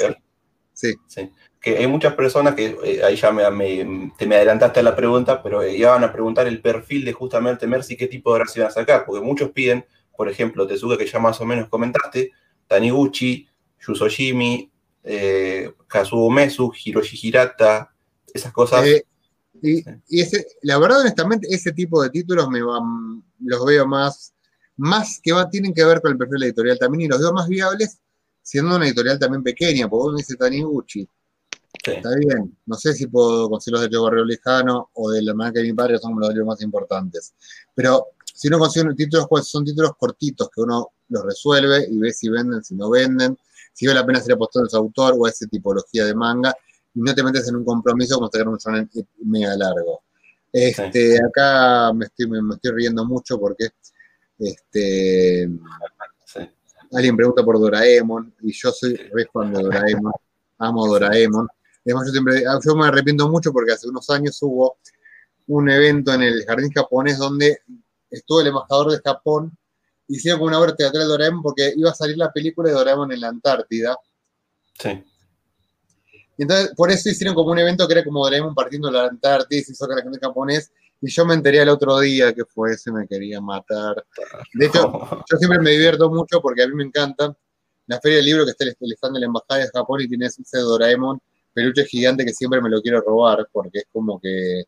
Sí. 0.73 0.95
sí. 1.07 1.31
Que 1.61 1.79
hay 1.79 1.87
muchas 1.87 2.15
personas 2.15 2.55
que, 2.55 2.79
eh, 2.85 3.03
ahí 3.03 3.17
ya 3.17 3.33
me, 3.33 4.11
te 4.17 4.27
me 4.27 4.37
adelantaste 4.37 4.81
a 4.81 4.83
la 4.83 4.95
pregunta, 4.95 5.43
pero 5.43 5.63
eh, 5.63 5.77
iban 5.77 6.05
a 6.05 6.13
preguntar 6.13 6.47
el 6.47 6.61
perfil 6.61 7.05
de 7.05 7.13
justamente 7.13 7.67
Mercy, 7.67 7.97
qué 7.97 8.07
tipo 8.07 8.31
de 8.31 8.37
obras 8.37 8.57
iban 8.57 8.69
a 8.69 8.73
sacar, 8.73 9.05
porque 9.05 9.25
muchos 9.25 9.51
piden, 9.51 9.85
por 10.17 10.29
ejemplo, 10.29 10.67
Tezuka, 10.67 10.97
que 10.97 11.07
ya 11.07 11.19
más 11.19 11.41
o 11.41 11.45
menos 11.45 11.69
comentaste, 11.69 12.31
Taniguchi, 12.69 13.49
Yusoshimi, 13.81 14.71
eh, 15.03 15.73
Kazuo 15.87 16.31
Mesu, 16.31 16.71
Hiroshi 16.73 17.19
Hirata, 17.27 17.93
esas 18.33 18.53
cosas. 18.53 18.87
Eh, 18.87 19.05
y, 19.63 20.21
ese, 20.21 20.47
la 20.63 20.79
verdad, 20.79 21.01
honestamente, 21.01 21.49
ese 21.51 21.73
tipo 21.73 22.03
de 22.03 22.11
títulos 22.11 22.49
me 22.49 22.63
van, 22.63 23.25
los 23.41 23.65
veo 23.65 23.87
más, 23.87 24.33
más 24.77 25.19
que 25.21 25.33
va, 25.33 25.49
tienen 25.49 25.75
que 25.75 25.85
ver 25.85 26.01
con 26.01 26.13
el 26.13 26.19
perfil 26.19 26.45
editorial 26.45 26.79
también 26.79 27.03
y 27.03 27.09
los 27.09 27.19
veo 27.19 27.33
más 27.33 27.49
viables 27.49 27.99
siendo 28.49 28.77
una 28.77 28.87
editorial 28.87 29.19
también 29.19 29.43
pequeña, 29.43 29.89
porque 29.89 30.09
uno 30.09 30.17
dice 30.17 30.37
Taniguchi. 30.37 31.09
Está 31.85 32.11
bien, 32.17 32.57
no 32.67 32.77
sé 32.77 32.95
si 32.95 33.07
puedo 33.07 33.49
conseguir 33.51 33.81
los 33.81 33.91
de 33.91 33.99
Barrio 33.99 34.25
Lejano 34.25 34.91
o 34.95 35.11
de 35.11 35.23
la 35.23 35.35
manera 35.35 35.55
que 35.55 35.63
mi 35.63 35.75
padre 35.75 35.99
son 35.99 36.19
los 36.19 36.47
más 36.47 36.61
importantes. 36.63 37.35
Pero 37.75 38.07
si 38.25 38.49
uno 38.49 38.59
consigue 38.59 38.95
títulos, 38.95 39.27
pues 39.29 39.47
son 39.49 39.65
títulos 39.65 39.93
cortitos 39.99 40.49
que 40.49 40.63
uno 40.63 40.93
los 41.09 41.25
resuelve 41.25 41.87
y 41.91 41.99
ve 41.99 42.13
si 42.13 42.29
venden, 42.29 42.63
si 42.63 42.75
no 42.75 42.91
venden, 42.91 43.39
si 43.73 43.87
vale 43.87 44.01
la 44.01 44.07
pena 44.07 44.21
ser 44.21 44.35
apostado 44.35 44.67
a 44.67 44.69
su 44.69 44.77
autor 44.77 45.15
o 45.17 45.27
a 45.27 45.31
esa 45.31 45.47
tipología 45.47 46.05
de 46.05 46.15
manga, 46.15 46.55
y 46.95 47.01
no 47.01 47.15
te 47.15 47.23
metes 47.23 47.49
en 47.49 47.57
un 47.57 47.65
compromiso 47.65 48.17
como 48.17 48.29
sacar 48.31 48.49
un 48.49 48.59
shonen 48.59 48.91
mega 49.25 49.57
largo. 49.57 50.03
Este, 50.53 51.19
Acá 51.23 51.93
me 51.93 52.07
estoy, 52.07 52.29
me, 52.29 52.55
estoy 52.55 52.73
riendo 52.73 53.05
mucho 53.05 53.39
porque 53.39 53.69
este, 54.39 55.49
alguien 56.93 57.17
pregunta 57.17 57.45
por 57.45 57.59
Doraemon 57.59 58.35
y 58.43 58.53
yo 58.53 58.71
soy 58.73 58.95
re 58.95 59.27
fan 59.33 59.53
de 59.53 59.63
Doraemon, 59.63 60.13
amo 60.59 60.87
Doraemon. 60.87 61.49
Además, 61.85 62.07
yo, 62.07 62.13
siempre, 62.13 62.43
yo 62.65 62.77
me 62.77 62.87
arrepiento 62.87 63.29
mucho 63.29 63.53
porque 63.53 63.73
hace 63.73 63.89
unos 63.89 64.11
años 64.11 64.39
hubo 64.43 64.79
un 65.47 65.71
evento 65.71 66.13
en 66.13 66.23
el 66.23 66.45
jardín 66.45 66.71
japonés 66.71 67.19
donde 67.19 67.63
estuvo 68.11 68.41
el 68.41 68.49
embajador 68.49 68.93
de 68.93 68.99
Japón 68.99 69.57
hicieron 70.09 70.41
como 70.41 70.49
una 70.49 70.61
obra 70.61 70.75
teatral 70.75 71.05
de 71.05 71.09
Doraemon 71.09 71.43
porque 71.43 71.73
iba 71.77 71.91
a 71.91 71.95
salir 71.95 72.17
la 72.17 72.33
película 72.33 72.69
de 72.69 72.75
Doraemon 72.75 73.13
en 73.13 73.21
la 73.21 73.29
Antártida. 73.29 73.97
Sí. 74.79 75.05
Y 76.37 76.43
entonces, 76.43 76.73
por 76.77 76.91
eso 76.91 77.09
hicieron 77.09 77.35
como 77.35 77.51
un 77.51 77.59
evento 77.59 77.87
que 77.87 77.95
era 77.95 78.05
como 78.05 78.25
Doraemon 78.25 78.55
partiendo 78.55 78.91
la 78.91 79.07
Antártida 79.07 79.61
y 79.61 79.63
se 79.63 79.73
hizo 79.73 79.87
con 79.87 79.97
la 79.97 80.03
gente 80.03 80.19
japonés. 80.21 80.73
Y 81.01 81.11
yo 81.11 81.25
me 81.25 81.35
enteré 81.35 81.63
el 81.63 81.69
otro 81.69 81.99
día 82.01 82.33
que 82.33 82.45
fue 82.45 82.73
ese, 82.73 82.91
me 82.91 83.07
quería 83.07 83.41
matar. 83.41 84.05
De 84.55 84.67
hecho, 84.67 84.91
yo 85.31 85.37
siempre 85.37 85.61
me 85.61 85.71
divierto 85.71 86.11
mucho 86.11 86.41
porque 86.41 86.63
a 86.63 86.69
mí 86.69 86.75
me 86.75 86.85
encanta 86.85 87.37
la 87.87 88.01
feria 88.01 88.19
del 88.19 88.27
libro 88.27 88.45
que 88.45 88.51
está 88.51 88.65
el, 88.65 88.77
el 88.81 88.93
stand 88.93 89.15
de 89.15 89.21
la 89.21 89.27
Embajada 89.27 89.61
de 89.61 89.71
Japón 89.73 90.01
y 90.01 90.09
tiene 90.09 90.27
ese 90.27 90.59
Doraemon, 90.59 91.21
peluche 91.53 91.85
gigante 91.85 92.25
que 92.25 92.33
siempre 92.33 92.61
me 92.61 92.69
lo 92.69 92.81
quiero 92.83 93.01
robar 93.01 93.49
porque 93.53 93.79
es 93.79 93.87
como 93.93 94.21
que 94.21 94.65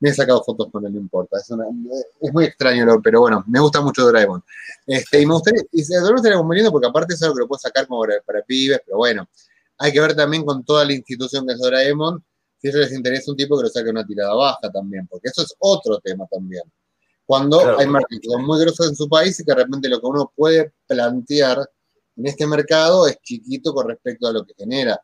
me 0.00 0.08
he 0.08 0.14
sacado 0.14 0.42
fotos 0.42 0.68
con 0.72 0.84
él, 0.86 0.94
no 0.94 0.98
importa. 0.98 1.38
Es, 1.38 2.32
muy 2.32 2.44
extraño, 2.44 2.86
pero 3.02 3.20
bueno, 3.20 3.44
me 3.46 3.60
gusta 3.60 3.80
mucho 3.82 4.02
Doraemon. 4.02 4.42
Este, 4.86 5.20
y 5.20 5.26
me 5.26 5.34
gustaría, 5.34 5.62
y 5.70 5.82
Doraemon 5.82 6.16
estaría 6.16 6.42
muy 6.42 6.56
lindo 6.56 6.72
porque 6.72 6.88
aparte 6.88 7.14
es 7.14 7.22
algo 7.22 7.34
que 7.34 7.40
lo 7.40 7.48
puedo 7.48 7.58
sacar 7.58 7.86
como 7.86 8.02
para, 8.26 8.42
pibes, 8.42 8.80
pero 8.84 8.96
bueno, 8.96 9.28
hay 9.78 9.92
que 9.92 10.00
ver 10.00 10.16
también 10.16 10.44
con 10.44 10.64
toda 10.64 10.84
la 10.84 10.94
institución 10.94 11.46
que 11.46 11.52
es 11.52 11.58
Doraemon, 11.58 12.24
si 12.60 12.68
ellos 12.68 12.80
les 12.80 12.92
interesa 12.92 13.30
un 13.30 13.36
tipo 13.36 13.56
que 13.56 13.64
lo 13.64 13.68
saque 13.68 13.90
una 13.90 14.04
tirada 14.04 14.34
baja 14.34 14.70
también, 14.72 15.06
porque 15.06 15.28
eso 15.28 15.42
es 15.42 15.54
otro 15.58 15.98
tema 15.98 16.26
también. 16.30 16.62
Cuando 17.26 17.78
hay 17.78 17.86
marcas 17.86 18.18
muy 18.40 18.60
grosos 18.60 18.88
en 18.88 18.96
su 18.96 19.08
país 19.08 19.38
y 19.38 19.44
que 19.44 19.52
de 19.52 19.62
repente 19.62 19.88
lo 19.88 20.00
que 20.00 20.06
uno 20.06 20.32
puede 20.34 20.72
plantear 20.86 21.58
en 22.16 22.26
este 22.26 22.46
mercado 22.46 23.06
es 23.06 23.18
chiquito 23.22 23.72
con 23.72 23.88
respecto 23.88 24.26
a 24.26 24.32
lo 24.32 24.44
que 24.44 24.52
genera. 24.58 25.00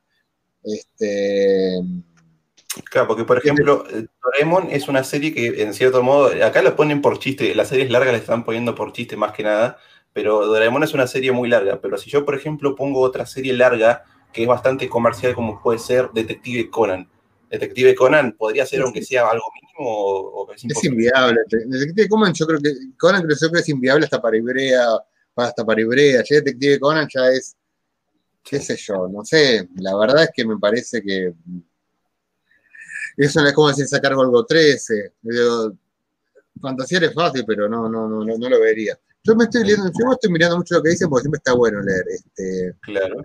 Este, 0.62 1.80
Claro, 2.84 3.08
porque 3.08 3.24
por 3.24 3.38
ejemplo, 3.38 3.84
eh, 3.90 4.06
Doraemon 4.22 4.68
es 4.70 4.88
una 4.88 5.02
serie 5.04 5.32
que 5.32 5.62
en 5.62 5.72
cierto 5.72 6.02
modo, 6.02 6.30
acá 6.44 6.62
la 6.62 6.76
ponen 6.76 7.00
por 7.00 7.18
chiste, 7.18 7.54
las 7.54 7.68
series 7.68 7.90
largas 7.90 8.12
la 8.12 8.18
están 8.18 8.44
poniendo 8.44 8.74
por 8.74 8.92
chiste 8.92 9.16
más 9.16 9.32
que 9.32 9.42
nada, 9.42 9.78
pero 10.12 10.46
Doraemon 10.46 10.82
es 10.82 10.94
una 10.94 11.06
serie 11.06 11.32
muy 11.32 11.48
larga, 11.48 11.80
pero 11.80 11.96
si 11.96 12.10
yo 12.10 12.24
por 12.24 12.34
ejemplo 12.34 12.74
pongo 12.74 13.00
otra 13.00 13.26
serie 13.26 13.52
larga 13.52 14.04
que 14.32 14.42
es 14.42 14.48
bastante 14.48 14.88
comercial 14.88 15.34
como 15.34 15.62
puede 15.62 15.78
ser 15.78 16.10
Detective 16.12 16.70
Conan, 16.70 17.08
Detective 17.50 17.94
Conan 17.94 18.32
podría 18.32 18.66
ser 18.66 18.82
aunque 18.82 19.02
sea 19.02 19.28
algo 19.28 19.44
mínimo 19.54 19.90
o, 19.90 20.52
es, 20.52 20.64
es, 20.64 20.84
inviable. 20.84 21.40
Detective 21.48 22.08
Conan 22.08 22.32
yo 22.34 22.46
creo 22.46 22.60
que 22.60 22.72
Conan 22.98 23.22
creo 23.22 23.52
que 23.52 23.60
es 23.60 23.68
inviable 23.68 24.04
hasta 24.04 24.20
para 24.20 24.36
Ibrea, 24.36 24.86
hasta 25.36 25.64
para 25.64 25.80
Ibrea, 25.80 26.22
ya 26.24 26.36
Detective 26.36 26.80
Conan 26.80 27.08
ya 27.12 27.28
es 27.30 27.56
qué 28.42 28.60
sé 28.60 28.76
yo, 28.76 29.08
no 29.08 29.24
sé, 29.24 29.68
la 29.76 29.96
verdad 29.96 30.22
es 30.22 30.30
que 30.32 30.44
me 30.46 30.56
parece 30.56 31.02
que 31.02 31.34
eso 33.16 33.40
no 33.40 33.48
es 33.48 33.54
como 33.54 33.68
decir 33.68 33.86
sacar 33.86 34.14
Golgo 34.14 34.44
13. 34.44 35.12
fantasía 36.60 36.98
es 36.98 37.14
fácil, 37.14 37.44
pero 37.46 37.68
no, 37.68 37.88
no, 37.88 38.08
no, 38.08 38.24
no, 38.24 38.48
lo 38.48 38.60
vería. 38.60 38.98
Yo 39.22 39.34
me 39.34 39.44
estoy 39.44 39.62
leyendo, 39.62 39.86
yo 39.86 40.12
estoy 40.12 40.30
mirando 40.30 40.58
mucho 40.58 40.76
lo 40.76 40.82
que 40.82 40.90
dicen 40.90 41.08
porque 41.08 41.22
siempre 41.22 41.38
está 41.38 41.54
bueno 41.54 41.80
leer. 41.82 42.04
Este, 42.08 42.76
claro. 42.82 43.24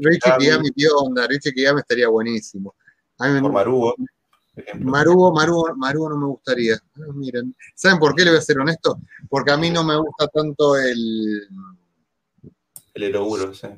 Richie 0.00 0.32
Kiyami, 0.38 0.70
¿qué 0.70 0.86
onda? 0.94 1.26
Richie 1.26 1.52
estaría 1.78 2.08
buenísimo. 2.08 2.74
A 3.18 3.28
mí 3.28 3.34
me, 3.34 3.40
por 3.42 3.52
Marugo. 3.52 3.94
Marugo, 4.78 5.32
Marugo, 5.32 5.74
Marugo 5.76 6.10
no 6.10 6.16
me 6.16 6.26
gustaría. 6.26 6.74
Ah, 6.74 7.12
miren, 7.14 7.54
¿saben 7.74 7.98
por 7.98 8.14
qué 8.14 8.24
le 8.24 8.30
voy 8.30 8.38
a 8.38 8.42
ser 8.42 8.58
honesto? 8.58 9.00
Porque 9.28 9.52
a 9.52 9.56
mí 9.56 9.70
no 9.70 9.84
me 9.84 9.96
gusta 9.96 10.28
tanto 10.28 10.76
el. 10.76 11.48
El 12.94 13.02
Eroguro, 13.02 13.52
sí. 13.54 13.68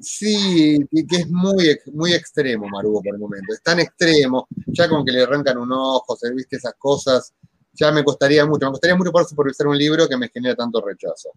Sí, 0.00 0.78
que 0.92 1.16
es 1.16 1.28
muy, 1.28 1.76
muy 1.92 2.12
extremo 2.12 2.68
Marugo 2.68 3.02
por 3.02 3.14
el 3.14 3.20
momento. 3.20 3.52
Es 3.52 3.62
tan 3.62 3.80
extremo, 3.80 4.46
ya 4.66 4.88
con 4.88 5.04
que 5.04 5.10
le 5.10 5.22
arrancan 5.22 5.58
un 5.58 5.72
ojo, 5.72 6.16
se 6.16 6.32
viste 6.32 6.56
esas 6.56 6.74
cosas, 6.78 7.32
ya 7.72 7.90
me 7.90 8.04
costaría 8.04 8.46
mucho. 8.46 8.66
Me 8.66 8.72
costaría 8.72 8.96
mucho 8.96 9.10
poder 9.10 9.26
supervisar 9.26 9.66
un 9.66 9.76
libro 9.76 10.08
que 10.08 10.16
me 10.16 10.28
genera 10.28 10.54
tanto 10.54 10.80
rechazo. 10.80 11.30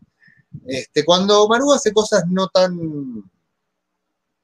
Este, 0.66 1.04
cuando 1.04 1.48
Marugo 1.48 1.74
hace 1.74 1.92
cosas 1.92 2.24
no 2.30 2.48
tan 2.50 2.78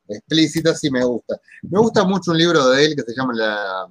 explícitas, 0.07 0.80
sí 0.80 0.89
me 0.89 1.03
gusta. 1.03 1.39
Me 1.63 1.80
gusta 1.80 2.03
mucho 2.03 2.32
un 2.32 2.38
libro 2.38 2.70
de 2.70 2.86
él 2.86 2.95
que 2.95 3.03
se 3.03 3.13
llama 3.15 3.34
La, 3.36 3.88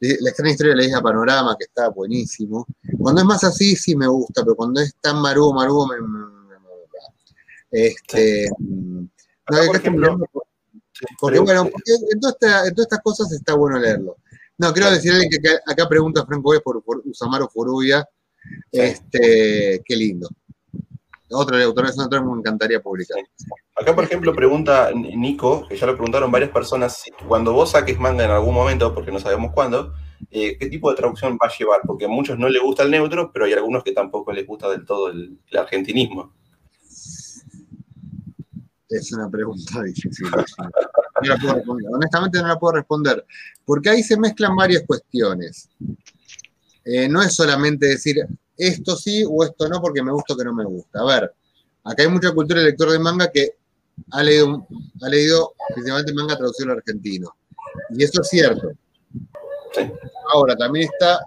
la 0.00 0.30
extraña 0.30 0.52
historia 0.52 0.74
de 0.74 0.76
la 0.76 0.84
isla 0.84 1.02
Panorama, 1.02 1.56
que 1.58 1.64
está 1.64 1.88
buenísimo. 1.88 2.66
Cuando 2.98 3.20
es 3.20 3.26
más 3.26 3.42
así, 3.42 3.74
sí 3.74 3.96
me 3.96 4.06
gusta, 4.06 4.42
pero 4.44 4.54
cuando 4.54 4.80
es 4.80 4.94
tan 5.00 5.20
Marugo, 5.20 5.54
Marugo 5.54 5.88
me 5.88 6.37
este, 7.70 8.48
por 9.44 9.76
ejemplo, 9.76 10.18
porque, 11.20 11.38
bueno, 11.38 11.70
en, 12.12 12.20
todas 12.20 12.66
estas 12.76 13.00
cosas 13.00 13.32
está 13.32 13.54
bueno 13.54 13.78
leerlo. 13.78 14.16
No, 14.58 14.72
quiero 14.72 14.90
decirle 14.90 15.28
que 15.28 15.38
acá, 15.66 15.88
pregunta 15.88 16.26
Franco 16.26 16.50
B 16.50 16.60
por, 16.60 16.82
por 16.82 17.02
Usamaro 17.04 17.48
Furuya. 17.48 18.04
Este, 18.72 19.82
qué 19.84 19.96
lindo. 19.96 20.28
Otro 21.30 21.56
autor, 21.62 21.86
es 21.86 21.98
otro 21.98 22.24
me 22.24 22.38
encantaría 22.38 22.80
publicar. 22.80 23.18
Acá, 23.76 23.94
por 23.94 24.04
ejemplo, 24.04 24.34
pregunta 24.34 24.90
Nico, 24.94 25.66
que 25.68 25.76
ya 25.76 25.86
lo 25.86 25.92
preguntaron 25.92 26.32
varias 26.32 26.50
personas, 26.50 27.04
cuando 27.26 27.52
vos 27.52 27.72
saques 27.72 27.98
manga 27.98 28.24
en 28.24 28.30
algún 28.30 28.54
momento, 28.54 28.94
porque 28.94 29.12
no 29.12 29.18
sabemos 29.18 29.52
cuándo, 29.52 29.92
eh, 30.30 30.56
¿qué 30.58 30.68
tipo 30.68 30.90
de 30.90 30.96
traducción 30.96 31.38
va 31.40 31.48
a 31.48 31.56
llevar? 31.56 31.80
Porque 31.86 32.06
a 32.06 32.08
muchos 32.08 32.38
no 32.38 32.48
les 32.48 32.62
gusta 32.62 32.82
el 32.82 32.90
neutro, 32.90 33.30
pero 33.30 33.44
hay 33.44 33.52
algunos 33.52 33.84
que 33.84 33.92
tampoco 33.92 34.32
les 34.32 34.46
gusta 34.46 34.70
del 34.70 34.86
todo 34.86 35.10
el 35.10 35.38
argentinismo. 35.54 36.32
Es 38.88 39.12
una 39.12 39.28
pregunta 39.28 39.82
difícil. 39.84 40.26
Honestamente 41.90 42.40
no 42.40 42.48
la 42.48 42.58
puedo 42.58 42.76
responder, 42.76 43.24
porque 43.64 43.90
ahí 43.90 44.02
se 44.02 44.18
mezclan 44.18 44.56
varias 44.56 44.84
cuestiones. 44.86 45.68
Eh, 46.84 47.08
no 47.08 47.22
es 47.22 47.34
solamente 47.34 47.86
decir 47.86 48.16
esto 48.56 48.96
sí 48.96 49.24
o 49.28 49.44
esto 49.44 49.68
no 49.68 49.80
porque 49.80 50.02
me 50.02 50.10
gusta 50.10 50.34
o 50.34 50.36
que 50.36 50.44
no 50.44 50.54
me 50.54 50.64
gusta. 50.64 51.00
A 51.00 51.04
ver, 51.04 51.34
acá 51.84 52.02
hay 52.02 52.08
mucha 52.08 52.32
cultura 52.32 52.60
de 52.60 52.66
lector 52.66 52.90
de 52.90 52.98
manga 52.98 53.30
que 53.30 53.56
ha 54.12 54.22
leído, 54.22 54.66
ha 55.02 55.08
leído 55.08 55.54
principalmente 55.74 56.14
manga 56.14 56.36
traducido 56.36 56.72
al 56.72 56.78
argentino. 56.78 57.36
Y 57.90 58.02
eso 58.02 58.22
es 58.22 58.28
cierto. 58.28 58.72
Ahora, 60.32 60.56
también 60.56 60.88
está 60.92 61.20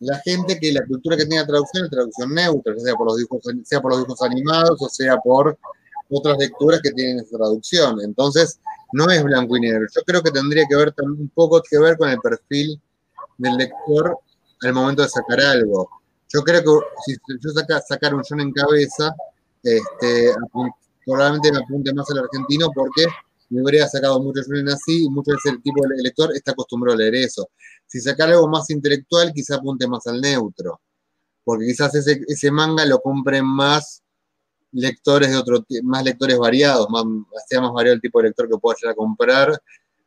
la 0.00 0.18
gente 0.20 0.58
que 0.58 0.72
la 0.72 0.84
cultura 0.86 1.16
que 1.16 1.26
tiene 1.26 1.44
traducción 1.44 1.84
es 1.84 1.90
traducción 1.90 2.34
neutra, 2.34 2.78
sea 2.78 2.94
por 2.94 3.06
los 3.06 3.16
dibujos, 3.16 3.42
sea 3.64 3.80
por 3.80 3.92
los 3.92 4.00
dibujos 4.00 4.22
animados 4.22 4.80
o 4.80 4.88
sea 4.88 5.16
por 5.18 5.58
otras 6.10 6.38
lecturas 6.38 6.80
que 6.82 6.92
tienen 6.92 7.20
esa 7.20 7.36
traducción. 7.36 8.00
Entonces, 8.02 8.60
no 8.92 9.10
es 9.10 9.22
blanco 9.22 9.56
y 9.56 9.60
negro. 9.60 9.86
Yo 9.94 10.02
creo 10.02 10.22
que 10.22 10.30
tendría 10.30 10.64
que 10.68 10.76
ver 10.76 10.94
un 11.02 11.30
poco 11.34 11.62
que 11.68 11.78
ver 11.78 11.96
con 11.96 12.08
el 12.08 12.18
perfil 12.20 12.80
del 13.38 13.56
lector 13.56 14.18
al 14.62 14.72
momento 14.72 15.02
de 15.02 15.08
sacar 15.08 15.40
algo. 15.40 15.88
Yo 16.32 16.42
creo 16.42 16.62
que 16.62 16.70
si 17.04 17.16
yo 17.40 17.50
saca, 17.50 17.80
sacar 17.80 18.14
un 18.14 18.22
John 18.28 18.40
en 18.40 18.52
cabeza, 18.52 19.14
este, 19.62 20.32
probablemente 21.04 21.52
me 21.52 21.58
apunte 21.58 21.92
más 21.94 22.10
al 22.10 22.18
argentino 22.18 22.68
porque 22.74 23.06
me 23.50 23.60
habría 23.60 23.86
sacado 23.86 24.20
mucho 24.20 24.42
Shonen 24.42 24.68
así 24.68 25.04
y 25.04 25.08
muchas 25.08 25.36
veces 25.36 25.52
el 25.52 25.62
tipo 25.62 25.80
de 25.86 26.02
lector 26.02 26.34
está 26.34 26.52
acostumbrado 26.52 26.96
a 26.96 26.98
leer 26.98 27.14
eso. 27.16 27.48
Si 27.86 28.00
sacar 28.00 28.28
algo 28.28 28.48
más 28.48 28.68
intelectual, 28.70 29.32
quizá 29.32 29.56
apunte 29.56 29.86
más 29.86 30.06
al 30.06 30.20
neutro, 30.20 30.80
porque 31.44 31.66
quizás 31.66 31.94
ese, 31.94 32.20
ese 32.26 32.50
manga 32.50 32.84
lo 32.84 33.00
compren 33.00 33.44
más 33.44 34.02
lectores 34.72 35.30
de 35.30 35.36
otro 35.36 35.64
más 35.82 36.04
lectores 36.04 36.38
variados, 36.38 36.88
más, 36.90 37.04
sea 37.48 37.60
más 37.60 37.72
variado 37.72 37.94
el 37.94 38.00
tipo 38.00 38.20
de 38.20 38.28
lector 38.28 38.48
que 38.48 38.58
pueda 38.58 38.76
llegar 38.80 38.92
a 38.92 38.96
comprar. 38.96 39.62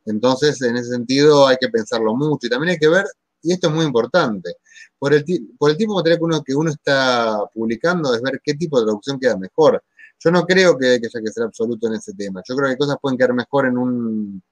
Entonces, 0.06 0.60
en 0.62 0.76
ese 0.76 0.90
sentido, 0.90 1.46
hay 1.46 1.56
que 1.60 1.68
pensarlo 1.68 2.14
mucho. 2.14 2.46
Y 2.46 2.50
también 2.50 2.70
hay 2.72 2.78
que 2.78 2.88
ver, 2.88 3.04
y 3.42 3.52
esto 3.52 3.68
es 3.68 3.74
muy 3.74 3.84
importante, 3.86 4.56
por 4.98 5.14
el, 5.14 5.24
por 5.58 5.70
el 5.70 5.76
tipo 5.76 5.92
de 5.92 5.96
material 5.96 6.18
que 6.18 6.24
uno, 6.24 6.44
que 6.44 6.54
uno 6.54 6.70
está 6.70 7.38
publicando, 7.54 8.14
es 8.14 8.22
ver 8.22 8.40
qué 8.44 8.54
tipo 8.54 8.78
de 8.78 8.86
traducción 8.86 9.18
queda 9.18 9.36
mejor. 9.36 9.82
Yo 10.18 10.30
no 10.30 10.44
creo 10.44 10.76
que, 10.76 10.86
haya 10.86 11.00
que 11.00 11.32
ser 11.32 11.44
absoluto 11.44 11.86
en 11.88 11.94
ese 11.94 12.12
tema. 12.12 12.42
Yo 12.46 12.54
creo 12.54 12.68
que 12.68 12.76
cosas 12.76 12.96
pueden 13.00 13.16
quedar 13.16 13.32
mejor 13.32 13.66
en 13.66 13.78
un, 13.78 14.42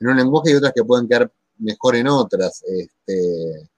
en 0.00 0.08
un 0.08 0.16
lenguaje 0.16 0.50
y 0.50 0.54
otras 0.54 0.72
que 0.74 0.84
pueden 0.84 1.08
quedar 1.08 1.32
mejor 1.58 1.96
en 1.96 2.08
otras. 2.08 2.62
Este, 2.66 3.70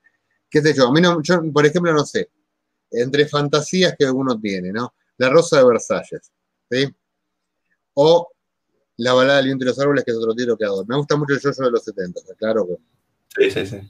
¿Qué 0.51 0.63
sé 0.63 0.75
yo? 0.75 0.89
A 0.89 0.93
mí 0.93 1.01
no, 1.01 1.23
yo, 1.23 1.41
por 1.53 1.65
ejemplo, 1.65 1.93
no 1.93 2.05
sé, 2.05 2.31
entre 2.91 3.27
fantasías 3.29 3.95
que 3.97 4.11
uno 4.11 4.39
tiene, 4.41 4.73
¿no? 4.73 4.95
La 5.19 5.29
Rosa 5.29 5.59
de 5.59 5.67
Versalles, 5.67 6.33
¿sí? 6.71 6.87
O 7.95 8.29
La 8.97 9.13
balada 9.13 9.39
del 9.39 9.47
viento 9.47 9.65
y 9.65 9.69
los 9.69 9.79
árboles, 9.79 10.05
que 10.05 10.11
es 10.11 10.17
otro 10.17 10.35
tiro 10.35 10.57
que 10.57 10.65
adoro. 10.65 10.87
Me 10.87 10.97
gusta 10.97 11.17
mucho 11.17 11.35
el 11.35 11.41
yo 11.41 11.51
de 11.51 11.71
los 11.71 11.85
70, 11.85 12.21
claro 12.37 12.67
Sí, 13.37 13.51
sí, 13.51 13.67
sí. 13.67 13.81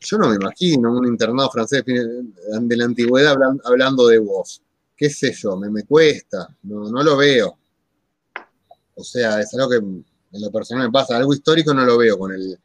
Yo 0.00 0.18
no 0.18 0.28
me 0.28 0.36
imagino 0.36 0.96
un 0.96 1.06
internado 1.06 1.50
francés 1.50 1.84
de 1.84 2.76
la 2.76 2.84
antigüedad 2.84 3.36
hablando 3.64 4.06
de 4.06 4.18
vos. 4.18 4.62
¿Qué 4.96 5.10
sé 5.10 5.32
yo? 5.32 5.56
Me, 5.56 5.70
me 5.70 5.84
cuesta, 5.84 6.48
no, 6.62 6.90
no 6.90 7.02
lo 7.02 7.16
veo. 7.16 7.58
O 8.94 9.04
sea, 9.04 9.40
es 9.40 9.52
algo 9.54 9.70
que 9.70 9.76
en 9.76 10.04
lo 10.32 10.50
personal 10.50 10.86
me 10.86 10.92
pasa. 10.92 11.16
Algo 11.16 11.34
histórico 11.34 11.72
no 11.74 11.84
lo 11.84 11.98
veo 11.98 12.18
con 12.18 12.32
el, 12.32 12.58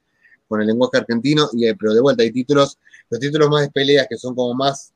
con 0.48 0.62
el 0.62 0.68
lenguaje 0.68 0.98
argentino, 0.98 1.50
y, 1.54 1.72
pero 1.74 1.94
de 1.94 2.02
vuelta 2.02 2.24
hay 2.24 2.32
títulos, 2.32 2.78
los 3.10 3.20
títulos 3.20 3.50
más 3.50 3.62
de 3.62 3.72
peleas 3.72 4.08
que 4.10 4.18
son 4.18 4.36
como 4.36 4.54
más 4.54 4.93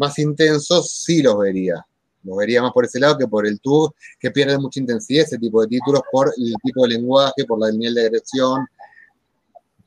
más 0.00 0.18
intensos, 0.18 0.90
sí 0.90 1.22
los 1.22 1.38
vería. 1.38 1.86
Los 2.24 2.36
vería 2.36 2.62
más 2.62 2.72
por 2.72 2.86
ese 2.86 2.98
lado 2.98 3.18
que 3.18 3.28
por 3.28 3.46
el 3.46 3.60
tour, 3.60 3.94
que 4.18 4.30
pierde 4.30 4.58
mucha 4.58 4.80
intensidad 4.80 5.24
ese 5.24 5.38
tipo 5.38 5.60
de 5.60 5.68
títulos 5.68 6.00
por 6.10 6.32
el 6.36 6.54
tipo 6.62 6.82
de 6.82 6.94
lenguaje, 6.94 7.44
por 7.46 7.60
la 7.60 7.70
nivel 7.70 7.94
de 7.94 8.06
agresión, 8.06 8.66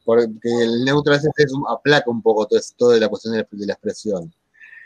porque 0.06 0.50
el 0.62 0.86
neutral 0.86 1.20
es 1.36 1.52
un, 1.52 1.64
aplaca 1.68 2.12
un 2.12 2.22
poco 2.22 2.46
todo, 2.46 2.60
toda 2.78 3.00
la 3.00 3.10
cuestión 3.10 3.34
de 3.34 3.66
la, 3.66 3.74
expresión. 3.74 4.32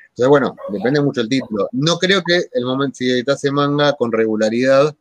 Entonces, 0.10 0.30
bueno, 0.30 0.56
depende 0.72 1.02
mucho 1.02 1.22
el 1.22 1.30
título. 1.30 1.68
No 1.74 1.98
creo 1.98 2.22
que 2.26 2.44
el 2.54 2.66
momento, 2.66 2.96
si 2.96 3.12
editase 3.12 3.52
manga 3.52 3.94
con 3.94 4.12
regularidad, 4.12 4.96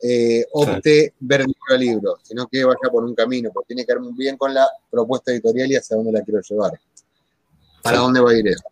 eh, 0.00 0.46
opte 0.52 1.14
ver 1.18 1.40
libro 1.40 1.74
a 1.74 1.76
libro, 1.76 2.18
sino 2.22 2.46
que 2.46 2.64
vaya 2.64 2.90
por 2.90 3.04
un 3.04 3.14
camino, 3.14 3.50
porque 3.52 3.74
tiene 3.74 3.84
que 3.84 3.92
ver 3.94 4.00
muy 4.00 4.14
bien 4.14 4.36
con 4.36 4.54
la 4.54 4.66
propuesta 4.90 5.32
editorial 5.32 5.70
y 5.72 5.76
hacia 5.76 5.96
dónde 5.96 6.12
la 6.12 6.22
quiero 6.22 6.40
llevar. 6.40 6.72
¿Para 7.82 7.98
dónde 7.98 8.20
va 8.20 8.30
a 8.30 8.34
ir 8.34 8.46
eso? 8.46 8.64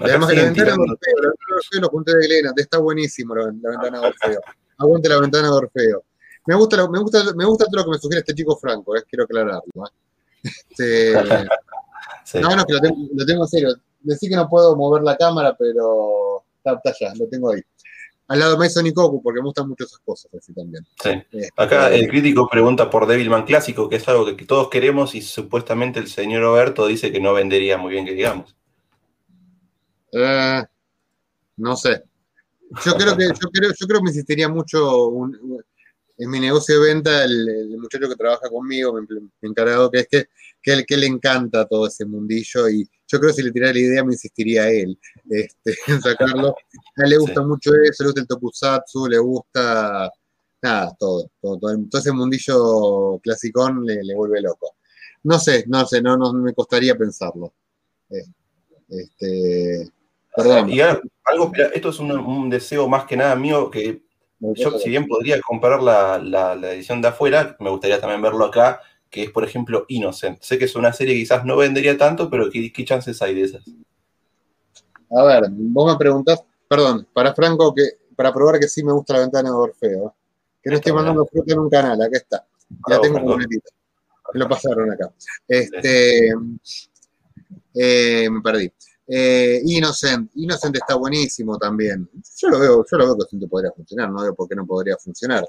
Además, 0.00 0.34
la 0.34 0.44
ventana 0.44 0.70
de 0.70 0.78
Orfeo, 0.78 1.16
la 1.16 1.28
ventana 1.28 1.48
de 1.48 1.56
Orfeo 1.56 1.80
lo 1.80 1.88
junté 1.88 2.16
de 2.16 2.24
Elena, 2.26 2.52
está 2.56 2.78
buenísimo 2.78 3.34
la, 3.34 3.46
ventana 3.46 4.00
de 4.00 4.06
Orfeo. 4.06 4.40
Aguante 4.78 5.08
la 5.08 5.20
ventana 5.20 5.48
de 5.48 5.54
Orfeo. 5.54 6.04
Me 6.46 6.54
gusta, 6.54 6.88
me 6.88 6.98
gusta, 6.98 7.24
me 7.34 7.44
gusta 7.44 7.66
todo 7.66 7.76
lo 7.78 7.84
que 7.84 7.90
me 7.90 7.98
sugiere 7.98 8.20
este 8.20 8.34
chico 8.34 8.56
Franco, 8.56 8.96
eh, 8.96 9.04
quiero 9.08 9.24
aclararlo. 9.24 9.62
¿eh? 9.76 10.50
Este, 10.70 11.14
No, 12.40 12.56
no, 12.56 12.64
que 12.64 12.72
lo 12.72 12.80
tengo, 12.80 12.96
lo 13.14 13.26
tengo 13.26 13.42
en 13.44 13.48
serio. 13.48 13.68
Decí 14.00 14.28
que 14.28 14.36
no 14.36 14.48
puedo 14.48 14.76
mover 14.76 15.02
la 15.02 15.16
cámara, 15.16 15.54
pero 15.58 16.44
está, 16.56 16.74
está 16.74 17.06
allá, 17.06 17.14
lo 17.18 17.26
tengo 17.28 17.52
ahí. 17.52 17.60
Al 18.28 18.38
lado 18.38 18.52
de 18.52 18.58
Mason 18.58 18.86
y 18.86 18.94
Coco, 18.94 19.20
porque 19.22 19.40
me 19.40 19.46
gustan 19.46 19.68
mucho 19.68 19.84
esas 19.84 19.98
cosas 19.98 20.32
así 20.34 20.54
también. 20.54 20.86
Sí. 21.02 21.10
Este, 21.10 21.50
Acá 21.56 21.92
el 21.92 22.08
crítico 22.08 22.48
pregunta 22.48 22.88
por 22.88 23.06
Devilman 23.06 23.44
Clásico, 23.44 23.88
que 23.88 23.96
es 23.96 24.08
algo 24.08 24.24
que 24.36 24.46
todos 24.46 24.70
queremos 24.70 25.14
y 25.14 25.20
supuestamente 25.20 25.98
el 26.00 26.08
señor 26.08 26.42
Roberto 26.42 26.86
dice 26.86 27.12
que 27.12 27.20
no 27.20 27.34
vendería 27.34 27.76
muy 27.76 27.92
bien 27.92 28.06
que 28.06 28.14
digamos. 28.14 28.56
Eh, 30.12 30.62
no 31.56 31.76
sé. 31.76 32.02
Yo 32.84 32.94
creo 32.94 33.16
que 33.16 33.26
yo 33.26 33.48
creo, 33.50 33.70
yo 33.78 33.86
creo 33.86 34.00
que 34.00 34.04
me 34.04 34.10
insistiría 34.10 34.48
mucho 34.48 35.10
en 36.18 36.30
mi 36.30 36.40
negocio 36.40 36.80
de 36.80 36.94
venta 36.94 37.24
el, 37.24 37.76
muchacho 37.78 38.08
que 38.08 38.16
trabaja 38.16 38.48
conmigo, 38.48 38.94
mi, 38.94 39.48
encargado, 39.48 39.90
que 39.90 40.00
es 40.00 40.08
que, 40.08 40.26
que, 40.62 40.84
que 40.84 40.96
le 40.96 41.06
encanta 41.06 41.66
todo 41.66 41.86
ese 41.86 42.04
mundillo 42.04 42.68
y 42.68 42.88
yo 43.08 43.18
creo 43.18 43.30
que 43.30 43.36
si 43.36 43.42
le 43.42 43.52
tirara 43.52 43.72
la 43.72 43.78
idea 43.78 44.04
me 44.04 44.14
insistiría 44.14 44.62
a 44.62 44.70
él 44.70 44.98
este, 45.28 45.76
en 45.88 46.00
sacarlo. 46.00 46.54
A 46.96 47.04
él 47.04 47.10
le 47.10 47.18
gusta 47.18 47.42
mucho 47.42 47.72
eso, 47.74 48.04
le 48.04 48.08
gusta 48.08 48.20
el 48.22 48.26
tokusatsu, 48.26 49.06
le 49.06 49.18
gusta 49.18 50.10
nada, 50.62 50.96
todo, 50.98 51.30
todo, 51.40 51.58
todo, 51.58 51.98
ese 51.98 52.12
mundillo 52.12 53.18
clasicón 53.22 53.84
le, 53.84 54.14
vuelve 54.14 54.40
loco. 54.40 54.76
No 55.24 55.38
sé, 55.38 55.64
no 55.68 55.84
sé, 55.86 56.00
no, 56.00 56.16
no 56.16 56.32
me 56.32 56.54
costaría 56.54 56.96
pensarlo. 56.96 57.52
Eh, 58.10 58.24
este, 58.88 59.92
y 60.68 60.80
algo, 60.80 61.52
esto 61.74 61.88
es 61.90 61.98
un, 61.98 62.50
deseo 62.50 62.88
más 62.88 63.04
que 63.04 63.16
nada 63.16 63.36
mío 63.36 63.70
que 63.70 64.02
yo, 64.40 64.78
si 64.78 64.90
bien 64.90 65.06
podría 65.06 65.40
comprar 65.40 65.82
la, 65.82 66.54
edición 66.72 67.00
de 67.00 67.08
afuera, 67.08 67.56
me 67.60 67.70
gustaría 67.70 68.00
también 68.00 68.22
verlo 68.22 68.44
acá, 68.44 68.80
que 69.08 69.24
es, 69.24 69.30
por 69.30 69.44
ejemplo, 69.44 69.84
Innocent. 69.88 70.40
Sé 70.40 70.58
que 70.58 70.64
es 70.64 70.74
una 70.74 70.92
serie 70.92 71.14
que 71.14 71.20
quizás 71.20 71.44
no 71.44 71.56
vendería 71.56 71.96
tanto, 71.96 72.28
pero 72.28 72.50
¿qué, 72.50 72.84
chances 72.84 73.22
hay 73.22 73.34
de 73.34 73.42
esas? 73.42 73.62
A 75.10 75.24
ver, 75.24 75.44
vos 75.50 75.92
me 75.92 75.98
preguntás, 75.98 76.42
perdón, 76.66 77.06
para 77.12 77.34
Franco, 77.34 77.72
que 77.74 77.82
para 78.16 78.32
probar 78.32 78.58
que 78.58 78.68
sí 78.68 78.82
me 78.82 78.92
gusta 78.92 79.14
la 79.14 79.20
ventana 79.20 79.50
de 79.50 79.54
Orfeo, 79.54 80.14
que 80.62 80.70
no 80.70 80.76
estoy 80.76 80.92
mandando 80.92 81.26
fruta 81.26 81.52
en 81.52 81.58
un 81.60 81.70
canal, 81.70 82.00
acá 82.02 82.16
está. 82.16 82.46
Ya 82.88 83.00
tengo 83.00 83.18
un 83.18 83.26
completito. 83.26 83.70
Me 84.32 84.40
lo 84.40 84.48
pasaron 84.48 84.90
acá. 84.90 85.12
Este, 85.46 86.32
eh, 87.74 88.30
me 88.30 88.40
perdí. 88.40 88.72
Eh, 89.14 89.60
Innocent, 89.66 90.30
Innocent 90.36 90.74
está 90.74 90.94
buenísimo 90.94 91.58
también. 91.58 92.08
Yo 92.38 92.48
lo 92.48 92.58
veo, 92.58 92.86
yo 92.90 92.96
lo 92.96 93.14
veo 93.14 93.28
que 93.28 93.46
podría 93.46 93.70
funcionar, 93.70 94.10
no 94.10 94.22
veo 94.22 94.34
por 94.34 94.48
qué 94.48 94.54
no 94.54 94.66
podría 94.66 94.96
funcionar. 94.96 95.44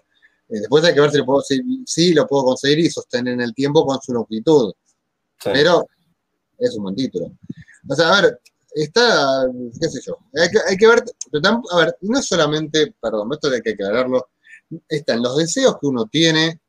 Eh, 0.49 0.59
después 0.59 0.83
hay 0.83 0.93
que 0.93 0.99
ver 0.99 1.11
si 1.11 1.19
lo 1.19 1.25
puedo, 1.25 1.41
si, 1.85 2.13
lo 2.13 2.27
puedo 2.27 2.43
conseguir 2.43 2.79
y 2.79 2.89
sostener 2.89 3.35
en 3.35 3.41
el 3.41 3.53
tiempo 3.53 3.85
con 3.85 4.01
su 4.01 4.11
longitud. 4.11 4.73
Pero 5.45 5.87
es 6.57 6.75
un 6.75 6.83
buen 6.83 6.95
título. 6.95 7.31
O 7.87 7.95
sea, 7.95 8.09
a 8.09 8.21
ver, 8.21 8.41
está, 8.75 9.45
qué 9.79 9.87
sé 9.87 10.01
yo, 10.05 10.17
hay 10.67 10.77
que, 10.77 10.87
ver, 10.87 11.01
a 11.71 11.77
ver, 11.77 11.97
no 12.01 12.19
es 12.19 12.25
solamente, 12.25 12.93
perdón, 12.99 13.29
esto 13.31 13.49
hay 13.49 13.61
que 13.61 13.71
aclararlo, 13.71 14.27
están 14.89 15.21
los 15.21 15.37
deseos 15.37 15.77
que 15.79 15.87
uno 15.87 16.07
tiene, 16.07 16.59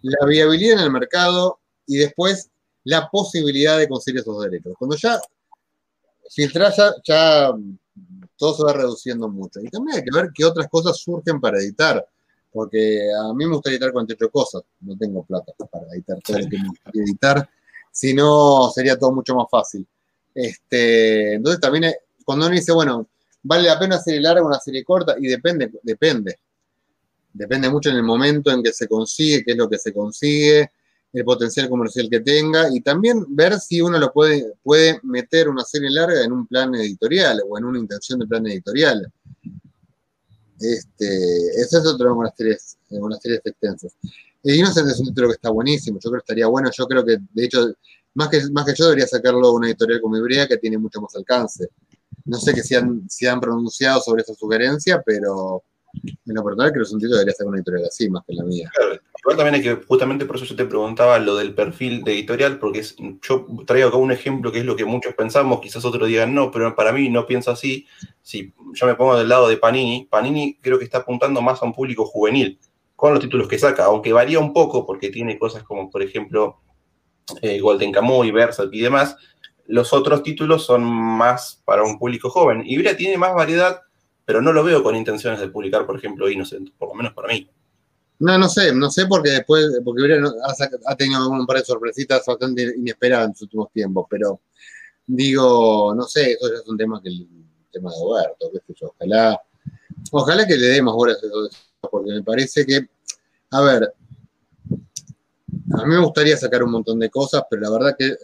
la 0.00 0.26
viabilidad 0.26 0.78
en 0.78 0.84
el 0.84 0.90
mercado 0.92 1.60
y 1.86 1.98
después 1.98 2.48
la 2.84 3.10
posibilidad 3.10 3.76
de 3.76 3.86
conseguir 3.86 4.22
esos 4.22 4.42
derechos. 4.42 4.72
Cuando 4.78 4.96
ya 4.96 5.20
filtrar 6.30 6.72
ya, 7.04 7.52
todo 8.36 8.54
se 8.54 8.64
va 8.64 8.72
reduciendo 8.72 9.28
mucho. 9.28 9.60
Y 9.60 9.68
también 9.68 9.98
hay 9.98 10.04
que 10.04 10.10
ver 10.16 10.30
qué 10.34 10.44
otras 10.44 10.68
cosas 10.68 10.96
surgen 10.96 11.40
para 11.40 11.58
editar, 11.58 12.06
porque 12.52 13.00
a 13.12 13.34
mí 13.34 13.46
me 13.46 13.54
gusta 13.54 13.70
editar 13.70 13.92
48 13.92 14.30
cosas, 14.30 14.62
no 14.80 14.96
tengo 14.96 15.24
plata 15.24 15.52
para 15.70 15.86
editar 15.92 16.18
todo 16.24 16.38
lo 16.38 16.48
que 16.48 16.58
me 16.58 16.68
gustaría 16.68 17.02
editar, 17.02 17.50
si 17.92 18.14
no 18.14 18.70
sería 18.74 18.98
todo 18.98 19.12
mucho 19.12 19.34
más 19.34 19.46
fácil. 19.50 19.86
Este, 20.34 21.34
entonces 21.34 21.60
también 21.60 21.92
cuando 22.24 22.46
uno 22.46 22.54
dice, 22.54 22.72
bueno, 22.72 23.08
vale 23.42 23.68
la 23.68 23.78
pena 23.78 23.98
serie 23.98 24.20
larga 24.20 24.42
o 24.42 24.46
una 24.46 24.60
serie 24.60 24.84
corta, 24.84 25.16
y 25.18 25.26
depende, 25.26 25.70
depende. 25.82 26.38
Depende 27.32 27.70
mucho 27.70 27.90
en 27.90 27.96
el 27.96 28.02
momento 28.02 28.50
en 28.50 28.62
que 28.62 28.72
se 28.72 28.88
consigue, 28.88 29.44
qué 29.44 29.52
es 29.52 29.56
lo 29.56 29.68
que 29.68 29.78
se 29.78 29.92
consigue, 29.92 30.72
el 31.12 31.24
potencial 31.24 31.68
comercial 31.68 32.08
que 32.08 32.20
tenga 32.20 32.68
y 32.72 32.80
también 32.80 33.24
ver 33.28 33.58
si 33.58 33.80
uno 33.80 33.98
lo 33.98 34.12
puede, 34.12 34.54
puede 34.62 35.00
meter 35.02 35.48
una 35.48 35.64
serie 35.64 35.90
larga 35.90 36.22
en 36.24 36.32
un 36.32 36.46
plan 36.46 36.74
editorial 36.74 37.42
o 37.48 37.58
en 37.58 37.64
una 37.64 37.78
intención 37.78 38.20
de 38.20 38.26
plan 38.26 38.46
editorial. 38.46 39.12
Este, 40.60 41.06
ese 41.56 41.78
es 41.78 41.86
otro 41.86 42.10
de 42.10 42.14
monasterios, 42.14 42.76
de 42.88 43.00
monasterios 43.00 43.40
extensos. 43.44 43.92
Y 44.42 44.54
Innocent 44.54 44.88
es 44.88 45.00
un 45.00 45.06
título 45.06 45.28
que 45.28 45.34
está 45.34 45.50
buenísimo, 45.50 45.98
yo 45.98 46.10
creo 46.10 46.20
que 46.20 46.24
estaría 46.24 46.46
bueno, 46.46 46.70
yo 46.72 46.86
creo 46.86 47.04
que, 47.04 47.18
de 47.32 47.44
hecho, 47.44 47.74
más 48.14 48.28
que, 48.28 48.42
más 48.50 48.64
que 48.64 48.74
yo 48.74 48.84
debería 48.84 49.06
sacarlo 49.06 49.52
una 49.52 49.68
editorial 49.68 50.00
como 50.00 50.16
Ibrea 50.16 50.46
que 50.46 50.58
tiene 50.58 50.78
mucho 50.78 51.00
más 51.00 51.14
alcance. 51.16 51.68
No 52.24 52.38
sé 52.38 52.54
que 52.54 52.62
si 52.62 52.74
han, 52.74 53.08
si 53.08 53.26
han 53.26 53.40
pronunciado 53.40 54.00
sobre 54.00 54.22
esa 54.22 54.34
sugerencia, 54.34 55.02
pero 55.04 55.64
en 56.02 56.34
lo 56.34 56.44
personal 56.44 56.70
creo 56.70 56.84
que 56.84 56.88
es 56.88 56.92
un 56.92 57.00
título 57.00 57.16
que 57.16 57.20
debería 57.20 57.34
sacar 57.34 57.48
una 57.48 57.58
editorial 57.58 57.86
así, 57.86 58.08
más 58.08 58.24
que 58.26 58.34
la 58.34 58.44
mía. 58.44 58.70
Igual 59.20 59.36
también 59.36 59.54
hay 59.56 59.62
que, 59.62 59.74
justamente 59.86 60.24
por 60.24 60.36
eso 60.36 60.44
yo 60.46 60.56
te 60.56 60.64
preguntaba 60.64 61.18
lo 61.18 61.36
del 61.36 61.54
perfil 61.54 62.02
de 62.04 62.12
editorial, 62.12 62.58
porque 62.58 62.80
es- 62.80 62.96
yo 63.22 63.46
traigo 63.66 63.88
acá 63.88 63.96
un 63.98 64.12
ejemplo 64.12 64.50
que 64.50 64.60
es 64.60 64.64
lo 64.64 64.76
que 64.76 64.84
muchos 64.84 65.14
pensamos, 65.14 65.60
quizás 65.60 65.84
otros 65.84 66.08
digan 66.08 66.34
no, 66.34 66.50
pero 66.50 66.74
para 66.74 66.92
mí 66.92 67.08
no 67.10 67.26
pienso 67.26 67.50
así. 67.50 67.86
Si 68.22 68.52
yo 68.74 68.86
me 68.86 68.94
pongo 68.94 69.16
del 69.18 69.28
lado 69.28 69.48
de 69.48 69.56
Panini, 69.58 70.06
Panini 70.10 70.56
creo 70.60 70.78
que 70.78 70.84
está 70.84 70.98
apuntando 70.98 71.42
más 71.42 71.62
a 71.62 71.66
un 71.66 71.72
público 71.74 72.04
juvenil 72.06 72.58
con 72.96 73.12
los 73.14 73.22
títulos 73.22 73.48
que 73.48 73.58
saca, 73.58 73.84
aunque 73.86 74.12
varía 74.12 74.38
un 74.38 74.52
poco 74.52 74.86
porque 74.86 75.10
tiene 75.10 75.38
cosas 75.38 75.62
como, 75.64 75.90
por 75.90 76.02
ejemplo, 76.02 76.60
eh, 77.42 77.60
Golden 77.60 77.92
Kamuy, 77.92 78.30
Versailles 78.30 78.74
y 78.74 78.80
demás. 78.82 79.16
Los 79.66 79.92
otros 79.92 80.22
títulos 80.22 80.64
son 80.66 80.82
más 80.84 81.62
para 81.64 81.84
un 81.84 81.98
público 81.98 82.30
joven. 82.30 82.62
Ibrea 82.66 82.96
tiene 82.96 83.16
más 83.18 83.34
variedad, 83.34 83.80
pero 84.24 84.42
no 84.42 84.52
lo 84.52 84.64
veo 84.64 84.82
con 84.82 84.96
intenciones 84.96 85.40
de 85.40 85.48
publicar, 85.48 85.86
por 85.86 85.96
ejemplo, 85.96 86.28
Innocent, 86.28 86.70
por 86.78 86.88
lo 86.88 86.94
menos 86.94 87.12
para 87.14 87.28
mí. 87.28 87.48
No, 88.20 88.36
no 88.36 88.48
sé, 88.50 88.74
no 88.74 88.90
sé 88.90 89.06
porque 89.06 89.30
después, 89.30 89.80
porque 89.82 90.02
ha, 90.86 90.96
tenido 90.96 91.28
un 91.30 91.46
par 91.46 91.56
de 91.56 91.64
sorpresitas 91.64 92.22
bastante 92.26 92.74
inesperadas 92.76 93.28
en 93.28 93.34
sus 93.34 93.42
últimos 93.44 93.72
tiempos, 93.72 94.06
pero 94.10 94.40
digo, 95.06 95.94
no 95.94 96.02
sé, 96.04 96.32
eso 96.32 96.48
ya 96.48 96.60
es 96.60 96.68
un 96.68 96.76
tema 96.76 97.00
que 97.02 97.08
el 97.08 97.26
tema 97.72 97.90
de 97.90 97.96
Roberto, 97.98 98.50
qué 98.52 98.58
sé 98.66 98.74
yo, 98.78 98.88
ojalá, 98.94 99.40
ojalá 100.12 100.46
que 100.46 100.56
le 100.56 100.66
dé 100.66 100.82
más 100.82 100.94
horas 100.96 101.16
a 101.16 101.26
eso, 101.26 101.48
porque 101.90 102.10
me 102.10 102.22
parece 102.22 102.66
que, 102.66 102.90
a 103.52 103.60
ver, 103.62 103.94
a 105.72 105.86
mí 105.86 105.94
me 105.94 106.04
gustaría 106.04 106.36
sacar 106.36 106.62
un 106.62 106.72
montón 106.72 106.98
de 106.98 107.08
cosas, 107.08 107.42
pero 107.48 107.62
la 107.62 107.70
verdad 107.70 107.96
que 107.98 108.16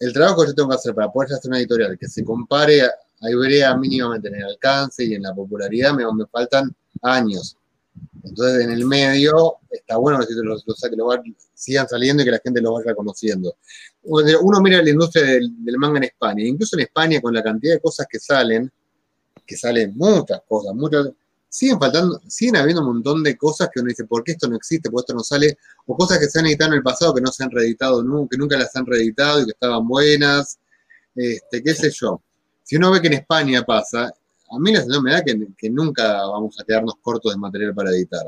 el 0.00 0.12
trabajo 0.12 0.42
que 0.42 0.48
yo 0.48 0.54
tengo 0.54 0.68
que 0.68 0.76
hacer 0.76 0.94
para 0.94 1.10
poder 1.10 1.32
hacer 1.32 1.48
una 1.48 1.58
editorial 1.58 1.98
que 1.98 2.08
se 2.08 2.22
compare 2.22 2.82
a, 2.82 2.90
a 3.22 3.30
Ibrea 3.30 3.74
mínimamente 3.74 4.28
en 4.28 4.34
el 4.34 4.44
alcance 4.44 5.02
y 5.02 5.14
en 5.14 5.22
la 5.22 5.34
popularidad, 5.34 5.94
me, 5.94 6.04
me 6.12 6.26
faltan 6.26 6.74
años. 7.02 7.57
Entonces, 8.22 8.64
en 8.64 8.70
el 8.70 8.84
medio, 8.84 9.56
está 9.70 9.96
bueno 9.96 10.18
que 10.20 10.34
los 10.34 10.64
los, 10.66 10.80
que 10.80 10.96
lo 10.96 11.08
sigan 11.54 11.88
saliendo 11.88 12.22
y 12.22 12.26
que 12.26 12.32
la 12.32 12.40
gente 12.42 12.60
los 12.60 12.74
vaya 12.74 12.94
conociendo. 12.94 13.56
Uno 14.02 14.60
mira 14.60 14.82
la 14.82 14.90
industria 14.90 15.24
del, 15.24 15.64
del 15.64 15.78
manga 15.78 15.98
en 15.98 16.04
España, 16.04 16.44
incluso 16.44 16.76
en 16.76 16.82
España, 16.82 17.20
con 17.20 17.34
la 17.34 17.42
cantidad 17.42 17.74
de 17.74 17.80
cosas 17.80 18.06
que 18.08 18.18
salen, 18.18 18.70
que 19.46 19.56
salen 19.56 19.96
muchas 19.96 20.40
cosas, 20.46 20.74
muchas, 20.74 21.08
siguen 21.48 21.78
faltando, 21.78 22.20
siguen 22.28 22.56
habiendo 22.56 22.82
un 22.82 22.88
montón 22.88 23.22
de 23.22 23.36
cosas 23.36 23.70
que 23.72 23.80
uno 23.80 23.88
dice, 23.88 24.04
¿por 24.04 24.22
qué 24.22 24.32
esto 24.32 24.48
no 24.48 24.56
existe? 24.56 24.90
¿Por 24.90 25.00
qué 25.00 25.04
esto 25.04 25.14
no 25.14 25.24
sale? 25.24 25.56
O 25.86 25.96
cosas 25.96 26.18
que 26.18 26.26
se 26.26 26.38
han 26.38 26.46
editado 26.46 26.72
en 26.72 26.78
el 26.78 26.82
pasado 26.82 27.14
que 27.14 27.20
no 27.20 27.32
se 27.32 27.44
han 27.44 27.50
reeditado 27.50 28.02
nunca, 28.02 28.30
que 28.32 28.38
nunca 28.38 28.58
las 28.58 28.74
han 28.76 28.86
reeditado 28.86 29.40
y 29.40 29.44
que 29.46 29.52
estaban 29.52 29.86
buenas, 29.88 30.58
este, 31.14 31.62
qué 31.62 31.74
sé 31.74 31.90
yo. 31.90 32.22
Si 32.62 32.76
uno 32.76 32.90
ve 32.90 33.00
que 33.00 33.06
en 33.08 33.14
España 33.14 33.64
pasa, 33.64 34.12
a 34.50 34.58
mí 34.58 34.72
la 34.72 34.80
sensación 34.80 35.04
me 35.04 35.12
da 35.12 35.22
que, 35.22 35.48
que 35.56 35.70
nunca 35.70 36.26
vamos 36.26 36.58
a 36.60 36.64
quedarnos 36.64 36.94
cortos 37.00 37.32
de 37.32 37.38
material 37.38 37.74
para 37.74 37.90
editar. 37.90 38.26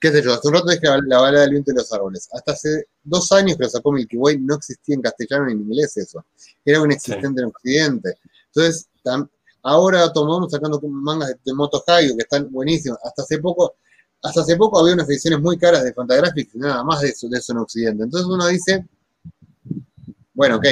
Qué 0.00 0.10
sé 0.10 0.22
yo, 0.22 0.32
hace 0.32 0.48
un 0.48 0.54
rato 0.54 0.70
dije 0.70 0.86
la 1.06 1.20
bala 1.20 1.40
del 1.40 1.50
viento 1.50 1.72
y 1.72 1.74
los 1.74 1.92
árboles. 1.92 2.26
Hasta 2.32 2.52
hace 2.52 2.86
dos 3.02 3.30
años 3.32 3.56
que 3.58 3.64
lo 3.64 3.68
sacó 3.68 3.92
Milky 3.92 4.16
Way, 4.16 4.38
no 4.38 4.54
existía 4.54 4.94
en 4.94 5.02
castellano 5.02 5.46
ni 5.46 5.52
en 5.52 5.60
inglés 5.60 5.94
eso. 5.98 6.24
Era 6.64 6.80
un 6.80 6.90
existente 6.90 7.42
en 7.42 7.48
Occidente. 7.48 8.14
Entonces, 8.46 8.88
tam- 9.04 9.28
ahora 9.62 10.10
tomamos 10.10 10.50
sacando 10.50 10.80
mangas 10.80 11.28
de, 11.28 11.34
de 11.44 11.52
Moto 11.52 11.84
que 11.86 12.14
están 12.16 12.50
buenísimos. 12.50 12.98
Hasta 13.04 13.22
hace 13.22 13.38
poco, 13.40 13.74
hasta 14.22 14.40
hace 14.40 14.56
poco 14.56 14.80
había 14.80 14.94
unas 14.94 15.08
ediciones 15.08 15.40
muy 15.40 15.58
caras 15.58 15.84
de 15.84 15.92
Fantagraphics 15.92 16.54
y 16.54 16.58
nada 16.58 16.82
más 16.82 17.02
de 17.02 17.08
eso, 17.10 17.28
de 17.28 17.38
eso 17.38 17.52
en 17.52 17.58
Occidente. 17.58 18.04
Entonces 18.04 18.26
uno 18.26 18.46
dice, 18.46 18.86
bueno, 20.32 20.56
ok, 20.56 20.66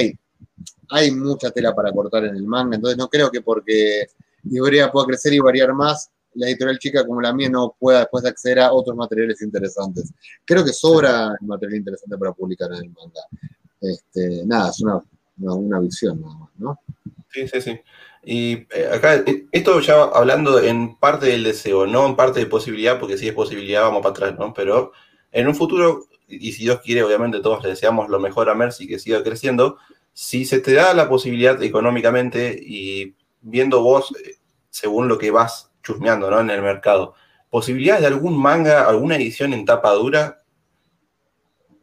hay 0.90 1.10
mucha 1.10 1.50
tela 1.50 1.74
para 1.74 1.92
cortar 1.92 2.24
en 2.24 2.34
el 2.34 2.44
manga, 2.44 2.76
entonces 2.76 2.96
no 2.96 3.08
creo 3.08 3.30
que 3.30 3.42
porque 3.42 4.06
Ibrea 4.44 4.90
pueda 4.90 5.06
crecer 5.06 5.32
y 5.32 5.38
variar 5.38 5.72
más, 5.74 6.10
la 6.34 6.48
editorial 6.48 6.78
chica 6.78 7.06
como 7.06 7.20
la 7.20 7.32
mía 7.32 7.48
no 7.50 7.74
pueda 7.78 8.00
después 8.00 8.24
acceder 8.24 8.60
a 8.60 8.72
otros 8.72 8.96
materiales 8.96 9.42
interesantes. 9.42 10.12
Creo 10.44 10.64
que 10.64 10.72
sobra 10.72 11.34
material 11.40 11.78
interesante 11.78 12.16
para 12.16 12.32
publicar 12.32 12.70
en 12.72 12.84
el 12.84 12.90
manga. 12.90 13.22
Este, 13.80 14.44
nada, 14.46 14.70
es 14.70 14.80
una, 14.80 15.02
una, 15.38 15.54
una 15.54 15.80
visión 15.80 16.20
nada 16.20 16.34
más, 16.34 16.50
¿no? 16.58 16.80
Sí, 17.30 17.46
sí, 17.48 17.60
sí. 17.60 17.80
Y 18.24 18.66
eh, 18.70 18.90
acá, 18.92 19.16
eh, 19.16 19.46
esto 19.52 19.80
ya 19.80 20.02
hablando 20.02 20.60
en 20.60 20.96
parte 20.96 21.26
del 21.26 21.44
deseo, 21.44 21.86
no 21.86 22.06
en 22.06 22.16
parte 22.16 22.40
de 22.40 22.46
posibilidad, 22.46 22.98
porque 22.98 23.18
si 23.18 23.28
es 23.28 23.34
posibilidad 23.34 23.82
vamos 23.82 24.02
para 24.02 24.10
atrás, 24.10 24.38
¿no? 24.38 24.52
Pero 24.52 24.92
en 25.32 25.46
un 25.46 25.54
futuro, 25.54 26.06
y 26.26 26.52
si 26.52 26.64
Dios 26.64 26.80
quiere, 26.80 27.02
obviamente 27.02 27.40
todos 27.40 27.62
le 27.62 27.70
deseamos 27.70 28.08
lo 28.08 28.18
mejor 28.18 28.48
a 28.48 28.54
Mercy, 28.54 28.86
que 28.86 28.98
siga 28.98 29.22
creciendo, 29.22 29.78
si 30.12 30.44
se 30.44 30.60
te 30.60 30.74
da 30.74 30.94
la 30.94 31.08
posibilidad 31.08 31.62
económicamente 31.62 32.58
y 32.60 33.14
viendo 33.40 33.82
vos, 33.82 34.12
eh, 34.24 34.36
según 34.70 35.08
lo 35.08 35.18
que 35.18 35.30
vas 35.30 35.70
chusmeando, 35.82 36.30
¿no? 36.30 36.40
En 36.40 36.50
el 36.50 36.62
mercado, 36.62 37.14
¿posibilidades 37.50 38.02
de 38.02 38.08
algún 38.08 38.40
manga, 38.40 38.86
alguna 38.86 39.16
edición 39.16 39.52
en 39.52 39.64
tapa 39.64 39.92
dura? 39.92 40.42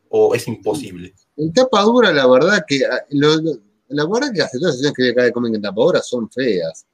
¿O 0.10 0.36
es 0.36 0.48
imposible? 0.48 1.14
En 1.38 1.52
tapa 1.52 1.82
dura, 1.82 2.14
la 2.14 2.28
verdad 2.28 2.64
que 2.68 2.86
ah, 2.86 3.04
la 3.10 4.06
verdad 4.06 4.32
que 4.34 4.40
las 4.40 4.54
ediciones 4.54 4.94
que 4.96 5.10
acá 5.10 5.24
de 5.24 5.32
cómic 5.32 5.56
en 5.56 5.62
tapa 5.62 5.82
dura 5.82 6.02
son 6.02 6.30
feas. 6.30 6.86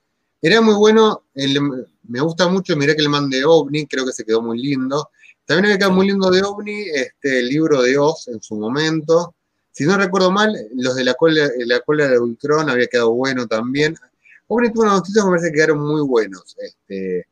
Era 0.41 0.59
muy 0.59 0.73
bueno, 0.73 1.23
me 1.35 2.19
gusta 2.19 2.47
mucho, 2.47 2.75
mirá 2.75 2.95
que 2.95 3.01
el 3.01 3.09
man 3.09 3.29
de 3.29 3.45
OVNI, 3.45 3.85
creo 3.85 4.05
que 4.05 4.11
se 4.11 4.25
quedó 4.25 4.41
muy 4.41 4.59
lindo. 4.59 5.11
También 5.45 5.65
había 5.65 5.77
quedado 5.77 5.93
muy 5.93 6.07
lindo 6.07 6.31
de 6.31 6.41
OVNI, 6.41 6.81
este, 6.95 7.39
el 7.39 7.49
libro 7.49 7.81
de 7.81 7.97
Oz 7.99 8.27
en 8.27 8.41
su 8.41 8.55
momento. 8.55 9.35
Si 9.71 9.85
no 9.85 9.97
recuerdo 9.97 10.31
mal, 10.31 10.55
los 10.73 10.95
de 10.95 11.03
la 11.03 11.13
cola, 11.13 11.47
la 11.57 11.79
cola 11.81 12.07
de 12.07 12.19
Ultron 12.19 12.69
había 12.69 12.87
quedado 12.87 13.11
bueno 13.11 13.47
también. 13.47 13.95
OVNI 14.53 14.73
tuvo 14.73 14.83
unos 14.83 15.03
títulos 15.03 15.25
me 15.25 15.31
parece 15.31 15.47
que 15.47 15.55
quedaron 15.55 15.79
muy 15.79 16.01
buenos. 16.01 16.55
Este, 16.59 17.25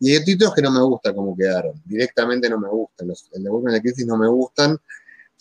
y 0.00 0.12
hay 0.12 0.24
títulos 0.24 0.54
que 0.54 0.62
no 0.62 0.70
me 0.70 0.80
gusta 0.80 1.14
cómo 1.14 1.36
quedaron. 1.36 1.80
Directamente 1.84 2.48
no 2.48 2.58
me 2.58 2.68
gustan. 2.68 3.08
Los, 3.08 3.28
el 3.32 3.44
de 3.44 3.50
Wolverine 3.50 3.74
de 3.74 3.82
Crisis 3.82 4.06
no 4.06 4.16
me 4.16 4.28
gustan. 4.28 4.76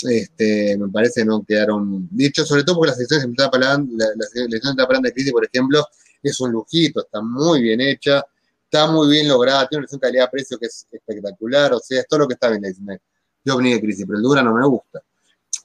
Este, 0.01 0.77
me 0.77 0.89
parece 0.89 1.21
que 1.21 1.25
no 1.25 1.43
quedaron. 1.43 2.07
Dicho, 2.11 2.45
sobre 2.45 2.63
todo 2.63 2.75
porque 2.77 2.91
las 2.91 2.99
ediciones 2.99 3.25
en 3.25 3.35
tapa 3.35 3.57
la, 3.57 3.77
la, 3.77 4.07
de 4.07 5.01
de 5.01 5.13
crisis, 5.13 5.31
por 5.31 5.45
ejemplo, 5.45 5.85
es 6.21 6.39
un 6.39 6.51
lujito, 6.51 7.01
está 7.01 7.21
muy 7.21 7.61
bien 7.61 7.81
hecha, 7.81 8.23
está 8.63 8.91
muy 8.91 9.09
bien 9.09 9.27
lograda, 9.27 9.67
tiene 9.67 9.79
una 9.79 9.87
relación 9.87 9.99
calidad-precio 9.99 10.57
que 10.59 10.67
es 10.67 10.87
espectacular, 10.91 11.73
o 11.73 11.79
sea, 11.79 12.01
es 12.01 12.07
todo 12.07 12.21
lo 12.21 12.27
que 12.27 12.35
está 12.35 12.49
bien 12.49 12.61
la 12.61 12.67
edición 12.69 12.87
de 12.87 12.99
de 13.43 13.81
crisis, 13.81 14.05
pero 14.05 14.17
el 14.17 14.23
dura 14.23 14.41
no 14.41 14.53
me 14.53 14.65
gusta. 14.65 15.01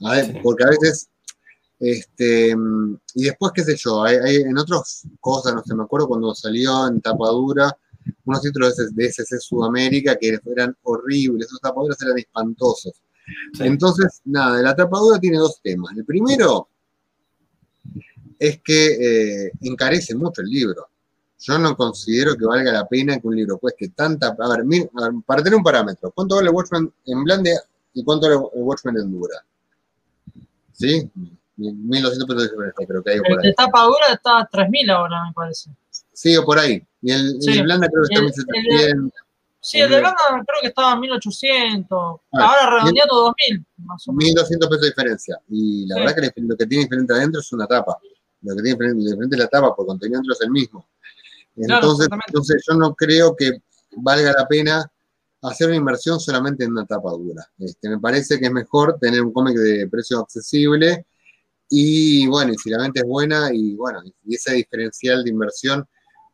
A 0.04 0.12
ver, 0.12 0.26
Sí. 0.26 0.40
Porque 0.42 0.64
a 0.64 0.68
veces, 0.68 1.08
este, 1.80 2.54
y 3.14 3.24
después, 3.24 3.52
qué 3.54 3.62
sé 3.64 3.76
yo, 3.76 4.02
hay, 4.02 4.16
hay 4.16 4.36
en 4.42 4.58
otras 4.58 5.02
cosas, 5.20 5.54
no 5.54 5.62
sé, 5.64 5.74
me 5.74 5.84
acuerdo 5.84 6.08
cuando 6.08 6.34
salió 6.34 6.86
en 6.88 7.00
tapa 7.00 7.28
dura 7.28 7.76
unos 8.24 8.40
títulos 8.42 8.74
de 8.76 9.06
SC 9.06 9.38
Sudamérica 9.38 10.16
que 10.16 10.38
eran 10.46 10.74
horribles, 10.82 11.46
esos 11.46 11.60
tapaduras 11.60 12.00
eran 12.02 12.18
espantosos. 12.18 12.94
Sí. 13.52 13.64
Entonces, 13.64 14.20
nada, 14.24 14.62
la 14.62 14.74
tapadura 14.74 15.18
tiene 15.20 15.36
dos 15.38 15.60
temas. 15.62 15.94
El 15.96 16.04
primero 16.06 16.68
es 18.38 18.60
que 18.62 19.46
eh, 19.46 19.52
encarece 19.62 20.14
mucho 20.14 20.40
el 20.42 20.48
libro. 20.48 20.88
Yo 21.40 21.58
no 21.58 21.76
considero 21.76 22.36
que 22.36 22.44
valga 22.46 22.72
la 22.72 22.88
pena 22.88 23.18
que 23.20 23.28
un 23.28 23.36
libro 23.36 23.58
cueste 23.58 23.88
tanta. 23.90 24.28
A 24.38 24.48
ver, 24.48 24.64
mi- 24.64 24.78
a 24.80 25.02
ver, 25.04 25.12
para 25.26 25.42
tener 25.42 25.56
un 25.56 25.62
parámetro, 25.62 26.10
¿cuánto 26.12 26.36
vale 26.36 26.50
Watchmen 26.50 26.92
en 27.06 27.24
blande 27.24 27.54
y 27.94 28.02
cuánto 28.04 28.26
vale 28.28 28.36
Watchmen 28.54 28.96
en 28.96 29.12
dura? 29.12 29.36
¿Sí? 30.72 31.10
1200 31.58 32.26
pesos 32.26 32.42
de 32.42 32.48
diferencia, 32.48 32.86
creo 32.86 33.02
que 33.02 33.10
hay 33.10 33.16
El 33.16 33.22
por 33.22 33.42
de 33.42 33.48
ahí. 33.48 33.54
tapa 33.54 33.82
dura 33.84 34.06
está 34.12 34.38
a 34.38 34.48
3.000 34.48 34.90
ahora, 34.90 35.24
me 35.26 35.32
parece. 35.32 35.70
Sí, 36.12 36.36
o 36.36 36.44
por 36.44 36.58
ahí. 36.58 36.82
Y 37.02 37.12
el, 37.12 37.40
Sí. 37.42 37.50
el 37.58 37.62
blanda 37.64 37.88
creo 37.88 38.04
que 38.08 38.14
está 38.14 38.52
El- 38.54 38.64
1700. 38.64 39.12
Sí, 39.60 39.80
el 39.80 39.90
de 39.90 39.98
Blanda 39.98 40.16
creo 40.28 40.60
que 40.62 40.68
estaba 40.68 40.92
a 40.92 40.96
1.800. 40.96 42.20
Ah, 42.32 42.46
ahora 42.62 42.78
redondeando 42.78 43.14
2.000, 43.16 43.64
más 43.78 44.06
o 44.08 44.12
menos. 44.12 44.24
1200 44.24 44.68
pesos 44.68 44.82
de 44.82 44.88
diferencia. 44.88 45.38
Y 45.48 45.84
la 45.86 45.96
Sí. 45.96 46.00
verdad 46.00 46.14
que 46.34 46.40
lo 46.42 46.56
que 46.56 46.66
tiene 46.66 46.84
diferente 46.84 47.12
adentro 47.12 47.40
es 47.40 47.52
una 47.52 47.66
tapa. 47.66 47.98
Lo 48.42 48.54
que 48.54 48.62
tiene 48.62 48.94
diferente, 48.94 49.34
es 49.36 49.40
la 49.40 49.48
tapa, 49.48 49.74
porque 49.74 49.82
el 49.82 49.86
contenido 49.88 50.18
dentro 50.20 50.32
es 50.32 50.40
el 50.42 50.50
mismo. 50.52 50.86
Entonces, 51.56 52.08
entonces 52.28 52.64
yo 52.68 52.74
no 52.76 52.94
creo 52.94 53.34
que 53.34 53.60
valga 53.96 54.32
la 54.32 54.46
pena 54.46 54.90
hacer 55.42 55.66
una 55.68 55.76
inversión 55.76 56.20
solamente 56.20 56.64
en 56.64 56.70
una 56.72 56.86
tapa 56.86 57.10
dura. 57.10 57.44
Este, 57.58 57.88
me 57.88 57.98
parece 57.98 58.38
que 58.38 58.46
es 58.46 58.52
mejor 58.52 58.96
tener 59.00 59.22
un 59.22 59.32
cómic 59.32 59.56
de 59.56 59.88
precio 59.88 60.20
accesible 60.20 61.04
y 61.68 62.26
bueno, 62.26 62.52
y 62.52 62.56
si 62.56 62.70
la 62.70 62.82
venta 62.82 63.00
es 63.00 63.06
buena 63.06 63.50
y 63.52 63.74
bueno, 63.74 64.02
y 64.24 64.34
ese 64.34 64.54
diferencial 64.54 65.24
de 65.24 65.30
inversión 65.30 65.86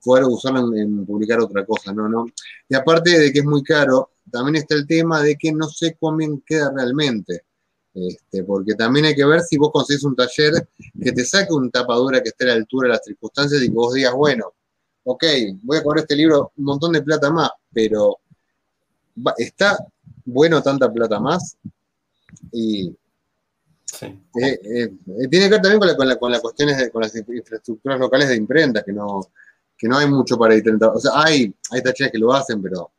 poder 0.02 0.24
usarlo 0.24 0.72
en, 0.72 0.78
en 0.78 1.06
publicar 1.06 1.40
otra 1.40 1.64
cosa, 1.64 1.92
¿no? 1.92 2.08
¿no? 2.08 2.26
Y 2.68 2.74
aparte 2.74 3.18
de 3.18 3.32
que 3.32 3.38
es 3.40 3.44
muy 3.44 3.62
caro, 3.62 4.10
también 4.30 4.56
está 4.56 4.74
el 4.74 4.86
tema 4.86 5.22
de 5.22 5.36
que 5.36 5.52
no 5.52 5.68
sé 5.68 5.96
cuán 5.98 6.16
bien 6.18 6.42
queda 6.46 6.72
realmente. 6.74 7.44
Este, 7.94 8.42
porque 8.42 8.74
también 8.74 9.06
hay 9.06 9.14
que 9.14 9.24
ver 9.24 9.40
si 9.40 9.56
vos 9.56 9.70
conseguís 9.72 10.02
un 10.02 10.16
taller 10.16 10.68
que 11.00 11.12
te 11.12 11.24
saque 11.24 11.52
un 11.52 11.70
tapadura 11.70 12.20
que 12.20 12.30
esté 12.30 12.44
a 12.44 12.48
la 12.48 12.54
altura 12.54 12.88
de 12.88 12.94
las 12.94 13.04
circunstancias 13.04 13.62
y 13.62 13.68
que 13.68 13.74
vos 13.74 13.94
digas, 13.94 14.12
bueno, 14.14 14.52
ok, 15.04 15.24
voy 15.62 15.78
a 15.78 15.82
cobrar 15.82 16.02
este 16.02 16.16
libro 16.16 16.52
un 16.56 16.64
montón 16.64 16.92
de 16.92 17.02
plata 17.02 17.30
más, 17.30 17.50
pero 17.72 18.18
¿está 19.38 19.78
bueno 20.24 20.60
tanta 20.60 20.92
plata 20.92 21.20
más? 21.20 21.56
Y 22.50 22.92
eh, 24.02 24.18
eh, 24.34 24.90
tiene 25.30 25.46
que 25.46 25.50
ver 25.50 25.62
también 25.62 25.78
con, 25.78 26.08
la, 26.08 26.16
con, 26.16 26.30
las 26.30 26.40
cuestiones, 26.40 26.90
con 26.90 27.02
las 27.02 27.14
infraestructuras 27.14 27.98
locales 27.98 28.28
de 28.28 28.36
imprenta, 28.36 28.82
que 28.82 28.92
no, 28.92 29.20
que 29.76 29.88
no 29.88 29.98
hay 29.98 30.08
mucho 30.08 30.36
para 30.36 30.54
intentar. 30.54 30.90
O 30.94 31.00
sea, 31.00 31.12
hay, 31.14 31.54
hay 31.70 31.82
tacheras 31.82 32.12
que 32.12 32.18
lo 32.18 32.32
hacen, 32.32 32.62
pero 32.62 32.90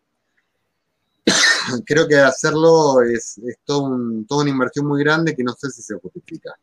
creo 1.86 2.08
que 2.08 2.18
hacerlo 2.18 3.02
es, 3.02 3.38
es 3.40 3.58
todo 3.64 3.98
toda 4.28 4.42
una 4.42 4.52
inversión 4.52 4.86
muy 4.86 5.04
grande 5.04 5.36
que 5.36 5.44
no 5.44 5.54
sé 5.54 5.70
si 5.70 5.82
se 5.82 5.96
justifica. 5.96 6.54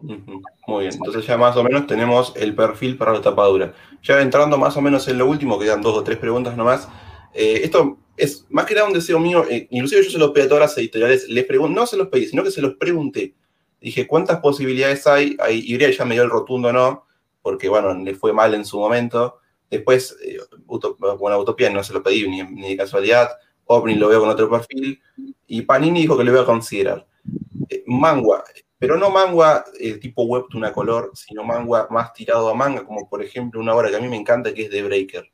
Muy 0.00 0.80
bien, 0.80 0.94
entonces 0.94 1.24
ya 1.26 1.36
más 1.36 1.56
o 1.56 1.62
menos 1.62 1.86
tenemos 1.86 2.32
el 2.34 2.56
perfil 2.56 2.98
para 2.98 3.12
la 3.12 3.20
tapadura. 3.20 3.72
Ya 4.02 4.20
entrando 4.20 4.58
más 4.58 4.76
o 4.76 4.80
menos 4.80 5.06
en 5.06 5.18
lo 5.18 5.26
último, 5.26 5.58
quedan 5.58 5.80
dos 5.80 5.96
o 5.96 6.02
tres 6.02 6.18
preguntas 6.18 6.56
nomás. 6.56 6.88
Eh, 7.32 7.60
esto 7.62 7.98
es 8.16 8.46
más 8.50 8.66
que 8.66 8.74
nada 8.74 8.86
un 8.86 8.92
deseo 8.92 9.18
mío, 9.18 9.44
eh, 9.48 9.66
inclusive 9.70 10.04
yo 10.04 10.10
se 10.10 10.18
lo 10.18 10.32
pedí 10.32 10.44
a 10.44 10.48
todas 10.48 10.62
las 10.62 10.78
editoriales, 10.78 11.28
les 11.28 11.44
pregunto, 11.44 11.80
no 11.80 11.86
se 11.86 11.96
los 11.96 12.08
pedí, 12.08 12.26
sino 12.26 12.42
que 12.42 12.50
se 12.50 12.62
los 12.62 12.74
pregunté. 12.74 13.34
Dije, 13.80 14.06
¿cuántas 14.06 14.40
posibilidades 14.40 15.06
hay? 15.06 15.36
Ahí 15.40 15.62
Ibrea 15.66 15.90
ya 15.90 16.04
me 16.04 16.14
dio 16.14 16.22
el 16.22 16.30
rotundo 16.30 16.72
no, 16.72 17.06
porque 17.40 17.68
bueno, 17.68 17.94
le 17.94 18.14
fue 18.14 18.32
mal 18.32 18.54
en 18.54 18.64
su 18.64 18.78
momento. 18.78 19.38
Después, 19.68 20.16
eh, 20.22 20.38
bueno, 21.18 21.38
Utopía 21.40 21.70
no 21.70 21.82
se 21.82 21.92
lo 21.92 22.02
pedí 22.02 22.28
ni, 22.28 22.42
ni 22.42 22.70
de 22.70 22.76
casualidad. 22.76 23.30
OVNI 23.64 23.94
lo 23.96 24.08
veo 24.08 24.20
con 24.20 24.28
otro 24.28 24.50
perfil. 24.50 25.00
Y 25.46 25.62
Panini 25.62 26.02
dijo 26.02 26.16
que 26.16 26.24
lo 26.24 26.32
iba 26.32 26.42
a 26.42 26.46
considerar. 26.46 27.06
Mangua, 27.86 28.44
pero 28.78 28.96
no 28.96 29.10
manga 29.10 29.64
eh, 29.78 29.94
tipo 29.98 30.24
webtoon 30.24 30.64
a 30.64 30.72
color, 30.72 31.12
sino 31.14 31.44
manga 31.44 31.86
más 31.90 32.12
tirado 32.12 32.48
a 32.48 32.54
manga, 32.54 32.84
como 32.84 33.08
por 33.08 33.22
ejemplo 33.22 33.60
una 33.60 33.74
obra 33.74 33.90
que 33.90 33.96
a 33.96 34.00
mí 34.00 34.08
me 34.08 34.16
encanta 34.16 34.52
que 34.52 34.62
es 34.62 34.70
The 34.70 34.82
Breaker. 34.82 35.24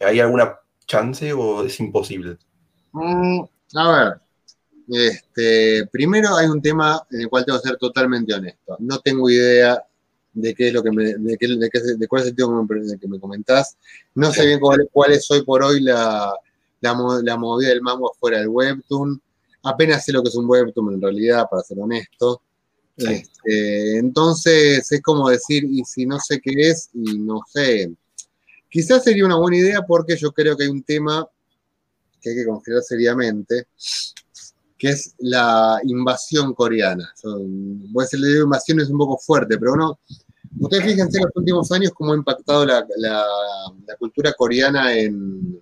¿Hay 0.00 0.20
alguna 0.20 0.58
chance 0.86 1.32
o 1.32 1.64
es 1.64 1.78
imposible? 1.80 2.38
Mm, 2.92 3.40
a 3.74 3.92
ver, 3.92 4.20
este, 4.88 5.86
primero 5.88 6.36
hay 6.36 6.46
un 6.46 6.62
tema 6.62 7.04
en 7.10 7.22
el 7.22 7.28
cual 7.28 7.44
tengo 7.44 7.60
que 7.60 7.68
ser 7.68 7.78
totalmente 7.78 8.34
honesto. 8.34 8.76
No 8.78 8.98
tengo 9.00 9.28
idea 9.28 9.82
de 10.32 10.54
qué 10.54 10.68
es 10.68 10.74
lo 10.74 10.82
que 10.82 10.90
me, 10.90 11.14
de, 11.14 11.36
qué, 11.38 11.48
de, 11.48 12.08
cuál 12.08 12.22
es 12.22 12.28
el 12.28 12.36
tema 12.36 12.66
que 13.00 13.08
me 13.08 13.20
comentás. 13.20 13.76
No 14.14 14.30
sé 14.32 14.46
bien 14.46 14.60
cuál, 14.60 14.88
cuál, 14.92 15.12
es 15.12 15.30
hoy 15.30 15.42
por 15.42 15.62
hoy 15.62 15.80
la, 15.80 16.32
la, 16.80 17.20
la 17.22 17.36
movida 17.36 17.70
del 17.70 17.82
manga 17.82 18.06
fuera 18.18 18.38
del 18.38 18.48
webtoon 18.48 19.20
apenas 19.66 20.04
sé 20.04 20.12
lo 20.12 20.22
que 20.22 20.28
es 20.28 20.34
un 20.36 20.48
webtoon 20.48 20.94
en 20.94 21.02
realidad, 21.02 21.46
para 21.50 21.62
ser 21.62 21.78
honesto. 21.80 22.42
Este, 22.96 23.98
entonces 23.98 24.90
es 24.90 25.02
como 25.02 25.28
decir, 25.28 25.64
y 25.64 25.84
si 25.84 26.06
no 26.06 26.18
sé 26.18 26.40
qué 26.40 26.52
es, 26.56 26.88
y 26.94 27.18
no 27.18 27.42
sé. 27.46 27.92
Quizás 28.68 29.04
sería 29.04 29.24
una 29.24 29.36
buena 29.36 29.58
idea 29.58 29.82
porque 29.82 30.16
yo 30.16 30.32
creo 30.32 30.56
que 30.56 30.64
hay 30.64 30.70
un 30.70 30.82
tema 30.82 31.26
que 32.20 32.30
hay 32.30 32.36
que 32.36 32.46
considerar 32.46 32.82
seriamente, 32.82 33.68
que 34.76 34.88
es 34.88 35.14
la 35.18 35.80
invasión 35.84 36.54
coreana. 36.54 37.12
voy 37.22 38.02
a 38.02 38.04
decirle 38.04 38.40
invasión 38.40 38.80
es 38.80 38.90
un 38.90 38.98
poco 38.98 39.18
fuerte, 39.18 39.58
pero 39.58 39.76
no. 39.76 40.00
Ustedes 40.58 40.84
fíjense 40.84 41.18
en 41.18 41.24
los 41.24 41.36
últimos 41.36 41.70
años 41.72 41.92
cómo 41.94 42.12
ha 42.12 42.16
impactado 42.16 42.64
la 42.64 42.84
cultura 43.98 44.32
coreana 44.32 44.94
en, 44.94 45.60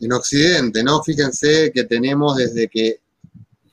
en 0.00 0.12
Occidente, 0.12 0.82
¿no? 0.82 1.02
Fíjense 1.02 1.72
que 1.72 1.84
tenemos 1.84 2.36
desde 2.36 2.68
que 2.68 3.00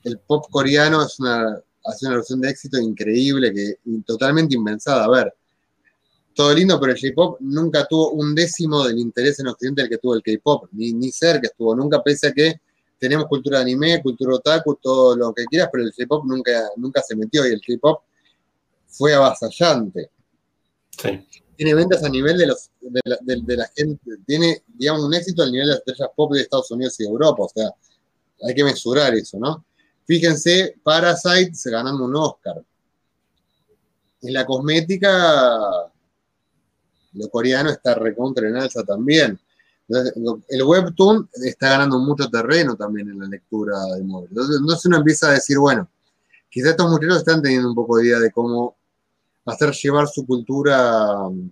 el 0.04 0.18
pop 0.18 0.46
coreano 0.50 1.02
es 1.02 1.18
una, 1.18 1.60
hace 1.84 2.06
una 2.06 2.16
versión 2.16 2.40
de 2.40 2.50
éxito 2.50 2.78
increíble, 2.78 3.52
que 3.52 3.78
totalmente 4.04 4.54
inventada. 4.54 5.04
A 5.04 5.10
ver, 5.10 5.34
todo 6.36 6.54
lindo, 6.54 6.78
pero 6.78 6.92
el 6.92 7.00
J-pop 7.00 7.38
nunca 7.40 7.86
tuvo 7.86 8.12
un 8.12 8.34
décimo 8.34 8.84
del 8.84 8.98
interés 8.98 9.40
en 9.40 9.48
Occidente 9.48 9.82
del 9.82 9.90
que 9.90 9.98
tuvo 9.98 10.14
el 10.14 10.22
K-pop, 10.22 10.68
ni, 10.72 10.92
ni 10.92 11.10
cerca 11.10 11.48
estuvo, 11.48 11.74
nunca, 11.74 12.02
pese 12.02 12.28
a 12.28 12.32
que 12.32 12.60
tenemos 12.98 13.26
cultura 13.26 13.58
de 13.58 13.62
anime, 13.62 14.00
cultura 14.02 14.36
otaku, 14.36 14.78
todo 14.80 15.16
lo 15.16 15.32
que 15.32 15.44
quieras, 15.46 15.70
pero 15.72 15.84
el 15.84 15.92
J-pop 15.92 16.24
nunca, 16.26 16.68
nunca 16.76 17.02
se 17.02 17.16
metió 17.16 17.46
y 17.46 17.52
el 17.52 17.60
K-pop 17.60 18.02
fue 18.86 19.14
avasallante. 19.14 20.10
Sí 20.90 21.26
tiene 21.56 21.74
ventas 21.74 22.04
a 22.04 22.08
nivel 22.08 22.36
de, 22.36 22.46
los, 22.46 22.70
de, 22.80 23.56
la, 23.56 23.66
gente, 23.74 24.10
tiene, 24.26 24.62
digamos, 24.74 25.04
un 25.04 25.14
éxito 25.14 25.42
al 25.42 25.50
nivel 25.50 25.68
de 25.68 25.72
las 25.72 25.78
estrellas 25.78 26.10
pop 26.14 26.32
de 26.32 26.42
Estados 26.42 26.70
Unidos 26.70 27.00
y 27.00 27.04
Europa, 27.04 27.44
o 27.44 27.48
sea, 27.48 27.70
hay 28.46 28.54
que 28.54 28.62
mesurar 28.62 29.14
eso, 29.14 29.38
¿no? 29.38 29.64
Fíjense, 30.04 30.76
Parasite 30.82 31.54
se 31.54 31.70
ganando 31.70 32.04
un 32.04 32.14
Oscar. 32.14 32.62
En 34.22 34.32
la 34.32 34.44
cosmética, 34.44 35.90
lo 37.16 37.28
coreano 37.30 37.70
está 37.70 37.94
recontra 37.94 38.48
en 38.48 38.56
alza 38.56 38.84
también. 38.84 39.38
El 39.88 40.62
webtoon 40.62 41.28
está 41.44 41.70
ganando 41.70 41.98
mucho 41.98 42.28
terreno 42.28 42.74
también 42.76 43.08
en 43.08 43.20
la 43.20 43.26
lectura 43.26 43.76
de 43.96 44.02
móvil. 44.02 44.28
Entonces, 44.30 44.84
uno 44.84 44.96
empieza 44.96 45.28
a 45.28 45.34
decir, 45.34 45.58
bueno, 45.58 45.88
quizás 46.50 46.70
estos 46.70 46.90
muchachos 46.90 47.18
están 47.18 47.40
teniendo 47.40 47.68
un 47.68 47.74
poco 47.74 47.98
de 47.98 48.06
idea 48.06 48.18
de 48.18 48.30
cómo 48.32 48.76
hacer 49.44 49.70
llevar 49.72 50.08
su 50.08 50.26
cultura 50.26 51.18
um, 51.20 51.50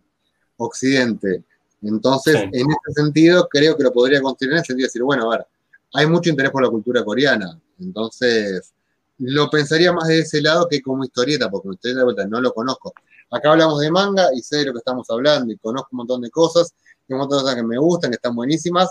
occidente. 0.57 1.45
Entonces, 1.82 2.35
en 2.35 2.66
ese 2.70 2.93
sentido, 2.95 3.49
creo 3.49 3.77
que 3.77 3.85
lo 3.85 3.93
podría 3.93 4.20
considerar 4.20 4.55
en 4.55 4.59
el 4.61 4.65
sentido 4.65 4.85
de 4.85 4.89
decir, 4.89 5.03
bueno, 5.03 5.31
a 5.31 5.36
ver, 5.36 5.47
hay 5.93 6.07
mucho 6.07 6.31
interés 6.31 6.51
por 6.51 6.62
la 6.62 6.70
cultura 6.70 7.05
coreana. 7.05 7.59
Entonces, 7.78 8.73
lo 9.19 9.49
pensaría 9.49 9.93
más 9.93 10.09
de 10.09 10.20
ese 10.20 10.43
lado 10.43 10.66
que 10.69 10.82
como 10.82 11.05
historieta, 11.05 11.49
porque 11.51 11.69
historieta 11.70 12.01
de 12.01 12.05
vuelta 12.05 12.27
no 12.27 12.41
lo 12.41 12.53
conozco. 12.53 12.93
Acá 13.31 13.53
hablamos 13.53 13.81
de 13.81 13.91
manga 13.91 14.29
y 14.35 14.41
sé 14.41 14.59
de 14.59 14.67
lo 14.67 14.73
que 14.73 14.79
estamos 14.79 15.09
hablando 15.11 15.53
y 15.53 15.59
conozco 15.59 15.89
un 15.93 15.99
montón 15.99 16.21
de 16.21 16.31
cosas, 16.31 16.73
y 17.09 17.13
un 17.13 17.21
montón 17.21 17.39
de 17.39 17.43
cosas 17.43 17.57
que 17.57 17.63
me 17.65 17.79
gustan, 17.79 18.11
que 18.11 18.17
están 18.17 18.35
buenísimas, 18.35 18.91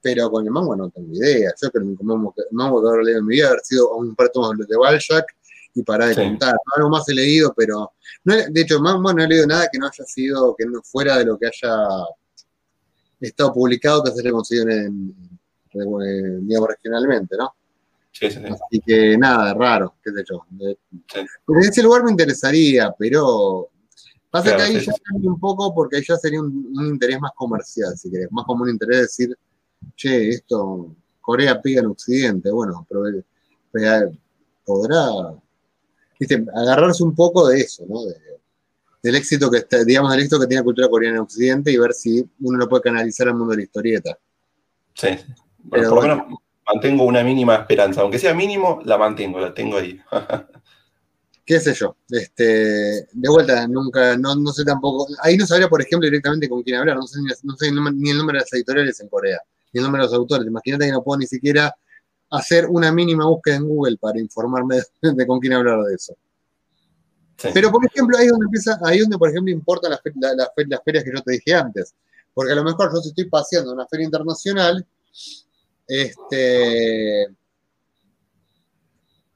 pero 0.00 0.30
con 0.30 0.44
el 0.44 0.50
manga 0.50 0.76
no 0.76 0.90
tengo 0.90 1.12
idea. 1.14 1.52
Yo 1.60 1.70
creo 1.70 1.84
que 1.84 2.02
el 2.02 2.06
manga 2.52 2.80
que 2.80 2.88
haber 2.88 3.04
leído 3.04 3.18
en 3.20 3.26
mi 3.26 3.36
vida 3.36 3.48
haber 3.48 3.60
sido 3.60 3.94
un 3.94 4.14
par 4.14 4.30
de 4.32 4.76
Balzac 4.76 5.26
y 5.74 5.82
para 5.82 6.06
de 6.06 6.14
contar. 6.14 6.54
Algo 6.76 6.90
más 6.90 7.08
he 7.08 7.14
leído, 7.14 7.54
pero 7.56 7.92
de 8.24 8.60
hecho, 8.60 8.78
más, 8.80 9.00
no 9.00 9.22
he 9.22 9.26
leído 9.26 9.46
nada 9.46 9.68
que 9.72 9.78
no 9.78 9.86
haya 9.86 10.04
sido, 10.04 10.54
que 10.56 10.66
no 10.66 10.82
fuera 10.82 11.16
de 11.18 11.24
lo 11.24 11.38
que 11.38 11.46
haya 11.46 11.76
estado 13.20 13.52
publicado, 13.52 14.02
que 14.02 14.10
se 14.10 14.20
haya 14.20 14.32
conseguido 14.32 14.68
en, 14.68 15.14
digamos, 15.72 16.68
regionalmente, 16.68 17.36
¿no? 17.36 17.54
Sí, 18.12 18.30
sí, 18.30 18.38
Así 18.44 18.80
que 18.84 19.16
nada, 19.16 19.54
raro, 19.54 19.94
qué 20.04 20.10
sé 20.12 20.22
yo. 20.30 20.44
En 20.60 21.58
ese 21.58 21.82
lugar 21.82 22.04
me 22.04 22.10
interesaría, 22.10 22.94
pero 22.96 23.70
pasa 24.30 24.54
que 24.54 24.62
ahí 24.62 24.80
ya 24.80 24.92
cambia 25.02 25.30
un 25.30 25.40
poco 25.40 25.74
porque 25.74 25.96
ahí 25.96 26.04
ya 26.06 26.16
sería 26.16 26.40
un, 26.40 26.74
interés 26.86 27.18
más 27.20 27.32
comercial, 27.34 27.96
si 27.96 28.10
querés, 28.10 28.28
más 28.30 28.44
como 28.44 28.64
un 28.64 28.70
interés 28.70 28.96
de 28.96 29.02
decir, 29.02 29.38
che, 29.96 30.28
esto, 30.28 30.94
Corea 31.20 31.60
pega 31.60 31.80
en 31.80 31.86
Occidente, 31.86 32.50
bueno, 32.50 32.86
pero, 32.88 33.02
podrá 34.64 35.08
agarrarse 36.54 37.02
un 37.02 37.14
poco 37.14 37.48
de 37.48 37.60
eso, 37.60 37.84
¿no? 37.88 38.00
del 39.02 39.16
éxito 39.16 39.50
que 39.50 39.58
está, 39.58 39.82
digamos, 39.84 40.12
del 40.12 40.20
éxito 40.20 40.38
que 40.38 40.46
tiene 40.46 40.60
la 40.60 40.64
cultura 40.64 40.88
coreana 40.88 41.16
en 41.16 41.22
Occidente 41.22 41.72
y 41.72 41.76
ver 41.76 41.92
si 41.92 42.24
uno 42.40 42.58
lo 42.58 42.68
puede 42.68 42.82
canalizar 42.82 43.26
al 43.26 43.34
mundo 43.34 43.50
de 43.50 43.56
la 43.56 43.62
historieta. 43.64 44.16
Sí, 44.94 45.08
Pero, 45.70 45.90
por 45.90 46.06
lo 46.06 46.16
menos 46.16 46.38
mantengo 46.66 47.04
una 47.04 47.22
mínima 47.22 47.56
esperanza, 47.56 48.02
aunque 48.02 48.18
sea 48.18 48.34
mínimo, 48.34 48.80
la 48.84 48.98
mantengo, 48.98 49.40
la 49.40 49.52
tengo 49.54 49.78
ahí. 49.78 50.00
qué 51.44 51.58
sé 51.60 51.74
yo, 51.74 51.96
este, 52.10 52.44
de 53.12 53.28
vuelta, 53.28 53.66
nunca, 53.66 54.16
no, 54.16 54.34
no, 54.36 54.52
sé 54.52 54.64
tampoco, 54.64 55.06
ahí 55.22 55.36
no 55.36 55.46
sabría, 55.46 55.68
por 55.68 55.82
ejemplo, 55.82 56.06
directamente 56.06 56.48
con 56.48 56.62
quién 56.62 56.76
hablar, 56.76 56.96
no 56.96 57.06
sé, 57.06 57.18
no 57.42 57.56
sé 57.56 57.72
ni 57.72 58.10
el 58.10 58.18
nombre 58.18 58.38
de 58.38 58.40
las 58.40 58.52
editoriales 58.52 59.00
en 59.00 59.08
Corea, 59.08 59.38
ni 59.72 59.78
el 59.78 59.84
nombre 59.84 60.00
de 60.00 60.06
los 60.06 60.14
autores, 60.14 60.46
imagínate 60.46 60.86
que 60.86 60.92
no 60.92 61.02
puedo 61.02 61.18
ni 61.18 61.26
siquiera 61.26 61.74
hacer 62.32 62.66
una 62.66 62.90
mínima 62.90 63.26
búsqueda 63.26 63.56
en 63.56 63.68
Google 63.68 63.96
para 63.98 64.18
informarme 64.18 64.80
de, 65.02 65.26
con 65.26 65.38
quién 65.40 65.52
hablar 65.52 65.82
de 65.82 65.94
eso. 65.94 66.16
Pero, 67.52 67.72
por 67.72 67.84
ejemplo, 67.84 68.16
ahí 68.16 68.26
es 68.26 68.30
donde 68.30 68.44
empieza, 68.44 68.78
ahí 68.84 69.00
donde, 69.00 69.18
por 69.18 69.28
ejemplo, 69.28 69.52
importan 69.52 69.90
las, 69.90 70.00
ferias 70.00 71.04
que 71.04 71.12
yo 71.12 71.22
te 71.22 71.32
dije 71.32 71.54
antes. 71.54 71.92
Porque 72.32 72.52
a 72.52 72.54
lo 72.54 72.62
mejor 72.62 72.92
yo 72.94 73.00
si 73.00 73.08
estoy 73.08 73.24
paseando 73.24 73.72
en 73.72 73.78
una 73.78 73.86
feria 73.88 74.04
internacional, 74.04 74.86
este, 75.86 77.26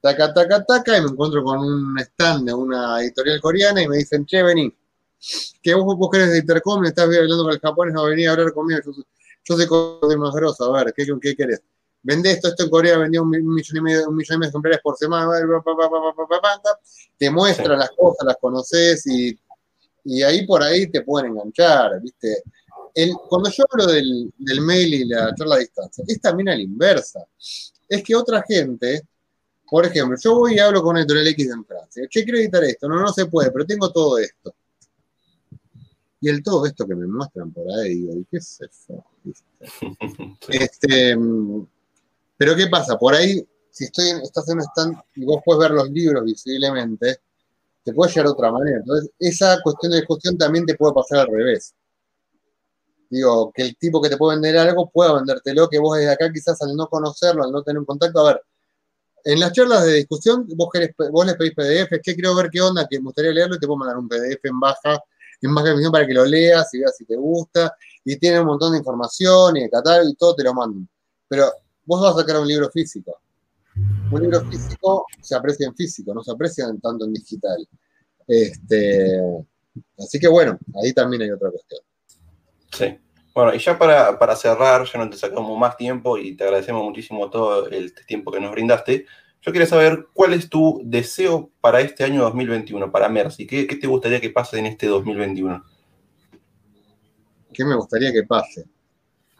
taca, 0.01 0.33
taca, 0.33 0.63
taca, 0.65 0.97
y 0.97 1.01
me 1.01 1.09
encuentro 1.09 1.43
con 1.43 1.59
un 1.59 1.99
stand 1.99 2.47
de 2.47 2.53
una 2.53 3.01
editorial 3.01 3.41
coreana 3.41 3.81
y 3.81 3.87
me 3.87 3.97
dicen, 3.97 4.25
che, 4.25 4.43
vení, 4.43 4.73
que 5.61 5.73
vos, 5.73 5.97
vos 5.97 6.09
querés 6.11 6.31
de 6.31 6.39
Intercom, 6.39 6.85
estás 6.85 7.05
hablando 7.05 7.43
con 7.43 7.53
el 7.53 7.59
japonés, 7.59 7.93
no 7.93 8.05
venía 8.05 8.29
a 8.29 8.33
hablar 8.33 8.53
conmigo, 8.53 8.79
yo, 8.85 8.91
yo 9.43 9.57
soy 10.01 10.17
más 10.17 10.33
grosso, 10.33 10.75
a 10.75 10.83
ver, 10.83 10.93
¿qué, 10.93 11.05
qué 11.21 11.35
querés? 11.35 11.61
vende 12.07 12.31
esto, 12.31 12.47
esto 12.47 12.63
en 12.63 12.69
Corea 12.69 12.97
vendió 12.97 13.21
un, 13.21 13.29
millón 13.29 13.77
y 13.77 13.81
medio, 13.81 14.07
un 14.07 14.15
millón 14.15 14.35
y 14.35 14.39
medio 14.39 14.47
de 14.47 14.51
ejemplares 14.51 14.79
por 14.81 14.95
semana, 14.95 15.29
te 17.17 17.29
muestra 17.29 17.75
las 17.75 17.89
cosas, 17.91 18.25
las 18.25 18.37
conoces 18.37 19.05
y, 19.07 19.37
y, 20.05 20.23
ahí 20.23 20.47
por 20.47 20.63
ahí 20.63 20.89
te 20.89 21.01
pueden 21.01 21.31
enganchar, 21.31 22.01
¿viste? 22.01 22.43
El, 22.97 23.13
cuando 23.29 23.51
yo 23.51 23.63
hablo 23.69 23.85
del, 23.85 24.33
del, 24.39 24.61
mail 24.61 24.91
y 24.91 25.05
la 25.05 25.31
charla 25.35 25.57
a 25.57 25.59
distancia, 25.59 26.03
es 26.07 26.19
también 26.19 26.49
a 26.49 26.55
la 26.55 26.63
inversa. 26.63 27.23
Es 27.87 28.01
que 28.01 28.15
otra 28.15 28.43
gente, 28.47 29.03
por 29.69 29.85
ejemplo, 29.85 30.17
yo 30.19 30.33
voy 30.33 30.55
y 30.55 30.59
hablo 30.59 30.81
con 30.81 30.97
editorial 30.97 31.27
X 31.27 31.47
en 31.51 31.63
Francia, 31.63 32.07
che, 32.09 32.23
quiero 32.23 32.39
editar 32.39 32.63
esto, 32.63 32.89
no, 32.89 32.99
no 32.99 33.13
se 33.13 33.27
puede, 33.27 33.51
pero 33.51 33.67
tengo 33.67 33.91
todo 33.91 34.17
esto. 34.17 34.55
Y 36.19 36.27
el 36.27 36.41
todo 36.41 36.65
esto 36.65 36.87
que 36.87 36.95
me 36.95 37.05
muestran 37.05 37.51
por 37.51 37.71
ahí, 37.71 37.99
digo, 37.99 38.13
¿y 38.15 38.25
qué 38.25 38.37
es 38.37 38.61
eso? 38.61 39.05
Este, 40.49 41.15
pero 42.35 42.55
¿qué 42.55 42.65
pasa? 42.65 42.97
Por 42.97 43.13
ahí, 43.13 43.47
si 43.69 43.83
estoy 43.83 44.09
en, 44.09 44.21
estás 44.21 44.49
en 44.49 44.57
un 44.57 44.63
stand 44.63 44.97
y 45.13 45.23
vos 45.23 45.43
puedes 45.45 45.59
ver 45.59 45.69
los 45.69 45.91
libros 45.91 46.23
visiblemente, 46.25 47.19
te 47.83 47.93
puede 47.93 48.09
llegar 48.09 48.25
de 48.25 48.31
otra 48.31 48.51
manera. 48.51 48.79
Entonces, 48.79 49.11
esa 49.19 49.61
cuestión 49.61 49.91
de 49.91 49.99
discusión 49.99 50.35
también 50.35 50.65
te 50.65 50.73
puede 50.73 50.95
pasar 50.95 51.19
al 51.19 51.27
revés. 51.27 51.75
Digo, 53.09 53.51
que 53.53 53.63
el 53.63 53.77
tipo 53.77 54.01
que 54.01 54.09
te 54.09 54.17
puede 54.17 54.35
vender 54.35 54.57
algo 54.57 54.89
pueda 54.89 55.13
vendértelo, 55.13 55.69
que 55.69 55.79
vos 55.79 55.97
desde 55.97 56.11
acá 56.11 56.31
quizás 56.31 56.61
al 56.61 56.75
no 56.75 56.87
conocerlo, 56.87 57.43
al 57.43 57.51
no 57.51 57.63
tener 57.63 57.79
un 57.79 57.85
contacto, 57.85 58.19
a 58.19 58.33
ver, 58.33 58.41
en 59.23 59.39
las 59.39 59.51
charlas 59.51 59.85
de 59.85 59.93
discusión 59.93 60.45
vos, 60.55 60.69
querés, 60.71 60.91
vos 61.11 61.25
les 61.25 61.35
pedís 61.35 61.53
PDF, 61.53 62.01
que 62.01 62.13
quiero 62.13 62.35
ver 62.35 62.49
qué 62.49 62.61
onda, 62.61 62.87
que 62.89 62.97
me 62.99 63.05
gustaría 63.05 63.31
leerlo 63.31 63.55
y 63.55 63.59
te 63.59 63.67
puedo 63.67 63.77
mandar 63.77 63.97
un 63.97 64.07
PDF 64.07 64.39
en 64.43 64.59
baja, 64.59 65.03
en 65.41 65.53
baja 65.53 65.67
definición 65.67 65.91
para 65.91 66.07
que 66.07 66.13
lo 66.13 66.25
leas 66.25 66.73
y 66.73 66.79
veas 66.79 66.95
si 66.95 67.05
te 67.05 67.15
gusta, 67.15 67.75
y 68.05 68.17
tiene 68.17 68.39
un 68.39 68.47
montón 68.47 68.71
de 68.71 68.79
información 68.79 69.57
y 69.57 69.63
de 69.63 69.69
catálogo 69.69 70.09
y 70.09 70.15
todo 70.15 70.35
te 70.35 70.43
lo 70.43 70.53
mandan. 70.53 70.87
Pero 71.27 71.51
vos 71.85 72.01
vas 72.01 72.15
a 72.15 72.19
sacar 72.19 72.39
un 72.39 72.47
libro 72.47 72.69
físico. 72.69 73.19
Un 74.11 74.21
libro 74.21 74.41
físico 74.49 75.05
se 75.21 75.35
aprecia 75.35 75.67
en 75.67 75.75
físico, 75.75 76.13
no 76.13 76.23
se 76.23 76.31
aprecia 76.31 76.65
tanto 76.81 77.05
en 77.05 77.13
digital. 77.13 77.67
Este, 78.25 79.21
así 79.97 80.19
que 80.19 80.27
bueno, 80.27 80.57
ahí 80.81 80.93
también 80.93 81.23
hay 81.23 81.31
otra 81.31 81.51
cuestión. 81.51 81.81
Sí. 82.71 82.97
Bueno, 83.33 83.53
y 83.53 83.59
ya 83.59 83.77
para, 83.77 84.35
cerrar, 84.35 84.85
ya 84.91 84.97
no 84.97 85.09
te 85.09 85.17
sacamos 85.17 85.57
más 85.59 85.77
tiempo 85.77 86.17
y 86.17 86.35
te 86.35 86.43
agradecemos 86.43 86.83
muchísimo 86.83 87.29
todo 87.29 87.67
el 87.67 87.93
tiempo 88.05 88.31
que 88.31 88.39
nos 88.39 88.51
brindaste. 88.51 89.05
Yo 89.41 89.51
quería 89.51 89.67
saber 89.67 90.07
cuál 90.13 90.33
es 90.33 90.49
tu 90.49 90.81
deseo 90.83 91.51
para 91.61 91.81
este 91.81 92.03
año 92.03 92.23
2021, 92.23 92.91
para 92.91 93.09
Mercy. 93.09 93.45
¿Qué, 93.45 93.67
qué 93.67 93.75
te 93.75 93.85
gustaría 93.85 94.19
que 94.19 94.31
pase 94.31 94.57
en 94.57 94.65
este 94.65 94.87
2021? 94.87 95.63
¿Qué 97.53 97.63
me 97.63 97.75
gustaría 97.75 98.11
que 98.11 98.23
pase? 98.23 98.65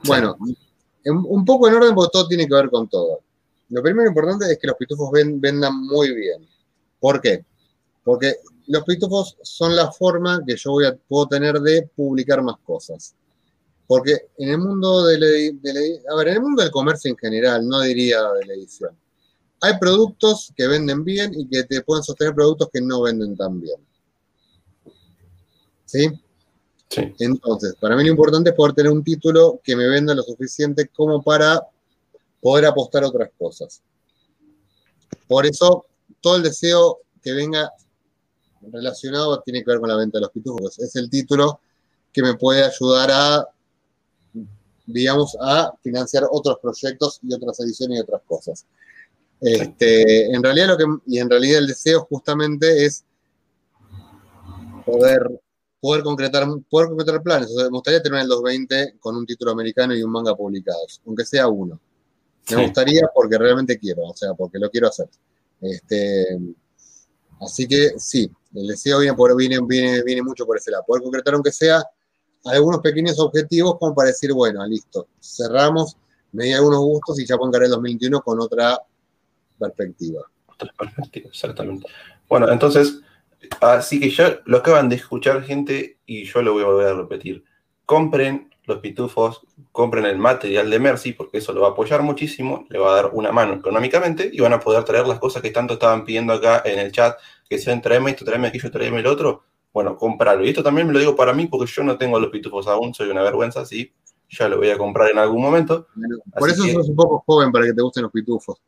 Bueno, 0.06 0.38
un 1.06 1.45
poco 1.45 1.68
en 1.68 1.76
orden 1.76 1.95
porque 1.95 2.12
todo 2.14 2.28
tiene 2.28 2.48
que 2.48 2.54
ver 2.54 2.70
con 2.70 2.88
todo. 2.88 3.22
Lo 3.70 3.82
primero 3.82 4.08
importante 4.08 4.45
es 4.52 4.58
que 4.60 4.68
los 4.68 4.78
pitufos 4.78 5.10
vendan 5.12 5.82
muy 5.86 6.14
bien. 6.14 6.48
¿Por 6.99 7.20
qué? 7.20 7.45
Porque 8.04 8.36
los 8.68 8.84
pitufos 8.84 9.38
son 9.41 9.76
la 9.76 9.91
forma 9.91 10.41
que 10.45 10.56
yo 10.56 10.72
voy 10.72 10.85
a, 10.85 10.95
puedo 10.95 11.27
tener 11.27 11.60
de 11.60 11.89
publicar 11.95 12.41
más 12.44 12.57
cosas. 12.64 13.15
Porque 13.88 14.30
en 14.38 14.49
el 14.49 14.57
mundo 14.57 15.06
de 15.06 15.18
la, 15.18 16.14
a 16.14 16.15
ver, 16.18 16.27
en 16.27 16.34
el 16.35 16.41
mundo 16.41 16.61
del 16.61 16.72
comercio 16.72 17.10
en 17.10 17.18
general, 17.18 17.65
no 17.68 17.80
diría 17.81 18.22
de 18.34 18.45
la 18.45 18.53
edición, 18.53 18.98
hay 19.61 19.80
productos 19.80 20.53
que 20.56 20.68
venden 20.68 21.03
bien 21.03 21.31
y 21.34 21.48
que 21.48 21.64
te 21.64 21.81
pueden 21.81 22.03
sostener 22.03 22.35
productos 22.35 22.69
que 22.72 22.81
no 22.81 23.02
venden 23.02 23.35
tan 23.35 23.60
bien. 23.60 23.80
¿Sí? 25.85 26.10
Sí. 26.89 27.14
Entonces, 27.19 27.76
para 27.80 27.95
mí 27.95 28.03
lo 28.03 28.11
importante 28.11 28.49
es 28.49 28.56
poder 28.56 28.73
tener 28.76 28.91
un 28.91 29.03
título 29.03 29.60
que 29.64 29.76
me 29.76 29.88
venda 29.88 30.14
lo 30.14 30.23
suficiente 30.23 30.89
como 30.89 31.22
para 31.23 31.65
poder 32.41 32.65
apostar 32.65 33.03
a 33.03 33.07
otras 33.07 33.30
cosas. 33.38 33.81
Por 35.27 35.45
eso, 35.45 35.85
todo 36.22 36.35
el 36.35 36.44
deseo 36.44 36.99
que 37.22 37.34
venga 37.34 37.72
relacionado 38.72 39.42
tiene 39.42 39.64
que 39.64 39.72
ver 39.72 39.80
con 39.80 39.90
la 39.90 39.98
venta 39.98 40.18
de 40.18 40.22
los 40.22 40.32
pitufos. 40.32 40.80
Es 40.80 40.96
el 40.96 41.10
título 41.10 41.60
que 42.12 42.22
me 42.22 42.36
puede 42.36 42.64
ayudar 42.64 43.10
a, 43.12 43.48
digamos, 44.86 45.38
a 45.40 45.74
financiar 45.82 46.24
otros 46.30 46.58
proyectos 46.62 47.20
y 47.22 47.34
otras 47.34 47.60
ediciones 47.60 48.00
y 48.00 48.02
otras 48.02 48.22
cosas. 48.26 48.66
Este, 49.40 50.34
en 50.34 50.42
realidad 50.42 50.68
lo 50.68 50.78
que, 50.78 50.86
y 51.06 51.20
en 51.20 51.30
realidad 51.30 51.60
el 51.60 51.68
deseo 51.68 52.08
justamente 52.10 52.86
es 52.86 53.04
poder, 54.86 55.42
poder, 55.80 56.04
concretar, 56.04 56.48
poder 56.70 56.90
concretar 56.90 57.22
planes. 57.22 57.54
me 57.54 57.68
gustaría 57.70 58.02
tener 58.02 58.22
el 58.22 58.28
220 58.28 58.96
con 59.00 59.16
un 59.16 59.26
título 59.26 59.52
americano 59.52 59.96
y 59.96 60.02
un 60.02 60.12
manga 60.12 60.36
publicados, 60.36 61.02
aunque 61.06 61.26
sea 61.26 61.48
uno. 61.48 61.80
Me 62.50 62.64
gustaría 62.64 63.02
porque 63.14 63.38
realmente 63.38 63.78
quiero, 63.78 64.04
o 64.04 64.16
sea, 64.16 64.34
porque 64.34 64.58
lo 64.58 64.70
quiero 64.70 64.88
hacer. 64.88 65.10
Este, 65.60 66.38
así 67.42 67.68
que 67.68 67.94
sí, 67.98 68.32
el 68.58 68.68
deseo 68.68 69.00
viene, 69.00 69.16
por, 69.16 69.36
viene, 69.36 69.60
viene, 69.68 70.04
viene 70.04 70.22
mucho 70.22 70.46
por 70.46 70.58
ese 70.58 70.72
lado. 70.72 70.84
Poder 70.86 71.04
concretar 71.04 71.34
aunque 71.34 71.52
sea 71.52 71.84
algunos 72.46 72.82
pequeños 72.82 73.20
objetivos 73.20 73.78
como 73.80 73.94
para 73.94 74.10
decir, 74.10 74.34
bueno, 74.34 74.66
listo, 74.66 75.08
cerramos, 75.22 75.98
me 76.32 76.46
di 76.46 76.54
algunos 76.54 76.80
gustos 76.80 77.20
y 77.20 77.26
ya 77.26 77.38
pongaré 77.38 77.66
el 77.66 77.72
2021 77.72 78.22
con 78.22 78.40
otra 78.40 78.80
perspectiva. 79.60 80.22
Otra 80.48 80.72
perspectiva, 80.78 81.30
exactamente. 81.30 81.88
Bueno, 82.28 82.50
entonces, 82.52 83.00
así 83.62 84.00
que 84.00 84.10
ya 84.10 84.40
lo 84.46 84.58
acaban 84.58 84.90
de 84.90 84.96
escuchar 84.96 85.44
gente 85.44 85.98
y 86.06 86.26
yo 86.26 86.42
lo 86.42 86.54
voy 86.54 86.64
a 86.64 86.68
volver 86.68 86.88
a 86.88 86.94
repetir. 86.94 87.44
Compren 87.86 88.50
los 88.66 88.80
pitufos, 88.80 89.42
compren 89.72 90.06
el 90.06 90.18
material 90.18 90.70
de 90.70 90.80
Mercy, 90.80 91.14
porque 91.14 91.38
eso 91.38 91.54
lo 91.54 91.62
va 91.62 91.70
a 91.70 91.72
apoyar 91.72 92.02
muchísimo, 92.04 92.66
le 92.70 92.78
va 92.78 92.92
a 92.92 92.96
dar 92.96 93.12
una 93.14 93.32
mano 93.32 93.54
económicamente 93.54 94.30
y 94.32 94.42
van 94.42 94.54
a 94.54 94.60
poder 94.60 94.84
traer 94.84 95.08
las 95.08 95.20
cosas 95.20 95.42
que 95.42 95.52
tanto 95.52 95.76
estaban 95.76 96.04
pidiendo 96.04 96.34
acá 96.34 96.62
en 96.66 96.80
el 96.80 96.92
chat, 96.92 97.18
que 97.49 97.57
sean 97.60 97.82
tráeme 97.82 98.11
esto, 98.11 98.26
tráeme 98.26 98.48
aquello, 98.48 98.72
tráeme 98.72 98.99
el 98.99 99.07
otro. 99.07 99.44
Bueno, 99.74 99.95
comprarlo. 99.95 100.45
Y 100.45 100.49
esto 100.49 100.64
también 100.64 100.88
me 100.88 100.94
lo 100.94 100.99
digo 100.99 101.15
para 101.15 101.34
mí, 101.34 101.48
porque 101.48 101.72
yo 101.72 101.84
no 101.84 101.98
tengo 101.98 102.19
los 102.19 102.32
pitufos 102.32 102.68
aún, 102.68 102.94
soy 102.94 103.10
una 103.10 103.22
vergüenza, 103.22 103.65
sí, 103.65 103.94
ya 104.30 104.48
lo 104.49 104.57
voy 104.57 104.69
a 104.69 104.78
comprar 104.78 105.11
en 105.11 105.19
algún 105.19 105.41
momento. 105.41 105.88
por 106.38 106.49
eso 106.49 106.64
sos 106.64 106.90
un 106.90 106.95
poco 106.95 107.24
joven 107.26 107.52
para 107.52 107.65
que 107.65 107.74
te 107.74 107.82
gusten 107.82 108.03
los 108.03 108.11
pitufos. 108.11 108.60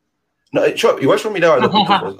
No, 0.52 0.66
yo, 0.68 0.98
igual 1.00 1.20
yo 1.20 1.32
miraba 1.32 1.58
los 1.58 1.70
pitufos. 1.76 2.18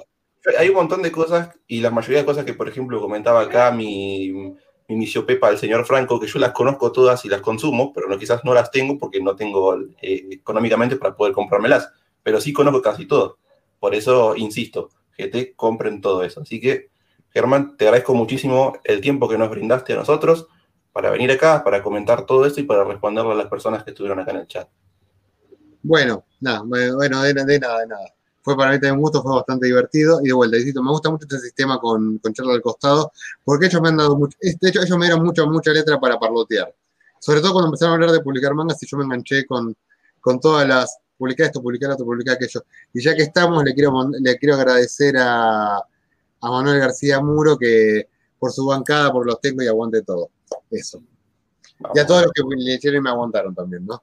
Hay 0.58 0.68
un 0.70 0.74
montón 0.74 1.02
de 1.02 1.12
cosas 1.12 1.50
y 1.66 1.80
la 1.80 1.90
mayoría 1.90 2.20
de 2.20 2.24
cosas 2.24 2.44
que, 2.44 2.54
por 2.54 2.68
ejemplo, 2.68 3.00
comentaba 3.00 3.42
acá 3.42 3.70
mi 3.70 4.56
inició 4.88 5.24
Pepa 5.24 5.48
del 5.48 5.58
señor 5.58 5.86
Franco, 5.86 6.18
que 6.18 6.26
yo 6.26 6.38
las 6.38 6.52
conozco 6.52 6.90
todas 6.92 7.24
y 7.24 7.28
las 7.28 7.40
consumo, 7.40 7.92
pero 7.92 8.08
no, 8.08 8.18
quizás 8.18 8.44
no 8.44 8.52
las 8.52 8.70
tengo 8.70 8.98
porque 8.98 9.20
no 9.20 9.36
tengo 9.36 9.78
eh, 10.02 10.26
económicamente 10.30 10.96
para 10.96 11.14
poder 11.14 11.32
comprármelas, 11.32 11.90
pero 12.22 12.40
sí 12.40 12.52
conozco 12.52 12.82
casi 12.82 13.06
todo. 13.06 13.38
Por 13.78 13.94
eso 13.94 14.34
insisto, 14.36 14.90
GT, 15.20 15.54
compren 15.56 16.00
todo 16.00 16.22
eso. 16.22 16.40
Así 16.40 16.60
que, 16.60 16.90
Germán, 17.32 17.76
te 17.76 17.86
agradezco 17.86 18.14
muchísimo 18.14 18.78
el 18.84 19.00
tiempo 19.00 19.28
que 19.28 19.38
nos 19.38 19.50
brindaste 19.50 19.92
a 19.92 19.96
nosotros 19.96 20.48
para 20.92 21.10
venir 21.10 21.30
acá, 21.30 21.62
para 21.62 21.82
comentar 21.82 22.26
todo 22.26 22.46
esto 22.46 22.60
y 22.60 22.64
para 22.64 22.84
responderle 22.84 23.32
a 23.32 23.36
las 23.36 23.46
personas 23.46 23.84
que 23.84 23.90
estuvieron 23.90 24.18
acá 24.18 24.32
en 24.32 24.36
el 24.38 24.46
chat. 24.46 24.68
Bueno, 25.82 26.24
nada, 26.40 26.62
bueno, 26.62 26.98
de, 26.98 27.08
nada, 27.08 27.46
de 27.46 27.58
nada 27.60 28.14
fue 28.42 28.56
para 28.56 28.72
mí 28.72 28.76
también 28.76 28.94
un 28.94 29.02
gusto, 29.02 29.22
fue 29.22 29.34
bastante 29.34 29.66
divertido. 29.66 30.20
Y 30.22 30.28
de 30.28 30.32
vuelta, 30.32 30.56
me 30.56 30.90
gusta 30.90 31.10
mucho 31.10 31.26
este 31.28 31.38
sistema 31.38 31.78
con, 31.78 32.18
con 32.18 32.32
charla 32.32 32.54
al 32.54 32.62
costado, 32.62 33.12
porque 33.44 33.66
ellos 33.66 33.80
me 33.80 33.88
han 33.88 33.96
dado 33.96 34.16
mucho, 34.16 34.36
de 34.40 34.68
hecho, 34.68 34.80
ellos 34.82 34.98
me 34.98 35.06
dieron 35.06 35.24
mucha, 35.24 35.44
mucha 35.46 35.72
letra 35.72 35.98
para 36.00 36.18
parlotear. 36.18 36.74
Sobre 37.18 37.40
todo 37.40 37.52
cuando 37.52 37.68
empezaron 37.68 37.92
a 37.92 37.94
hablar 37.96 38.12
de 38.12 38.20
publicar 38.20 38.54
mangas 38.54 38.82
y 38.82 38.86
yo 38.86 38.96
me 38.96 39.04
enganché 39.04 39.46
con, 39.46 39.76
con 40.20 40.40
todas 40.40 40.66
las, 40.66 40.98
publicar 41.20 41.46
esto, 41.46 41.62
publicar 41.62 41.90
otro, 41.90 42.06
publicar 42.06 42.36
aquello. 42.36 42.64
Y 42.94 43.02
ya 43.02 43.14
que 43.14 43.22
estamos, 43.22 43.62
le 43.62 43.74
quiero, 43.74 43.92
le 44.18 44.38
quiero 44.38 44.54
agradecer 44.54 45.16
a, 45.18 45.76
a 45.76 46.50
Manuel 46.50 46.80
García 46.80 47.20
Muro 47.20 47.58
que 47.58 48.08
por 48.38 48.50
su 48.50 48.64
bancada, 48.64 49.12
por 49.12 49.26
los 49.26 49.38
tengo 49.38 49.62
y 49.62 49.66
aguante 49.66 50.02
todo. 50.02 50.30
Eso. 50.70 51.02
y 51.94 51.98
a 51.98 52.06
todos 52.06 52.22
los 52.22 52.32
que 52.32 52.88
y 52.88 53.00
me 53.00 53.10
aguantaron 53.10 53.54
también, 53.54 53.84
¿no? 53.84 54.02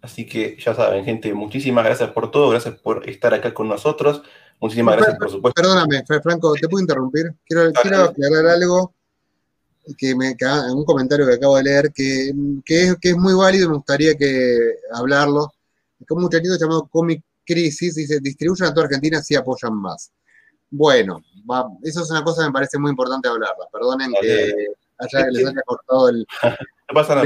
Así 0.00 0.24
que 0.24 0.56
ya 0.58 0.72
saben, 0.74 1.04
gente, 1.04 1.34
muchísimas 1.34 1.84
gracias 1.84 2.10
por 2.10 2.30
todo, 2.30 2.50
gracias 2.50 2.78
por 2.78 3.08
estar 3.08 3.34
acá 3.34 3.52
con 3.52 3.68
nosotros. 3.68 4.22
Muchísimas 4.60 4.96
gracias, 4.96 5.18
por 5.18 5.30
supuesto. 5.30 5.60
Perdóname, 5.60 6.04
Franco, 6.06 6.54
¿te 6.54 6.68
puedo 6.68 6.80
interrumpir? 6.80 7.34
Quiero, 7.44 7.72
quiero 7.72 8.04
aclarar 8.04 8.46
algo, 8.46 8.94
que 9.98 10.14
me, 10.14 10.34
un 10.72 10.84
comentario 10.84 11.26
que 11.26 11.34
acabo 11.34 11.56
de 11.56 11.64
leer, 11.64 11.92
que, 11.92 12.32
que, 12.64 12.96
es, 13.02 13.16
muy 13.16 13.34
válido 13.34 13.66
y 13.66 13.68
me 13.68 13.74
gustaría 13.76 14.14
que 14.14 14.76
hablarlo. 14.92 15.52
Un 16.10 16.22
muchachito 16.22 16.56
llamado 16.58 16.86
Comic 16.88 17.22
Crisis 17.44 17.94
dice, 17.94 18.20
distribuyan 18.20 18.70
a 18.70 18.74
toda 18.74 18.86
Argentina 18.86 19.22
si 19.22 19.34
apoyan 19.34 19.74
más. 19.74 20.12
Bueno, 20.70 21.22
eso 21.82 22.02
es 22.02 22.10
una 22.10 22.24
cosa 22.24 22.42
que 22.42 22.48
me 22.48 22.52
parece 22.52 22.78
muy 22.78 22.90
importante 22.90 23.28
hablarla. 23.28 23.68
Perdonen 23.72 24.12
que 24.20 24.52
haya, 24.98 25.30
les 25.30 25.46
haya 25.46 25.62
cortado 25.64 26.08
el... 26.08 26.26
No 26.86 26.94
pasa 26.94 27.14
nada 27.14 27.24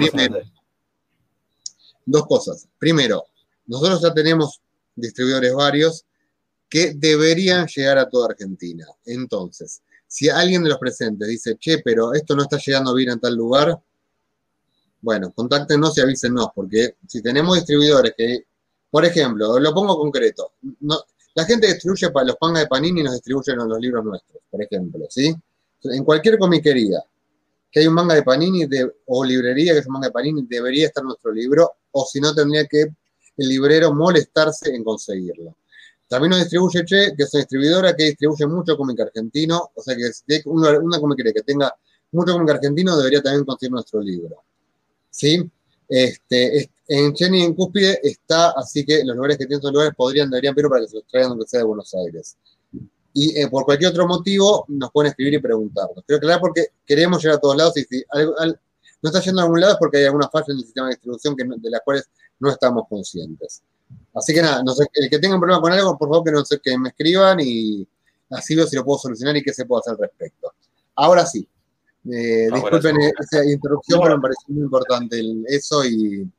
dos 2.08 2.26
cosas. 2.26 2.68
Primero, 2.78 3.24
nosotros 3.66 4.00
ya 4.02 4.12
tenemos 4.14 4.60
distribuidores 4.94 5.52
varios 5.54 6.04
que 6.68 6.94
deberían 6.94 7.66
llegar 7.66 7.98
a 7.98 8.08
toda 8.08 8.28
Argentina. 8.28 8.86
Entonces, 9.04 9.82
si 10.06 10.28
alguien 10.28 10.62
de 10.62 10.70
los 10.70 10.78
presentes 10.78 11.28
dice, 11.28 11.56
che, 11.58 11.80
pero 11.84 12.14
esto 12.14 12.34
no 12.34 12.42
está 12.42 12.58
llegando 12.58 12.94
bien 12.94 13.10
en 13.10 13.20
tal 13.20 13.34
lugar, 13.34 13.78
bueno, 15.00 15.32
contáctenos 15.32 15.96
y 15.96 16.00
avísenos, 16.00 16.48
porque 16.54 16.96
si 17.06 17.22
tenemos 17.22 17.56
distribuidores 17.56 18.14
que, 18.16 18.46
por 18.90 19.04
ejemplo, 19.04 19.58
lo 19.58 19.74
pongo 19.74 19.96
concreto, 19.98 20.52
la 21.34 21.44
gente 21.44 21.66
distribuye 21.68 22.10
para 22.10 22.26
los 22.26 22.36
pangas 22.36 22.64
de 22.64 22.68
Panini 22.68 23.00
y 23.00 23.04
nos 23.04 23.14
distribuyen 23.14 23.56
los 23.56 23.78
libros 23.78 24.04
nuestros, 24.04 24.42
por 24.50 24.62
ejemplo, 24.62 25.06
¿sí? 25.08 25.34
En 25.84 26.04
cualquier 26.04 26.38
comiquería 26.38 27.02
que 27.70 27.80
hay 27.80 27.86
un 27.86 27.94
manga 27.94 28.14
de 28.14 28.22
Panini 28.22 28.66
o 29.06 29.24
librería 29.24 29.72
que 29.72 29.80
es 29.80 29.86
un 29.86 29.92
manga 29.92 30.08
de 30.08 30.12
Panini, 30.12 30.46
debería 30.48 30.86
estar 30.86 31.04
nuestro 31.04 31.32
libro, 31.32 31.70
o 31.92 32.04
si 32.06 32.20
no 32.20 32.34
tendría 32.34 32.66
que 32.66 32.80
el 33.36 33.48
librero 33.48 33.94
molestarse 33.94 34.74
en 34.74 34.82
conseguirlo. 34.82 35.56
También 36.08 36.30
nos 36.30 36.40
distribuye 36.40 36.84
Che, 36.84 37.14
que 37.14 37.22
es 37.24 37.34
una 37.34 37.40
distribuidora 37.42 37.94
que 37.94 38.04
distribuye 38.04 38.46
mucho 38.46 38.76
cómic 38.76 38.98
argentino, 39.00 39.70
o 39.74 39.82
sea 39.82 39.94
que 39.94 40.42
una, 40.46 40.98
comiquería 40.98 41.32
que 41.32 41.42
tenga 41.42 41.72
mucho 42.12 42.34
que 42.44 42.50
argentino 42.50 42.96
debería 42.96 43.22
también 43.22 43.44
conseguir 43.44 43.72
nuestro 43.72 44.00
libro. 44.00 44.42
¿Sí? 45.10 45.48
Este, 45.88 46.70
en 46.88 47.14
Jenny 47.14 47.42
en 47.42 47.54
Cúspide 47.54 48.00
está, 48.02 48.52
así 48.52 48.84
que 48.84 49.04
los 49.04 49.14
lugares 49.14 49.36
que 49.36 49.44
tienen 49.44 49.60
esos 49.60 49.72
lugares 49.72 49.94
podrían, 49.94 50.30
deberían 50.30 50.54
pedir 50.54 50.70
para 50.70 50.80
que 50.80 50.88
se 50.88 50.96
los 50.96 51.06
traigan 51.06 51.32
aunque 51.32 51.46
sea 51.46 51.60
de 51.60 51.66
Buenos 51.66 51.94
Aires. 51.94 52.36
Y 53.12 53.38
eh, 53.38 53.48
por 53.48 53.64
cualquier 53.64 53.90
otro 53.90 54.06
motivo 54.06 54.64
nos 54.68 54.90
pueden 54.90 55.10
escribir 55.10 55.34
y 55.34 55.38
preguntarnos. 55.38 56.02
Creo 56.06 56.18
que 56.18 56.26
claro 56.26 56.40
porque 56.40 56.68
queremos 56.86 57.22
llegar 57.22 57.36
a 57.36 57.40
todos 57.40 57.56
lados 57.56 57.76
y 57.76 57.84
si 57.84 58.04
no 59.02 59.10
está 59.10 59.20
yendo 59.20 59.40
a 59.40 59.44
algún 59.44 59.60
lado 59.60 59.74
es 59.74 59.78
porque 59.78 59.98
hay 59.98 60.04
alguna 60.04 60.28
falla 60.28 60.46
en 60.48 60.56
el 60.56 60.64
sistema 60.64 60.86
de 60.86 60.94
distribución 60.94 61.36
que 61.36 61.44
de 61.44 61.70
las 61.70 61.82
cuales 61.84 62.08
no 62.40 62.50
estamos 62.50 62.84
conscientes. 62.88 63.62
Así 64.14 64.32
que 64.32 64.40
nada, 64.40 64.62
no 64.62 64.72
sé, 64.72 64.86
el 64.94 65.10
que 65.10 65.18
tenga 65.18 65.34
un 65.34 65.40
problema 65.40 65.60
con 65.60 65.72
algo, 65.72 65.98
por 65.98 66.08
favor 66.08 66.24
que, 66.24 66.32
no 66.32 66.44
sé, 66.44 66.58
que 66.58 66.76
me 66.78 66.88
escriban 66.88 67.38
y 67.40 67.86
así 68.30 68.54
veo 68.54 68.66
si 68.66 68.76
lo 68.76 68.84
puedo 68.84 68.98
solucionar 68.98 69.36
y 69.36 69.42
qué 69.42 69.52
se 69.52 69.66
puede 69.66 69.80
hacer 69.80 69.92
al 69.92 69.98
respecto. 69.98 70.52
Ahora 70.94 71.26
sí, 71.26 71.46
eh, 72.10 72.48
disculpen 72.52 72.96
esa 73.18 73.44
interrupción, 73.44 74.00
pero 74.02 74.16
me 74.16 74.22
pareció 74.22 74.54
muy 74.54 74.62
importante 74.62 75.22
eso 75.48 75.84
y, 75.84 76.30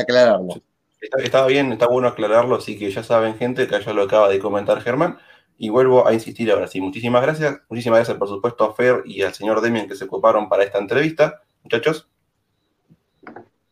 aclararlo. 0.00 0.54
Está, 1.00 1.46
bien, 1.46 1.72
está 1.72 1.86
bueno 1.86 2.08
aclararlo, 2.08 2.56
así 2.56 2.78
que 2.78 2.90
ya 2.90 3.02
saben, 3.02 3.36
gente, 3.36 3.68
que 3.68 3.80
ya 3.80 3.92
lo 3.92 4.02
acaba 4.02 4.28
de 4.28 4.38
comentar 4.38 4.80
Germán. 4.80 5.18
Y 5.58 5.70
vuelvo 5.70 6.06
a 6.06 6.12
insistir 6.12 6.50
ahora 6.50 6.66
sí. 6.66 6.80
Muchísimas 6.80 7.22
gracias. 7.22 7.60
Muchísimas 7.68 7.98
gracias, 7.98 8.18
por 8.18 8.28
supuesto, 8.28 8.64
a 8.64 8.74
Fer 8.74 9.02
y 9.06 9.22
al 9.22 9.32
señor 9.32 9.60
Demian 9.60 9.88
que 9.88 9.94
se 9.94 10.04
ocuparon 10.04 10.48
para 10.48 10.64
esta 10.64 10.78
entrevista. 10.78 11.40
Muchachos. 11.62 12.08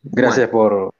Gracias 0.01 0.49
por, 0.49 0.93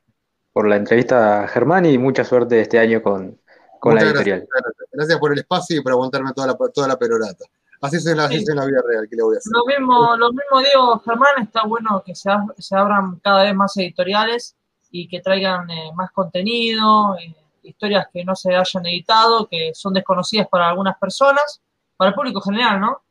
la 0.53 0.75
entrevista, 0.75 1.47
Germán, 1.47 1.85
y 1.85 1.97
mucha 1.97 2.23
suerte 2.23 2.61
este 2.61 2.79
año 2.79 3.01
con, 3.01 3.39
la 3.83 4.01
editorial. 4.01 4.47
Gracias, 4.91 5.19
por 5.19 5.31
el 5.31 5.39
espacio 5.39 5.77
y 5.77 5.81
por 5.81 5.91
aguantarme 5.91 6.33
toda 6.33 6.47
la, 6.47 6.57
toda 6.73 6.87
la 6.87 6.97
perorata. 6.97 7.45
Así 7.81 7.97
es, 7.97 8.07
en 8.07 8.17
la, 8.17 8.27
vida 8.27 8.81
real 8.87 9.07
que 9.09 9.15
le 9.15 9.23
voy 9.23 9.35
a 9.35 9.39
hacer. 9.39 9.51
Lo 9.53 9.65
mismo, 9.65 10.15
lo 10.17 10.29
mismo 10.31 10.59
digo, 10.59 10.99
Germán, 10.99 11.43
está 11.43 11.65
bueno 11.65 12.01
que 12.05 12.15
se, 12.15 12.29
se 12.57 12.75
abran 12.75 13.19
cada 13.19 13.43
vez 13.43 13.53
más 13.53 13.75
editoriales 13.77 14.55
y 14.97 15.09
que 15.09 15.19
traigan 15.19 15.69
eh, 15.69 15.91
más 15.93 16.09
contenido, 16.11 17.17
eh, 17.17 17.35
historias 17.63 18.07
que 18.13 18.23
no 18.23 18.33
se 18.33 18.55
hayan 18.55 18.85
editado, 18.85 19.45
que 19.45 19.71
son 19.73 19.93
desconocidas 19.93 20.47
para 20.47 20.69
algunas 20.69 20.97
personas, 20.97 21.61
para 21.97 22.09
el 22.09 22.15
público 22.15 22.39
general, 22.39 22.79
¿no? 22.79 23.01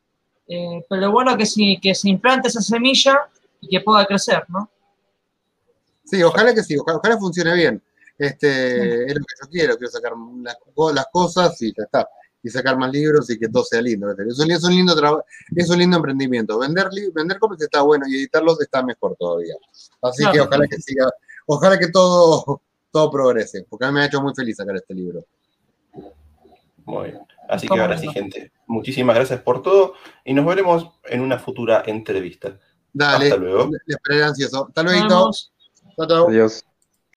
Eh, 0.47 0.83
pero 0.89 1.01
lo 1.01 1.11
bueno 1.11 1.31
es 1.31 1.37
que, 1.37 1.45
si, 1.45 1.79
que 1.79 1.93
se 1.93 2.09
implante 2.09 2.47
esa 2.47 2.61
semilla 2.61 3.29
y 3.61 3.67
que 3.67 3.81
pueda 3.81 4.03
crecer, 4.05 4.43
¿no? 4.47 4.67
Sí, 6.03 6.23
ojalá 6.23 6.55
que 6.55 6.63
sí, 6.63 6.75
ojalá, 6.75 7.17
funcione 7.19 7.53
bien. 7.53 7.83
Este, 8.17 9.05
Es 9.05 9.13
lo 9.13 9.19
que 9.19 9.35
yo 9.43 9.49
quiero, 9.51 9.77
quiero 9.77 9.91
sacar 9.91 10.13
las, 10.41 10.57
las 10.93 11.05
cosas 11.11 11.61
y 11.61 11.71
ya 11.71 11.83
está 11.83 12.07
y 12.45 12.49
sacar 12.51 12.77
más 12.77 12.91
libros 12.91 13.27
y 13.31 13.39
que 13.39 13.49
todo 13.49 13.63
sea 13.63 13.81
lindo. 13.81 14.11
Es 14.11 14.39
un, 14.39 14.47
lindo 14.47 15.23
es 15.55 15.69
un 15.71 15.79
lindo 15.79 15.97
emprendimiento. 15.97 16.59
Vender, 16.59 16.89
vender 17.11 17.39
cómics 17.39 17.63
está 17.63 17.81
bueno 17.81 18.05
y 18.07 18.17
editarlos 18.17 18.61
está 18.61 18.83
mejor 18.83 19.15
todavía. 19.17 19.55
Así 20.03 20.23
que 20.31 20.41
ojalá 20.41 20.67
que 20.67 20.79
siga, 20.79 21.09
ojalá 21.45 21.77
que 21.77 21.89
todo, 21.89 22.61
todo 22.91 23.11
progrese, 23.11 23.65
porque 23.69 23.85
a 23.85 23.89
mí 23.89 23.95
me 23.95 24.01
ha 24.01 24.05
hecho 24.07 24.21
muy 24.21 24.33
feliz 24.35 24.57
sacar 24.57 24.75
este 24.75 24.93
libro. 24.93 25.25
Muy 26.85 27.11
bien. 27.11 27.19
Así 27.49 27.67
que 27.67 27.79
ahora 27.79 27.97
sí, 27.97 28.07
gente, 28.09 28.51
muchísimas 28.67 29.15
gracias 29.15 29.41
por 29.41 29.61
todo 29.61 29.93
y 30.23 30.33
nos 30.33 30.45
veremos 30.45 30.89
en 31.05 31.21
una 31.21 31.39
futura 31.39 31.83
entrevista. 31.85 32.59
Dale. 32.93 33.25
Hasta 33.25 33.37
luego. 33.37 33.69
Les 33.71 33.95
esperaré 33.95 34.23
ansioso. 34.23 34.67
Hasta 34.67 34.83
luego. 34.83 35.31
Adiós. 36.27 36.65